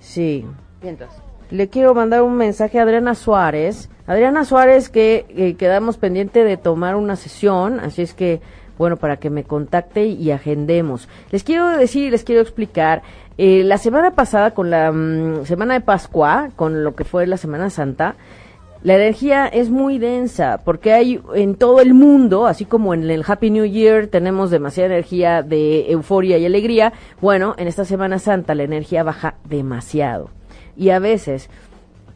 Sí. 0.00 0.44
Mientras. 0.82 1.10
Le 1.50 1.68
quiero 1.68 1.94
mandar 1.94 2.22
un 2.22 2.36
mensaje 2.36 2.78
a 2.78 2.82
Adriana 2.82 3.14
Suárez. 3.14 3.90
Adriana 4.06 4.44
Suárez 4.44 4.88
que, 4.88 5.26
que 5.34 5.56
quedamos 5.56 5.98
pendiente 5.98 6.44
de 6.44 6.56
tomar 6.56 6.96
una 6.96 7.16
sesión, 7.16 7.80
así 7.80 8.02
es 8.02 8.14
que, 8.14 8.40
bueno, 8.78 8.96
para 8.96 9.18
que 9.18 9.30
me 9.30 9.44
contacte 9.44 10.06
y 10.06 10.30
agendemos. 10.30 11.08
Les 11.30 11.44
quiero 11.44 11.68
decir 11.70 12.06
y 12.06 12.10
les 12.10 12.24
quiero 12.24 12.40
explicar, 12.40 13.02
eh, 13.42 13.64
la 13.64 13.78
semana 13.78 14.10
pasada 14.10 14.50
con 14.50 14.68
la 14.68 14.92
mm, 14.92 15.46
semana 15.46 15.72
de 15.72 15.80
Pascua, 15.80 16.50
con 16.56 16.84
lo 16.84 16.94
que 16.94 17.04
fue 17.04 17.26
la 17.26 17.38
Semana 17.38 17.70
Santa, 17.70 18.16
la 18.82 18.94
energía 18.94 19.46
es 19.46 19.68
muy 19.68 19.98
densa 19.98 20.62
porque 20.64 20.94
hay 20.94 21.20
en 21.34 21.54
todo 21.54 21.80
el 21.80 21.92
mundo, 21.92 22.46
así 22.46 22.64
como 22.64 22.94
en 22.94 23.10
el 23.10 23.24
Happy 23.26 23.50
New 23.50 23.66
Year 23.66 24.06
tenemos 24.06 24.50
demasiada 24.50 24.94
energía 24.94 25.42
de 25.42 25.90
euforia 25.92 26.38
y 26.38 26.46
alegría, 26.46 26.94
bueno, 27.20 27.54
en 27.58 27.68
esta 27.68 27.84
Semana 27.84 28.18
Santa 28.18 28.54
la 28.54 28.62
energía 28.62 29.02
baja 29.02 29.34
demasiado. 29.44 30.30
Y 30.78 30.90
a 30.90 30.98
veces 30.98 31.50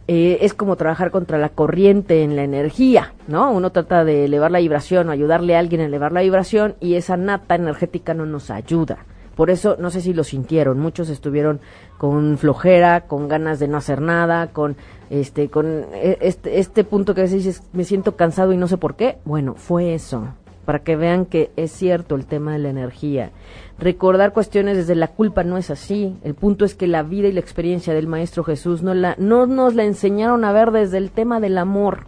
eh, 0.09 0.39
es 0.41 0.55
como 0.55 0.77
trabajar 0.77 1.11
contra 1.11 1.37
la 1.37 1.51
corriente 1.51 2.23
en 2.23 2.35
la 2.35 2.45
energía, 2.45 3.13
¿no? 3.29 3.53
Uno 3.53 3.71
trata 3.71 4.05
de 4.05 4.25
elevar 4.25 4.51
la 4.51 4.61
vibración 4.61 5.11
o 5.11 5.13
ayudarle 5.13 5.57
a 5.57 5.59
alguien 5.59 5.83
a 5.83 5.87
elevar 5.87 6.13
la 6.13 6.23
vibración 6.23 6.77
y 6.81 6.95
esa 6.95 7.19
nata 7.19 7.57
energética 7.57 8.15
no 8.15 8.25
nos 8.25 8.51
ayuda. 8.51 9.05
Por 9.35 9.51
eso, 9.51 9.77
no 9.79 9.91
sé 9.91 10.01
si 10.01 10.13
lo 10.13 10.23
sintieron, 10.23 10.79
muchos 10.79 11.09
estuvieron 11.09 11.61
con 11.99 12.39
flojera, 12.39 13.03
con 13.03 13.29
ganas 13.29 13.59
de 13.59 13.67
no 13.67 13.79
hacer 13.79 14.01
nada, 14.01 14.49
con 14.49 14.77
este, 15.11 15.49
con 15.49 15.67
eh, 15.93 16.19
este, 16.21 16.59
este 16.59 16.85
punto 16.85 17.15
que 17.15 17.23
a 17.23 17.25
dices, 17.25 17.63
me 17.73 17.85
siento 17.85 18.17
cansado 18.17 18.53
y 18.53 18.57
no 18.57 18.69
sé 18.69 18.77
por 18.77 18.97
qué. 18.97 19.19
Bueno, 19.25 19.55
fue 19.55 19.95
eso. 19.95 20.29
para 20.65 20.79
que 20.79 20.97
vean 20.97 21.27
que 21.27 21.51
es 21.57 21.73
cierto 21.73 22.15
el 22.15 22.27
tema 22.27 22.53
de 22.53 22.59
la 22.59 22.71
energía. 22.71 23.31
Recordar 23.79 24.33
cuestiones 24.33 24.77
desde 24.77 24.95
la 24.95 25.09
culpa 25.09 25.45
no 25.45 25.59
es 25.59 25.71
así. 25.71 26.17
El 26.25 26.35
punto 26.35 26.65
es 26.65 26.75
que 26.75 26.87
la 26.87 27.03
vida 27.03 27.29
y 27.29 27.33
la 27.33 27.41
experiencia 27.41 27.93
del 27.93 28.07
Maestro 28.07 28.45
Jesús 28.45 28.83
no, 28.83 28.95
la, 28.95 29.15
no 29.19 29.47
nos 29.47 29.75
la 29.75 29.85
enseñaron 29.85 30.45
a 30.45 30.53
ver 30.53 30.71
desde 30.71 30.99
el 30.99 31.11
tema 31.11 31.41
del 31.41 31.59
amor, 31.59 32.07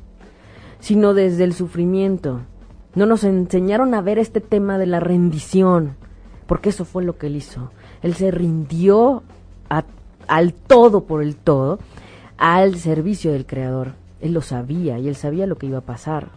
sino 0.80 1.12
desde 1.12 1.44
el 1.44 1.52
sufrimiento. 1.52 2.40
No 2.94 3.04
nos 3.04 3.24
enseñaron 3.24 3.92
a 3.94 4.00
ver 4.00 4.18
este 4.18 4.40
tema 4.40 4.78
de 4.78 4.86
la 4.86 5.00
rendición, 5.00 5.96
porque 6.46 6.70
eso 6.70 6.86
fue 6.86 7.04
lo 7.04 7.18
que 7.18 7.26
él 7.26 7.36
hizo. 7.36 7.70
Él 8.02 8.14
se 8.14 8.30
rindió 8.30 9.22
al 10.28 10.54
todo 10.54 11.04
por 11.04 11.22
el 11.22 11.36
todo, 11.36 11.78
al 12.38 12.76
servicio 12.76 13.32
del 13.32 13.46
Creador. 13.46 13.94
Él 14.20 14.32
lo 14.32 14.40
sabía 14.40 14.98
y 14.98 15.08
él 15.08 15.16
sabía 15.16 15.46
lo 15.46 15.56
que 15.56 15.66
iba 15.66 15.78
a 15.78 15.82
pasar. 15.82 16.28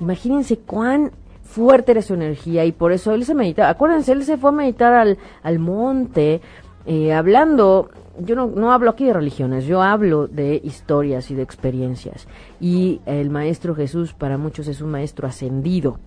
Imagínense 0.00 0.58
cuán 0.58 1.12
fuerte 1.44 1.92
era 1.92 2.02
su 2.02 2.14
energía 2.14 2.64
y 2.64 2.72
por 2.72 2.92
eso 2.92 3.12
él 3.12 3.24
se 3.24 3.34
meditaba. 3.34 3.70
Acuérdense, 3.70 4.12
él 4.12 4.24
se 4.24 4.36
fue 4.36 4.50
a 4.50 4.52
meditar 4.52 4.92
al, 4.92 5.18
al 5.42 5.58
monte, 5.58 6.40
eh, 6.86 7.12
hablando, 7.12 7.90
yo 8.18 8.36
no, 8.36 8.46
no 8.46 8.72
hablo 8.72 8.90
aquí 8.90 9.04
de 9.04 9.12
religiones, 9.12 9.64
yo 9.64 9.82
hablo 9.82 10.26
de 10.26 10.60
historias 10.62 11.30
y 11.30 11.34
de 11.34 11.42
experiencias. 11.42 12.26
Y 12.60 13.00
el 13.06 13.30
Maestro 13.30 13.74
Jesús 13.74 14.12
para 14.12 14.38
muchos 14.38 14.68
es 14.68 14.80
un 14.80 14.90
maestro 14.90 15.26
ascendido. 15.26 15.98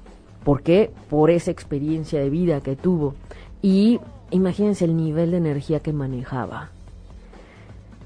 ¿Por 0.44 0.62
qué? 0.62 0.92
Por 1.10 1.32
esa 1.32 1.52
experiencia 1.52 2.20
de 2.20 2.30
vida 2.30 2.62
que 2.62 2.76
tuvo. 2.76 3.16
Y 3.62 4.00
imagínense 4.32 4.86
el 4.86 4.96
nivel 4.96 5.32
de 5.32 5.38
energía 5.38 5.82
que 5.82 5.92
manejaba. 5.92 6.70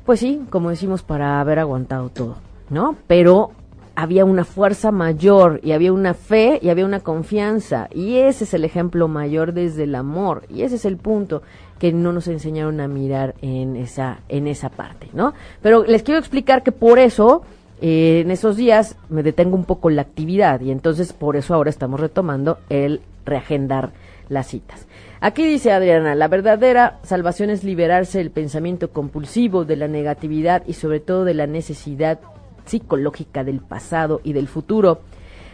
Pues 0.05 0.19
sí, 0.19 0.41
como 0.49 0.69
decimos, 0.69 1.01
para 1.01 1.39
haber 1.39 1.59
aguantado 1.59 2.09
todo, 2.09 2.35
¿no? 2.69 2.95
Pero 3.07 3.51
había 3.95 4.25
una 4.25 4.43
fuerza 4.43 4.91
mayor 4.91 5.59
y 5.63 5.71
había 5.71 5.93
una 5.93 6.13
fe 6.13 6.59
y 6.61 6.69
había 6.69 6.85
una 6.85 6.99
confianza 6.99 7.87
y 7.93 8.17
ese 8.17 8.43
es 8.45 8.53
el 8.53 8.65
ejemplo 8.65 9.07
mayor 9.07 9.53
desde 9.53 9.83
el 9.83 9.95
amor 9.95 10.43
y 10.49 10.63
ese 10.63 10.75
es 10.75 10.85
el 10.85 10.97
punto 10.97 11.43
que 11.79 11.93
no 11.93 12.11
nos 12.11 12.27
enseñaron 12.27 12.79
a 12.81 12.87
mirar 12.87 13.35
en 13.41 13.75
esa 13.75 14.19
en 14.29 14.47
esa 14.47 14.69
parte, 14.69 15.09
¿no? 15.13 15.33
Pero 15.61 15.83
les 15.83 16.01
quiero 16.01 16.19
explicar 16.19 16.63
que 16.63 16.71
por 16.71 16.97
eso 16.97 17.43
eh, 17.81 18.21
en 18.23 18.31
esos 18.31 18.57
días 18.57 18.97
me 19.09 19.21
detengo 19.21 19.55
un 19.55 19.65
poco 19.65 19.89
la 19.89 20.01
actividad 20.01 20.61
y 20.61 20.71
entonces 20.71 21.13
por 21.13 21.35
eso 21.35 21.53
ahora 21.53 21.69
estamos 21.69 21.99
retomando 21.99 22.57
el 22.69 23.01
reagendar 23.25 23.91
las 24.27 24.47
citas. 24.47 24.87
Aquí 25.23 25.45
dice 25.45 25.71
Adriana, 25.71 26.15
la 26.15 26.27
verdadera 26.27 26.99
salvación 27.03 27.49
es 27.49 27.63
liberarse 27.63 28.17
del 28.17 28.29
pensamiento 28.29 28.91
compulsivo, 28.91 29.63
de 29.63 29.77
la 29.77 29.87
negatividad 29.87 30.63
y 30.67 30.73
sobre 30.73 30.99
todo 30.99 31.23
de 31.23 31.33
la 31.33 31.47
necesidad 31.47 32.19
psicológica 32.65 33.45
del 33.45 33.61
pasado 33.61 34.19
y 34.25 34.33
del 34.33 34.49
futuro. 34.49 34.99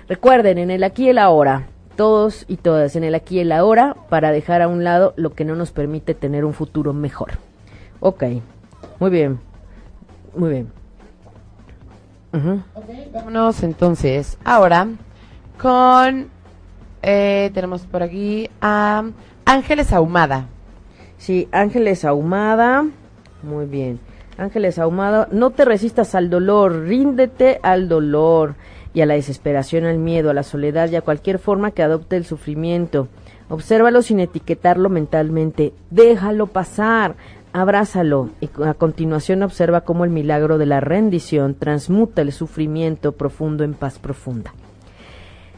Recuerden, 0.08 0.58
en 0.58 0.72
el 0.72 0.84
aquí 0.84 1.06
y 1.06 1.10
el 1.10 1.20
ahora, 1.20 1.68
todos 1.96 2.46
y 2.48 2.58
todas 2.58 2.96
en 2.96 3.04
el 3.04 3.14
aquí 3.14 3.36
y 3.36 3.42
el 3.42 3.52
ahora, 3.52 3.96
para 4.10 4.32
dejar 4.32 4.64
a 4.64 4.68
un 4.68 4.84
lado 4.84 5.14
lo 5.18 5.34
que 5.34 5.46
no 5.46 5.56
nos 5.56 5.70
permite 5.70 6.16
tener 6.16 6.46
un 6.46 6.54
futuro 6.56 6.92
mejor. 6.92 7.34
Ok, 8.00 8.24
muy 9.00 9.12
bien, 9.12 9.40
muy 10.36 10.50
bien. 10.50 10.72
vámonos 13.14 13.62
entonces 13.62 14.40
ahora 14.44 14.88
con... 15.62 16.40
Eh, 17.02 17.52
tenemos 17.54 17.84
por 17.84 18.04
aquí 18.04 18.50
a 18.60 19.04
Ángeles 19.52 19.94
Ahumada. 19.94 20.46
Sí, 21.18 21.48
Ángeles 21.52 22.06
Ahumada. 22.06 22.86
Muy 23.42 23.66
bien. 23.66 24.00
Ángeles 24.38 24.78
Ahumado, 24.78 25.28
no 25.32 25.50
te 25.50 25.66
resistas 25.66 26.14
al 26.14 26.30
dolor, 26.30 26.84
ríndete 26.84 27.60
al 27.64 27.90
dolor 27.90 28.54
y 28.94 29.02
a 29.02 29.08
la 29.08 29.16
desesperación, 29.16 29.86
al 29.86 29.98
miedo, 29.98 30.30
a 30.30 30.36
la 30.36 30.44
soledad 30.44 30.92
y 30.92 30.98
a 30.98 31.02
cualquier 31.02 31.40
forma 31.40 31.72
que 31.72 31.82
adopte 31.82 32.16
el 32.16 32.26
sufrimiento. 32.26 33.08
Obsérvalo 33.50 34.04
sin 34.04 34.20
etiquetarlo 34.20 34.88
mentalmente, 34.88 35.74
déjalo 35.90 36.46
pasar, 36.46 37.16
abrázalo 37.52 38.30
y 38.42 38.52
a 38.64 38.76
continuación 38.76 39.42
observa 39.42 39.82
cómo 39.82 40.04
el 40.04 40.12
milagro 40.12 40.60
de 40.60 40.68
la 40.68 40.80
rendición 40.80 41.56
transmuta 41.56 42.22
el 42.22 42.34
sufrimiento 42.34 43.14
profundo 43.14 43.64
en 43.64 43.74
paz 43.74 43.98
profunda. 43.98 44.54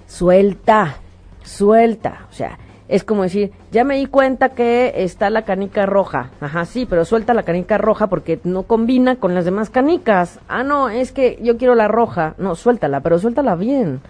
Suelta, 0.08 0.96
suelta, 1.44 2.28
o 2.30 2.34
sea, 2.34 2.58
es 2.92 3.06
como 3.06 3.24
decir, 3.24 3.52
ya 3.72 3.86
me 3.86 3.96
di 3.96 4.06
cuenta 4.06 4.50
que 4.50 4.92
está 4.98 5.30
la 5.30 5.44
canica 5.44 5.86
roja. 5.86 6.30
Ajá, 6.42 6.66
sí, 6.66 6.86
pero 6.86 7.06
suelta 7.06 7.34
la 7.34 7.44
canica 7.44 7.78
roja 7.78 8.08
porque 8.08 8.42
no 8.44 8.64
combina 8.64 9.16
con 9.16 9.34
las 9.34 9.46
demás 9.46 9.70
canicas. 9.70 10.42
Ah, 10.50 10.64
no, 10.64 10.90
es 10.90 11.14
que 11.14 11.40
yo 11.42 11.58
quiero 11.58 11.74
la 11.74 11.88
roja. 11.88 12.36
No, 12.38 12.54
suéltala, 12.56 13.00
pero 13.00 13.18
suéltala 13.18 13.56
bien. 13.56 14.02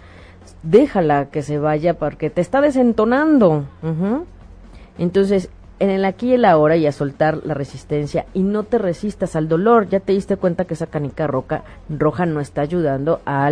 Déjala 0.64 1.26
que 1.26 1.42
se 1.42 1.60
vaya 1.60 1.94
porque 1.94 2.28
te 2.28 2.40
está 2.40 2.60
desentonando. 2.60 3.66
Entonces, 4.98 5.48
en 5.78 5.90
el 5.90 6.04
aquí 6.04 6.30
y 6.30 6.34
el 6.34 6.44
ahora 6.44 6.76
y 6.76 6.84
a 6.88 6.92
soltar 6.92 7.38
la 7.44 7.54
resistencia 7.54 8.26
y 8.34 8.42
no 8.42 8.64
te 8.64 8.78
resistas 8.78 9.36
al 9.36 9.46
dolor. 9.46 9.90
Ya 9.90 10.00
te 10.00 10.12
diste 10.12 10.36
cuenta 10.36 10.64
que 10.64 10.74
esa 10.74 10.88
canica 10.88 11.28
roja, 11.28 11.62
roja 11.88 12.26
no 12.26 12.40
está 12.40 12.62
ayudando 12.62 13.20
a 13.26 13.48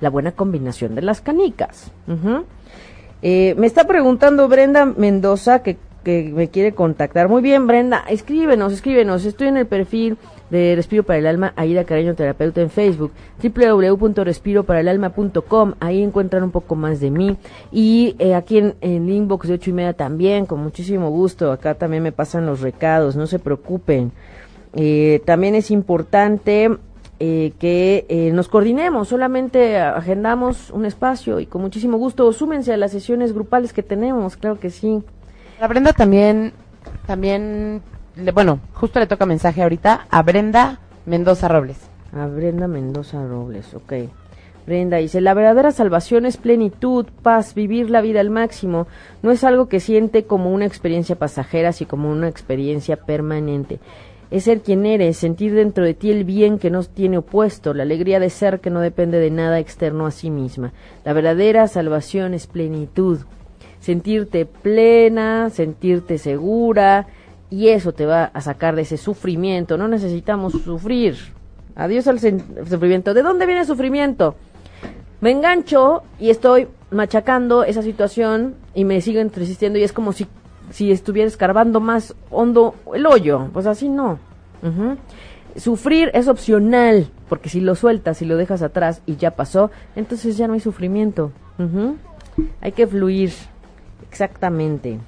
la 0.00 0.10
buena 0.10 0.30
combinación 0.30 0.94
de 0.94 1.02
las 1.02 1.20
canicas. 1.20 1.90
Eh, 3.22 3.54
me 3.58 3.66
está 3.66 3.86
preguntando 3.86 4.48
Brenda 4.48 4.86
Mendoza 4.86 5.62
que, 5.62 5.76
que, 6.04 6.30
me 6.34 6.48
quiere 6.48 6.72
contactar. 6.72 7.28
Muy 7.28 7.42
bien, 7.42 7.66
Brenda, 7.66 8.04
escríbenos, 8.08 8.72
escríbenos. 8.72 9.24
Estoy 9.24 9.48
en 9.48 9.56
el 9.56 9.66
perfil 9.66 10.16
de 10.50 10.74
Respiro 10.76 11.02
para 11.02 11.18
el 11.18 11.26
Alma, 11.26 11.52
Aida 11.56 11.84
Cariño 11.84 12.14
Terapeuta 12.14 12.60
en 12.60 12.70
Facebook, 12.70 13.12
www.respiroparaelalma.com. 13.42 15.74
Ahí 15.80 16.02
encuentran 16.02 16.44
un 16.44 16.50
poco 16.50 16.74
más 16.74 17.00
de 17.00 17.10
mí. 17.10 17.36
Y 17.72 18.16
eh, 18.18 18.34
aquí 18.34 18.58
en, 18.58 18.74
en 18.80 19.08
inbox 19.08 19.48
de 19.48 19.54
ocho 19.54 19.70
y 19.70 19.74
media 19.74 19.92
también, 19.92 20.46
con 20.46 20.60
muchísimo 20.60 21.10
gusto. 21.10 21.52
Acá 21.52 21.74
también 21.74 22.02
me 22.02 22.12
pasan 22.12 22.46
los 22.46 22.60
recados, 22.60 23.16
no 23.16 23.26
se 23.26 23.38
preocupen. 23.38 24.12
Eh, 24.74 25.22
también 25.24 25.54
es 25.54 25.70
importante 25.70 26.70
eh, 27.20 27.52
que 27.58 28.06
eh, 28.08 28.30
nos 28.32 28.46
coordinemos, 28.48 29.08
solamente 29.08 29.76
agendamos 29.78 30.70
un 30.70 30.84
espacio 30.84 31.40
y 31.40 31.46
con 31.46 31.62
muchísimo 31.62 31.98
gusto 31.98 32.32
súmense 32.32 32.72
a 32.72 32.76
las 32.76 32.92
sesiones 32.92 33.32
grupales 33.32 33.72
que 33.72 33.82
tenemos, 33.82 34.36
claro 34.36 34.60
que 34.60 34.70
sí. 34.70 35.02
A 35.60 35.66
Brenda 35.66 35.92
también, 35.92 36.52
también, 37.06 37.82
bueno, 38.32 38.60
justo 38.74 39.00
le 39.00 39.08
toca 39.08 39.26
mensaje 39.26 39.62
ahorita 39.62 40.06
a 40.08 40.22
Brenda 40.22 40.78
Mendoza 41.06 41.48
Robles. 41.48 41.78
A 42.12 42.26
Brenda 42.26 42.68
Mendoza 42.68 43.26
Robles, 43.26 43.74
ok. 43.74 43.92
Brenda 44.64 44.98
dice, 44.98 45.20
la 45.20 45.34
verdadera 45.34 45.72
salvación 45.72 46.26
es 46.26 46.36
plenitud, 46.36 47.06
paz, 47.22 47.54
vivir 47.54 47.90
la 47.90 48.02
vida 48.02 48.20
al 48.20 48.30
máximo. 48.30 48.86
No 49.22 49.30
es 49.32 49.42
algo 49.42 49.66
que 49.66 49.80
siente 49.80 50.24
como 50.24 50.52
una 50.52 50.66
experiencia 50.66 51.16
pasajera, 51.16 51.72
sino 51.72 51.88
como 51.88 52.10
una 52.12 52.28
experiencia 52.28 52.96
permanente 52.96 53.80
es 54.30 54.44
ser 54.44 54.60
quien 54.60 54.84
eres, 54.84 55.16
sentir 55.16 55.54
dentro 55.54 55.84
de 55.84 55.94
ti 55.94 56.10
el 56.10 56.24
bien 56.24 56.58
que 56.58 56.70
no 56.70 56.82
tiene 56.84 57.18
opuesto, 57.18 57.72
la 57.72 57.84
alegría 57.84 58.20
de 58.20 58.30
ser 58.30 58.60
que 58.60 58.70
no 58.70 58.80
depende 58.80 59.18
de 59.18 59.30
nada 59.30 59.58
externo 59.58 60.06
a 60.06 60.10
sí 60.10 60.30
misma. 60.30 60.72
La 61.04 61.12
verdadera 61.12 61.66
salvación 61.68 62.34
es 62.34 62.46
plenitud, 62.46 63.20
sentirte 63.80 64.44
plena, 64.44 65.50
sentirte 65.50 66.18
segura, 66.18 67.06
y 67.50 67.68
eso 67.68 67.92
te 67.92 68.06
va 68.06 68.24
a 68.24 68.40
sacar 68.40 68.76
de 68.76 68.82
ese 68.82 68.96
sufrimiento. 68.96 69.78
No 69.78 69.88
necesitamos 69.88 70.52
sufrir. 70.52 71.16
Adiós 71.74 72.06
al 72.08 72.18
sufrimiento. 72.20 73.14
¿De 73.14 73.22
dónde 73.22 73.46
viene 73.46 73.62
el 73.62 73.66
sufrimiento? 73.66 74.34
Me 75.20 75.30
engancho 75.30 76.02
y 76.18 76.30
estoy 76.30 76.68
machacando 76.90 77.64
esa 77.64 77.82
situación 77.82 78.54
y 78.74 78.84
me 78.84 79.00
sigo 79.00 79.22
resistiendo 79.34 79.78
y 79.78 79.82
es 79.82 79.92
como 79.92 80.12
si 80.12 80.26
si 80.70 80.90
estuviera 80.90 81.28
escarbando 81.28 81.80
más 81.80 82.14
hondo 82.30 82.74
el 82.94 83.06
hoyo. 83.06 83.48
Pues 83.52 83.66
así 83.66 83.88
no. 83.88 84.18
Sufrir 85.56 86.10
es 86.14 86.28
opcional, 86.28 87.10
porque 87.28 87.48
si 87.48 87.60
lo 87.60 87.74
sueltas 87.74 88.22
y 88.22 88.24
lo 88.24 88.36
dejas 88.36 88.62
atrás 88.62 89.02
y 89.06 89.16
ya 89.16 89.32
pasó, 89.32 89.70
entonces 89.96 90.36
ya 90.36 90.46
no 90.46 90.54
hay 90.54 90.60
sufrimiento. 90.60 91.32
Hay 92.60 92.72
que 92.72 92.86
fluir. 92.86 93.32
Exactamente. 94.08 94.98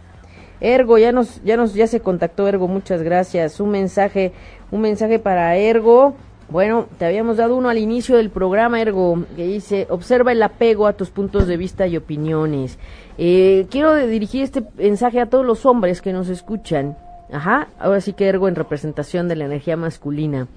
Ergo, 0.61 0.99
ya 0.99 1.11
nos, 1.11 1.43
ya 1.43 1.57
nos, 1.57 1.73
ya 1.73 1.87
se 1.87 2.01
contactó 2.01 2.47
Ergo, 2.47 2.69
muchas 2.69 3.03
gracias. 3.03 3.61
Un 3.61 3.71
mensaje, 3.71 4.33
un 4.71 4.83
mensaje 4.83 5.19
para 5.19 5.57
Ergo. 5.57 6.15
Bueno, 6.51 6.89
te 6.99 7.05
habíamos 7.05 7.37
dado 7.37 7.55
uno 7.55 7.69
al 7.69 7.79
inicio 7.79 8.17
del 8.17 8.29
programa, 8.29 8.81
Ergo, 8.81 9.25
que 9.37 9.47
dice, 9.47 9.87
observa 9.89 10.33
el 10.33 10.43
apego 10.43 10.89
a 10.89 10.95
tus 10.95 11.11
puntos 11.11 11.47
de 11.47 11.57
vista 11.57 11.87
y 11.87 11.97
opiniones. 11.97 12.77
Eh, 13.19 13.69
quiero 13.71 13.95
dirigir 13.95 14.43
este 14.43 14.65
mensaje 14.77 15.21
a 15.21 15.27
todos 15.27 15.47
los 15.47 15.65
hombres 15.65 16.03
que 16.03 16.13
nos 16.13 16.29
escuchan. 16.29 16.99
Ajá, 17.33 17.69
ahora 17.79 18.01
sí 18.01 18.15
que 18.15 18.27
Ergo 18.27 18.49
en 18.49 18.57
representación 18.57 19.29
de 19.29 19.37
la 19.37 19.45
energía 19.45 19.77
masculina. 19.77 20.49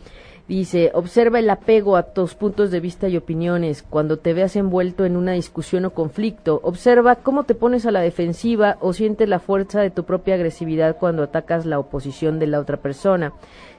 Dice, 0.48 0.92
observa 0.94 1.40
el 1.40 1.50
apego 1.50 1.96
a 1.96 2.12
tus 2.12 2.36
puntos 2.36 2.70
de 2.70 2.82
vista 2.82 3.08
y 3.08 3.16
opiniones. 3.16 3.82
Cuando 3.82 4.18
te 4.18 4.34
veas 4.34 4.58
envuelto 4.58 5.06
en 5.06 5.16
una 5.16 5.32
discusión 5.32 5.86
o 5.86 5.92
conflicto, 5.92 6.60
observa 6.64 7.16
cómo 7.16 7.44
te 7.44 7.56
pones 7.56 7.86
a 7.86 7.92
la 7.92 8.02
defensiva 8.02 8.78
o 8.82 8.92
sientes 8.92 9.30
la 9.30 9.40
fuerza 9.40 9.80
de 9.80 9.90
tu 9.90 10.04
propia 10.04 10.36
agresividad 10.36 10.98
cuando 10.98 11.24
atacas 11.24 11.66
la 11.66 11.80
oposición 11.80 12.40
de 12.40 12.48
la 12.48 12.60
otra 12.60 12.76
persona. 12.78 13.32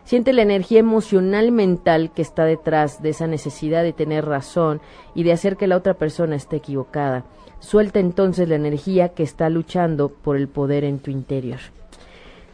Siente 0.05 0.33
la 0.33 0.43
energía 0.43 0.81
emocional 0.81 1.51
mental 1.51 2.11
que 2.15 2.23
está 2.23 2.45
detrás 2.45 3.03
de 3.03 3.11
esa 3.11 3.27
necesidad 3.27 3.83
de 3.83 3.93
tener 3.93 4.25
razón 4.25 4.81
y 5.15 5.23
de 5.23 5.33
hacer 5.33 5.57
que 5.57 5.67
la 5.67 5.77
otra 5.77 5.95
persona 5.95 6.37
esté 6.37 6.57
equivocada. 6.57 7.25
Suelta 7.61 8.01
entonces 8.01 8.49
la 8.49 8.57
energía 8.57 9.11
que 9.11 9.23
está 9.23 9.49
luchando 9.49 10.11
por 10.11 10.37
el 10.37 10.49
poder 10.49 10.85
en 10.85 10.99
tu 10.99 11.11
interior. 11.11 11.61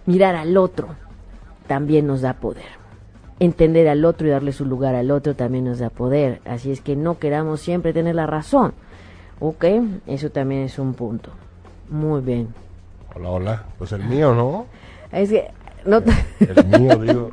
Mirar 0.07 0.37
al 0.37 0.57
otro 0.57 0.89
también 1.67 2.07
nos 2.07 2.21
da 2.21 2.35
poder 2.35 2.81
entender 3.41 3.89
al 3.89 4.05
otro 4.05 4.29
y 4.29 4.31
darle 4.31 4.53
su 4.53 4.67
lugar 4.67 4.95
al 4.95 5.11
otro 5.11 5.35
también 5.35 5.65
nos 5.65 5.81
da 5.81 5.91
poder. 5.91 6.41
Así 6.45 6.71
es 6.71 6.81
que 6.81 6.95
no 6.95 7.19
queramos 7.19 7.61
siempre 7.61 7.93
tener 7.93 8.15
la 8.15 8.27
razón. 8.27 8.75
¿Ok? 9.41 9.65
Eso 10.07 10.31
también 10.31 10.63
es 10.63 10.79
un 10.79 10.95
punto. 10.95 11.31
Muy 11.89 12.21
bien. 12.21 12.55
Hola, 13.17 13.31
hola. 13.31 13.65
Pues 13.79 13.91
el 13.93 14.05
mío, 14.05 14.35
¿no? 14.35 14.67
Es 15.11 15.31
que... 15.31 15.49
No 15.85 16.03
mío, 16.79 16.99
digo. 16.99 17.31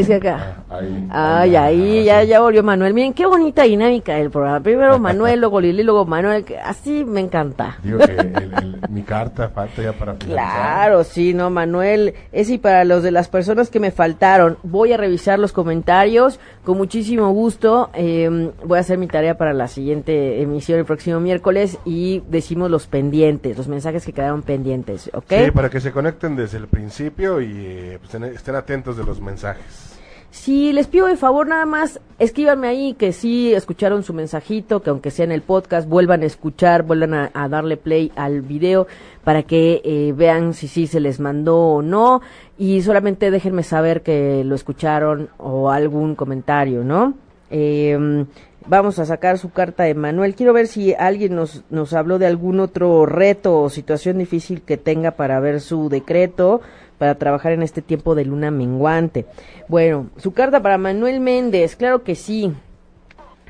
Es 0.00 0.06
que 0.06 0.14
acá. 0.14 0.56
Ah, 0.70 0.76
ahí, 0.78 1.08
Ay, 1.10 1.56
ahí, 1.56 2.04
ya, 2.04 2.22
ya 2.24 2.40
volvió 2.40 2.62
Manuel. 2.62 2.94
Miren, 2.94 3.12
qué 3.12 3.26
bonita 3.26 3.62
dinámica 3.64 4.14
del 4.14 4.30
programa. 4.30 4.60
Primero 4.60 4.98
Manuel, 4.98 5.40
luego 5.40 5.60
Lili, 5.60 5.82
luego 5.82 6.04
Manuel. 6.06 6.44
Así 6.64 7.04
me 7.04 7.20
encanta. 7.20 7.78
Digo 7.82 7.98
que 7.98 8.12
el- 8.12 8.52
el- 8.54 8.80
mi 8.88 9.02
carta 9.02 9.48
falta 9.48 9.82
ya 9.82 9.92
para 9.92 10.14
finalizar. 10.14 10.34
Claro, 10.34 11.04
sí, 11.04 11.34
no, 11.34 11.50
Manuel. 11.50 12.14
Es 12.32 12.50
y 12.50 12.58
para 12.58 12.84
los 12.84 13.02
de 13.02 13.10
las 13.10 13.28
personas 13.28 13.70
que 13.70 13.80
me 13.80 13.90
faltaron, 13.90 14.58
voy 14.62 14.92
a 14.92 14.96
revisar 14.96 15.38
los 15.38 15.52
comentarios 15.52 16.38
con 16.64 16.76
muchísimo 16.76 17.30
gusto. 17.32 17.90
eh, 17.94 18.50
voy 18.64 18.78
a 18.78 18.80
hacer 18.80 18.98
mi 18.98 19.06
tarea 19.06 19.36
para 19.36 19.52
la 19.52 19.68
siguiente 19.68 20.40
emisión 20.42 20.78
el 20.78 20.84
próximo 20.84 21.20
miércoles 21.20 21.78
y 21.84 22.22
decimos 22.28 22.70
los 22.70 22.86
pendientes, 22.86 23.56
los 23.58 23.68
mensajes 23.68 24.04
que 24.06 24.12
quedaron 24.12 24.42
pendientes, 24.42 25.10
¿ok? 25.12 25.24
Sí, 25.46 25.50
para 25.50 25.68
que 25.70 25.80
se 25.80 25.92
conecten 25.92 26.36
desde 26.36 26.58
el 26.58 26.68
principio 26.68 27.40
y 27.40 27.50
eh, 27.56 27.98
pues, 28.00 28.14
estén 28.34 28.54
atentos 28.56 28.96
de 28.96 29.04
los 29.04 29.20
mensajes. 29.20 29.89
Sí, 30.30 30.72
les 30.72 30.86
pido 30.86 31.08
de 31.08 31.16
favor 31.16 31.48
nada 31.48 31.66
más, 31.66 32.00
escríbanme 32.20 32.68
ahí 32.68 32.94
que 32.94 33.12
sí 33.12 33.52
escucharon 33.52 34.04
su 34.04 34.14
mensajito, 34.14 34.80
que 34.80 34.90
aunque 34.90 35.10
sea 35.10 35.24
en 35.24 35.32
el 35.32 35.42
podcast, 35.42 35.88
vuelvan 35.88 36.22
a 36.22 36.26
escuchar, 36.26 36.84
vuelvan 36.84 37.14
a, 37.14 37.30
a 37.34 37.48
darle 37.48 37.76
play 37.76 38.12
al 38.14 38.42
video 38.42 38.86
para 39.24 39.42
que 39.42 39.82
eh, 39.84 40.12
vean 40.16 40.54
si 40.54 40.68
sí 40.68 40.86
se 40.86 41.00
les 41.00 41.18
mandó 41.18 41.58
o 41.58 41.82
no 41.82 42.22
y 42.56 42.80
solamente 42.82 43.32
déjenme 43.32 43.64
saber 43.64 44.02
que 44.02 44.44
lo 44.44 44.54
escucharon 44.54 45.30
o 45.38 45.70
algún 45.70 46.14
comentario, 46.14 46.84
¿no? 46.84 47.14
Eh, 47.50 48.24
vamos 48.66 48.98
a 48.98 49.06
sacar 49.06 49.38
su 49.38 49.50
carta 49.50 49.84
de 49.84 49.94
Manuel. 49.94 50.34
Quiero 50.34 50.52
ver 50.52 50.68
si 50.68 50.94
alguien 50.94 51.34
nos, 51.34 51.64
nos 51.70 51.92
habló 51.92 52.18
de 52.18 52.26
algún 52.26 52.60
otro 52.60 53.04
reto 53.06 53.60
o 53.62 53.70
situación 53.70 54.18
difícil 54.18 54.62
que 54.62 54.76
tenga 54.76 55.12
para 55.12 55.40
ver 55.40 55.60
su 55.60 55.88
decreto 55.88 56.60
para 57.00 57.14
trabajar 57.14 57.52
en 57.52 57.62
este 57.62 57.80
tiempo 57.80 58.14
de 58.14 58.26
luna 58.26 58.50
menguante. 58.50 59.24
Bueno, 59.68 60.10
su 60.18 60.34
carta 60.34 60.60
para 60.60 60.76
Manuel 60.76 61.18
Méndez, 61.18 61.74
claro 61.74 62.04
que 62.04 62.14
sí. 62.14 62.52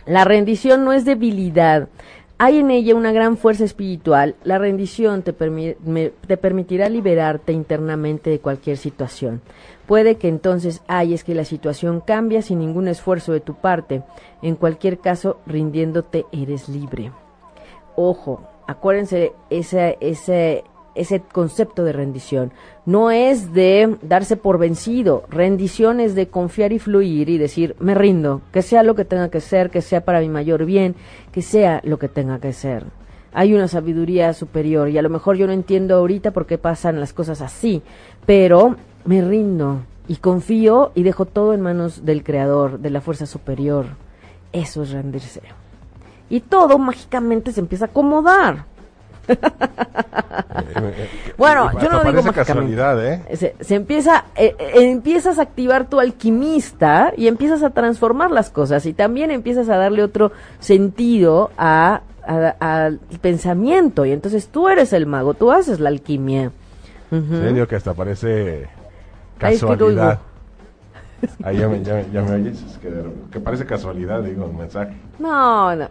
La 0.06 0.24
rendición 0.24 0.84
no 0.84 0.92
es 0.92 1.04
debilidad. 1.04 1.88
Hay 2.38 2.58
en 2.58 2.70
ella 2.70 2.94
una 2.94 3.10
gran 3.10 3.36
fuerza 3.36 3.64
espiritual. 3.64 4.36
La 4.44 4.58
rendición 4.58 5.22
te, 5.22 5.32
te 5.32 6.36
permitirá 6.36 6.88
liberarte 6.88 7.52
internamente 7.52 8.30
de 8.30 8.38
cualquier 8.38 8.76
situación. 8.76 9.42
Puede 9.88 10.14
que 10.14 10.28
entonces 10.28 10.80
ay, 10.86 11.12
es 11.12 11.24
que 11.24 11.34
la 11.34 11.44
situación 11.44 12.00
cambia 12.00 12.42
sin 12.42 12.60
ningún 12.60 12.86
esfuerzo 12.86 13.32
de 13.32 13.40
tu 13.40 13.54
parte. 13.54 14.04
En 14.42 14.54
cualquier 14.54 15.00
caso, 15.00 15.40
rindiéndote 15.44 16.24
eres 16.30 16.68
libre. 16.68 17.10
Ojo, 17.96 18.46
acuérdense 18.68 19.32
ese, 19.50 19.98
ese, 20.00 20.62
ese 20.94 21.20
concepto 21.20 21.84
de 21.84 21.92
rendición. 21.92 22.52
No 22.86 23.10
es 23.10 23.52
de 23.52 23.96
darse 24.02 24.36
por 24.36 24.58
vencido. 24.58 25.24
Rendición 25.28 26.00
es 26.00 26.14
de 26.14 26.28
confiar 26.28 26.72
y 26.72 26.78
fluir 26.78 27.28
y 27.28 27.38
decir, 27.38 27.76
me 27.78 27.94
rindo, 27.94 28.42
que 28.52 28.62
sea 28.62 28.82
lo 28.82 28.94
que 28.94 29.04
tenga 29.04 29.30
que 29.30 29.40
ser, 29.40 29.70
que 29.70 29.82
sea 29.82 30.04
para 30.04 30.20
mi 30.20 30.28
mayor 30.28 30.64
bien, 30.64 30.94
que 31.32 31.42
sea 31.42 31.80
lo 31.84 31.98
que 31.98 32.08
tenga 32.08 32.40
que 32.40 32.52
ser. 32.52 32.84
Hay 33.32 33.54
una 33.54 33.68
sabiduría 33.68 34.32
superior 34.32 34.88
y 34.88 34.98
a 34.98 35.02
lo 35.02 35.10
mejor 35.10 35.36
yo 35.36 35.46
no 35.46 35.52
entiendo 35.52 35.94
ahorita 35.94 36.32
por 36.32 36.46
qué 36.46 36.58
pasan 36.58 36.98
las 36.98 37.12
cosas 37.12 37.40
así, 37.40 37.82
pero 38.26 38.76
me 39.04 39.22
rindo 39.22 39.82
y 40.08 40.16
confío 40.16 40.90
y 40.96 41.04
dejo 41.04 41.26
todo 41.26 41.54
en 41.54 41.60
manos 41.60 42.04
del 42.04 42.24
Creador, 42.24 42.80
de 42.80 42.90
la 42.90 43.00
fuerza 43.00 43.26
superior. 43.26 43.86
Eso 44.52 44.82
es 44.82 44.90
rendirse. 44.90 45.42
Y 46.28 46.40
todo 46.40 46.78
mágicamente 46.78 47.52
se 47.52 47.60
empieza 47.60 47.84
a 47.84 47.88
acomodar. 47.88 48.66
Bueno, 51.36 51.70
yo 51.82 51.88
no 51.88 51.98
digo 52.10 52.22
casualidad, 52.34 53.06
¿eh? 53.06 53.22
Se, 53.36 53.54
se 53.60 53.74
empieza, 53.74 54.24
eh, 54.36 54.54
eh, 54.58 54.90
empiezas 54.90 55.38
a 55.38 55.42
activar 55.42 55.86
tu 55.88 56.00
alquimista 56.00 57.12
y 57.16 57.26
empiezas 57.28 57.62
a 57.62 57.70
transformar 57.70 58.30
las 58.30 58.50
cosas 58.50 58.84
y 58.86 58.92
también 58.92 59.30
empiezas 59.30 59.68
a 59.68 59.76
darle 59.76 60.02
otro 60.02 60.32
sentido 60.58 61.50
a, 61.56 62.02
a- 62.26 62.54
al 62.84 62.98
pensamiento 63.20 64.04
y 64.04 64.12
entonces 64.12 64.48
tú 64.48 64.68
eres 64.68 64.92
el 64.92 65.06
mago, 65.06 65.34
tú 65.34 65.50
haces 65.50 65.80
la 65.80 65.88
alquimia. 65.88 66.50
En 67.10 67.28
serio 67.28 67.66
que 67.66 67.76
hasta 67.76 67.94
parece 67.94 68.68
casualidad. 69.38 70.18
Ahí 71.42 71.58
ya 71.58 71.68
me, 71.68 71.82
ya, 71.82 71.94
me- 71.94 72.06
ya 72.12 72.22
me 72.22 72.32
oyes, 72.32 72.62
es 72.62 72.78
que, 72.78 72.90
que 73.32 73.40
parece 73.40 73.66
casualidad, 73.66 74.22
digo, 74.22 74.46
el 74.46 74.52
mensaje. 74.56 74.92
No, 75.18 75.74
no. 75.74 75.88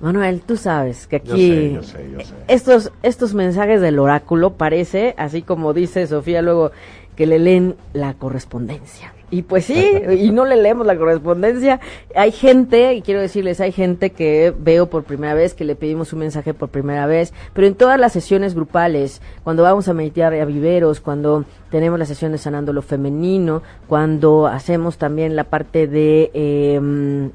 Manuel, 0.00 0.42
tú 0.42 0.56
sabes 0.56 1.06
que 1.06 1.22
Yo 1.24 1.32
aquí 1.34 1.48
sé, 1.48 1.72
yo 1.72 1.82
sé, 1.82 2.10
yo 2.12 2.20
sé. 2.20 2.34
estos 2.48 2.92
estos 3.02 3.34
mensajes 3.34 3.80
del 3.80 3.98
oráculo 3.98 4.54
parece, 4.54 5.14
así 5.16 5.42
como 5.42 5.72
dice 5.72 6.06
Sofía 6.06 6.42
luego, 6.42 6.70
que 7.16 7.26
le 7.26 7.38
leen 7.38 7.76
la 7.94 8.14
correspondencia. 8.14 9.14
Y 9.30 9.42
pues 9.42 9.64
sí, 9.64 9.74
y 10.18 10.30
no 10.30 10.44
le 10.44 10.56
leemos 10.56 10.86
la 10.86 10.96
correspondencia. 10.96 11.80
Hay 12.14 12.30
gente, 12.30 12.94
y 12.94 13.02
quiero 13.02 13.20
decirles, 13.20 13.60
hay 13.60 13.72
gente 13.72 14.10
que 14.10 14.54
veo 14.56 14.88
por 14.88 15.04
primera 15.04 15.34
vez, 15.34 15.54
que 15.54 15.64
le 15.64 15.74
pedimos 15.74 16.12
un 16.12 16.20
mensaje 16.20 16.54
por 16.54 16.68
primera 16.68 17.06
vez, 17.06 17.32
pero 17.52 17.66
en 17.66 17.74
todas 17.74 17.98
las 17.98 18.12
sesiones 18.12 18.54
grupales, 18.54 19.20
cuando 19.42 19.62
vamos 19.62 19.88
a 19.88 19.94
meditar 19.94 20.32
a 20.34 20.44
viveros, 20.44 21.00
cuando 21.00 21.44
tenemos 21.70 21.98
la 21.98 22.04
sesión 22.04 22.32
de 22.32 22.38
sanando 22.38 22.72
lo 22.72 22.82
femenino, 22.82 23.62
cuando 23.88 24.46
hacemos 24.46 24.98
también 24.98 25.36
la 25.36 25.44
parte 25.44 25.86
de... 25.86 26.30
em, 26.34 27.30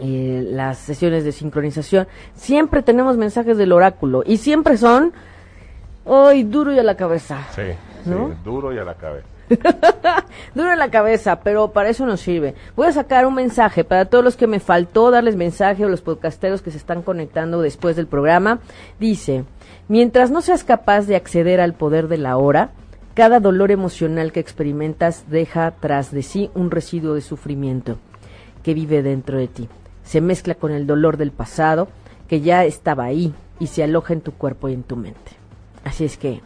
eh, 0.00 0.46
las 0.50 0.78
sesiones 0.78 1.24
de 1.24 1.32
sincronización, 1.32 2.06
siempre 2.34 2.82
tenemos 2.82 3.16
mensajes 3.16 3.56
del 3.56 3.72
oráculo 3.72 4.22
y 4.26 4.38
siempre 4.38 4.76
son, 4.76 5.12
¡ay, 6.06 6.44
duro 6.44 6.72
y 6.72 6.78
a 6.78 6.82
la 6.82 6.96
cabeza! 6.96 7.46
Sí, 7.54 7.62
sí, 8.04 8.10
¿No? 8.10 8.34
duro 8.44 8.72
y 8.72 8.78
a 8.78 8.84
la 8.84 8.94
cabeza. 8.94 9.26
Duro 10.54 10.72
en 10.72 10.78
la 10.78 10.90
cabeza, 10.90 11.40
pero 11.40 11.72
para 11.72 11.88
eso 11.88 12.04
nos 12.06 12.20
sirve. 12.20 12.54
Voy 12.76 12.86
a 12.86 12.92
sacar 12.92 13.26
un 13.26 13.34
mensaje 13.34 13.84
para 13.84 14.04
todos 14.04 14.24
los 14.24 14.36
que 14.36 14.46
me 14.46 14.60
faltó 14.60 15.10
darles 15.10 15.36
mensaje 15.36 15.84
o 15.84 15.88
los 15.88 16.02
podcasteros 16.02 16.62
que 16.62 16.70
se 16.70 16.76
están 16.76 17.02
conectando 17.02 17.60
después 17.60 17.96
del 17.96 18.06
programa. 18.06 18.60
Dice, 19.00 19.44
mientras 19.88 20.30
no 20.30 20.42
seas 20.42 20.64
capaz 20.64 21.06
de 21.06 21.16
acceder 21.16 21.60
al 21.60 21.74
poder 21.74 22.08
de 22.08 22.18
la 22.18 22.36
hora, 22.36 22.70
cada 23.14 23.40
dolor 23.40 23.70
emocional 23.70 24.32
que 24.32 24.40
experimentas 24.40 25.24
deja 25.28 25.72
tras 25.72 26.12
de 26.12 26.22
sí 26.22 26.50
un 26.54 26.70
residuo 26.70 27.14
de 27.14 27.20
sufrimiento 27.20 27.98
que 28.62 28.74
vive 28.74 29.02
dentro 29.02 29.38
de 29.38 29.48
ti. 29.48 29.68
Se 30.08 30.22
mezcla 30.22 30.54
con 30.54 30.72
el 30.72 30.86
dolor 30.86 31.18
del 31.18 31.32
pasado 31.32 31.86
que 32.28 32.40
ya 32.40 32.64
estaba 32.64 33.04
ahí 33.04 33.34
y 33.60 33.66
se 33.66 33.84
aloja 33.84 34.14
en 34.14 34.22
tu 34.22 34.32
cuerpo 34.32 34.70
y 34.70 34.72
en 34.72 34.82
tu 34.82 34.96
mente. 34.96 35.32
Así 35.84 36.06
es 36.06 36.16
que, 36.16 36.40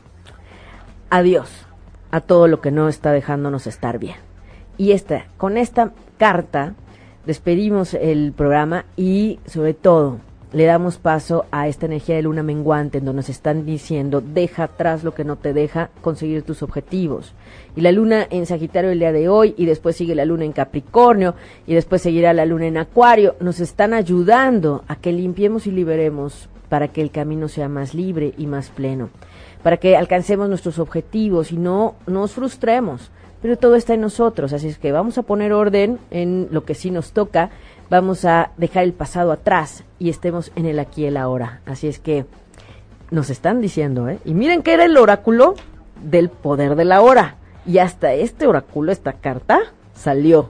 adiós 1.11 1.49
a 2.11 2.21
todo 2.21 2.49
lo 2.49 2.61
que 2.61 2.73
no 2.73 2.89
está 2.89 3.13
dejándonos 3.13 3.69
estar 3.69 4.01
bien. 4.01 4.17
Y 4.79 4.91
esta, 4.91 5.27
con 5.37 5.57
esta 5.57 5.93
carta 6.19 6.75
despedimos 7.25 7.95
el 7.95 8.33
programa 8.33 8.85
y 8.97 9.39
sobre 9.47 9.75
todo 9.75 10.19
le 10.53 10.65
damos 10.65 10.99
paso 10.99 11.47
a 11.51 11.69
esta 11.69 11.87
energía 11.87 12.17
de 12.17 12.23
luna 12.23 12.43
menguante 12.43 12.99
en 12.99 13.05
donde 13.05 13.21
nos 13.21 13.29
están 13.29 13.65
diciendo 13.65 14.21
deja 14.21 14.65
atrás 14.65 15.05
lo 15.05 15.15
que 15.15 15.25
no 15.25 15.37
te 15.37 15.53
deja 15.53 15.91
conseguir 16.01 16.43
tus 16.43 16.63
objetivos. 16.63 17.35
Y 17.75 17.81
la 17.81 17.93
luna 17.93 18.27
en 18.31 18.47
Sagitario 18.47 18.91
el 18.91 18.99
día 18.99 19.13
de 19.13 19.29
hoy 19.29 19.55
y 19.57 19.67
después 19.67 19.97
sigue 19.97 20.15
la 20.15 20.25
luna 20.25 20.45
en 20.45 20.53
Capricornio 20.53 21.35
y 21.67 21.75
después 21.75 22.03
seguirá 22.03 22.33
la 22.33 22.47
luna 22.47 22.67
en 22.67 22.77
Acuario. 22.77 23.37
Nos 23.41 23.61
están 23.61 23.95
ayudando 23.95 24.85
a 24.89 24.97
que 24.97 25.13
limpiemos 25.13 25.67
y 25.67 25.71
liberemos 25.71 26.49
para 26.69 26.89
que 26.89 27.03
el 27.03 27.11
camino 27.11 27.49
sea 27.49 27.69
más 27.69 27.95
libre 27.95 28.35
y 28.37 28.47
más 28.47 28.71
pleno 28.71 29.11
para 29.63 29.77
que 29.77 29.97
alcancemos 29.97 30.49
nuestros 30.49 30.79
objetivos 30.79 31.53
y 31.53 31.57
no 31.57 31.95
nos 32.07 32.33
frustremos. 32.33 33.11
Pero 33.41 33.57
todo 33.57 33.75
está 33.75 33.95
en 33.95 34.01
nosotros, 34.01 34.53
así 34.53 34.69
es 34.69 34.79
que 34.79 34.93
vamos 34.93 35.19
a 35.19 35.23
poner 35.23 35.53
orden 35.53 35.99
en 36.13 36.47
lo 36.53 36.65
que 36.65 36.75
sí 36.75 36.93
nos 36.93 37.13
toca, 37.13 37.51
vamos 37.93 38.25
a 38.25 38.53
dejar 38.57 38.85
el 38.85 38.95
pasado 38.95 39.33
atrás 39.33 39.85
y 39.99 40.09
estemos 40.09 40.51
en 40.57 40.65
el 40.65 40.79
aquí 40.79 41.03
y 41.03 41.07
el 41.09 41.19
ahora. 41.19 41.61
Así 41.67 41.89
es 41.89 41.99
que 41.99 42.25
nos 43.11 43.29
están 43.29 43.61
diciendo, 43.61 44.09
¿eh? 44.09 44.19
Y 44.25 44.33
miren 44.33 44.63
que 44.63 44.73
era 44.73 44.87
el 44.87 44.97
oráculo 44.97 45.57
del 46.03 46.31
poder 46.31 46.75
de 46.75 46.87
la 46.87 47.03
hora. 47.03 47.37
Y 47.67 47.79
hasta 47.79 48.15
este 48.15 48.47
oráculo, 48.47 48.93
esta 48.93 49.13
carta, 49.13 49.61
salió 49.95 50.49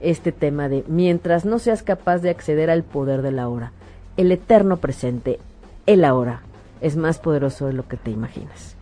este 0.00 0.30
tema 0.30 0.68
de 0.68 0.84
mientras 0.88 1.46
no 1.46 1.58
seas 1.58 1.82
capaz 1.82 2.18
de 2.18 2.28
acceder 2.28 2.68
al 2.68 2.82
poder 2.82 3.22
de 3.22 3.32
la 3.32 3.48
hora, 3.48 3.72
el 4.18 4.30
eterno 4.30 4.76
presente, 4.76 5.38
el 5.86 6.04
ahora, 6.04 6.42
es 6.82 6.96
más 6.96 7.18
poderoso 7.18 7.66
de 7.66 7.72
lo 7.72 7.88
que 7.88 7.96
te 7.96 8.10
imaginas. 8.10 8.76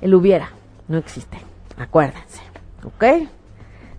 El 0.00 0.14
hubiera 0.14 0.50
no 0.86 0.98
existe, 0.98 1.38
acuérdense, 1.76 2.42
¿ok? 2.84 3.28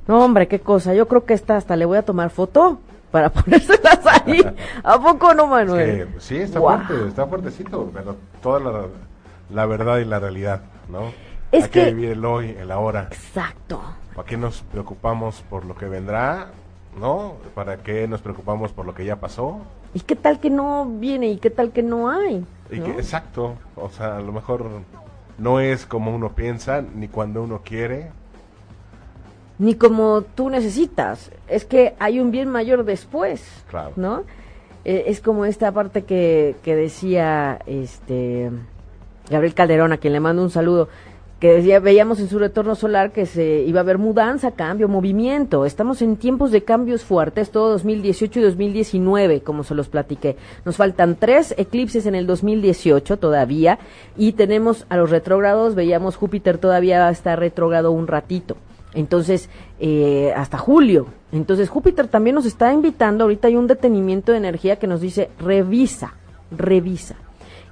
No, 0.07 0.23
hombre, 0.23 0.47
qué 0.47 0.61
cosa, 0.61 0.93
yo 0.93 1.09
creo 1.09 1.25
que 1.25 1.33
esta 1.33 1.57
hasta 1.57 1.75
le 1.75 1.83
voy 1.83 1.97
a 1.97 2.05
tomar 2.05 2.29
foto 2.29 2.79
para 3.13 3.29
ponérselas 3.31 3.99
ahí. 4.07 4.41
¿A 4.83 4.99
poco 4.99 5.35
no, 5.35 5.45
Manuel? 5.45 5.89
Es 6.01 6.07
que, 6.07 6.19
sí, 6.19 6.37
está 6.37 6.59
fuerte, 6.59 7.07
está 7.07 7.27
fuertecito, 7.27 7.91
pero 7.93 8.15
toda 8.41 8.59
la, 8.59 8.85
la 9.51 9.65
verdad 9.67 9.99
y 9.99 10.05
la 10.05 10.19
realidad, 10.19 10.61
¿no? 10.89 11.11
Es 11.51 11.65
Hay 11.65 11.69
que, 11.69 11.83
que- 11.85 11.93
vivir 11.93 12.09
el 12.13 12.25
hoy, 12.25 12.57
el 12.59 12.71
ahora. 12.71 13.09
Exacto. 13.11 13.79
¿Para 14.15 14.27
qué 14.27 14.35
nos 14.35 14.63
preocupamos 14.63 15.43
por 15.47 15.63
lo 15.65 15.75
que 15.75 15.85
vendrá? 15.85 16.47
¿No? 16.99 17.35
¿Para 17.53 17.77
qué 17.77 18.07
nos 18.07 18.21
preocupamos 18.21 18.71
por 18.73 18.87
lo 18.87 18.95
que 18.95 19.05
ya 19.05 19.17
pasó? 19.17 19.59
¿Y 19.93 19.99
qué 19.99 20.15
tal 20.15 20.39
que 20.39 20.49
no 20.49 20.85
viene 20.87 21.27
y 21.29 21.37
qué 21.37 21.51
tal 21.51 21.71
que 21.71 21.83
no 21.83 22.09
hay? 22.09 22.43
Y 22.71 22.79
¿no? 22.79 22.85
que, 22.85 22.91
exacto, 22.93 23.53
o 23.75 23.89
sea, 23.89 24.17
a 24.17 24.21
lo 24.21 24.31
mejor 24.31 24.65
no 25.37 25.59
es 25.59 25.85
como 25.85 26.15
uno 26.15 26.29
piensa, 26.29 26.81
ni 26.81 27.07
cuando 27.07 27.43
uno 27.43 27.61
quiere. 27.63 28.11
Ni 29.59 29.75
como 29.75 30.21
tú 30.21 30.49
necesitas. 30.49 31.31
Es 31.47 31.65
que 31.65 31.93
hay 31.99 32.19
un 32.19 32.31
bien 32.31 32.49
mayor 32.49 32.85
después. 32.85 33.43
Claro. 33.69 33.93
¿No? 33.95 34.23
Eh, 34.85 35.05
es 35.07 35.21
como 35.21 35.45
esta 35.45 35.71
parte 35.71 36.03
que, 36.03 36.55
que 36.63 36.75
decía 36.75 37.59
este 37.65 38.51
Gabriel 39.29 39.53
Calderón, 39.53 39.93
a 39.93 39.97
quien 39.97 40.13
le 40.13 40.19
mando 40.19 40.41
un 40.41 40.49
saludo, 40.49 40.89
que 41.39 41.55
decía, 41.55 41.79
veíamos 41.81 42.21
en 42.21 42.29
su 42.29 42.39
retorno 42.39 42.73
solar 42.73 43.11
que 43.11 43.25
se 43.25 43.63
iba 43.63 43.81
a 43.81 43.83
haber 43.83 43.97
mudanza, 43.97 44.51
cambio, 44.51 44.87
movimiento. 44.87 45.65
Estamos 45.65 46.01
en 46.01 46.15
tiempos 46.15 46.51
de 46.51 46.63
cambios 46.63 47.03
fuertes, 47.03 47.51
todo 47.51 47.69
2018 47.71 48.39
y 48.39 48.43
2019, 48.43 49.41
como 49.41 49.65
se 49.65 49.75
los 49.75 49.89
platiqué. 49.89 50.37
Nos 50.63 50.77
faltan 50.77 51.17
tres 51.17 51.53
eclipses 51.57 52.05
en 52.05 52.15
el 52.15 52.27
2018 52.27 53.17
todavía 53.17 53.77
y 54.15 54.33
tenemos 54.33 54.85
a 54.87 54.95
los 54.95 55.09
retrógrados, 55.09 55.75
veíamos 55.75 56.15
Júpiter 56.15 56.57
todavía 56.59 57.09
está 57.09 57.35
retrógrado 57.35 57.91
un 57.91 58.07
ratito. 58.07 58.55
Entonces, 58.93 59.49
eh, 59.79 60.33
hasta 60.35 60.57
julio. 60.57 61.07
Entonces, 61.31 61.69
Júpiter 61.69 62.07
también 62.07 62.35
nos 62.35 62.45
está 62.45 62.71
invitando. 62.71 63.23
Ahorita 63.23 63.47
hay 63.47 63.55
un 63.55 63.67
detenimiento 63.67 64.31
de 64.31 64.37
energía 64.37 64.77
que 64.77 64.87
nos 64.87 65.01
dice, 65.01 65.29
revisa, 65.39 66.13
revisa. 66.51 67.15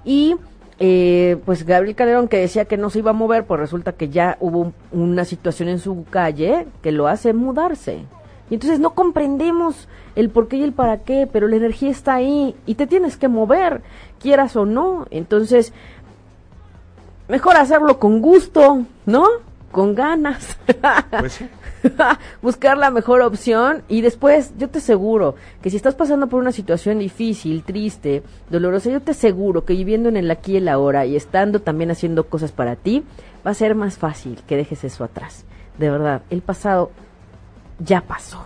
Y, 0.04 0.36
eh, 0.80 1.38
pues, 1.46 1.64
Gabriel 1.66 1.96
Calderón, 1.96 2.28
que 2.28 2.38
decía 2.38 2.66
que 2.66 2.78
no 2.78 2.90
se 2.90 3.00
iba 3.00 3.12
a 3.12 3.14
mover, 3.14 3.46
pues 3.46 3.60
resulta 3.60 3.92
que 3.92 4.10
ya 4.10 4.38
hubo 4.40 4.60
un- 4.60 4.74
una 4.92 5.26
situación 5.26 5.70
en 5.70 5.78
su 5.78 6.06
calle 6.10 6.66
que 6.82 6.92
lo 6.92 7.08
hace 7.08 7.34
mudarse. 7.34 8.00
Y 8.50 8.56
entonces 8.56 8.80
no 8.80 8.96
comprendemos 8.96 9.88
el 10.16 10.30
por 10.30 10.48
qué 10.48 10.58
y 10.58 10.64
el 10.64 10.74
para 10.74 10.98
qué, 11.04 11.30
pero 11.32 11.48
la 11.48 11.56
energía 11.56 11.90
está 11.92 12.16
ahí 12.16 12.56
y 12.66 12.76
te 12.76 12.88
tienes 12.88 13.16
que 13.16 13.28
mover, 13.28 13.82
quieras 14.20 14.56
o 14.56 14.66
no. 14.66 15.06
Entonces, 15.12 15.72
mejor 17.30 17.56
hacerlo 17.58 18.00
con 18.00 18.22
gusto, 18.22 18.82
¿no? 19.06 19.24
Con 19.72 19.96
ganas. 19.96 20.58
Pues 21.20 21.34
sí. 21.34 21.50
buscar 22.42 22.78
la 22.78 22.92
mejor 22.92 23.22
opción 23.22 23.82
y 23.88 24.02
después 24.02 24.54
yo 24.58 24.70
te 24.70 24.78
aseguro 24.80 25.36
que 25.62 25.70
si 25.70 25.78
estás 25.78 25.96
pasando 25.96 26.28
por 26.28 26.40
una 26.40 26.52
situación 26.52 27.00
difícil, 27.00 27.64
triste, 27.64 28.22
dolorosa, 28.50 28.90
yo 28.90 29.02
te 29.02 29.12
aseguro 29.12 29.66
que 29.66 29.74
viviendo 29.74 30.10
en 30.10 30.18
el 30.18 30.30
aquí 30.30 30.54
y 30.54 30.58
el 30.58 30.68
ahora 30.68 31.06
y 31.06 31.16
estando 31.16 31.62
también 31.62 31.90
haciendo 31.92 32.26
cosas 32.28 32.52
para 32.52 32.76
ti, 32.76 33.04
va 33.46 33.52
a 33.52 33.56
ser 33.56 33.74
más 33.76 33.98
fácil 33.98 34.42
que 34.48 34.58
dejes 34.58 34.84
eso 34.84 35.04
atrás. 35.04 35.46
De 35.78 35.90
verdad, 35.90 36.22
el 36.30 36.42
pasado 36.42 36.92
ya 37.80 38.02
pasó. 38.02 38.46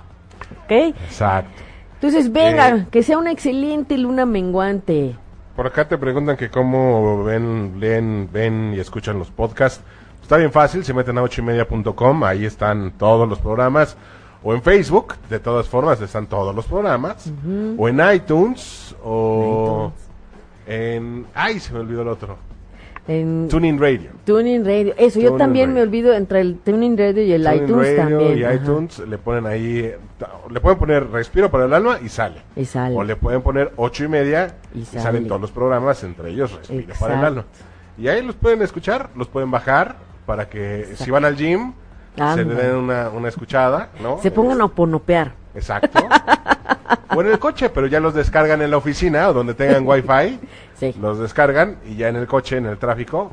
¿Ok? 0.64 0.72
Exacto. 0.72 1.61
Entonces, 1.95 2.31
venga, 2.31 2.69
Eh. 2.69 2.88
que 2.91 3.03
sea 3.03 3.18
una 3.18 3.31
excelente 3.31 3.97
luna 3.97 4.26
menguante. 4.26 5.15
Por 5.56 5.68
acá 5.68 5.88
te 5.88 5.97
preguntan 5.97 6.38
que 6.38 6.49
cómo 6.49 7.23
ven, 7.23 7.80
leen, 7.80 8.30
ven 8.31 8.73
y 8.76 8.80
escuchan 8.80 9.18
los 9.18 9.31
podcasts. 9.31 9.81
Está 10.26 10.38
bien 10.38 10.52
fácil, 10.52 10.84
se 10.84 10.91
meten 10.91 11.19
a 11.19 11.22
ochoymedia.com, 11.22 12.23
ahí 12.23 12.45
están 12.45 12.93
todos 12.97 13.30
los 13.30 13.38
programas. 13.38 13.95
O 14.43 14.56
en 14.56 14.64
Facebook, 14.64 15.14
de 15.30 15.38
todas 15.39 15.68
formas, 15.68 16.02
están 16.02 16.26
todos 16.26 16.56
los 16.56 16.65
programas. 16.65 17.31
O 17.77 17.88
en 17.88 18.02
iTunes, 18.11 18.95
o 19.03 19.91
en... 20.65 21.27
¡Ay, 21.35 21.60
se 21.60 21.72
me 21.73 21.81
olvidó 21.81 22.02
el 22.02 22.07
otro! 22.07 22.38
En 23.07 23.47
Tuning 23.49 23.80
Radio. 23.80 24.10
Tuning 24.26 24.65
Radio. 24.65 24.95
Eso, 24.97 25.19
yo 25.19 25.35
también 25.35 25.72
me 25.76 25.84
olvido 25.84 26.11
entre 26.11 26.41
el 26.41 26.57
Tuning 26.57 26.97
Radio 26.97 27.22
y 27.23 27.31
el 27.31 27.43
Tuning 27.43 27.64
iTunes 27.64 27.97
Radio 27.97 28.18
también. 28.18 28.39
y 28.39 28.43
ajá. 28.45 28.53
iTunes 28.56 28.99
le 29.07 29.18
ponen 29.19 29.45
ahí, 29.45 29.93
le 30.49 30.60
pueden 30.60 30.80
poner 30.80 31.07
respiro 31.11 31.52
para 31.52 31.65
el 31.65 31.73
alma 31.76 31.99
y 32.03 32.10
sale. 32.10 32.41
Y 32.56 32.65
sale. 32.65 32.95
O 32.95 33.03
le 33.03 33.15
pueden 33.15 33.43
poner 33.43 33.73
ocho 33.76 34.03
y 34.03 34.07
media 34.07 34.56
Y 34.73 34.80
y, 34.80 34.85
sale. 34.85 35.03
salen 35.03 35.27
todos 35.27 35.39
los 35.41 35.52
programas, 35.52 36.03
entre 36.03 36.31
ellos 36.31 36.52
respiro 36.52 36.95
para 36.99 37.19
el 37.19 37.26
alma. 37.26 37.45
Y 37.95 38.07
ahí 38.07 38.23
los 38.23 38.34
pueden 38.35 38.64
escuchar, 38.64 39.11
los 39.15 39.27
pueden 39.27 39.52
bajar 39.52 40.14
para 40.26 40.49
que 40.49 40.93
si 40.95 41.11
van 41.11 41.26
al 41.26 41.35
gym 41.35 41.73
se 42.15 42.45
le 42.45 42.56
den 42.56 42.76
una, 42.76 43.10
una 43.10 43.27
escuchada, 43.30 43.89
¿no? 44.02 44.19
Se 44.22 44.31
pongan 44.31 44.61
a 44.61 44.68
ponopear. 44.68 45.34
Exacto. 45.53 45.99
o 47.15 47.22
en 47.22 47.27
el 47.27 47.39
coche, 47.39 47.69
pero 47.69 47.88
ya 47.88 47.99
los 47.99 48.14
descargan 48.14 48.61
en 48.61 48.72
la 48.72 48.77
oficina 48.77 49.30
o 49.30 49.34
donde 49.34 49.53
tengan 49.53 49.84
wifi, 49.88 50.39
Sí. 50.80 50.93
los 51.02 51.19
descargan 51.19 51.77
y 51.88 51.95
ya 51.95 52.10
en 52.10 52.18
el 52.18 52.27
coche, 52.27 52.57
en 52.57 52.65
el 52.65 52.77
tráfico, 52.77 53.31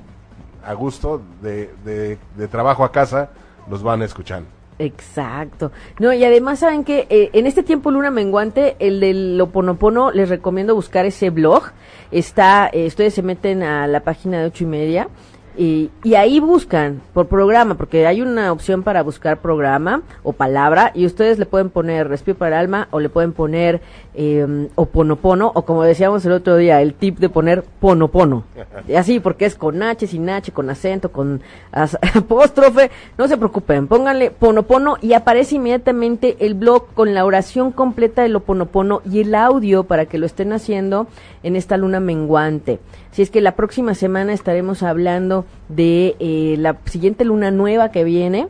a 0.65 0.73
gusto, 0.75 1.21
de, 1.41 1.71
de, 1.85 2.19
de 2.37 2.49
trabajo 2.49 2.85
a 2.85 2.93
casa, 2.93 3.31
los 3.69 3.83
van 3.83 4.03
escuchando. 4.03 4.49
Exacto. 4.79 5.71
No, 5.99 6.13
y 6.13 6.25
además 6.25 6.61
saben 6.61 6.85
que 6.85 7.07
eh, 7.11 7.31
en 7.33 7.47
este 7.47 7.63
tiempo 7.63 7.91
luna 7.91 8.11
menguante, 8.11 8.77
el 8.79 9.01
del 9.01 9.41
Oponopono, 9.41 10.11
les 10.11 10.29
recomiendo 10.29 10.75
buscar 10.75 11.05
ese 11.05 11.31
blog. 11.31 11.65
Está, 12.11 12.69
eh, 12.73 12.87
ustedes 12.87 13.15
se 13.15 13.23
meten 13.23 13.63
a 13.63 13.87
la 13.87 14.01
página 14.01 14.41
de 14.41 14.47
ocho 14.47 14.65
y 14.65 14.67
media 14.69 15.09
y, 15.57 15.91
y 16.03 16.15
ahí 16.15 16.41
buscan 16.41 17.01
por 17.13 17.27
programa, 17.29 17.75
porque 17.77 18.07
hay 18.07 18.23
una 18.23 18.53
opción 18.53 18.83
para 18.83 19.03
buscar 19.03 19.39
programa 19.41 20.03
o 20.23 20.33
palabra 20.33 20.91
y 20.95 21.07
ustedes 21.07 21.39
le 21.39 21.47
pueden 21.47 21.71
poner 21.71 22.09
respiro 22.09 22.39
para 22.39 22.57
el 22.57 22.61
alma 22.63 22.89
o 22.91 23.01
le 23.01 23.09
pueden 23.09 23.33
poner 23.33 23.81
eh, 24.15 24.69
oponopono 24.75 25.51
o 25.55 25.63
como 25.65 25.83
decíamos 25.83 26.25
el 26.27 26.33
otro 26.33 26.57
día, 26.57 26.81
el 26.81 26.95
tip 26.95 27.19
de 27.19 27.29
poner 27.29 27.63
ponopono. 27.81 28.45
Y 28.89 28.95
así, 28.97 29.21
porque 29.21 29.45
es 29.47 29.55
con 29.57 29.83
H, 29.83 30.07
sin 30.07 30.29
H, 30.31 30.53
con 30.53 30.71
acento, 30.71 31.13
con 31.13 31.41
as- 31.71 31.99
apóstrofe. 32.15 32.91
No 33.19 33.29
se 33.29 33.37
preocupen, 33.37 33.89
pónganle 33.89 34.31
ponopono 34.31 34.97
y 35.01 35.13
aparece 35.13 35.57
inmediatamente 35.57 36.37
el 36.41 36.55
blog 36.55 36.93
con 36.95 37.15
la 37.15 37.25
oración 37.25 37.73
completa 37.73 38.23
del 38.23 38.37
oponopono 38.37 39.03
y 39.11 39.21
el 39.21 39.35
audio 39.35 39.85
para 39.85 40.07
que 40.07 40.19
lo 40.19 40.27
estén 40.27 40.53
haciendo 40.53 41.07
en 41.43 41.57
esta 41.57 41.77
luna 41.77 42.01
menguante. 42.01 42.79
Si 43.11 43.21
es 43.23 43.31
que 43.31 43.41
la 43.43 43.57
próxima 43.57 43.95
semana 43.95 44.33
estaremos 44.33 44.83
hablando 44.83 45.42
de 45.69 46.17
eh, 46.19 46.57
la 46.59 46.77
siguiente 46.85 47.25
luna 47.25 47.51
nueva 47.51 47.91
que 47.91 48.05
viene 48.05 48.49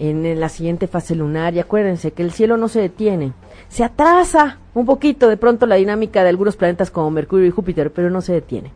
en, 0.00 0.40
la 0.40 0.48
siguiente 0.48 0.86
fase 0.86 1.14
lunar. 1.14 1.54
Y 1.54 1.60
acuérdense 1.60 2.12
que 2.12 2.22
el 2.22 2.32
cielo 2.32 2.56
no 2.56 2.68
se 2.68 2.80
detiene. 2.80 3.32
Se 3.68 3.84
atrasa 3.84 4.58
un 4.74 4.86
poquito 4.86 5.28
de 5.28 5.36
pronto 5.36 5.66
la 5.66 5.76
dinámica 5.76 6.22
de 6.22 6.30
algunos 6.30 6.56
planetas 6.56 6.90
como 6.90 7.10
Mercurio 7.10 7.46
y 7.46 7.50
Júpiter, 7.50 7.92
pero 7.92 8.10
no 8.10 8.20
se 8.20 8.32
detiene. 8.32 8.72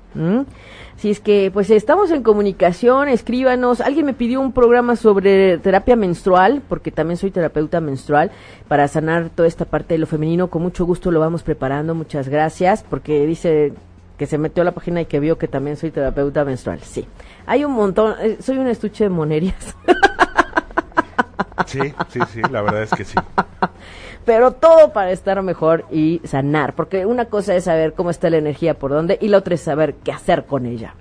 Si 0.97 1.11
es 1.11 1.21
que, 1.21 1.51
pues 1.53 1.71
estamos 1.71 2.11
en 2.11 2.23
comunicación, 2.23 3.09
escríbanos. 3.09 3.81
Alguien 3.81 4.07
me 4.07 4.15
pidió 4.15 4.41
un 4.41 4.53
programa 4.53 4.95
sobre 4.97 5.59
terapia 5.59 5.97
menstrual, 5.97 6.63
porque 6.69 6.93
también 6.93 7.17
soy 7.17 7.31
terapeuta 7.31 7.81
menstrual, 7.81 8.31
para 8.69 8.87
sanar 8.87 9.31
toda 9.31 9.49
esta 9.49 9.65
parte 9.65 9.95
de 9.95 9.99
lo 9.99 10.07
femenino. 10.07 10.49
Con 10.49 10.63
mucho 10.63 10.85
gusto 10.85 11.11
lo 11.11 11.21
vamos 11.21 11.43
preparando. 11.43 11.95
Muchas 11.95 12.29
gracias, 12.29 12.85
porque 12.89 13.27
dice 13.27 13.73
que 14.17 14.27
se 14.27 14.39
metió 14.39 14.63
a 14.63 14.65
la 14.65 14.73
página 14.73 15.01
y 15.01 15.07
que 15.07 15.21
vio 15.21 15.39
que 15.39 15.49
también 15.49 15.77
soy 15.77 15.91
terapeuta 15.91 16.45
menstrual. 16.45 16.81
Sí, 16.81 17.07
hay 17.47 17.65
un 17.65 17.73
montón. 17.73 18.15
eh, 18.21 18.39
soy 18.41 18.59
un 18.59 18.69
estuche 18.69 19.05
de 19.05 19.11
monerías. 19.11 19.77
Sí, 21.67 21.81
sí, 22.09 22.21
sí, 22.33 22.43
la 22.51 22.63
verdad 22.63 22.83
es 22.83 22.91
que 22.91 23.05
sí. 23.05 23.15
pero 24.25 24.53
todo 24.53 24.93
para 24.93 25.11
estar 25.13 25.41
mejor 25.43 25.85
y 25.91 26.21
sanar, 26.25 26.75
porque 26.75 27.07
una 27.07 27.27
cosa 27.27 27.55
es 27.55 27.65
saber 27.65 27.95
cómo 27.95 28.11
está 28.11 28.31
la 28.31 28.39
energía 28.39 28.75
por 28.75 28.91
dónde 28.91 29.19
y 29.21 29.29
la 29.29 29.39
otra 29.39 29.55
es 29.55 29.61
saber 29.61 29.95
qué 29.97 30.13
hacer 30.13 30.47
con 30.47 30.67
ella. 30.67 30.95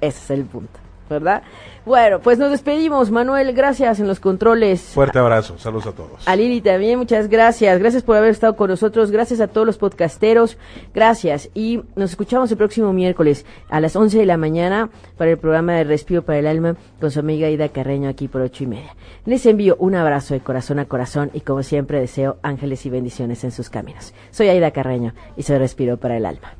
Ese 0.00 0.18
es 0.18 0.30
el 0.30 0.44
punto, 0.44 0.78
¿verdad? 1.08 1.42
Bueno, 1.86 2.20
pues 2.20 2.38
nos 2.38 2.50
despedimos, 2.50 3.10
Manuel, 3.10 3.54
gracias 3.54 4.00
en 4.00 4.06
los 4.06 4.20
controles. 4.20 4.82
Fuerte 4.82 5.18
abrazo, 5.18 5.58
saludos 5.58 5.86
a 5.86 5.92
todos. 5.92 6.28
A 6.28 6.36
Lili 6.36 6.60
también, 6.60 6.98
muchas 6.98 7.28
gracias. 7.28 7.78
Gracias 7.78 8.02
por 8.02 8.16
haber 8.16 8.30
estado 8.30 8.54
con 8.54 8.68
nosotros. 8.68 9.10
Gracias 9.10 9.40
a 9.40 9.48
todos 9.48 9.66
los 9.66 9.78
podcasteros. 9.78 10.58
Gracias. 10.94 11.48
Y 11.54 11.82
nos 11.96 12.10
escuchamos 12.10 12.50
el 12.50 12.58
próximo 12.58 12.92
miércoles 12.92 13.46
a 13.70 13.80
las 13.80 13.96
11 13.96 14.18
de 14.18 14.26
la 14.26 14.36
mañana 14.36 14.90
para 15.16 15.30
el 15.30 15.38
programa 15.38 15.72
de 15.72 15.84
Respiro 15.84 16.22
para 16.22 16.38
el 16.38 16.46
Alma 16.46 16.76
con 17.00 17.10
su 17.10 17.20
amiga 17.20 17.48
Ida 17.48 17.70
Carreño 17.70 18.10
aquí 18.10 18.28
por 18.28 18.42
ocho 18.42 18.64
y 18.64 18.66
media. 18.66 18.94
Les 19.24 19.46
envío 19.46 19.76
un 19.78 19.94
abrazo 19.94 20.34
de 20.34 20.40
corazón 20.40 20.80
a 20.80 20.84
corazón 20.84 21.30
y 21.32 21.40
como 21.40 21.62
siempre 21.62 21.98
deseo 21.98 22.36
ángeles 22.42 22.84
y 22.84 22.90
bendiciones 22.90 23.42
en 23.44 23.52
sus 23.52 23.70
caminos. 23.70 24.12
Soy 24.30 24.48
Aida 24.48 24.70
Carreño 24.70 25.14
y 25.36 25.44
soy 25.44 25.56
Respiro 25.56 25.96
para 25.96 26.18
el 26.18 26.26
Alma. 26.26 26.59